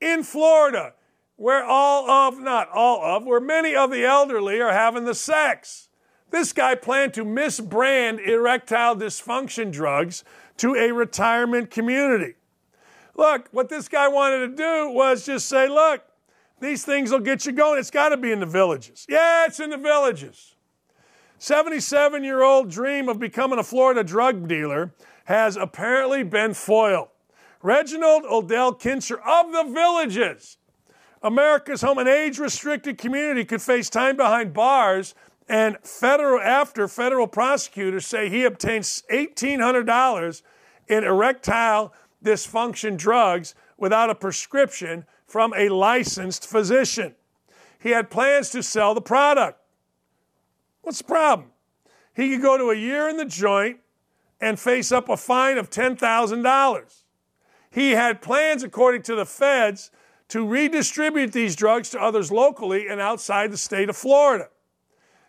in 0.00 0.24
Florida, 0.24 0.94
where 1.36 1.64
all 1.64 2.10
of, 2.10 2.40
not 2.40 2.68
all 2.70 3.04
of, 3.04 3.24
where 3.24 3.40
many 3.40 3.74
of 3.76 3.90
the 3.90 4.04
elderly 4.04 4.60
are 4.60 4.72
having 4.72 5.04
the 5.04 5.14
sex. 5.14 5.87
This 6.30 6.52
guy 6.52 6.74
planned 6.74 7.14
to 7.14 7.24
misbrand 7.24 8.26
erectile 8.26 8.96
dysfunction 8.96 9.72
drugs 9.72 10.24
to 10.58 10.74
a 10.74 10.92
retirement 10.92 11.70
community. 11.70 12.34
Look, 13.14 13.48
what 13.50 13.68
this 13.68 13.88
guy 13.88 14.08
wanted 14.08 14.48
to 14.48 14.56
do 14.56 14.90
was 14.90 15.26
just 15.26 15.48
say, 15.48 15.68
look, 15.68 16.02
these 16.60 16.84
things 16.84 17.10
will 17.10 17.20
get 17.20 17.46
you 17.46 17.52
going. 17.52 17.78
It's 17.78 17.90
got 17.90 18.10
to 18.10 18.16
be 18.16 18.30
in 18.30 18.40
the 18.40 18.46
villages. 18.46 19.06
Yeah, 19.08 19.46
it's 19.46 19.60
in 19.60 19.70
the 19.70 19.76
villages. 19.76 20.54
77 21.38 22.24
year 22.24 22.42
old 22.42 22.70
dream 22.70 23.08
of 23.08 23.18
becoming 23.18 23.58
a 23.58 23.64
Florida 23.64 24.02
drug 24.02 24.48
dealer 24.48 24.92
has 25.24 25.56
apparently 25.56 26.24
been 26.24 26.54
foiled. 26.54 27.08
Reginald 27.62 28.24
Odell 28.24 28.72
Kincher 28.72 29.20
of 29.20 29.52
the 29.52 29.64
Villages, 29.64 30.58
America's 31.22 31.82
home, 31.82 31.98
an 31.98 32.08
age 32.08 32.38
restricted 32.38 32.98
community, 32.98 33.44
could 33.44 33.62
face 33.62 33.90
time 33.90 34.16
behind 34.16 34.52
bars. 34.52 35.14
And 35.48 35.78
federal, 35.82 36.40
after 36.40 36.86
federal 36.88 37.26
prosecutors 37.26 38.06
say 38.06 38.28
he 38.28 38.44
obtained 38.44 38.84
$1,800 38.84 40.42
in 40.88 41.04
erectile 41.04 41.94
dysfunction 42.22 42.96
drugs 42.96 43.54
without 43.78 44.10
a 44.10 44.14
prescription 44.14 45.06
from 45.26 45.54
a 45.56 45.68
licensed 45.68 46.46
physician. 46.46 47.14
He 47.80 47.90
had 47.90 48.10
plans 48.10 48.50
to 48.50 48.62
sell 48.62 48.94
the 48.94 49.00
product. 49.00 49.58
What's 50.82 50.98
the 50.98 51.04
problem? 51.04 51.50
He 52.14 52.30
could 52.30 52.42
go 52.42 52.58
to 52.58 52.70
a 52.70 52.74
year 52.74 53.08
in 53.08 53.16
the 53.16 53.24
joint 53.24 53.78
and 54.40 54.58
face 54.58 54.92
up 54.92 55.08
a 55.08 55.16
fine 55.16 55.58
of 55.58 55.70
$10,000. 55.70 57.02
He 57.70 57.90
had 57.92 58.22
plans, 58.22 58.62
according 58.62 59.02
to 59.02 59.14
the 59.14 59.26
feds, 59.26 59.90
to 60.28 60.46
redistribute 60.46 61.32
these 61.32 61.56
drugs 61.56 61.90
to 61.90 62.00
others 62.00 62.30
locally 62.30 62.88
and 62.88 63.00
outside 63.00 63.50
the 63.50 63.56
state 63.56 63.88
of 63.88 63.96
Florida. 63.96 64.48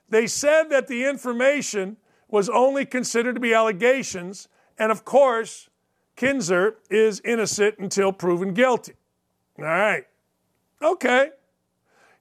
They 0.09 0.27
said 0.27 0.69
that 0.69 0.87
the 0.87 1.05
information 1.05 1.97
was 2.27 2.49
only 2.49 2.85
considered 2.85 3.35
to 3.35 3.39
be 3.39 3.53
allegations, 3.53 4.47
and 4.77 4.91
of 4.91 5.05
course, 5.05 5.69
Kinzer 6.15 6.77
is 6.89 7.21
innocent 7.23 7.77
until 7.79 8.11
proven 8.11 8.53
guilty. 8.53 8.93
All 9.57 9.65
right. 9.65 10.05
Okay. 10.81 11.31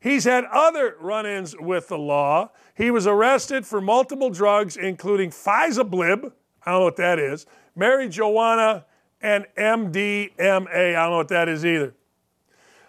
He's 0.00 0.24
had 0.24 0.44
other 0.44 0.96
run 1.00 1.26
ins 1.26 1.56
with 1.58 1.88
the 1.88 1.98
law. 1.98 2.50
He 2.74 2.90
was 2.90 3.06
arrested 3.06 3.66
for 3.66 3.80
multiple 3.80 4.30
drugs, 4.30 4.76
including 4.76 5.30
Fyzablib, 5.30 6.32
I 6.64 6.72
don't 6.72 6.80
know 6.80 6.84
what 6.84 6.96
that 6.96 7.18
is, 7.18 7.46
marijuana, 7.76 8.84
and 9.20 9.46
MDMA. 9.56 10.36
I 10.36 10.92
don't 10.92 11.10
know 11.10 11.16
what 11.16 11.28
that 11.28 11.48
is 11.48 11.64
either. 11.64 11.94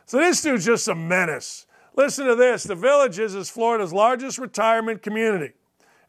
So 0.05 0.17
this 0.17 0.41
dude's 0.41 0.65
just 0.65 0.87
a 0.87 0.95
menace. 0.95 1.65
Listen 1.99 2.27
to 2.27 2.35
this 2.35 2.63
The 2.63 2.75
Villages 2.75 3.35
is 3.35 3.49
Florida's 3.49 3.91
largest 3.91 4.37
retirement 4.37 5.01
community. 5.01 5.51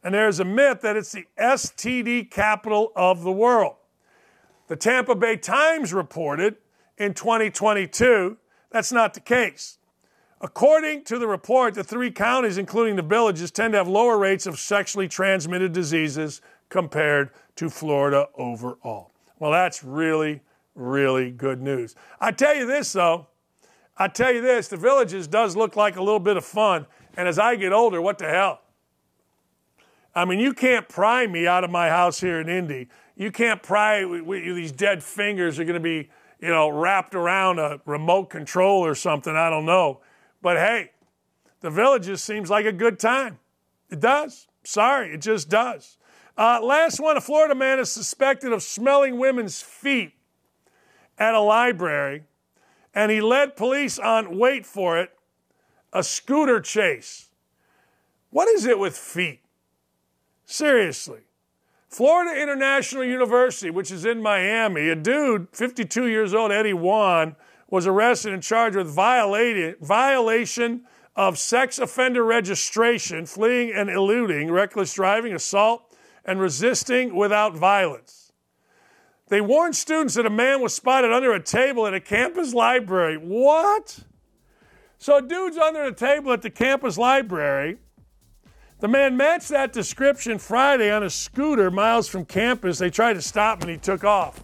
And 0.05 0.15
there's 0.15 0.39
a 0.39 0.45
myth 0.45 0.83
that 0.83 0.97
it's 0.97 1.11
the 1.11 1.25
STD 1.37 2.31
capital 2.31 2.93
of 2.95 3.25
the 3.25 3.33
world. 3.33 3.75
The 4.69 4.77
Tampa 4.77 5.17
Bay 5.17 5.37
Times 5.37 5.93
reported 5.93 6.59
in 6.97 7.13
2022 7.13 8.37
that's 8.71 8.93
not 8.93 9.15
the 9.15 9.21
case. 9.21 9.79
According 10.41 11.03
to 11.07 11.19
the 11.19 11.27
report, 11.27 11.75
the 11.75 11.83
three 11.83 12.13
counties, 12.13 12.57
including 12.57 12.95
the 12.95 13.03
villages, 13.03 13.51
tend 13.51 13.73
to 13.73 13.79
have 13.79 13.89
lower 13.89 14.17
rates 14.17 14.47
of 14.47 14.61
sexually 14.61 15.09
transmitted 15.09 15.73
diseases 15.73 16.41
compared 16.69 17.31
to 17.57 17.69
Florida 17.69 18.29
overall. 18.37 19.11
Well, 19.41 19.51
that's 19.51 19.83
really, 19.83 20.43
really 20.77 21.33
good 21.33 21.61
news. 21.61 21.97
I 22.21 22.31
tell 22.31 22.55
you 22.55 22.65
this, 22.65 22.93
though, 22.93 23.27
I 24.01 24.09
tell 24.09 24.33
you 24.33 24.41
this, 24.41 24.69
the 24.69 24.79
Villages 24.79 25.27
does 25.27 25.55
look 25.55 25.77
like 25.77 25.97
a 25.97 26.03
little 26.03 26.21
bit 26.21 26.39
of 26.39 26.45
fun. 26.45 26.87
And 27.19 27.29
as 27.29 27.39
I 27.39 27.55
get 27.55 27.71
older, 27.71 28.01
what 28.01 28.17
the 28.17 28.29
hell? 28.29 28.63
I 30.15 30.25
mean, 30.25 30.41
you 30.41 30.55
can't 30.55 30.89
pry 30.89 31.27
me 31.27 31.47
out 31.47 31.65
of 31.65 31.71
my 31.71 31.91
house 31.91 32.19
here 32.19 32.41
in 32.41 32.49
Indy. 32.49 32.89
You 33.15 33.31
can't 33.31 33.63
pry 33.63 34.03
these 34.27 34.73
dead 34.73 35.05
fingers 35.05 35.59
are 35.59 35.65
going 35.65 35.75
to 35.75 35.81
be, 35.81 36.09
you 36.41 36.49
know, 36.49 36.71
wrapped 36.71 37.15
around 37.15 37.59
a 37.59 37.83
remote 37.85 38.31
control 38.31 38.87
or 38.87 38.95
something. 38.95 39.37
I 39.37 39.51
don't 39.51 39.67
know. 39.67 40.01
But 40.41 40.57
hey, 40.57 40.93
the 41.61 41.69
Villages 41.69 42.23
seems 42.23 42.49
like 42.49 42.65
a 42.65 42.73
good 42.73 42.99
time. 42.99 43.39
It 43.91 44.01
does. 44.01 44.49
Sorry, 44.65 45.13
it 45.13 45.21
just 45.21 45.51
does. 45.51 45.99
Uh, 46.39 46.59
last 46.63 47.01
one 47.01 47.19
a 47.19 47.21
Florida 47.21 47.55
man 47.55 47.79
is 47.79 47.93
suspected 47.93 48.51
of 48.51 48.63
smelling 48.63 49.19
women's 49.19 49.61
feet 49.61 50.15
at 51.19 51.35
a 51.35 51.41
library, 51.41 52.23
and 52.95 53.11
he 53.11 53.21
led 53.21 53.57
police 53.57 53.99
on, 53.99 54.39
wait 54.39 54.67
for 54.67 54.99
it, 54.99 55.11
a 55.93 56.03
scooter 56.03 56.61
chase. 56.61 57.29
What 58.31 58.49
is 58.49 58.65
it 58.65 58.79
with 58.79 58.97
feet? 58.97 59.41
Seriously. 60.45 61.21
Florida 61.89 62.41
International 62.41 63.03
University, 63.03 63.71
which 63.71 63.91
is 63.91 64.05
in 64.05 64.23
Miami, 64.23 64.89
a 64.89 64.95
dude, 64.95 65.49
52 65.53 66.07
years 66.07 66.33
old, 66.35 66.53
Eddie 66.53 66.73
Wan, 66.73 67.35
was 67.69 67.87
arrested 67.87 68.33
and 68.33 68.43
charged 68.43 68.77
with 68.77 68.89
violation 68.89 70.83
of 71.17 71.39
sex 71.39 71.79
offender 71.79 72.25
registration, 72.25 73.27
fleeing 73.27 73.73
and 73.73 73.91
eluding, 73.91 74.51
reckless 74.51 74.95
driving, 74.95 75.33
assault, 75.33 75.93
and 76.25 76.41
resisting 76.41 77.15
without 77.15 77.57
violence. 77.57 78.20
They 79.31 79.41
warned 79.41 79.77
students 79.77 80.15
that 80.15 80.27
a 80.27 80.31
man 80.31 80.61
was 80.61 80.75
spotted 80.75 81.13
under 81.13 81.33
a 81.33 81.41
table 81.41 81.87
at 81.87 81.95
a 81.95 82.01
campus 82.01 82.53
library. 82.53 83.17
What? 83.17 84.01
So, 84.99 85.19
a 85.19 85.23
dude's 85.23 85.57
under 85.57 85.85
a 85.85 85.95
table 85.95 86.33
at 86.33 86.43
the 86.43 86.51
campus 86.51 86.99
library. 86.99 87.79
The 88.81 88.89
man 88.89 89.17
matched 89.17 89.49
that 89.51 89.73
description 89.73 90.39
Friday 90.39 90.91
on 90.91 91.05
a 91.05 91.11
scooter 91.11 91.71
miles 91.71 92.09
from 92.09 92.25
campus. 92.25 92.79
They 92.79 92.91
tried 92.91 93.15
to 93.15 93.23
stop 93.23 93.59
him 93.63 93.69
and 93.69 93.79
he 93.79 93.81
took 93.81 94.03
off. 94.03 94.43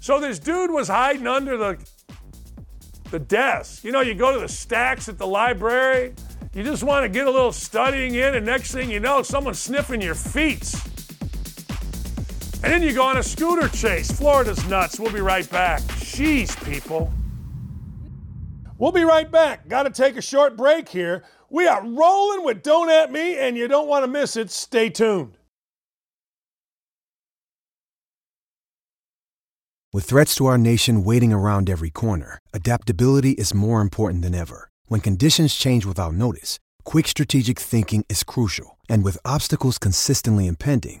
So, 0.00 0.20
this 0.20 0.38
dude 0.38 0.70
was 0.70 0.86
hiding 0.86 1.26
under 1.26 1.56
the 1.56 1.84
the 3.10 3.18
desk. 3.18 3.82
You 3.82 3.90
know, 3.90 4.00
you 4.00 4.14
go 4.14 4.32
to 4.32 4.38
the 4.38 4.48
stacks 4.48 5.08
at 5.08 5.18
the 5.18 5.26
library, 5.26 6.14
you 6.54 6.62
just 6.62 6.84
want 6.84 7.02
to 7.02 7.08
get 7.08 7.26
a 7.26 7.30
little 7.30 7.50
studying 7.50 8.14
in, 8.14 8.36
and 8.36 8.46
next 8.46 8.70
thing 8.70 8.92
you 8.92 9.00
know, 9.00 9.22
someone's 9.22 9.58
sniffing 9.58 10.00
your 10.00 10.14
feet. 10.14 10.72
And 12.62 12.72
then 12.72 12.82
you 12.82 12.92
go 12.92 13.04
on 13.04 13.16
a 13.16 13.22
scooter 13.22 13.68
chase. 13.68 14.10
Florida's 14.10 14.66
nuts. 14.68 15.00
We'll 15.00 15.12
be 15.12 15.20
right 15.20 15.48
back. 15.50 15.80
Jeez, 15.82 16.54
people. 16.64 17.10
We'll 18.78 18.92
be 18.92 19.04
right 19.04 19.30
back. 19.30 19.68
Got 19.68 19.84
to 19.84 19.90
take 19.90 20.16
a 20.16 20.22
short 20.22 20.56
break 20.56 20.88
here. 20.88 21.24
We 21.48 21.66
are 21.66 21.82
rolling 21.82 22.44
with 22.44 22.62
Don't 22.62 22.90
At 22.90 23.10
Me, 23.10 23.36
and 23.38 23.56
you 23.56 23.66
don't 23.66 23.88
want 23.88 24.04
to 24.04 24.10
miss 24.10 24.36
it. 24.36 24.50
Stay 24.50 24.88
tuned. 24.90 25.36
With 29.92 30.04
threats 30.04 30.36
to 30.36 30.46
our 30.46 30.56
nation 30.56 31.02
waiting 31.02 31.32
around 31.32 31.68
every 31.68 31.90
corner, 31.90 32.38
adaptability 32.52 33.32
is 33.32 33.52
more 33.52 33.80
important 33.80 34.22
than 34.22 34.36
ever. 34.36 34.68
When 34.86 35.00
conditions 35.00 35.56
change 35.56 35.84
without 35.84 36.14
notice, 36.14 36.60
quick 36.84 37.08
strategic 37.08 37.58
thinking 37.58 38.04
is 38.08 38.22
crucial. 38.22 38.78
And 38.88 39.02
with 39.02 39.18
obstacles 39.24 39.78
consistently 39.78 40.46
impending, 40.46 41.00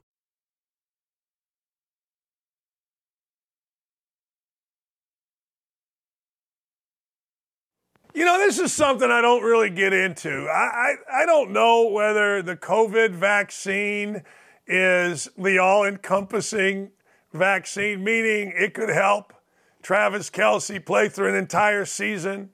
You 8.13 8.25
know, 8.25 8.37
this 8.37 8.59
is 8.59 8.73
something 8.73 9.09
I 9.09 9.21
don't 9.21 9.41
really 9.41 9.69
get 9.69 9.93
into. 9.93 10.45
I, 10.49 10.95
I, 11.13 11.21
I 11.21 11.25
don't 11.25 11.51
know 11.51 11.87
whether 11.87 12.41
the 12.41 12.57
COVID 12.57 13.11
vaccine 13.11 14.23
is 14.67 15.29
the 15.37 15.59
all 15.59 15.85
encompassing 15.85 16.91
vaccine, 17.31 18.03
meaning 18.03 18.51
it 18.53 18.73
could 18.73 18.89
help 18.89 19.33
Travis 19.81 20.29
Kelce 20.29 20.85
play 20.85 21.07
through 21.07 21.29
an 21.29 21.35
entire 21.35 21.85
season 21.85 22.49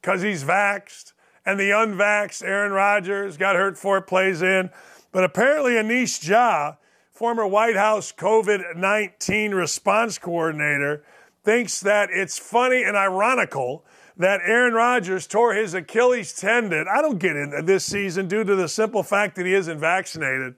because 0.00 0.22
he's 0.22 0.44
vaxxed, 0.44 1.12
and 1.44 1.58
the 1.58 1.70
unvaxxed 1.70 2.44
Aaron 2.44 2.70
Rodgers 2.70 3.36
got 3.36 3.56
hurt 3.56 3.76
four 3.76 4.00
plays 4.00 4.42
in. 4.42 4.70
But 5.10 5.24
apparently, 5.24 5.72
Ashish 5.72 6.20
Jha, 6.24 6.76
former 7.10 7.48
White 7.48 7.76
House 7.76 8.12
COVID 8.12 8.76
19 8.76 9.54
response 9.56 10.18
coordinator, 10.18 11.02
thinks 11.42 11.80
that 11.80 12.10
it's 12.12 12.38
funny 12.38 12.84
and 12.84 12.96
ironical 12.96 13.84
that 14.20 14.42
Aaron 14.44 14.74
Rodgers 14.74 15.26
tore 15.26 15.54
his 15.54 15.72
Achilles 15.72 16.34
tendon. 16.34 16.86
I 16.86 17.00
don't 17.00 17.18
get 17.18 17.36
into 17.36 17.62
this 17.62 17.86
season 17.86 18.28
due 18.28 18.44
to 18.44 18.54
the 18.54 18.68
simple 18.68 19.02
fact 19.02 19.34
that 19.36 19.46
he 19.46 19.54
isn't 19.54 19.80
vaccinated. 19.80 20.56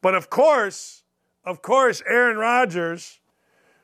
But 0.00 0.14
of 0.14 0.30
course, 0.30 1.02
of 1.44 1.60
course, 1.60 2.02
Aaron 2.08 2.38
Rodgers, 2.38 3.20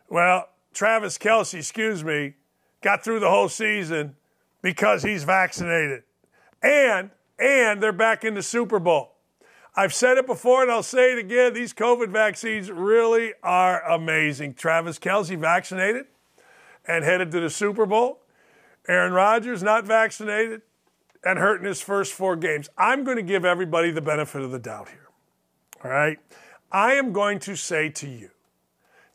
well, 0.08 0.48
Travis 0.72 1.18
Kelce, 1.18 1.58
excuse 1.58 2.02
me, 2.02 2.36
got 2.80 3.04
through 3.04 3.20
the 3.20 3.28
whole 3.28 3.50
season 3.50 4.16
because 4.62 5.02
he's 5.02 5.24
vaccinated. 5.24 6.04
And 6.62 7.10
and 7.38 7.82
they're 7.82 7.92
back 7.92 8.24
in 8.24 8.32
the 8.32 8.42
Super 8.42 8.78
Bowl. 8.78 9.16
I've 9.76 9.92
said 9.92 10.16
it 10.16 10.26
before 10.26 10.62
and 10.62 10.72
I'll 10.72 10.82
say 10.82 11.12
it 11.12 11.18
again. 11.18 11.52
These 11.52 11.74
COVID 11.74 12.08
vaccines 12.08 12.70
really 12.70 13.34
are 13.42 13.82
amazing. 13.90 14.54
Travis 14.54 14.98
Kelce 14.98 15.36
vaccinated 15.36 16.06
and 16.86 17.04
headed 17.04 17.30
to 17.32 17.40
the 17.40 17.50
Super 17.50 17.84
Bowl. 17.84 18.21
Aaron 18.88 19.12
Rodgers 19.12 19.62
not 19.62 19.84
vaccinated 19.84 20.62
and 21.24 21.38
hurt 21.38 21.60
in 21.60 21.66
his 21.66 21.80
first 21.80 22.12
four 22.12 22.36
games. 22.36 22.68
I'm 22.76 23.04
going 23.04 23.16
to 23.16 23.22
give 23.22 23.44
everybody 23.44 23.90
the 23.90 24.00
benefit 24.00 24.42
of 24.42 24.50
the 24.50 24.58
doubt 24.58 24.88
here. 24.88 25.08
All 25.84 25.90
right? 25.90 26.18
I 26.70 26.94
am 26.94 27.12
going 27.12 27.38
to 27.40 27.54
say 27.54 27.90
to 27.90 28.08
you 28.08 28.30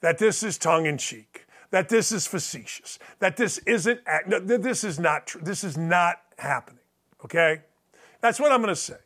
that 0.01 0.17
this 0.17 0.43
is 0.43 0.57
tongue 0.57 0.85
in 0.85 0.97
cheek, 0.97 1.47
that 1.71 1.89
this 1.89 2.11
is 2.11 2.27
facetious, 2.27 2.99
that 3.19 3.35
this 3.35 3.57
isn't, 3.59 3.99
this 4.45 4.83
is 4.83 4.99
not 4.99 5.27
true. 5.27 5.41
This 5.43 5.63
is 5.63 5.77
not 5.77 6.21
happening. 6.37 6.79
Okay? 7.25 7.61
That's 8.21 8.39
what 8.39 8.51
I'm 8.51 8.61
going 8.61 8.73
to 8.73 8.79
say. 8.79 8.97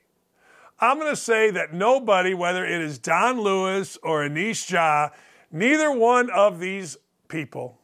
I'm 0.79 0.97
going 0.97 1.11
to 1.11 1.15
say 1.15 1.51
that 1.51 1.73
nobody, 1.73 2.33
whether 2.33 2.65
it 2.65 2.81
is 2.81 2.97
Don 2.97 3.39
Lewis 3.39 3.97
or 4.03 4.27
Ashish 4.27 4.71
Jha, 4.71 5.11
neither 5.51 5.91
one 5.91 6.29
of 6.29 6.59
these 6.59 6.97
people 7.27 7.77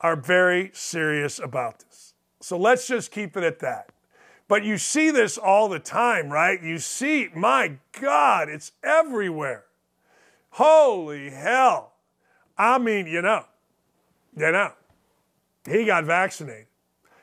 are 0.00 0.16
very 0.16 0.70
serious 0.74 1.38
about 1.38 1.80
this. 1.80 2.14
So 2.40 2.56
let's 2.56 2.86
just 2.86 3.10
keep 3.10 3.36
it 3.36 3.44
at 3.44 3.60
that. 3.60 3.90
But 4.48 4.64
you 4.64 4.78
see 4.78 5.10
this 5.10 5.38
all 5.38 5.68
the 5.68 5.78
time, 5.78 6.30
right? 6.30 6.62
You 6.62 6.78
see, 6.78 7.28
my 7.34 7.78
God, 8.00 8.48
it's 8.48 8.72
everywhere. 8.84 9.64
Holy 10.50 11.30
hell. 11.30 11.94
I 12.56 12.78
mean, 12.78 13.06
you 13.06 13.22
know, 13.22 13.44
you 14.36 14.52
know, 14.52 14.72
he 15.68 15.84
got 15.84 16.04
vaccinated. 16.04 16.66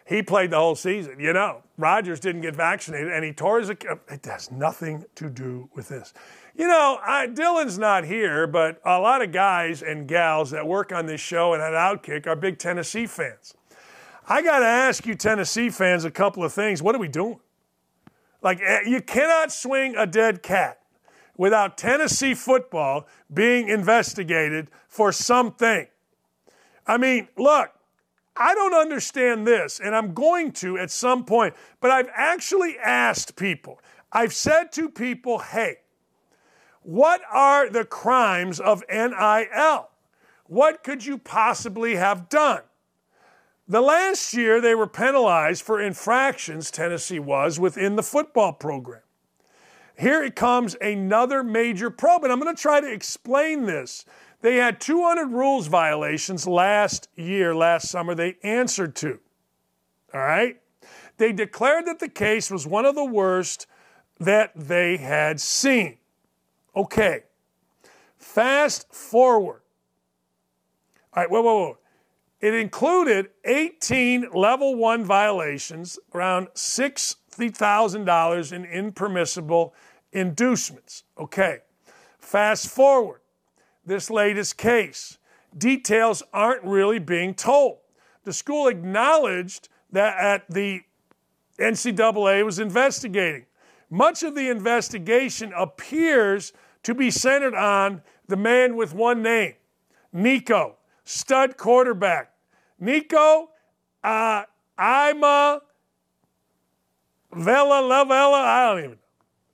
He 0.06 0.22
played 0.22 0.52
the 0.52 0.58
whole 0.58 0.76
season. 0.76 1.20
You 1.20 1.32
know, 1.32 1.64
Rodgers 1.78 2.20
didn't 2.20 2.42
get 2.42 2.56
vaccinated 2.56 3.12
and 3.12 3.24
he 3.24 3.32
tore 3.32 3.60
his. 3.60 3.70
It 3.70 4.26
has 4.26 4.52
nothing 4.52 5.06
to 5.16 5.30
do 5.30 5.70
with 5.74 5.88
this. 5.88 6.14
You 6.56 6.68
know, 6.68 7.00
I, 7.04 7.26
Dylan's 7.28 7.80
not 7.80 8.06
here, 8.06 8.46
but 8.46 8.80
a 8.86 9.00
lot 9.00 9.24
of 9.24 9.32
guys 9.32 9.82
and 9.82 10.08
gals 10.08 10.52
that 10.52 10.68
work 10.68 10.92
on 10.92 11.08
this 11.08 11.20
show 11.20 11.54
and 11.54 11.64
at 11.64 11.74
Outkick 11.74 12.28
are 12.28 12.36
big 12.36 12.60
Tennessee 12.60 13.08
fans. 13.08 13.56
I 14.28 14.44
got 14.44 14.60
to 14.60 14.66
ask 14.66 15.06
you, 15.08 15.16
Tennessee 15.16 15.72
fans, 15.72 16.06
a 16.06 16.12
couple 16.12 16.44
of 16.44 16.54
things. 16.54 16.82
What 16.82 16.94
are 16.94 17.00
we 17.00 17.08
doing? 17.08 17.40
Like, 18.44 18.62
eh, 18.62 18.82
you 18.86 19.02
cannot 19.02 19.52
swing 19.52 19.96
a 19.98 20.06
dead 20.06 20.44
cat 20.44 20.80
without 21.36 21.76
Tennessee 21.76 22.36
football 22.36 23.08
being 23.34 23.68
investigated 23.68 24.70
for 24.88 25.12
something. 25.12 25.88
I 26.86 26.98
mean, 26.98 27.30
look, 27.36 27.72
I 28.38 28.54
don't 28.54 28.76
understand 28.76 29.48
this, 29.48 29.80
and 29.80 29.96
I'm 29.96 30.14
going 30.14 30.52
to 30.54 30.78
at 30.78 30.92
some 30.92 31.26
point, 31.26 31.56
but 31.82 31.90
I've 31.90 32.10
actually 32.14 32.78
asked 32.78 33.36
people. 33.36 33.80
I've 34.12 34.34
said 34.34 34.72
to 34.74 34.90
people, 34.90 35.40
hey, 35.40 35.78
what 36.84 37.22
are 37.32 37.70
the 37.70 37.86
crimes 37.86 38.60
of 38.60 38.84
NIL? 38.90 39.90
What 40.48 40.84
could 40.84 41.06
you 41.06 41.18
possibly 41.18 41.96
have 41.96 42.30
done? 42.30 42.62
The 43.68 43.82
last 43.82 44.34
year 44.34 44.60
they 44.60 44.76
were 44.76 44.88
penalized 44.88 45.64
for 45.64 45.80
infractions, 45.80 46.70
Tennessee 46.70 47.20
was, 47.20 47.60
within 47.60 47.96
the 47.96 48.04
football 48.04 48.54
program. 48.54 49.02
Here 49.98 50.24
it 50.24 50.36
comes 50.36 50.76
another 50.82 51.44
major 51.44 51.90
probe, 51.90 52.24
and 52.24 52.34
I'm 52.34 52.40
going 52.40 52.54
to 52.54 52.62
try 52.62 52.82
to 52.82 52.92
explain 52.92 53.66
this. 53.66 54.06
They 54.42 54.58
had 54.58 54.82
200 54.82 55.28
rules 55.28 55.68
violations 55.68 56.46
last 56.46 57.08
year, 57.16 57.56
last 57.56 57.90
summer, 57.90 58.14
they 58.14 58.36
answered 58.44 58.96
to. 58.98 59.20
All 60.14 60.20
right? 60.20 60.60
They 61.18 61.32
declared 61.32 61.86
that 61.86 62.00
the 62.00 62.10
case 62.10 62.52
was 62.52 62.68
one 62.68 62.86
of 62.86 62.96
the 62.96 63.06
worst 63.06 63.68
that 64.20 64.52
they 64.56 64.98
had 64.98 65.40
seen. 65.40 65.98
Okay. 66.76 67.24
Fast 68.18 68.94
forward. 68.94 69.62
All 71.14 71.24
right, 71.24 71.30
whoa, 71.30 71.42
whoa, 71.42 71.58
whoa. 71.58 71.78
It 72.42 72.54
included 72.54 73.30
18 73.46 74.32
level 74.34 74.76
one 74.76 75.06
violations, 75.06 75.98
around 76.14 76.48
$60,000 76.56 78.52
in 78.52 78.66
impermissible 78.66 79.74
inducements. 80.12 81.04
Okay. 81.18 81.60
Fast 82.20 82.68
forward. 82.68 83.22
This 83.86 84.10
latest 84.10 84.58
case. 84.58 85.18
Details 85.58 86.24
aren't 86.34 86.64
really 86.64 87.00
being 87.00 87.34
told. 87.34 87.78
The 88.24 88.34
school 88.34 88.68
acknowledged 88.68 89.70
that 89.92 90.18
at 90.18 90.50
the 90.50 90.82
NCAA 91.60 92.44
was 92.44 92.60
investigating. 92.60 93.46
Much 93.90 94.24
of 94.24 94.34
the 94.36 94.50
investigation 94.50 95.54
appears 95.56 96.52
to 96.84 96.94
be 96.94 97.10
centered 97.10 97.56
on 97.56 98.02
the 98.28 98.38
man 98.38 98.76
with 98.76 98.94
one 98.94 99.22
name, 99.22 99.56
Nico, 100.12 100.78
stud 101.04 101.58
quarterback. 101.58 102.34
Nico, 102.80 103.50
uh, 104.04 104.44
I'm 104.78 105.24
a 105.24 105.62
Vela 107.32 107.82
Lavella, 107.82 108.44
I 108.44 108.70
don't 108.70 108.80
even 108.80 108.92
know. 108.92 108.98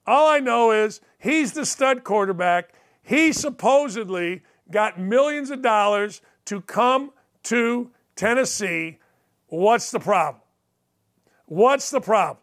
All 0.06 0.28
I 0.28 0.40
know 0.40 0.72
is 0.72 1.00
he's 1.18 1.52
the 1.52 1.64
stud 1.64 2.04
quarterback. 2.04 2.74
He 3.02 3.32
supposedly 3.32 4.42
got 4.70 4.98
millions 4.98 5.50
of 5.50 5.62
dollars 5.62 6.20
to 6.46 6.60
come 6.60 7.12
to 7.44 7.90
Tennessee. 8.16 8.98
What's 9.46 9.90
the 9.90 10.00
problem? 10.00 10.42
What's 11.46 11.90
the 11.90 12.00
problem? 12.00 12.38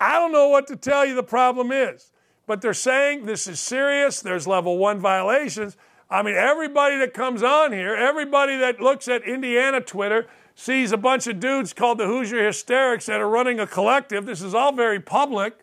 I 0.00 0.12
don't 0.12 0.32
know 0.32 0.48
what 0.48 0.66
to 0.68 0.76
tell 0.76 1.04
you 1.06 1.14
the 1.14 1.22
problem 1.22 1.72
is, 1.72 2.12
but 2.46 2.60
they're 2.60 2.74
saying 2.74 3.26
this 3.26 3.46
is 3.46 3.60
serious. 3.60 4.20
There's 4.20 4.46
level 4.46 4.78
one 4.78 5.00
violations. 5.00 5.76
I 6.08 6.22
mean, 6.22 6.36
everybody 6.36 6.98
that 6.98 7.14
comes 7.14 7.42
on 7.42 7.72
here, 7.72 7.94
everybody 7.94 8.56
that 8.58 8.80
looks 8.80 9.08
at 9.08 9.24
Indiana 9.24 9.80
Twitter, 9.80 10.26
sees 10.54 10.92
a 10.92 10.96
bunch 10.96 11.26
of 11.26 11.40
dudes 11.40 11.72
called 11.72 11.98
the 11.98 12.06
Hoosier 12.06 12.46
Hysterics 12.46 13.06
that 13.06 13.20
are 13.20 13.28
running 13.28 13.60
a 13.60 13.66
collective. 13.66 14.24
This 14.24 14.40
is 14.40 14.54
all 14.54 14.72
very 14.72 15.00
public. 15.00 15.58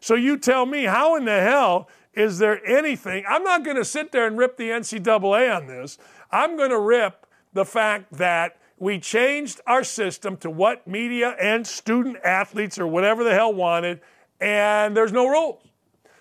So 0.00 0.14
you 0.14 0.38
tell 0.38 0.66
me, 0.66 0.84
how 0.84 1.16
in 1.16 1.24
the 1.24 1.40
hell 1.40 1.88
is 2.12 2.38
there 2.38 2.64
anything? 2.64 3.24
I'm 3.28 3.42
not 3.42 3.64
going 3.64 3.76
to 3.76 3.84
sit 3.84 4.12
there 4.12 4.26
and 4.26 4.38
rip 4.38 4.56
the 4.56 4.68
NCAA 4.68 5.54
on 5.54 5.66
this. 5.66 5.98
I'm 6.30 6.56
going 6.56 6.70
to 6.70 6.78
rip 6.78 7.26
the 7.54 7.64
fact 7.64 8.12
that 8.12 8.58
we 8.78 8.98
changed 8.98 9.60
our 9.66 9.82
system 9.82 10.36
to 10.36 10.50
what 10.50 10.86
media 10.86 11.34
and 11.40 11.66
student 11.66 12.18
athletes 12.22 12.78
or 12.78 12.86
whatever 12.86 13.24
the 13.24 13.32
hell 13.32 13.52
wanted, 13.52 14.00
and 14.40 14.94
there's 14.94 15.12
no 15.12 15.26
rules. 15.26 15.65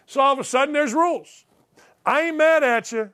So 0.06 0.22
all 0.22 0.34
of 0.34 0.40
a 0.40 0.44
sudden, 0.44 0.74
there's 0.74 0.94
rules. 0.94 1.46
I 2.06 2.22
ain't 2.24 2.38
mad 2.38 2.64
at 2.64 2.92
you. 2.92 3.10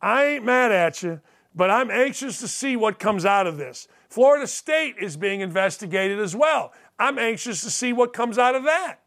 I 0.00 0.24
ain't 0.24 0.44
mad 0.44 0.72
at 0.72 1.02
you, 1.02 1.20
but 1.54 1.70
I'm 1.70 1.90
anxious 1.90 2.40
to 2.40 2.48
see 2.48 2.76
what 2.76 2.98
comes 2.98 3.24
out 3.24 3.46
of 3.46 3.58
this. 3.58 3.86
Florida 4.08 4.46
State 4.46 4.96
is 4.98 5.16
being 5.16 5.40
investigated 5.40 6.18
as 6.18 6.34
well. 6.34 6.72
I'm 6.98 7.18
anxious 7.18 7.62
to 7.62 7.70
see 7.70 7.92
what 7.92 8.12
comes 8.12 8.38
out 8.38 8.54
of 8.54 8.64
that. 8.64 9.00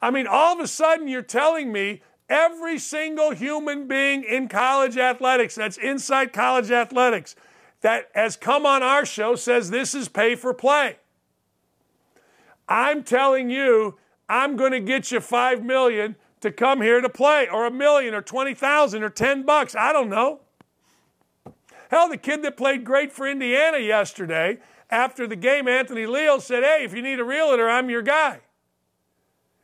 I 0.00 0.10
mean, 0.10 0.26
all 0.26 0.54
of 0.54 0.60
a 0.60 0.68
sudden, 0.68 1.08
you're 1.08 1.22
telling 1.22 1.72
me 1.72 2.02
every 2.28 2.78
single 2.78 3.30
human 3.32 3.88
being 3.88 4.22
in 4.22 4.48
college 4.48 4.96
athletics, 4.96 5.54
that's 5.54 5.78
inside 5.78 6.32
college 6.32 6.70
athletics, 6.70 7.34
that 7.80 8.08
has 8.14 8.36
come 8.36 8.66
on 8.66 8.82
our 8.82 9.06
show 9.06 9.34
says 9.34 9.70
this 9.70 9.94
is 9.94 10.08
pay 10.08 10.34
for 10.34 10.52
play. 10.52 10.96
I'm 12.68 13.02
telling 13.02 13.50
you, 13.50 13.98
I'm 14.28 14.56
going 14.56 14.72
to 14.72 14.80
get 14.80 15.10
you 15.10 15.20
5 15.20 15.64
million 15.64 16.16
to 16.40 16.52
come 16.52 16.80
here 16.80 17.00
to 17.00 17.08
play 17.08 17.48
or 17.48 17.66
a 17.66 17.70
million 17.70 18.14
or 18.14 18.22
20,000 18.22 19.02
or 19.02 19.10
10 19.10 19.42
bucks, 19.44 19.74
I 19.74 19.92
don't 19.92 20.08
know. 20.08 20.40
Hell, 21.90 22.08
the 22.08 22.18
kid 22.18 22.42
that 22.42 22.56
played 22.56 22.84
great 22.84 23.12
for 23.12 23.26
Indiana 23.26 23.78
yesterday, 23.78 24.58
after 24.90 25.26
the 25.26 25.36
game, 25.36 25.68
Anthony 25.68 26.06
Leal 26.06 26.40
said, 26.40 26.62
"Hey, 26.62 26.84
if 26.84 26.94
you 26.94 27.02
need 27.02 27.20
a 27.20 27.24
realtor, 27.24 27.68
I'm 27.68 27.90
your 27.90 28.02
guy." 28.02 28.40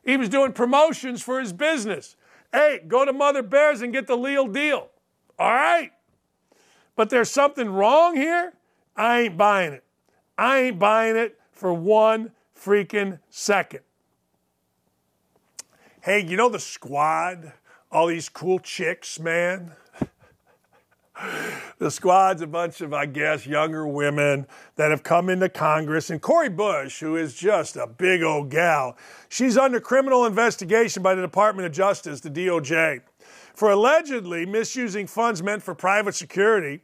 He 0.03 0.17
was 0.17 0.29
doing 0.29 0.53
promotions 0.53 1.21
for 1.21 1.39
his 1.39 1.53
business. 1.53 2.15
Hey, 2.51 2.81
go 2.87 3.05
to 3.05 3.13
Mother 3.13 3.41
Bears 3.41 3.81
and 3.81 3.91
get 3.91 4.07
the 4.07 4.15
Leal 4.15 4.47
deal. 4.47 4.89
All 5.37 5.51
right. 5.51 5.91
But 6.95 7.09
there's 7.09 7.29
something 7.29 7.69
wrong 7.69 8.15
here. 8.15 8.53
I 8.95 9.21
ain't 9.21 9.37
buying 9.37 9.73
it. 9.73 9.83
I 10.37 10.59
ain't 10.59 10.79
buying 10.79 11.15
it 11.15 11.39
for 11.51 11.73
one 11.73 12.31
freaking 12.57 13.19
second. 13.29 13.81
Hey, 16.05 16.23
you 16.23 16.37
know 16.37 16.49
the 16.49 16.59
squad? 16.59 17.51
All 17.91 18.05
these 18.05 18.29
cool 18.29 18.59
chicks, 18.59 19.19
man. 19.19 19.71
the 21.79 21.89
squad's 21.89 22.43
a 22.43 22.47
bunch 22.47 22.81
of, 22.81 22.93
I 22.93 23.07
guess, 23.07 23.47
younger 23.47 23.87
women 23.87 24.45
that 24.75 24.91
have 24.91 25.01
come 25.01 25.31
into 25.31 25.49
Congress. 25.49 26.11
And 26.11 26.21
Cori 26.21 26.49
Bush, 26.49 26.99
who 26.99 27.15
is 27.15 27.33
just 27.33 27.75
a 27.75 27.87
big 27.87 28.21
old 28.21 28.51
gal, 28.51 28.95
she's 29.29 29.57
under 29.57 29.79
criminal 29.79 30.27
investigation 30.27 31.01
by 31.01 31.15
the 31.15 31.23
Department 31.23 31.65
of 31.65 31.71
Justice, 31.71 32.19
the 32.19 32.29
DOJ, 32.29 33.01
for 33.55 33.71
allegedly 33.71 34.45
misusing 34.45 35.07
funds 35.07 35.41
meant 35.41 35.63
for 35.63 35.73
private 35.73 36.13
security. 36.13 36.81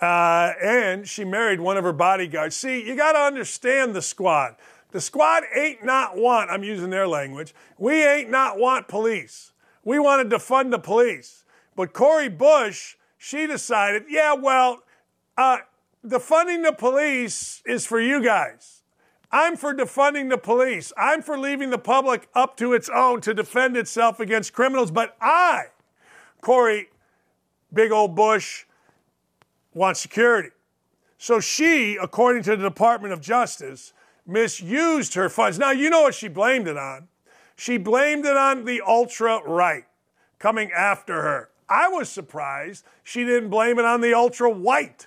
Uh, 0.00 0.52
and 0.62 1.08
she 1.08 1.24
married 1.24 1.58
one 1.58 1.76
of 1.76 1.82
her 1.82 1.92
bodyguards. 1.92 2.54
See, 2.54 2.86
you 2.86 2.94
got 2.94 3.14
to 3.14 3.18
understand 3.18 3.92
the 3.92 4.02
squad. 4.02 4.54
The 4.94 5.00
squad 5.00 5.42
ain't 5.52 5.84
not 5.84 6.16
want, 6.16 6.52
I'm 6.52 6.62
using 6.62 6.88
their 6.88 7.08
language, 7.08 7.52
we 7.78 8.06
ain't 8.06 8.30
not 8.30 8.60
want 8.60 8.86
police. 8.86 9.50
We 9.82 9.98
want 9.98 10.30
to 10.30 10.36
defund 10.36 10.70
the 10.70 10.78
police. 10.78 11.44
But 11.74 11.92
Cori 11.92 12.28
Bush, 12.28 12.94
she 13.18 13.48
decided, 13.48 14.04
yeah, 14.08 14.34
well, 14.34 14.84
uh, 15.36 15.58
defunding 16.06 16.62
the 16.62 16.70
police 16.70 17.60
is 17.66 17.84
for 17.84 18.00
you 18.00 18.22
guys. 18.22 18.82
I'm 19.32 19.56
for 19.56 19.74
defunding 19.74 20.30
the 20.30 20.38
police. 20.38 20.92
I'm 20.96 21.22
for 21.22 21.36
leaving 21.36 21.70
the 21.70 21.78
public 21.78 22.28
up 22.32 22.56
to 22.58 22.72
its 22.72 22.88
own 22.88 23.20
to 23.22 23.34
defend 23.34 23.76
itself 23.76 24.20
against 24.20 24.52
criminals. 24.52 24.92
But 24.92 25.16
I, 25.20 25.70
Cori, 26.40 26.86
big 27.72 27.90
old 27.90 28.14
Bush, 28.14 28.64
want 29.72 29.96
security. 29.96 30.50
So 31.18 31.40
she, 31.40 31.96
according 32.00 32.44
to 32.44 32.50
the 32.50 32.62
Department 32.62 33.12
of 33.12 33.20
Justice, 33.20 33.92
misused 34.26 35.14
her 35.14 35.28
funds. 35.28 35.58
Now, 35.58 35.70
you 35.70 35.90
know 35.90 36.02
what 36.02 36.14
she 36.14 36.28
blamed 36.28 36.68
it 36.68 36.76
on. 36.76 37.08
She 37.56 37.76
blamed 37.76 38.26
it 38.26 38.36
on 38.36 38.64
the 38.64 38.80
ultra 38.86 39.40
right 39.46 39.84
coming 40.38 40.70
after 40.72 41.22
her. 41.22 41.50
I 41.68 41.88
was 41.88 42.08
surprised 42.08 42.84
she 43.02 43.24
didn't 43.24 43.50
blame 43.50 43.78
it 43.78 43.84
on 43.84 44.00
the 44.00 44.14
ultra 44.14 44.50
white. 44.50 45.06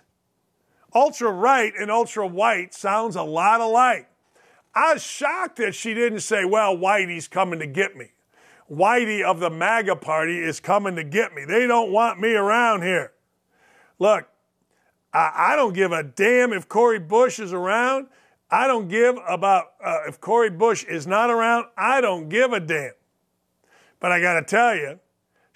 Ultra 0.93 1.31
right 1.31 1.73
and 1.77 1.91
ultra 1.91 2.25
white 2.25 2.73
sounds 2.73 3.15
a 3.15 3.23
lot 3.23 3.61
alike. 3.61 4.09
I 4.73 4.93
was 4.93 5.03
shocked 5.03 5.57
that 5.57 5.75
she 5.75 5.93
didn't 5.93 6.21
say, 6.21 6.45
well, 6.45 6.75
Whitey's 6.75 7.27
coming 7.27 7.59
to 7.59 7.67
get 7.67 7.95
me. 7.95 8.11
Whitey 8.71 9.23
of 9.23 9.39
the 9.39 9.49
MAGA 9.49 9.95
party 9.97 10.39
is 10.39 10.59
coming 10.59 10.95
to 10.95 11.03
get 11.03 11.33
me. 11.33 11.45
They 11.45 11.67
don't 11.67 11.91
want 11.91 12.19
me 12.19 12.33
around 12.33 12.83
here. 12.83 13.11
Look, 13.99 14.27
I, 15.13 15.31
I 15.35 15.55
don't 15.55 15.73
give 15.73 15.91
a 15.91 16.03
damn 16.03 16.53
if 16.53 16.67
Cori 16.67 16.99
Bush 16.99 17.39
is 17.39 17.53
around. 17.53 18.07
I 18.49 18.67
don't 18.67 18.87
give 18.87 19.17
about 19.27 19.73
uh, 19.83 19.99
if 20.07 20.21
Cori 20.21 20.49
Bush 20.49 20.83
is 20.85 21.05
not 21.05 21.29
around. 21.29 21.65
I 21.77 22.01
don't 22.01 22.29
give 22.29 22.53
a 22.53 22.59
damn. 22.59 22.93
But 23.99 24.11
I 24.11 24.21
got 24.21 24.39
to 24.39 24.43
tell 24.43 24.75
you, 24.75 24.99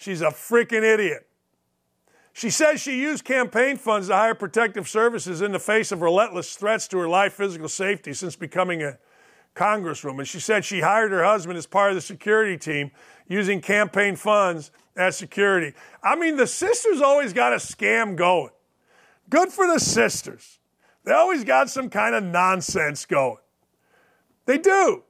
She's 0.02 0.22
a 0.22 0.30
freaking 0.30 0.82
idiot. 0.82 1.28
She 2.34 2.50
says 2.50 2.82
she 2.82 3.00
used 3.00 3.24
campaign 3.24 3.78
funds 3.78 4.08
to 4.08 4.16
hire 4.16 4.34
protective 4.34 4.90
services 4.90 5.44
in 5.44 5.52
the 5.52 5.60
face 5.60 5.92
of 5.92 6.02
relentless 6.02 6.56
threats 6.56 6.88
to 6.88 6.98
her 6.98 7.08
life, 7.08 7.34
physical 7.34 7.70
safety 7.70 8.12
since 8.14 8.36
becoming 8.36 8.82
a 8.82 8.98
congresswoman. 9.56 10.26
She 10.26 10.40
said 10.40 10.66
she 10.66 10.80
hired 10.80 11.12
her 11.12 11.24
husband 11.24 11.56
as 11.60 11.68
part 11.68 11.92
of 11.92 11.96
the 11.96 12.02
security 12.02 12.58
team 12.58 12.90
using 13.28 13.62
campaign 13.62 14.16
funds 14.16 14.72
as 14.98 15.18
security. 15.18 15.76
I 16.02 16.16
mean, 16.16 16.36
the 16.36 16.48
sisters 16.48 17.00
always 17.00 17.32
got 17.32 17.54
a 17.54 17.58
scam 17.58 18.16
going. 18.16 18.50
Good 19.30 19.50
for 19.50 19.68
the 19.68 19.80
sisters. 19.80 20.58
They 21.04 21.14
always 21.14 21.44
got 21.44 21.70
some 21.70 21.90
kind 21.90 22.16
of 22.16 22.24
nonsense 22.24 23.06
going. 23.06 23.38
They 24.46 24.58
do. 24.58 25.04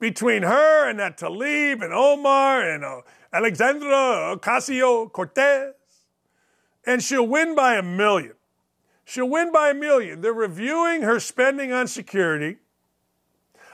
Between 0.00 0.42
her 0.42 0.88
and 0.88 0.98
that 0.98 1.16
Tlaib 1.18 1.82
and 1.82 1.92
Omar 1.92 2.68
and 2.68 2.84
uh, 2.84 3.02
Alexandra 3.32 4.36
Ocasio 4.36 5.10
Cortez, 5.12 5.74
and 6.84 7.00
she'll 7.00 7.26
win 7.26 7.54
by 7.54 7.76
a 7.76 7.82
million. 7.82 8.34
She'll 9.04 9.28
win 9.28 9.52
by 9.52 9.70
a 9.70 9.74
million. 9.74 10.20
They're 10.20 10.32
reviewing 10.32 11.02
her 11.02 11.20
spending 11.20 11.72
on 11.72 11.86
security. 11.86 12.56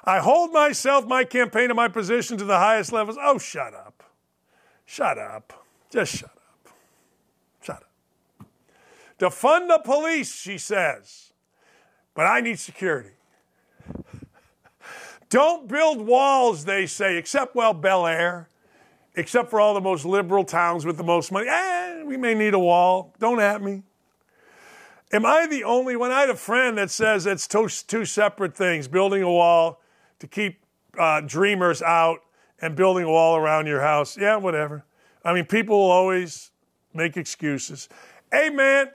I 0.04 0.18
hold 0.18 0.52
myself, 0.52 1.06
my 1.06 1.24
campaign, 1.24 1.70
and 1.70 1.76
my 1.76 1.88
position 1.88 2.36
to 2.38 2.44
the 2.44 2.58
highest 2.58 2.92
levels. 2.92 3.16
Oh, 3.20 3.38
shut 3.38 3.74
up. 3.74 4.02
Shut 4.84 5.18
up. 5.18 5.64
Just 5.90 6.16
shut 6.16 6.30
up. 6.30 6.74
Shut 7.60 7.76
up. 7.76 8.46
Defund 9.18 9.68
the 9.68 9.80
police, 9.84 10.34
she 10.34 10.58
says. 10.58 11.27
But 12.18 12.26
I 12.26 12.40
need 12.40 12.58
security. 12.58 13.10
Don't 15.30 15.68
build 15.68 16.00
walls, 16.00 16.64
they 16.64 16.84
say, 16.84 17.16
except, 17.16 17.54
well, 17.54 17.72
Bel 17.72 18.08
Air, 18.08 18.48
except 19.14 19.50
for 19.50 19.60
all 19.60 19.72
the 19.72 19.80
most 19.80 20.04
liberal 20.04 20.42
towns 20.42 20.84
with 20.84 20.96
the 20.96 21.04
most 21.04 21.30
money. 21.30 21.46
Eh, 21.48 22.02
we 22.02 22.16
may 22.16 22.34
need 22.34 22.54
a 22.54 22.58
wall. 22.58 23.14
Don't 23.20 23.38
at 23.38 23.62
me. 23.62 23.84
Am 25.12 25.24
I 25.24 25.46
the 25.46 25.62
only 25.62 25.94
one? 25.94 26.10
I 26.10 26.22
had 26.22 26.30
a 26.30 26.34
friend 26.34 26.76
that 26.76 26.90
says 26.90 27.24
it's 27.24 27.46
two, 27.46 27.68
two 27.68 28.04
separate 28.04 28.56
things 28.56 28.88
building 28.88 29.22
a 29.22 29.30
wall 29.30 29.80
to 30.18 30.26
keep 30.26 30.64
uh, 30.98 31.20
dreamers 31.20 31.82
out 31.82 32.18
and 32.60 32.74
building 32.74 33.04
a 33.04 33.10
wall 33.10 33.36
around 33.36 33.68
your 33.68 33.82
house. 33.82 34.18
Yeah, 34.18 34.34
whatever. 34.38 34.84
I 35.24 35.34
mean, 35.34 35.44
people 35.44 35.78
will 35.78 35.92
always 35.92 36.50
make 36.92 37.16
excuses. 37.16 37.88
Hey, 38.32 38.50
man, 38.50 38.90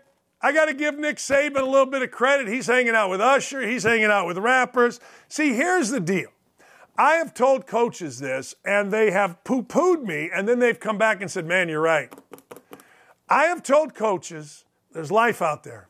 I 0.45 0.51
got 0.51 0.65
to 0.65 0.73
give 0.73 0.99
Nick 0.99 1.17
Saban 1.17 1.61
a 1.61 1.65
little 1.65 1.85
bit 1.85 2.01
of 2.01 2.11
credit. 2.11 2.49
He's 2.49 2.67
hanging 2.67 2.95
out 2.95 3.09
with 3.09 3.21
Usher, 3.21 3.65
he's 3.65 3.83
hanging 3.83 4.05
out 4.05 4.27
with 4.27 4.37
rappers. 4.37 4.99
See, 5.29 5.53
here's 5.53 5.89
the 5.89 6.01
deal. 6.01 6.27
I 6.97 7.13
have 7.13 7.33
told 7.33 7.65
coaches 7.65 8.19
this, 8.19 8.53
and 8.63 8.91
they 8.91 9.11
have 9.11 9.41
poo 9.45 9.63
pooed 9.63 10.03
me, 10.03 10.29
and 10.31 10.47
then 10.47 10.59
they've 10.59 10.79
come 10.79 10.97
back 10.97 11.21
and 11.21 11.31
said, 11.31 11.47
Man, 11.47 11.69
you're 11.69 11.81
right. 11.81 12.13
I 13.29 13.45
have 13.45 13.63
told 13.63 13.95
coaches 13.95 14.65
there's 14.91 15.11
life 15.11 15.41
out 15.41 15.63
there. 15.63 15.87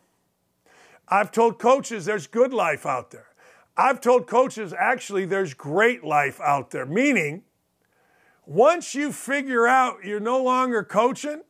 I've 1.10 1.32
told 1.32 1.60
coaches 1.60 2.06
there's 2.06 2.28
good 2.28 2.54
life 2.54 2.86
out 2.86 3.12
there. 3.12 3.28
I've 3.76 4.02
told 4.02 4.28
coaches 4.28 4.72
actually 4.72 5.26
there's 5.26 5.56
great 5.56 6.04
life 6.04 6.40
out 6.40 6.70
there, 6.70 6.86
meaning 6.86 7.42
once 8.46 8.94
you 8.94 9.12
figure 9.12 9.68
out 9.68 10.06
you're 10.06 10.20
no 10.20 10.42
longer 10.42 10.84
coaching, 10.84 11.42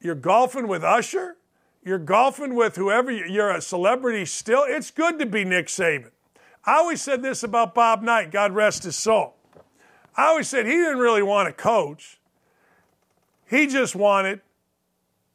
you're 0.00 0.14
golfing 0.14 0.68
with 0.68 0.82
Usher, 0.82 1.36
you're 1.84 1.98
golfing 1.98 2.54
with 2.54 2.76
whoever 2.76 3.10
you're 3.10 3.50
a 3.50 3.60
celebrity 3.60 4.24
still, 4.24 4.64
it's 4.66 4.90
good 4.90 5.18
to 5.18 5.26
be 5.26 5.44
Nick 5.44 5.66
Saban. 5.66 6.10
I 6.64 6.76
always 6.76 7.00
said 7.00 7.22
this 7.22 7.42
about 7.42 7.74
Bob 7.74 8.02
Knight, 8.02 8.30
God 8.30 8.52
rest 8.52 8.84
his 8.84 8.96
soul. 8.96 9.36
I 10.16 10.26
always 10.26 10.48
said 10.48 10.66
he 10.66 10.72
didn't 10.72 10.98
really 10.98 11.22
want 11.22 11.48
to 11.48 11.52
coach. 11.52 12.18
He 13.48 13.66
just 13.66 13.96
wanted 13.96 14.40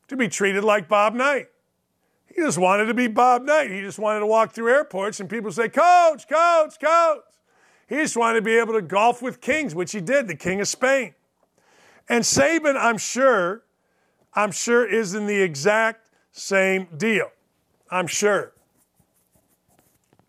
to 0.07 0.15
be 0.15 0.27
treated 0.27 0.63
like 0.63 0.87
Bob 0.87 1.15
Knight. 1.15 1.47
He 2.27 2.41
just 2.41 2.57
wanted 2.57 2.85
to 2.85 2.93
be 2.93 3.07
Bob 3.07 3.43
Knight. 3.43 3.71
He 3.71 3.81
just 3.81 3.97
wanted 3.97 4.19
to 4.19 4.25
walk 4.25 4.51
through 4.51 4.69
airports 4.69 5.19
and 5.19 5.29
people 5.29 5.51
say, 5.51 5.69
Coach, 5.69 6.27
Coach, 6.27 6.79
Coach. 6.79 7.21
He 7.87 7.95
just 7.95 8.17
wanted 8.17 8.39
to 8.39 8.41
be 8.41 8.57
able 8.57 8.73
to 8.73 8.81
golf 8.81 9.21
with 9.21 9.41
kings, 9.41 9.73
which 9.73 9.91
he 9.91 10.01
did, 10.01 10.27
the 10.27 10.35
King 10.35 10.59
of 10.59 10.67
Spain. 10.67 11.13
And 12.09 12.23
Saban, 12.23 12.75
I'm 12.77 12.97
sure, 12.97 13.63
I'm 14.35 14.51
sure 14.51 14.85
is 14.85 15.15
in 15.15 15.25
the 15.25 15.41
exact 15.41 16.09
same 16.31 16.87
deal. 16.97 17.31
I'm 17.89 18.07
sure. 18.07 18.51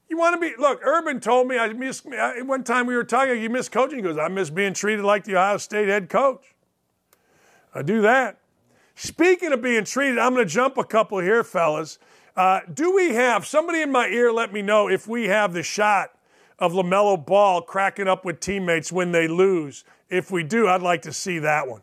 You 0.08 0.16
want 0.16 0.34
to 0.34 0.40
be, 0.40 0.54
look, 0.56 0.80
Urban 0.84 1.18
told 1.18 1.48
me, 1.48 1.58
I 1.58 1.72
miss, 1.72 2.02
one 2.04 2.62
time 2.62 2.86
we 2.86 2.94
were 2.94 3.04
talking, 3.04 3.42
you 3.42 3.50
miss 3.50 3.68
coaching. 3.68 3.98
He 3.98 4.02
goes, 4.02 4.18
I 4.18 4.28
miss 4.28 4.50
being 4.50 4.72
treated 4.72 5.04
like 5.04 5.24
the 5.24 5.34
Ohio 5.36 5.56
State 5.56 5.88
head 5.88 6.08
coach. 6.08 6.54
I 7.74 7.82
do 7.82 8.00
that. 8.02 8.38
Speaking 8.94 9.52
of 9.52 9.60
being 9.60 9.84
treated, 9.84 10.18
I'm 10.18 10.32
going 10.32 10.46
to 10.46 10.52
jump 10.52 10.78
a 10.78 10.84
couple 10.84 11.18
here, 11.18 11.42
fellas. 11.42 11.98
Uh, 12.36 12.60
do 12.72 12.94
we 12.94 13.14
have, 13.14 13.46
somebody 13.46 13.82
in 13.82 13.90
my 13.90 14.06
ear 14.06 14.32
let 14.32 14.52
me 14.52 14.62
know 14.62 14.88
if 14.88 15.08
we 15.08 15.24
have 15.24 15.52
the 15.52 15.62
shot 15.62 16.10
of 16.58 16.72
LaMelo 16.72 17.24
Ball 17.24 17.60
cracking 17.60 18.08
up 18.08 18.24
with 18.24 18.40
teammates 18.40 18.92
when 18.92 19.12
they 19.12 19.28
lose. 19.28 19.84
If 20.08 20.30
we 20.30 20.42
do, 20.42 20.68
I'd 20.68 20.82
like 20.82 21.02
to 21.02 21.12
see 21.12 21.38
that 21.40 21.68
one. 21.68 21.82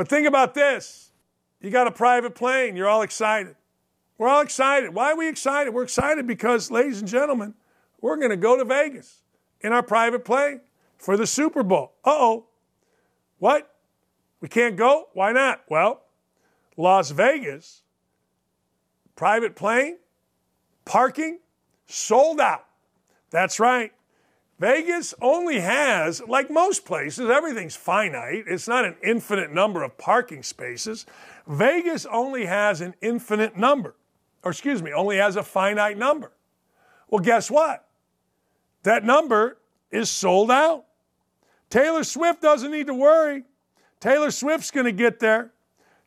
But 0.00 0.08
think 0.08 0.26
about 0.26 0.54
this 0.54 1.10
you 1.60 1.68
got 1.68 1.86
a 1.86 1.90
private 1.90 2.34
plane, 2.34 2.74
you're 2.74 2.88
all 2.88 3.02
excited. 3.02 3.54
We're 4.16 4.28
all 4.28 4.40
excited. 4.40 4.94
Why 4.94 5.12
are 5.12 5.16
we 5.18 5.28
excited? 5.28 5.74
We're 5.74 5.82
excited 5.82 6.26
because, 6.26 6.70
ladies 6.70 7.00
and 7.00 7.06
gentlemen, 7.06 7.52
we're 8.00 8.16
going 8.16 8.30
to 8.30 8.38
go 8.38 8.56
to 8.56 8.64
Vegas 8.64 9.20
in 9.60 9.74
our 9.74 9.82
private 9.82 10.24
plane 10.24 10.62
for 10.96 11.18
the 11.18 11.26
Super 11.26 11.62
Bowl. 11.62 11.92
Uh 12.02 12.12
oh. 12.12 12.46
What? 13.40 13.74
We 14.40 14.48
can't 14.48 14.74
go? 14.74 15.08
Why 15.12 15.32
not? 15.32 15.64
Well, 15.68 16.00
Las 16.78 17.10
Vegas, 17.10 17.82
private 19.16 19.54
plane, 19.54 19.98
parking, 20.86 21.40
sold 21.84 22.40
out. 22.40 22.64
That's 23.28 23.60
right. 23.60 23.92
Vegas 24.60 25.14
only 25.20 25.58
has, 25.58 26.22
like 26.28 26.50
most 26.50 26.84
places, 26.84 27.28
everything's 27.28 27.74
finite. 27.74 28.44
It's 28.46 28.68
not 28.68 28.84
an 28.84 28.94
infinite 29.02 29.52
number 29.52 29.82
of 29.82 29.98
parking 29.98 30.44
spaces. 30.44 31.06
Vegas 31.48 32.06
only 32.06 32.46
has 32.46 32.80
an 32.80 32.94
infinite 33.00 33.56
number 33.56 33.96
or 34.42 34.50
excuse 34.50 34.82
me, 34.82 34.92
only 34.92 35.16
has 35.16 35.36
a 35.36 35.42
finite 35.42 35.98
number. 35.98 36.32
Well, 37.08 37.20
guess 37.20 37.50
what? 37.50 37.86
That 38.82 39.04
number 39.04 39.58
is 39.90 40.08
sold 40.08 40.50
out. 40.50 40.86
Taylor 41.68 42.04
Swift 42.04 42.40
doesn't 42.40 42.70
need 42.70 42.86
to 42.86 42.94
worry. 42.94 43.44
Taylor 44.00 44.30
Swift's 44.30 44.70
going 44.70 44.86
to 44.86 44.92
get 44.92 45.20
there. 45.20 45.52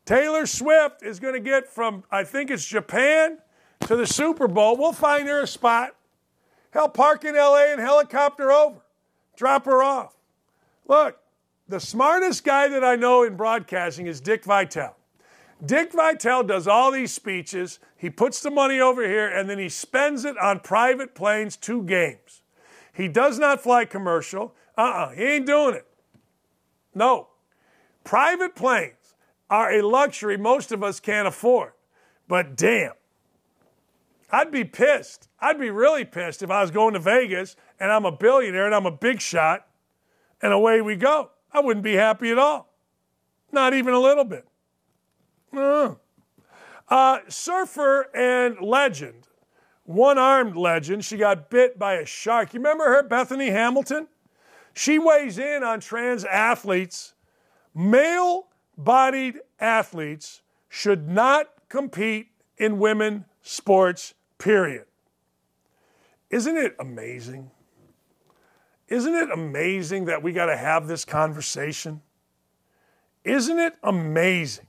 Taylor 0.06 0.46
Swift 0.46 1.04
is 1.04 1.20
going 1.20 1.36
to 1.36 1.40
get 1.40 1.68
from, 1.68 2.04
I 2.12 2.24
think 2.24 2.50
it's 2.50 2.66
Japan 2.66 3.38
to 3.82 3.96
the 3.96 4.08
Super 4.08 4.48
Bowl. 4.48 4.76
We'll 4.76 4.92
find 4.94 5.28
her 5.28 5.42
a 5.42 5.48
spot. 5.48 5.96
Hell, 6.74 6.90
park 6.90 7.24
in 7.24 7.36
LA 7.36 7.72
and 7.72 7.80
helicopter 7.80 8.52
over. 8.52 8.82
Drop 9.38 9.66
her 9.66 9.84
off. 9.84 10.16
Look, 10.88 11.20
the 11.68 11.80
smartest 11.80 12.44
guy 12.44 12.68
that 12.68 12.84
I 12.84 12.96
know 12.96 13.24
in 13.24 13.36
broadcasting 13.36 14.08
is 14.08 14.20
Dick 14.20 14.44
Vitale. 14.44 14.96
Dick 15.64 15.94
Vitale 15.94 16.44
does 16.44 16.68
all 16.68 16.92
these 16.92 17.14
speeches. 17.14 17.80
He 17.96 18.10
puts 18.10 18.42
the 18.42 18.50
money 18.50 18.80
over 18.80 19.08
here 19.08 19.30
and 19.30 19.48
then 19.48 19.60
he 19.60 19.70
spends 19.70 20.26
it 20.26 20.36
on 20.40 20.60
private 20.62 21.14
planes 21.14 21.56
to 21.58 21.84
games. 21.84 22.42
He 22.92 23.08
does 23.08 23.38
not 23.38 23.62
fly 23.62 23.86
commercial. 23.86 24.56
Uh 24.76 24.82
uh-uh, 24.82 24.92
uh 24.92 25.10
he 25.12 25.24
ain't 25.24 25.46
doing 25.46 25.76
it. 25.76 25.88
No. 26.96 27.28
Private 28.04 28.56
planes 28.56 29.16
are 29.50 29.72
a 29.72 29.84
luxury 29.84 30.38
most 30.38 30.72
of 30.72 30.84
us 30.84 31.00
can't 31.00 31.28
afford. 31.28 31.74
But 32.28 32.56
damn, 32.56 32.94
I'd 34.32 34.52
be 34.52 34.64
pissed. 34.64 35.30
I'd 35.44 35.60
be 35.60 35.70
really 35.70 36.06
pissed 36.06 36.42
if 36.42 36.50
I 36.50 36.62
was 36.62 36.72
going 36.72 36.94
to 36.94 37.02
Vegas 37.02 37.58
and 37.78 37.92
I'm 37.92 38.06
a 38.06 38.14
billionaire 38.14 38.66
and 38.66 38.74
I'm 38.74 38.86
a 38.86 38.92
big 38.92 39.20
shot 39.20 39.68
and 40.42 40.54
away 40.54 40.80
we 40.80 40.96
go. 40.96 41.32
I 41.52 41.60
wouldn't 41.60 41.84
be 41.84 41.96
happy 41.96 42.32
at 42.32 42.38
all. 42.38 42.74
Not 43.52 43.74
even 43.74 43.94
a 43.94 44.00
little 44.00 44.24
bit. 44.24 44.48
Uh, 45.54 45.96
uh, 46.88 47.20
surfer 47.28 48.10
and 48.16 48.62
legend, 48.62 49.28
one 49.84 50.18
armed 50.18 50.56
legend. 50.56 51.04
She 51.04 51.18
got 51.18 51.50
bit 51.50 51.78
by 51.78 51.96
a 51.96 52.06
shark. 52.06 52.54
You 52.54 52.62
remember 52.62 52.86
her, 52.86 53.04
Bethany 53.04 53.50
Hamilton? 53.50 54.08
She 54.74 54.98
weighs 54.98 55.38
in 55.38 55.62
on 55.62 55.82
trans 55.82 56.24
athletes. 56.24 57.16
Male 57.76 58.48
bodied 58.78 59.42
athletes 59.60 60.42
should 60.70 61.10
not 61.10 61.50
compete 61.68 62.30
in 62.58 62.80
women 62.80 63.26
sports, 63.42 64.14
period. 64.38 64.86
Isn't 66.34 66.58
it 66.58 66.76
amazing? 66.80 67.52
Isn't 68.88 69.14
it 69.14 69.32
amazing 69.32 70.06
that 70.06 70.24
we 70.24 70.34
got 70.34 70.48
to 70.48 70.58
have 70.58 70.88
this 70.88 71.06
conversation? 71.06 72.02
Isn't 73.24 73.60
it 73.60 73.76
amazing 73.84 74.68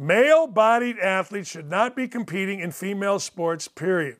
Male 0.00 0.46
bodied 0.46 0.96
athletes 1.00 1.50
should 1.50 1.68
not 1.68 1.96
be 1.96 2.06
competing 2.06 2.60
in 2.60 2.70
female 2.70 3.18
sports, 3.18 3.66
period. 3.66 4.18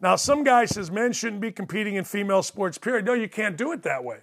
Now, 0.00 0.16
some 0.16 0.42
guy 0.42 0.64
says 0.64 0.90
men 0.90 1.12
shouldn't 1.12 1.42
be 1.42 1.52
competing 1.52 1.96
in 1.96 2.04
female 2.04 2.42
sports, 2.42 2.78
period. 2.78 3.04
No, 3.04 3.12
you 3.12 3.28
can't 3.28 3.54
do 3.54 3.72
it 3.72 3.82
that 3.82 4.02
way. 4.02 4.20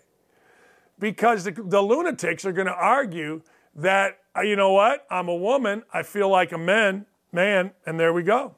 Because 0.97 1.43
the, 1.43 1.51
the 1.51 1.79
lunatics 1.79 2.43
are 2.43 2.51
going 2.51 2.65
to 2.65 2.73
argue 2.73 3.43
that, 3.75 4.17
uh, 4.35 4.41
you 4.41 4.55
know 4.55 4.71
what, 4.71 5.05
I'm 5.11 5.27
a 5.27 5.35
woman, 5.35 5.83
I 5.93 6.01
feel 6.01 6.27
like 6.27 6.53
a 6.53 6.57
man, 6.57 7.05
man, 7.31 7.71
and 7.85 7.99
there 7.99 8.11
we 8.11 8.23
go. 8.23 8.55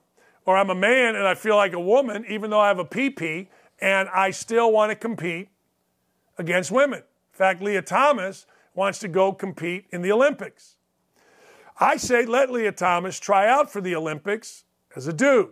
Or 0.48 0.56
I'm 0.56 0.70
a 0.70 0.76
man 0.76 1.16
and 1.18 1.28
I 1.28 1.36
feel 1.36 1.58
like 1.58 1.74
a 1.74 1.80
woman, 1.80 2.26
even 2.30 2.50
though 2.50 2.60
I 2.62 2.70
have 2.70 2.80
a 2.80 2.86
PP, 2.86 3.48
and 3.80 4.08
I 4.10 4.32
still 4.32 4.72
want 4.72 4.92
to 4.92 4.96
compete 4.96 5.50
against 6.38 6.72
women. 6.72 7.00
In 7.00 7.38
fact, 7.38 7.62
Lia 7.62 7.82
Thomas 7.82 8.46
wants 8.74 8.98
to 9.00 9.10
go 9.10 9.34
compete 9.34 9.86
in 9.92 10.02
the 10.02 10.12
Olympics. 10.12 10.78
I 11.80 11.98
say 11.98 12.26
let 12.26 12.50
Lia 12.50 12.72
Thomas 12.72 13.20
try 13.20 13.48
out 13.48 13.70
for 13.70 13.82
the 13.82 13.94
Olympics 13.94 14.64
as 14.96 15.06
a 15.06 15.14
dude. 15.14 15.50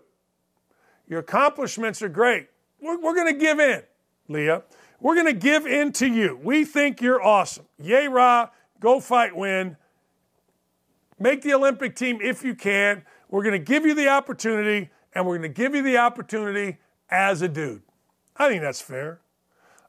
Your 1.07 1.19
accomplishments 1.19 2.01
are 2.01 2.09
great. 2.09 2.47
We're, 2.80 2.99
we're 2.99 3.15
going 3.15 3.34
to 3.34 3.39
give 3.39 3.59
in, 3.59 3.84
Lia. 4.30 4.63
We're 5.01 5.15
going 5.15 5.27
to 5.27 5.34
give 5.34 5.67
in 5.67 5.91
to 5.93 6.07
you. 6.07 6.39
We 6.41 6.63
think 6.63 7.01
you're 7.01 7.22
awesome. 7.22 7.65
Yay, 7.77 8.07
rah, 8.07 8.47
go 8.80 9.01
fight, 9.01 9.35
win. 9.35 9.76
Make 11.19 11.41
the 11.41 11.53
Olympic 11.53 11.97
team 11.97 12.19
if 12.22 12.43
you 12.45 12.55
can. 12.55 13.03
We're 13.30 13.43
going 13.43 13.53
to 13.53 13.60
give 13.60 13.85
you 13.85 13.93
the 13.93 14.10
opportunity, 14.10 14.89
and 15.14 15.26
we're 15.26 15.38
going 15.38 15.53
to 15.53 15.61
give 15.61 15.76
you 15.76 15.81
the 15.81 15.97
opportunity 15.97 16.77
as 17.10 17.41
a 17.41 17.47
dude. 17.47 17.81
I 18.38 18.49
think 18.49 18.61
that's 18.61 18.81
fair. 18.81 19.22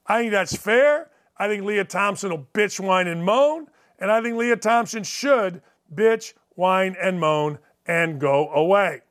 I 0.06 0.20
think 0.20 0.32
that's 0.32 0.56
fair. 0.56 1.10
I 1.36 1.48
think 1.48 1.64
Lia 1.64 1.84
Thompson 1.84 2.30
will 2.30 2.46
bitch, 2.54 2.80
whine, 2.80 3.08
and 3.08 3.24
moan, 3.24 3.66
and 3.98 4.10
I 4.10 4.22
think 4.22 4.36
Lia 4.36 4.56
Thompson 4.56 5.02
should 5.02 5.62
bitch, 5.94 6.32
whine 6.54 6.96
and 7.00 7.20
moan 7.20 7.58
and 7.86 8.20
go 8.20 8.50
away. 8.50 9.02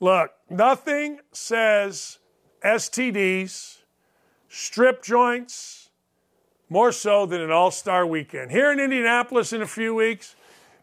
Look, 0.00 0.32
nothing 0.48 1.20
says 1.32 2.18
STDs, 2.64 3.78
strip 4.48 5.02
joints, 5.02 5.90
more 6.68 6.92
so 6.92 7.26
than 7.26 7.40
an 7.40 7.50
all 7.50 7.70
star 7.70 8.06
weekend. 8.06 8.50
Here 8.50 8.72
in 8.72 8.80
Indianapolis 8.80 9.52
in 9.52 9.62
a 9.62 9.66
few 9.66 9.94
weeks, 9.94 10.34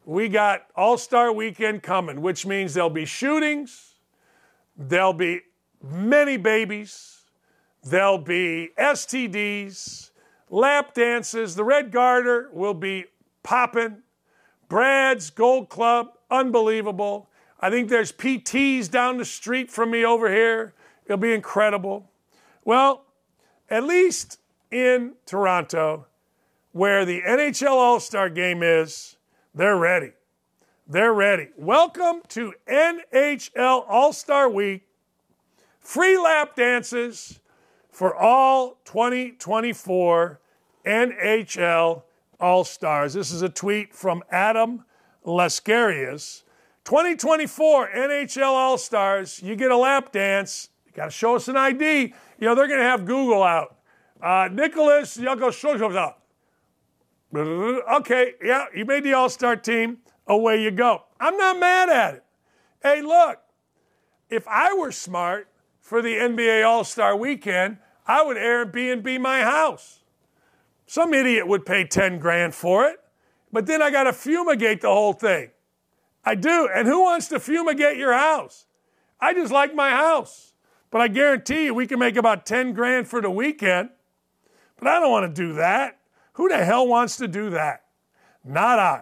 we 0.10 0.28
got 0.28 0.66
all 0.76 0.98
star 0.98 1.32
weekend 1.32 1.84
coming, 1.84 2.20
which 2.22 2.44
means 2.44 2.74
there'll 2.74 2.90
be 2.90 3.06
shootings, 3.06 3.94
there'll 4.76 5.14
be 5.14 5.42
many 5.84 6.36
babies, 6.36 7.20
there'll 7.84 8.18
be 8.18 8.70
STDs, 8.76 10.10
lap 10.50 10.96
dances. 10.96 11.54
The 11.54 11.64
Red 11.64 11.92
Garter 11.92 12.50
will 12.52 12.74
be 12.74 13.06
popping. 13.44 14.02
Brad's 14.68 15.30
Gold 15.30 15.70
Club, 15.70 16.08
unbelievable. 16.32 17.30
I 17.60 17.70
think 17.70 17.88
there's 17.90 18.12
PTs 18.12 18.90
down 18.90 19.18
the 19.18 19.26
street 19.26 19.70
from 19.70 19.92
me 19.92 20.04
over 20.04 20.34
here. 20.34 20.74
It'll 21.06 21.18
be 21.18 21.34
incredible. 21.34 22.10
Well, 22.66 23.06
at 23.70 23.84
least 23.84 24.40
in 24.72 25.14
Toronto, 25.28 26.08
where 26.72 27.06
the 27.06 27.22
NHL 27.22 27.70
All 27.70 28.00
Star 28.00 28.28
game 28.32 28.64
is, 28.64 29.18
they're 29.54 29.78
ready. 29.78 30.12
They're 30.88 31.14
ready. 31.14 31.50
Welcome 31.58 32.22
to 32.30 32.54
NHL 32.68 33.84
All 33.88 34.14
Star 34.14 34.50
Week. 34.50 34.84
Free 35.80 36.18
lap 36.18 36.56
dances 36.56 37.40
for 37.92 38.16
all 38.16 38.80
2024 38.86 40.40
NHL 40.86 42.04
All 42.40 42.64
Stars. 42.64 43.14
This 43.14 43.32
is 43.32 43.42
a 43.42 43.50
tweet 43.50 43.94
from 43.94 44.24
Adam 44.32 44.86
Lascarius. 45.26 46.44
2024 46.86 47.90
NHL 47.90 48.48
All 48.48 48.78
Stars, 48.78 49.42
you 49.44 49.56
get 49.56 49.72
a 49.72 49.78
lap 49.78 50.12
dance. 50.12 50.70
You 50.86 50.92
got 50.94 51.06
to 51.06 51.12
show 51.12 51.36
us 51.36 51.48
an 51.48 51.58
ID. 51.58 52.14
You 52.40 52.48
know, 52.48 52.56
they're 52.56 52.68
going 52.68 52.80
to 52.80 52.86
have 52.86 53.06
Google 53.06 53.44
out. 53.44 53.78
Uh, 54.22 54.50
Nicholas 54.52 55.18
Yakoshova. 55.18 56.16
Okay, 57.34 58.34
yeah, 58.44 58.66
you 58.76 58.86
made 58.86 59.04
the 59.04 59.14
All 59.14 59.30
Star 59.30 59.56
team. 59.56 60.00
Away 60.28 60.62
you 60.62 60.72
go. 60.72 61.04
I'm 61.20 61.38
not 61.38 61.60
mad 61.60 61.90
at 61.90 62.16
it. 62.16 62.24
Hey, 62.84 63.02
look, 63.02 63.40
if 64.30 64.48
I 64.48 64.74
were 64.74 64.92
smart 64.92 65.50
for 65.82 66.02
the 66.02 66.14
NBA 66.14 66.66
All 66.66 66.84
Star 66.84 67.16
weekend, 67.16 67.78
I 68.06 68.24
would 68.24 68.38
Airbnb 68.38 69.20
my 69.20 69.42
house. 69.42 70.00
Some 70.86 71.14
idiot 71.14 71.48
would 71.48 71.66
pay 71.66 71.84
10 71.84 72.18
grand 72.18 72.56
for 72.56 72.88
it, 72.88 73.00
but 73.52 73.68
then 73.68 73.82
I 73.82 73.92
got 73.92 74.04
to 74.04 74.14
fumigate 74.14 74.82
the 74.82 74.88
whole 74.88 75.14
thing. 75.14 75.52
I 76.26 76.36
do. 76.36 76.68
And 76.74 76.88
who 76.88 77.02
wants 77.04 77.28
to 77.30 77.40
fumigate 77.40 77.98
your 77.98 78.14
house? 78.14 78.66
I 79.20 79.34
just 79.34 79.52
like 79.52 79.76
my 79.76 79.92
house. 79.92 80.54
But 80.92 81.02
I 81.02 81.08
guarantee 81.08 81.66
you 81.66 81.74
we 81.74 81.86
can 81.86 82.00
make 82.00 82.16
about 82.16 82.46
10 82.46 82.74
grand 82.74 83.08
for 83.08 83.22
the 83.22 83.30
weekend. 83.30 83.90
But 84.78 84.88
I 84.88 85.00
don't 85.00 85.12
want 85.12 85.36
to 85.36 85.42
do 85.42 85.54
that. 85.54 85.99
Who 86.40 86.48
the 86.48 86.64
hell 86.64 86.88
wants 86.88 87.18
to 87.18 87.28
do 87.28 87.50
that? 87.50 87.84
Not 88.46 88.80
I. 88.80 89.02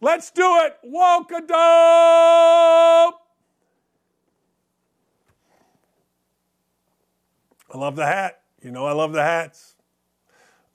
Let's 0.00 0.30
do 0.30 0.60
it. 0.62 0.78
Woke 0.82 1.28
dope. 1.28 1.50
I 7.70 7.76
love 7.76 7.96
the 7.96 8.06
hat. 8.06 8.40
You 8.62 8.70
know 8.70 8.86
I 8.86 8.92
love 8.92 9.12
the 9.12 9.22
hats. 9.22 9.74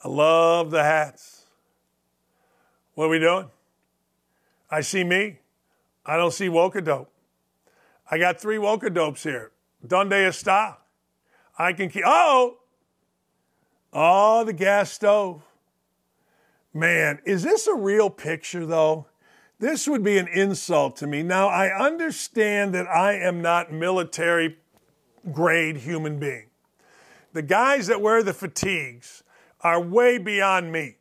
I 0.03 0.09
love 0.09 0.69
the 0.69 0.83
hats. 0.83 1.45
What 2.93 3.05
are 3.05 3.09
we 3.09 3.17
doing? 3.17 3.49
I 4.69 4.81
see 4.81 5.03
me. 5.03 5.39
I 6.05 6.17
don't 6.17 6.33
see 6.33 6.49
Wokadope. 6.49 7.07
I 8.11 8.19
got 8.19 8.39
three 8.39 8.57
Wokadopes 8.57 9.23
here. 9.23 9.53
Donde 9.83 10.11
está? 10.11 10.75
I 11.57 11.73
can 11.73 11.89
keep. 11.89 12.03
Oh! 12.05 12.59
Oh, 13.91 14.43
the 14.43 14.53
gas 14.53 14.91
stove. 14.91 15.48
Man, 16.73 17.19
is 17.25 17.43
this 17.43 17.67
a 17.67 17.75
real 17.75 18.09
picture 18.09 18.65
though? 18.65 19.07
This 19.59 19.87
would 19.87 20.03
be 20.03 20.17
an 20.17 20.27
insult 20.27 20.95
to 20.97 21.07
me. 21.07 21.21
Now, 21.21 21.49
I 21.49 21.67
understand 21.67 22.73
that 22.75 22.87
I 22.87 23.13
am 23.13 23.41
not 23.41 23.73
military 23.73 24.57
grade 25.33 25.77
human 25.77 26.17
being. 26.17 26.45
The 27.33 27.41
guys 27.41 27.87
that 27.87 28.01
wear 28.01 28.23
the 28.23 28.33
fatigues 28.33 29.23
are 29.61 29.81
way 29.81 30.17
beyond 30.17 30.71
me. 30.71 30.95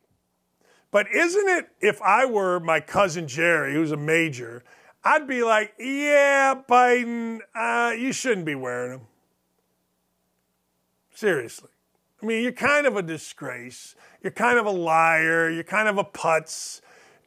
But 0.91 1.07
isn't 1.15 1.49
it 1.49 1.69
if 1.81 2.03
I 2.03 2.25
were 2.25 2.59
my 2.59 2.81
cousin 2.81 3.29
Jerry, 3.29 3.75
who's 3.75 3.93
a 3.93 3.97
major, 3.97 4.65
I'd 5.05 5.29
be 5.29 5.43
like, 5.43 5.75
yeah, 5.79 6.55
Biden, 6.69 7.41
uh, 7.55 7.93
you 7.97 8.13
shouldn't 8.13 8.47
be 8.47 8.55
wearing 8.55 8.93
them. 8.93 9.07
Seriously. 11.15 11.71
I 12.23 12.27
mean, 12.27 12.43
you're 12.43 12.53
kind 12.53 12.87
of 12.87 12.97
a 12.97 13.03
disgrace. 13.03 13.95
You're 14.23 14.33
kind 14.33 14.59
of 14.59 14.67
a 14.67 14.71
liar. 14.71 15.51
You're 15.51 15.63
kind 15.65 15.89
of 15.89 15.99
a 15.99 16.05
putz. 16.05 16.81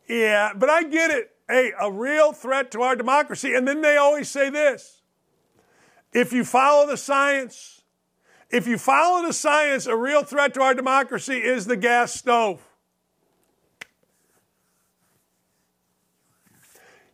Yeah, 0.08 0.52
but 0.56 0.70
I 0.70 0.84
get 0.84 1.12
it. 1.12 1.32
Hey, 1.48 1.72
a 1.80 1.92
real 1.92 2.34
threat 2.34 2.72
to 2.72 2.82
our 2.82 2.96
democracy. 2.96 3.54
And 3.54 3.68
then 3.68 3.82
they 3.82 3.98
always 3.98 4.30
say 4.30 4.50
this 4.50 5.02
if 6.12 6.34
you 6.34 6.44
follow 6.44 6.88
the 6.88 6.98
science, 6.98 7.82
if 8.50 8.68
you 8.68 8.78
follow 8.78 9.26
the 9.26 9.34
science, 9.34 9.86
a 9.86 9.96
real 9.96 10.24
threat 10.24 10.54
to 10.56 10.62
our 10.62 10.74
democracy 10.74 11.38
is 11.38 11.66
the 11.66 11.78
gas 11.78 12.14
stove. 12.14 12.62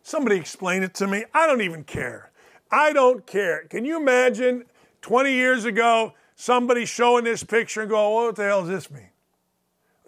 Somebody 0.02 0.36
explain 0.36 0.82
it 0.82 0.94
to 0.94 1.06
me. 1.06 1.24
I 1.34 1.46
don't 1.46 1.60
even 1.60 1.84
care. 1.84 2.30
I 2.70 2.92
don't 2.92 3.26
care. 3.26 3.64
Can 3.68 3.84
you 3.84 4.00
imagine 4.00 4.64
20 5.02 5.32
years 5.32 5.64
ago 5.64 6.14
somebody 6.38 6.86
showing 6.86 7.24
this 7.24 7.42
picture 7.42 7.80
and 7.82 7.90
go, 7.90 8.10
what 8.10 8.36
the 8.36 8.44
hell 8.44 8.60
does 8.60 8.70
this 8.70 8.90
mean? 8.90 9.10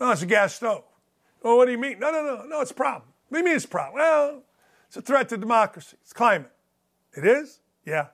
No, 0.00 0.12
it's 0.12 0.22
a 0.22 0.26
gas 0.26 0.54
stove. 0.54 0.84
Well, 1.42 1.56
what 1.56 1.66
do 1.66 1.72
you 1.72 1.78
mean? 1.78 1.98
No, 1.98 2.12
no, 2.12 2.22
no, 2.22 2.44
no, 2.46 2.60
it's 2.60 2.70
a 2.70 2.74
problem. 2.74 3.10
What 3.28 3.38
do 3.38 3.40
you 3.40 3.44
mean 3.44 3.56
it's 3.56 3.64
a 3.64 3.68
problem? 3.68 3.96
Well, 3.96 4.42
it's 4.86 4.96
a 4.96 5.02
threat 5.02 5.28
to 5.30 5.36
democracy. 5.36 5.96
It's 6.02 6.12
climate. 6.12 6.52
It 7.16 7.26
is? 7.26 7.60
Yeah. 7.84 8.06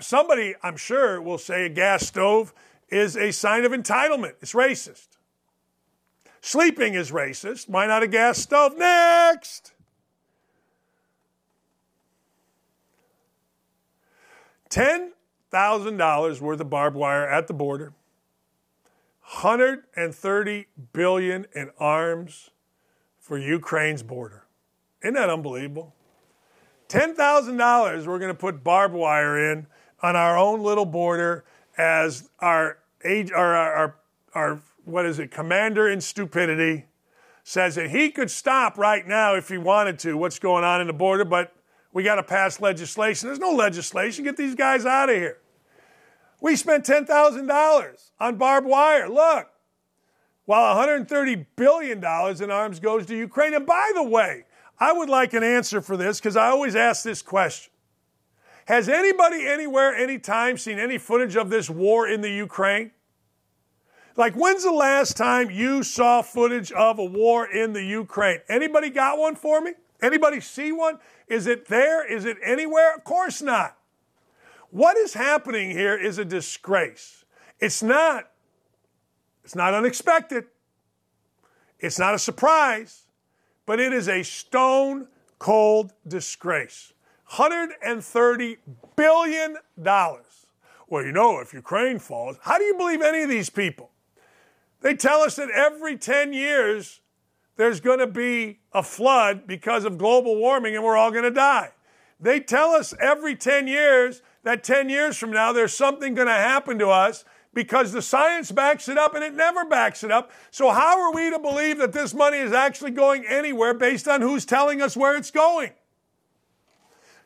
Somebody, 0.00 0.54
I'm 0.62 0.76
sure, 0.76 1.22
will 1.22 1.38
say 1.38 1.64
a 1.64 1.68
gas 1.68 2.06
stove 2.06 2.52
is 2.88 3.16
a 3.16 3.32
sign 3.32 3.64
of 3.64 3.72
entitlement. 3.72 4.34
It's 4.42 4.52
racist. 4.52 5.08
Sleeping 6.40 6.94
is 6.94 7.10
racist. 7.10 7.68
Why 7.68 7.86
not 7.86 8.02
a 8.02 8.06
gas 8.06 8.38
stove? 8.38 8.76
Next! 8.76 9.72
$10,000 15.52 16.40
worth 16.40 16.60
of 16.60 16.70
barbed 16.70 16.96
wire 16.96 17.28
at 17.28 17.46
the 17.46 17.54
border. 17.54 17.92
130 19.22 20.66
billion 20.92 21.46
in 21.54 21.70
arms 21.78 22.50
for 23.18 23.38
Ukraine's 23.38 24.02
border. 24.02 24.44
Isn't 25.02 25.14
that 25.14 25.28
unbelievable? 25.28 25.94
$10,000 26.88 28.06
we're 28.06 28.18
going 28.18 28.32
to 28.32 28.38
put 28.38 28.64
barbed 28.64 28.94
wire 28.94 29.52
in 29.52 29.66
on 30.02 30.16
our 30.16 30.38
own 30.38 30.62
little 30.62 30.86
border 30.86 31.44
as 31.76 32.30
our 32.40 32.78
age 33.04 33.30
our, 33.30 33.54
our, 33.54 33.96
our 34.34 34.62
what 34.84 35.04
is 35.04 35.18
it 35.18 35.30
commander 35.30 35.88
in 35.88 36.00
stupidity 36.00 36.86
says 37.44 37.74
that 37.74 37.90
he 37.90 38.10
could 38.10 38.30
stop 38.30 38.78
right 38.78 39.06
now 39.06 39.34
if 39.34 39.48
he 39.48 39.58
wanted 39.58 39.98
to 39.98 40.16
what's 40.16 40.38
going 40.38 40.64
on 40.64 40.80
in 40.80 40.86
the 40.86 40.92
border 40.92 41.24
but 41.24 41.52
we 41.98 42.04
got 42.04 42.14
to 42.14 42.22
pass 42.22 42.60
legislation 42.60 43.28
there's 43.28 43.38
no 43.38 43.50
legislation 43.50 44.24
get 44.24 44.36
these 44.36 44.54
guys 44.54 44.86
out 44.86 45.10
of 45.10 45.16
here 45.16 45.38
we 46.40 46.56
spent 46.56 46.84
$10,000 46.84 48.10
on 48.20 48.36
barbed 48.36 48.66
wire. 48.66 49.08
Look, 49.08 49.48
while 50.44 50.76
$130 50.76 51.46
billion 51.56 51.98
in 51.98 52.50
arms 52.50 52.80
goes 52.80 53.06
to 53.06 53.16
Ukraine. 53.16 53.54
And 53.54 53.66
by 53.66 53.90
the 53.94 54.02
way, 54.02 54.44
I 54.78 54.92
would 54.92 55.08
like 55.08 55.34
an 55.34 55.42
answer 55.42 55.80
for 55.80 55.96
this 55.96 56.18
because 56.20 56.36
I 56.36 56.48
always 56.48 56.76
ask 56.76 57.02
this 57.02 57.22
question. 57.22 57.72
Has 58.66 58.88
anybody 58.88 59.46
anywhere, 59.46 59.94
anytime 59.94 60.58
seen 60.58 60.78
any 60.78 60.98
footage 60.98 61.36
of 61.36 61.50
this 61.50 61.68
war 61.68 62.06
in 62.06 62.20
the 62.20 62.30
Ukraine? 62.30 62.92
Like, 64.14 64.34
when's 64.34 64.64
the 64.64 64.72
last 64.72 65.16
time 65.16 65.50
you 65.50 65.82
saw 65.82 66.22
footage 66.22 66.70
of 66.72 66.98
a 66.98 67.04
war 67.04 67.46
in 67.46 67.72
the 67.72 67.82
Ukraine? 67.82 68.40
Anybody 68.48 68.90
got 68.90 69.18
one 69.18 69.36
for 69.36 69.60
me? 69.60 69.72
Anybody 70.00 70.40
see 70.40 70.72
one? 70.72 70.98
Is 71.26 71.46
it 71.46 71.66
there? 71.66 72.06
Is 72.10 72.24
it 72.24 72.36
anywhere? 72.42 72.94
Of 72.94 73.04
course 73.04 73.42
not. 73.42 73.76
What 74.70 74.96
is 74.96 75.14
happening 75.14 75.70
here 75.70 75.96
is 75.96 76.18
a 76.18 76.24
disgrace. 76.24 77.24
It's 77.58 77.82
not 77.82 78.30
it's 79.48 79.56
not 79.56 79.72
unexpected. 79.72 80.44
It's 81.80 81.98
not 81.98 82.14
a 82.14 82.18
surprise, 82.18 83.06
but 83.64 83.80
it 83.80 83.94
is 83.94 84.06
a 84.06 84.22
stone 84.22 85.08
cold 85.38 85.94
disgrace. 86.06 86.92
$130 87.32 88.56
billion. 88.94 89.56
Well, 89.76 91.02
you 91.02 91.12
know, 91.12 91.40
if 91.40 91.54
Ukraine 91.54 91.98
falls, 91.98 92.36
how 92.42 92.58
do 92.58 92.64
you 92.64 92.74
believe 92.76 93.00
any 93.00 93.22
of 93.22 93.30
these 93.30 93.48
people? 93.48 93.90
They 94.82 94.94
tell 94.94 95.20
us 95.20 95.36
that 95.36 95.50
every 95.50 95.96
10 95.96 96.34
years 96.34 97.00
there's 97.58 97.80
going 97.80 97.98
to 97.98 98.06
be 98.06 98.60
a 98.72 98.82
flood 98.82 99.46
because 99.46 99.84
of 99.84 99.98
global 99.98 100.36
warming 100.36 100.76
and 100.76 100.84
we're 100.84 100.96
all 100.96 101.10
going 101.10 101.24
to 101.24 101.30
die. 101.30 101.72
They 102.20 102.40
tell 102.40 102.70
us 102.70 102.94
every 103.00 103.34
10 103.34 103.66
years 103.66 104.22
that 104.44 104.62
10 104.62 104.88
years 104.88 105.18
from 105.18 105.32
now 105.32 105.52
there's 105.52 105.74
something 105.74 106.14
going 106.14 106.28
to 106.28 106.32
happen 106.32 106.78
to 106.78 106.88
us 106.88 107.24
because 107.52 107.90
the 107.90 108.00
science 108.00 108.52
backs 108.52 108.88
it 108.88 108.96
up 108.96 109.16
and 109.16 109.24
it 109.24 109.34
never 109.34 109.64
backs 109.64 110.04
it 110.04 110.12
up. 110.12 110.30
So, 110.52 110.70
how 110.70 111.00
are 111.00 111.12
we 111.12 111.30
to 111.30 111.38
believe 111.40 111.78
that 111.78 111.92
this 111.92 112.14
money 112.14 112.38
is 112.38 112.52
actually 112.52 112.92
going 112.92 113.26
anywhere 113.26 113.74
based 113.74 114.06
on 114.06 114.20
who's 114.20 114.44
telling 114.44 114.80
us 114.80 114.96
where 114.96 115.16
it's 115.16 115.32
going? 115.32 115.72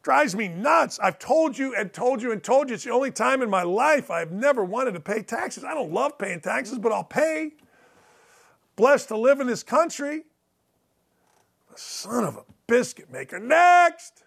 Drives 0.02 0.34
me 0.34 0.48
nuts. 0.48 0.98
I've 0.98 1.18
told 1.18 1.59
you 1.59 1.76
and 1.76 1.92
told 1.92 2.22
you 2.22 2.32
and 2.32 2.42
told 2.42 2.70
you 2.70 2.74
it's 2.74 2.84
the 2.84 2.90
only 2.90 3.10
time 3.10 3.42
in 3.42 3.50
my 3.50 3.62
life 3.62 4.10
I've 4.10 4.32
never 4.32 4.64
wanted 4.64 4.94
to 4.94 5.00
pay 5.00 5.22
taxes. 5.22 5.62
I 5.62 5.74
don't 5.74 5.92
love 5.92 6.16
paying 6.16 6.40
taxes, 6.40 6.78
but 6.78 6.90
I'll 6.90 7.04
pay. 7.04 7.52
Blessed 8.77 9.09
to 9.09 9.16
live 9.16 9.40
in 9.40 9.47
this 9.47 9.62
country. 9.62 10.24
The 11.70 11.78
Son 11.78 12.24
of 12.24 12.36
a 12.36 12.44
biscuit 12.66 13.11
maker. 13.11 13.39
Next! 13.39 14.24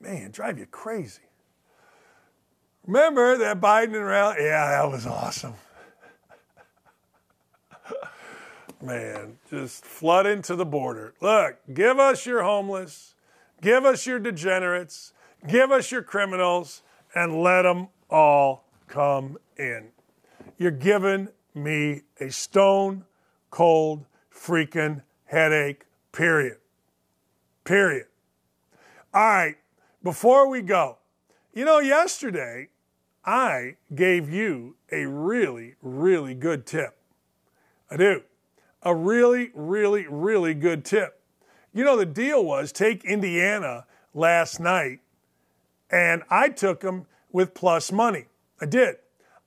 Man, 0.00 0.30
drive 0.30 0.58
you 0.58 0.66
crazy. 0.66 1.20
Remember 2.86 3.36
that 3.36 3.60
Biden 3.60 3.94
and 3.94 4.06
rally? 4.06 4.36
Yeah, 4.40 4.66
that 4.70 4.90
was 4.90 5.06
awesome. 5.06 5.54
Man, 8.82 9.38
just 9.50 9.84
flood 9.84 10.26
into 10.26 10.56
the 10.56 10.64
border. 10.64 11.12
Look, 11.20 11.58
give 11.74 11.98
us 11.98 12.24
your 12.24 12.42
homeless, 12.42 13.14
give 13.60 13.84
us 13.84 14.06
your 14.06 14.18
degenerates, 14.18 15.12
give 15.46 15.70
us 15.70 15.92
your 15.92 16.02
criminals, 16.02 16.82
and 17.14 17.42
let 17.42 17.62
them 17.62 17.88
all 18.08 18.64
come 18.88 19.36
in. 19.58 19.88
You're 20.56 20.70
giving 20.70 21.28
me 21.54 22.02
a 22.20 22.30
stone 22.30 23.04
cold 23.50 24.04
freaking 24.32 25.02
headache, 25.24 25.84
period. 26.12 26.58
Period. 27.64 28.06
All 29.12 29.22
right, 29.22 29.56
before 30.02 30.48
we 30.48 30.62
go, 30.62 30.98
you 31.52 31.64
know, 31.64 31.78
yesterday 31.78 32.68
I 33.24 33.76
gave 33.94 34.30
you 34.30 34.76
a 34.92 35.06
really, 35.06 35.74
really 35.82 36.34
good 36.34 36.66
tip. 36.66 36.96
I 37.90 37.96
do. 37.96 38.22
A 38.82 38.94
really, 38.94 39.50
really, 39.54 40.06
really 40.08 40.54
good 40.54 40.84
tip. 40.84 41.20
You 41.74 41.84
know, 41.84 41.96
the 41.96 42.06
deal 42.06 42.44
was 42.44 42.72
take 42.72 43.04
Indiana 43.04 43.86
last 44.14 44.58
night, 44.58 45.00
and 45.90 46.22
I 46.30 46.48
took 46.48 46.80
them 46.80 47.06
with 47.30 47.52
plus 47.52 47.92
money. 47.92 48.26
I 48.60 48.66
did. 48.66 48.96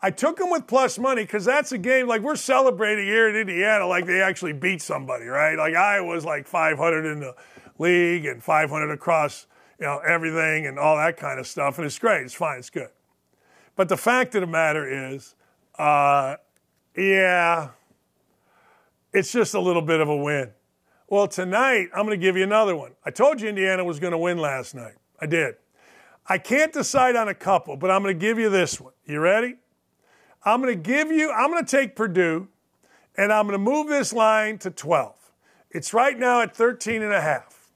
I 0.03 0.11
took 0.11 0.35
them 0.35 0.49
with 0.49 0.67
plus 0.67 0.99
money 0.99 1.23
because 1.23 1.45
that's 1.45 1.71
a 1.71 1.77
game 1.77 2.09
like 2.09 2.21
we're 2.21 2.35
celebrating 2.35 3.05
here 3.05 3.29
in 3.29 3.37
Indiana, 3.37 3.87
like 3.87 4.05
they 4.05 4.21
actually 4.21 4.51
beat 4.51 4.81
somebody, 4.81 5.27
right? 5.27 5.57
Like 5.57 5.75
I 5.75 6.01
was 6.01 6.25
like 6.25 6.45
500 6.45 7.05
in 7.05 7.21
the 7.21 7.33
league 7.79 8.25
and 8.25 8.43
500 8.43 8.91
across, 8.91 9.47
you 9.79 9.85
know, 9.85 9.99
everything 9.99 10.67
and 10.67 10.77
all 10.77 10.97
that 10.97 11.15
kind 11.15 11.39
of 11.39 11.47
stuff, 11.47 11.77
and 11.77 11.85
it's 11.85 11.97
great. 11.97 12.23
It's 12.23 12.33
fine. 12.33 12.59
It's 12.59 12.69
good. 12.69 12.89
But 13.77 13.87
the 13.87 13.95
fact 13.95 14.35
of 14.35 14.41
the 14.41 14.47
matter 14.47 15.13
is, 15.13 15.35
uh, 15.79 16.35
yeah, 16.97 17.69
it's 19.13 19.31
just 19.31 19.53
a 19.53 19.59
little 19.61 19.81
bit 19.81 20.01
of 20.01 20.09
a 20.09 20.17
win. 20.17 20.51
Well, 21.07 21.29
tonight, 21.29 21.87
I'm 21.95 22.05
going 22.05 22.19
to 22.19 22.23
give 22.23 22.35
you 22.35 22.43
another 22.43 22.75
one. 22.75 22.91
I 23.05 23.11
told 23.11 23.39
you 23.39 23.47
Indiana 23.47 23.85
was 23.85 24.01
going 24.01 24.11
to 24.11 24.17
win 24.17 24.37
last 24.37 24.75
night. 24.75 24.95
I 25.21 25.27
did. 25.27 25.55
I 26.27 26.39
can't 26.39 26.73
decide 26.73 27.15
on 27.15 27.29
a 27.29 27.33
couple, 27.33 27.77
but 27.77 27.89
I'm 27.89 28.03
going 28.03 28.17
to 28.17 28.19
give 28.19 28.37
you 28.37 28.49
this 28.49 28.81
one. 28.81 28.93
You 29.05 29.21
ready? 29.21 29.55
I'm 30.45 30.61
going 30.61 30.75
to 30.75 30.81
give 30.81 31.11
you, 31.11 31.31
I'm 31.31 31.51
going 31.51 31.63
to 31.63 31.77
take 31.77 31.95
Purdue 31.95 32.47
and 33.17 33.31
I'm 33.31 33.47
going 33.47 33.53
to 33.53 33.71
move 33.71 33.87
this 33.87 34.13
line 34.13 34.57
to 34.59 34.71
12. 34.71 35.15
It's 35.71 35.93
right 35.93 36.17
now 36.17 36.41
at 36.41 36.55
13 36.55 37.01
and 37.01 37.13
a 37.13 37.21
half. 37.21 37.69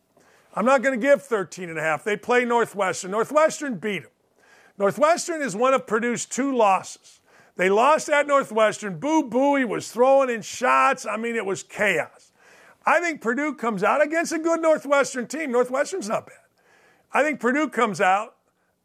I'm 0.55 0.65
not 0.65 0.81
going 0.81 0.99
to 0.99 1.05
give 1.05 1.21
13 1.21 1.69
and 1.69 1.77
a 1.77 1.81
half. 1.81 2.03
They 2.03 2.17
play 2.17 2.43
Northwestern. 2.43 3.11
Northwestern 3.11 3.75
beat 3.75 4.03
them. 4.03 4.11
Northwestern 4.77 5.41
is 5.41 5.55
one 5.55 5.73
of 5.73 5.87
Purdue's 5.87 6.25
two 6.25 6.55
losses. 6.55 7.19
They 7.55 7.69
lost 7.69 8.09
at 8.09 8.27
Northwestern. 8.27 8.99
Boo 8.99 9.29
Buie 9.29 9.65
was 9.65 9.91
throwing 9.91 10.29
in 10.29 10.43
shots. 10.43 11.05
I 11.05 11.17
mean, 11.17 11.35
it 11.35 11.45
was 11.45 11.63
chaos. 11.63 12.31
I 12.85 12.99
think 12.99 13.21
Purdue 13.21 13.55
comes 13.55 13.83
out 13.83 14.03
against 14.03 14.31
a 14.31 14.39
good 14.39 14.61
Northwestern 14.61 15.27
team. 15.27 15.51
Northwestern's 15.51 16.07
not 16.07 16.27
bad. 16.27 16.37
I 17.11 17.23
think 17.23 17.39
Purdue 17.39 17.69
comes 17.69 17.99
out, 17.99 18.35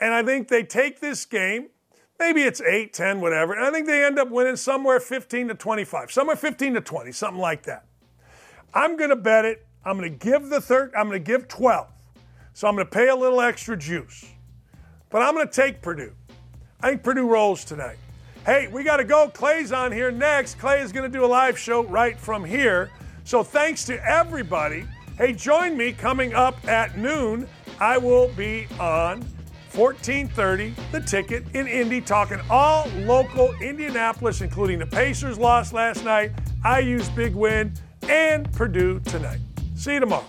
and 0.00 0.14
I 0.14 0.22
think 0.22 0.48
they 0.48 0.62
take 0.62 1.00
this 1.00 1.24
game. 1.26 1.68
Maybe 2.18 2.42
it's 2.42 2.60
8, 2.60 2.92
10, 2.92 3.20
whatever. 3.20 3.54
And 3.54 3.64
I 3.64 3.70
think 3.70 3.86
they 3.86 4.04
end 4.04 4.18
up 4.18 4.30
winning 4.30 4.56
somewhere 4.56 5.00
15 5.00 5.48
to 5.48 5.54
25, 5.54 6.12
somewhere 6.12 6.36
15 6.36 6.74
to 6.74 6.80
20, 6.80 7.12
something 7.12 7.40
like 7.40 7.64
that. 7.64 7.86
I'm 8.74 8.96
going 8.96 9.10
to 9.10 9.16
bet 9.16 9.44
it. 9.44 9.66
I'm 9.84 9.98
going 9.98 10.10
to 10.10 10.24
give 10.24 10.48
the 10.48 10.60
third, 10.60 10.92
I'm 10.96 11.08
going 11.08 11.22
to 11.22 11.26
give 11.26 11.48
12. 11.48 11.88
So 12.54 12.68
I'm 12.68 12.74
going 12.74 12.86
to 12.86 12.90
pay 12.90 13.08
a 13.08 13.16
little 13.16 13.40
extra 13.40 13.76
juice. 13.76 14.24
But 15.10 15.22
I'm 15.22 15.34
going 15.34 15.48
to 15.48 15.52
take 15.52 15.82
Purdue. 15.82 16.12
I 16.80 16.90
think 16.90 17.02
Purdue 17.02 17.26
rolls 17.26 17.64
tonight. 17.64 17.96
Hey, 18.46 18.68
we 18.68 18.82
got 18.82 18.96
to 18.96 19.04
go. 19.04 19.28
Clay's 19.28 19.72
on 19.72 19.92
here 19.92 20.10
next. 20.10 20.58
Clay 20.58 20.80
is 20.80 20.92
going 20.92 21.10
to 21.10 21.18
do 21.18 21.24
a 21.24 21.26
live 21.26 21.58
show 21.58 21.84
right 21.84 22.18
from 22.18 22.44
here. 22.44 22.90
So 23.24 23.42
thanks 23.42 23.84
to 23.86 24.04
everybody. 24.04 24.84
Hey, 25.16 25.32
join 25.32 25.76
me 25.76 25.92
coming 25.92 26.34
up 26.34 26.56
at 26.66 26.98
noon. 26.98 27.46
I 27.78 27.98
will 27.98 28.28
be 28.28 28.66
on 28.80 29.24
1430 29.74 30.74
The 30.92 31.00
Ticket 31.00 31.44
in 31.54 31.66
Indy 31.66 32.00
talking 32.00 32.38
all 32.50 32.88
local 32.98 33.54
Indianapolis, 33.62 34.40
including 34.40 34.78
the 34.78 34.86
Pacers 34.86 35.38
lost 35.38 35.72
last 35.72 36.04
night, 36.04 36.32
IU's 36.64 37.08
big 37.10 37.34
win, 37.34 37.72
and 38.08 38.50
Purdue 38.52 39.00
tonight. 39.00 39.40
See 39.74 39.94
you 39.94 40.00
tomorrow. 40.00 40.24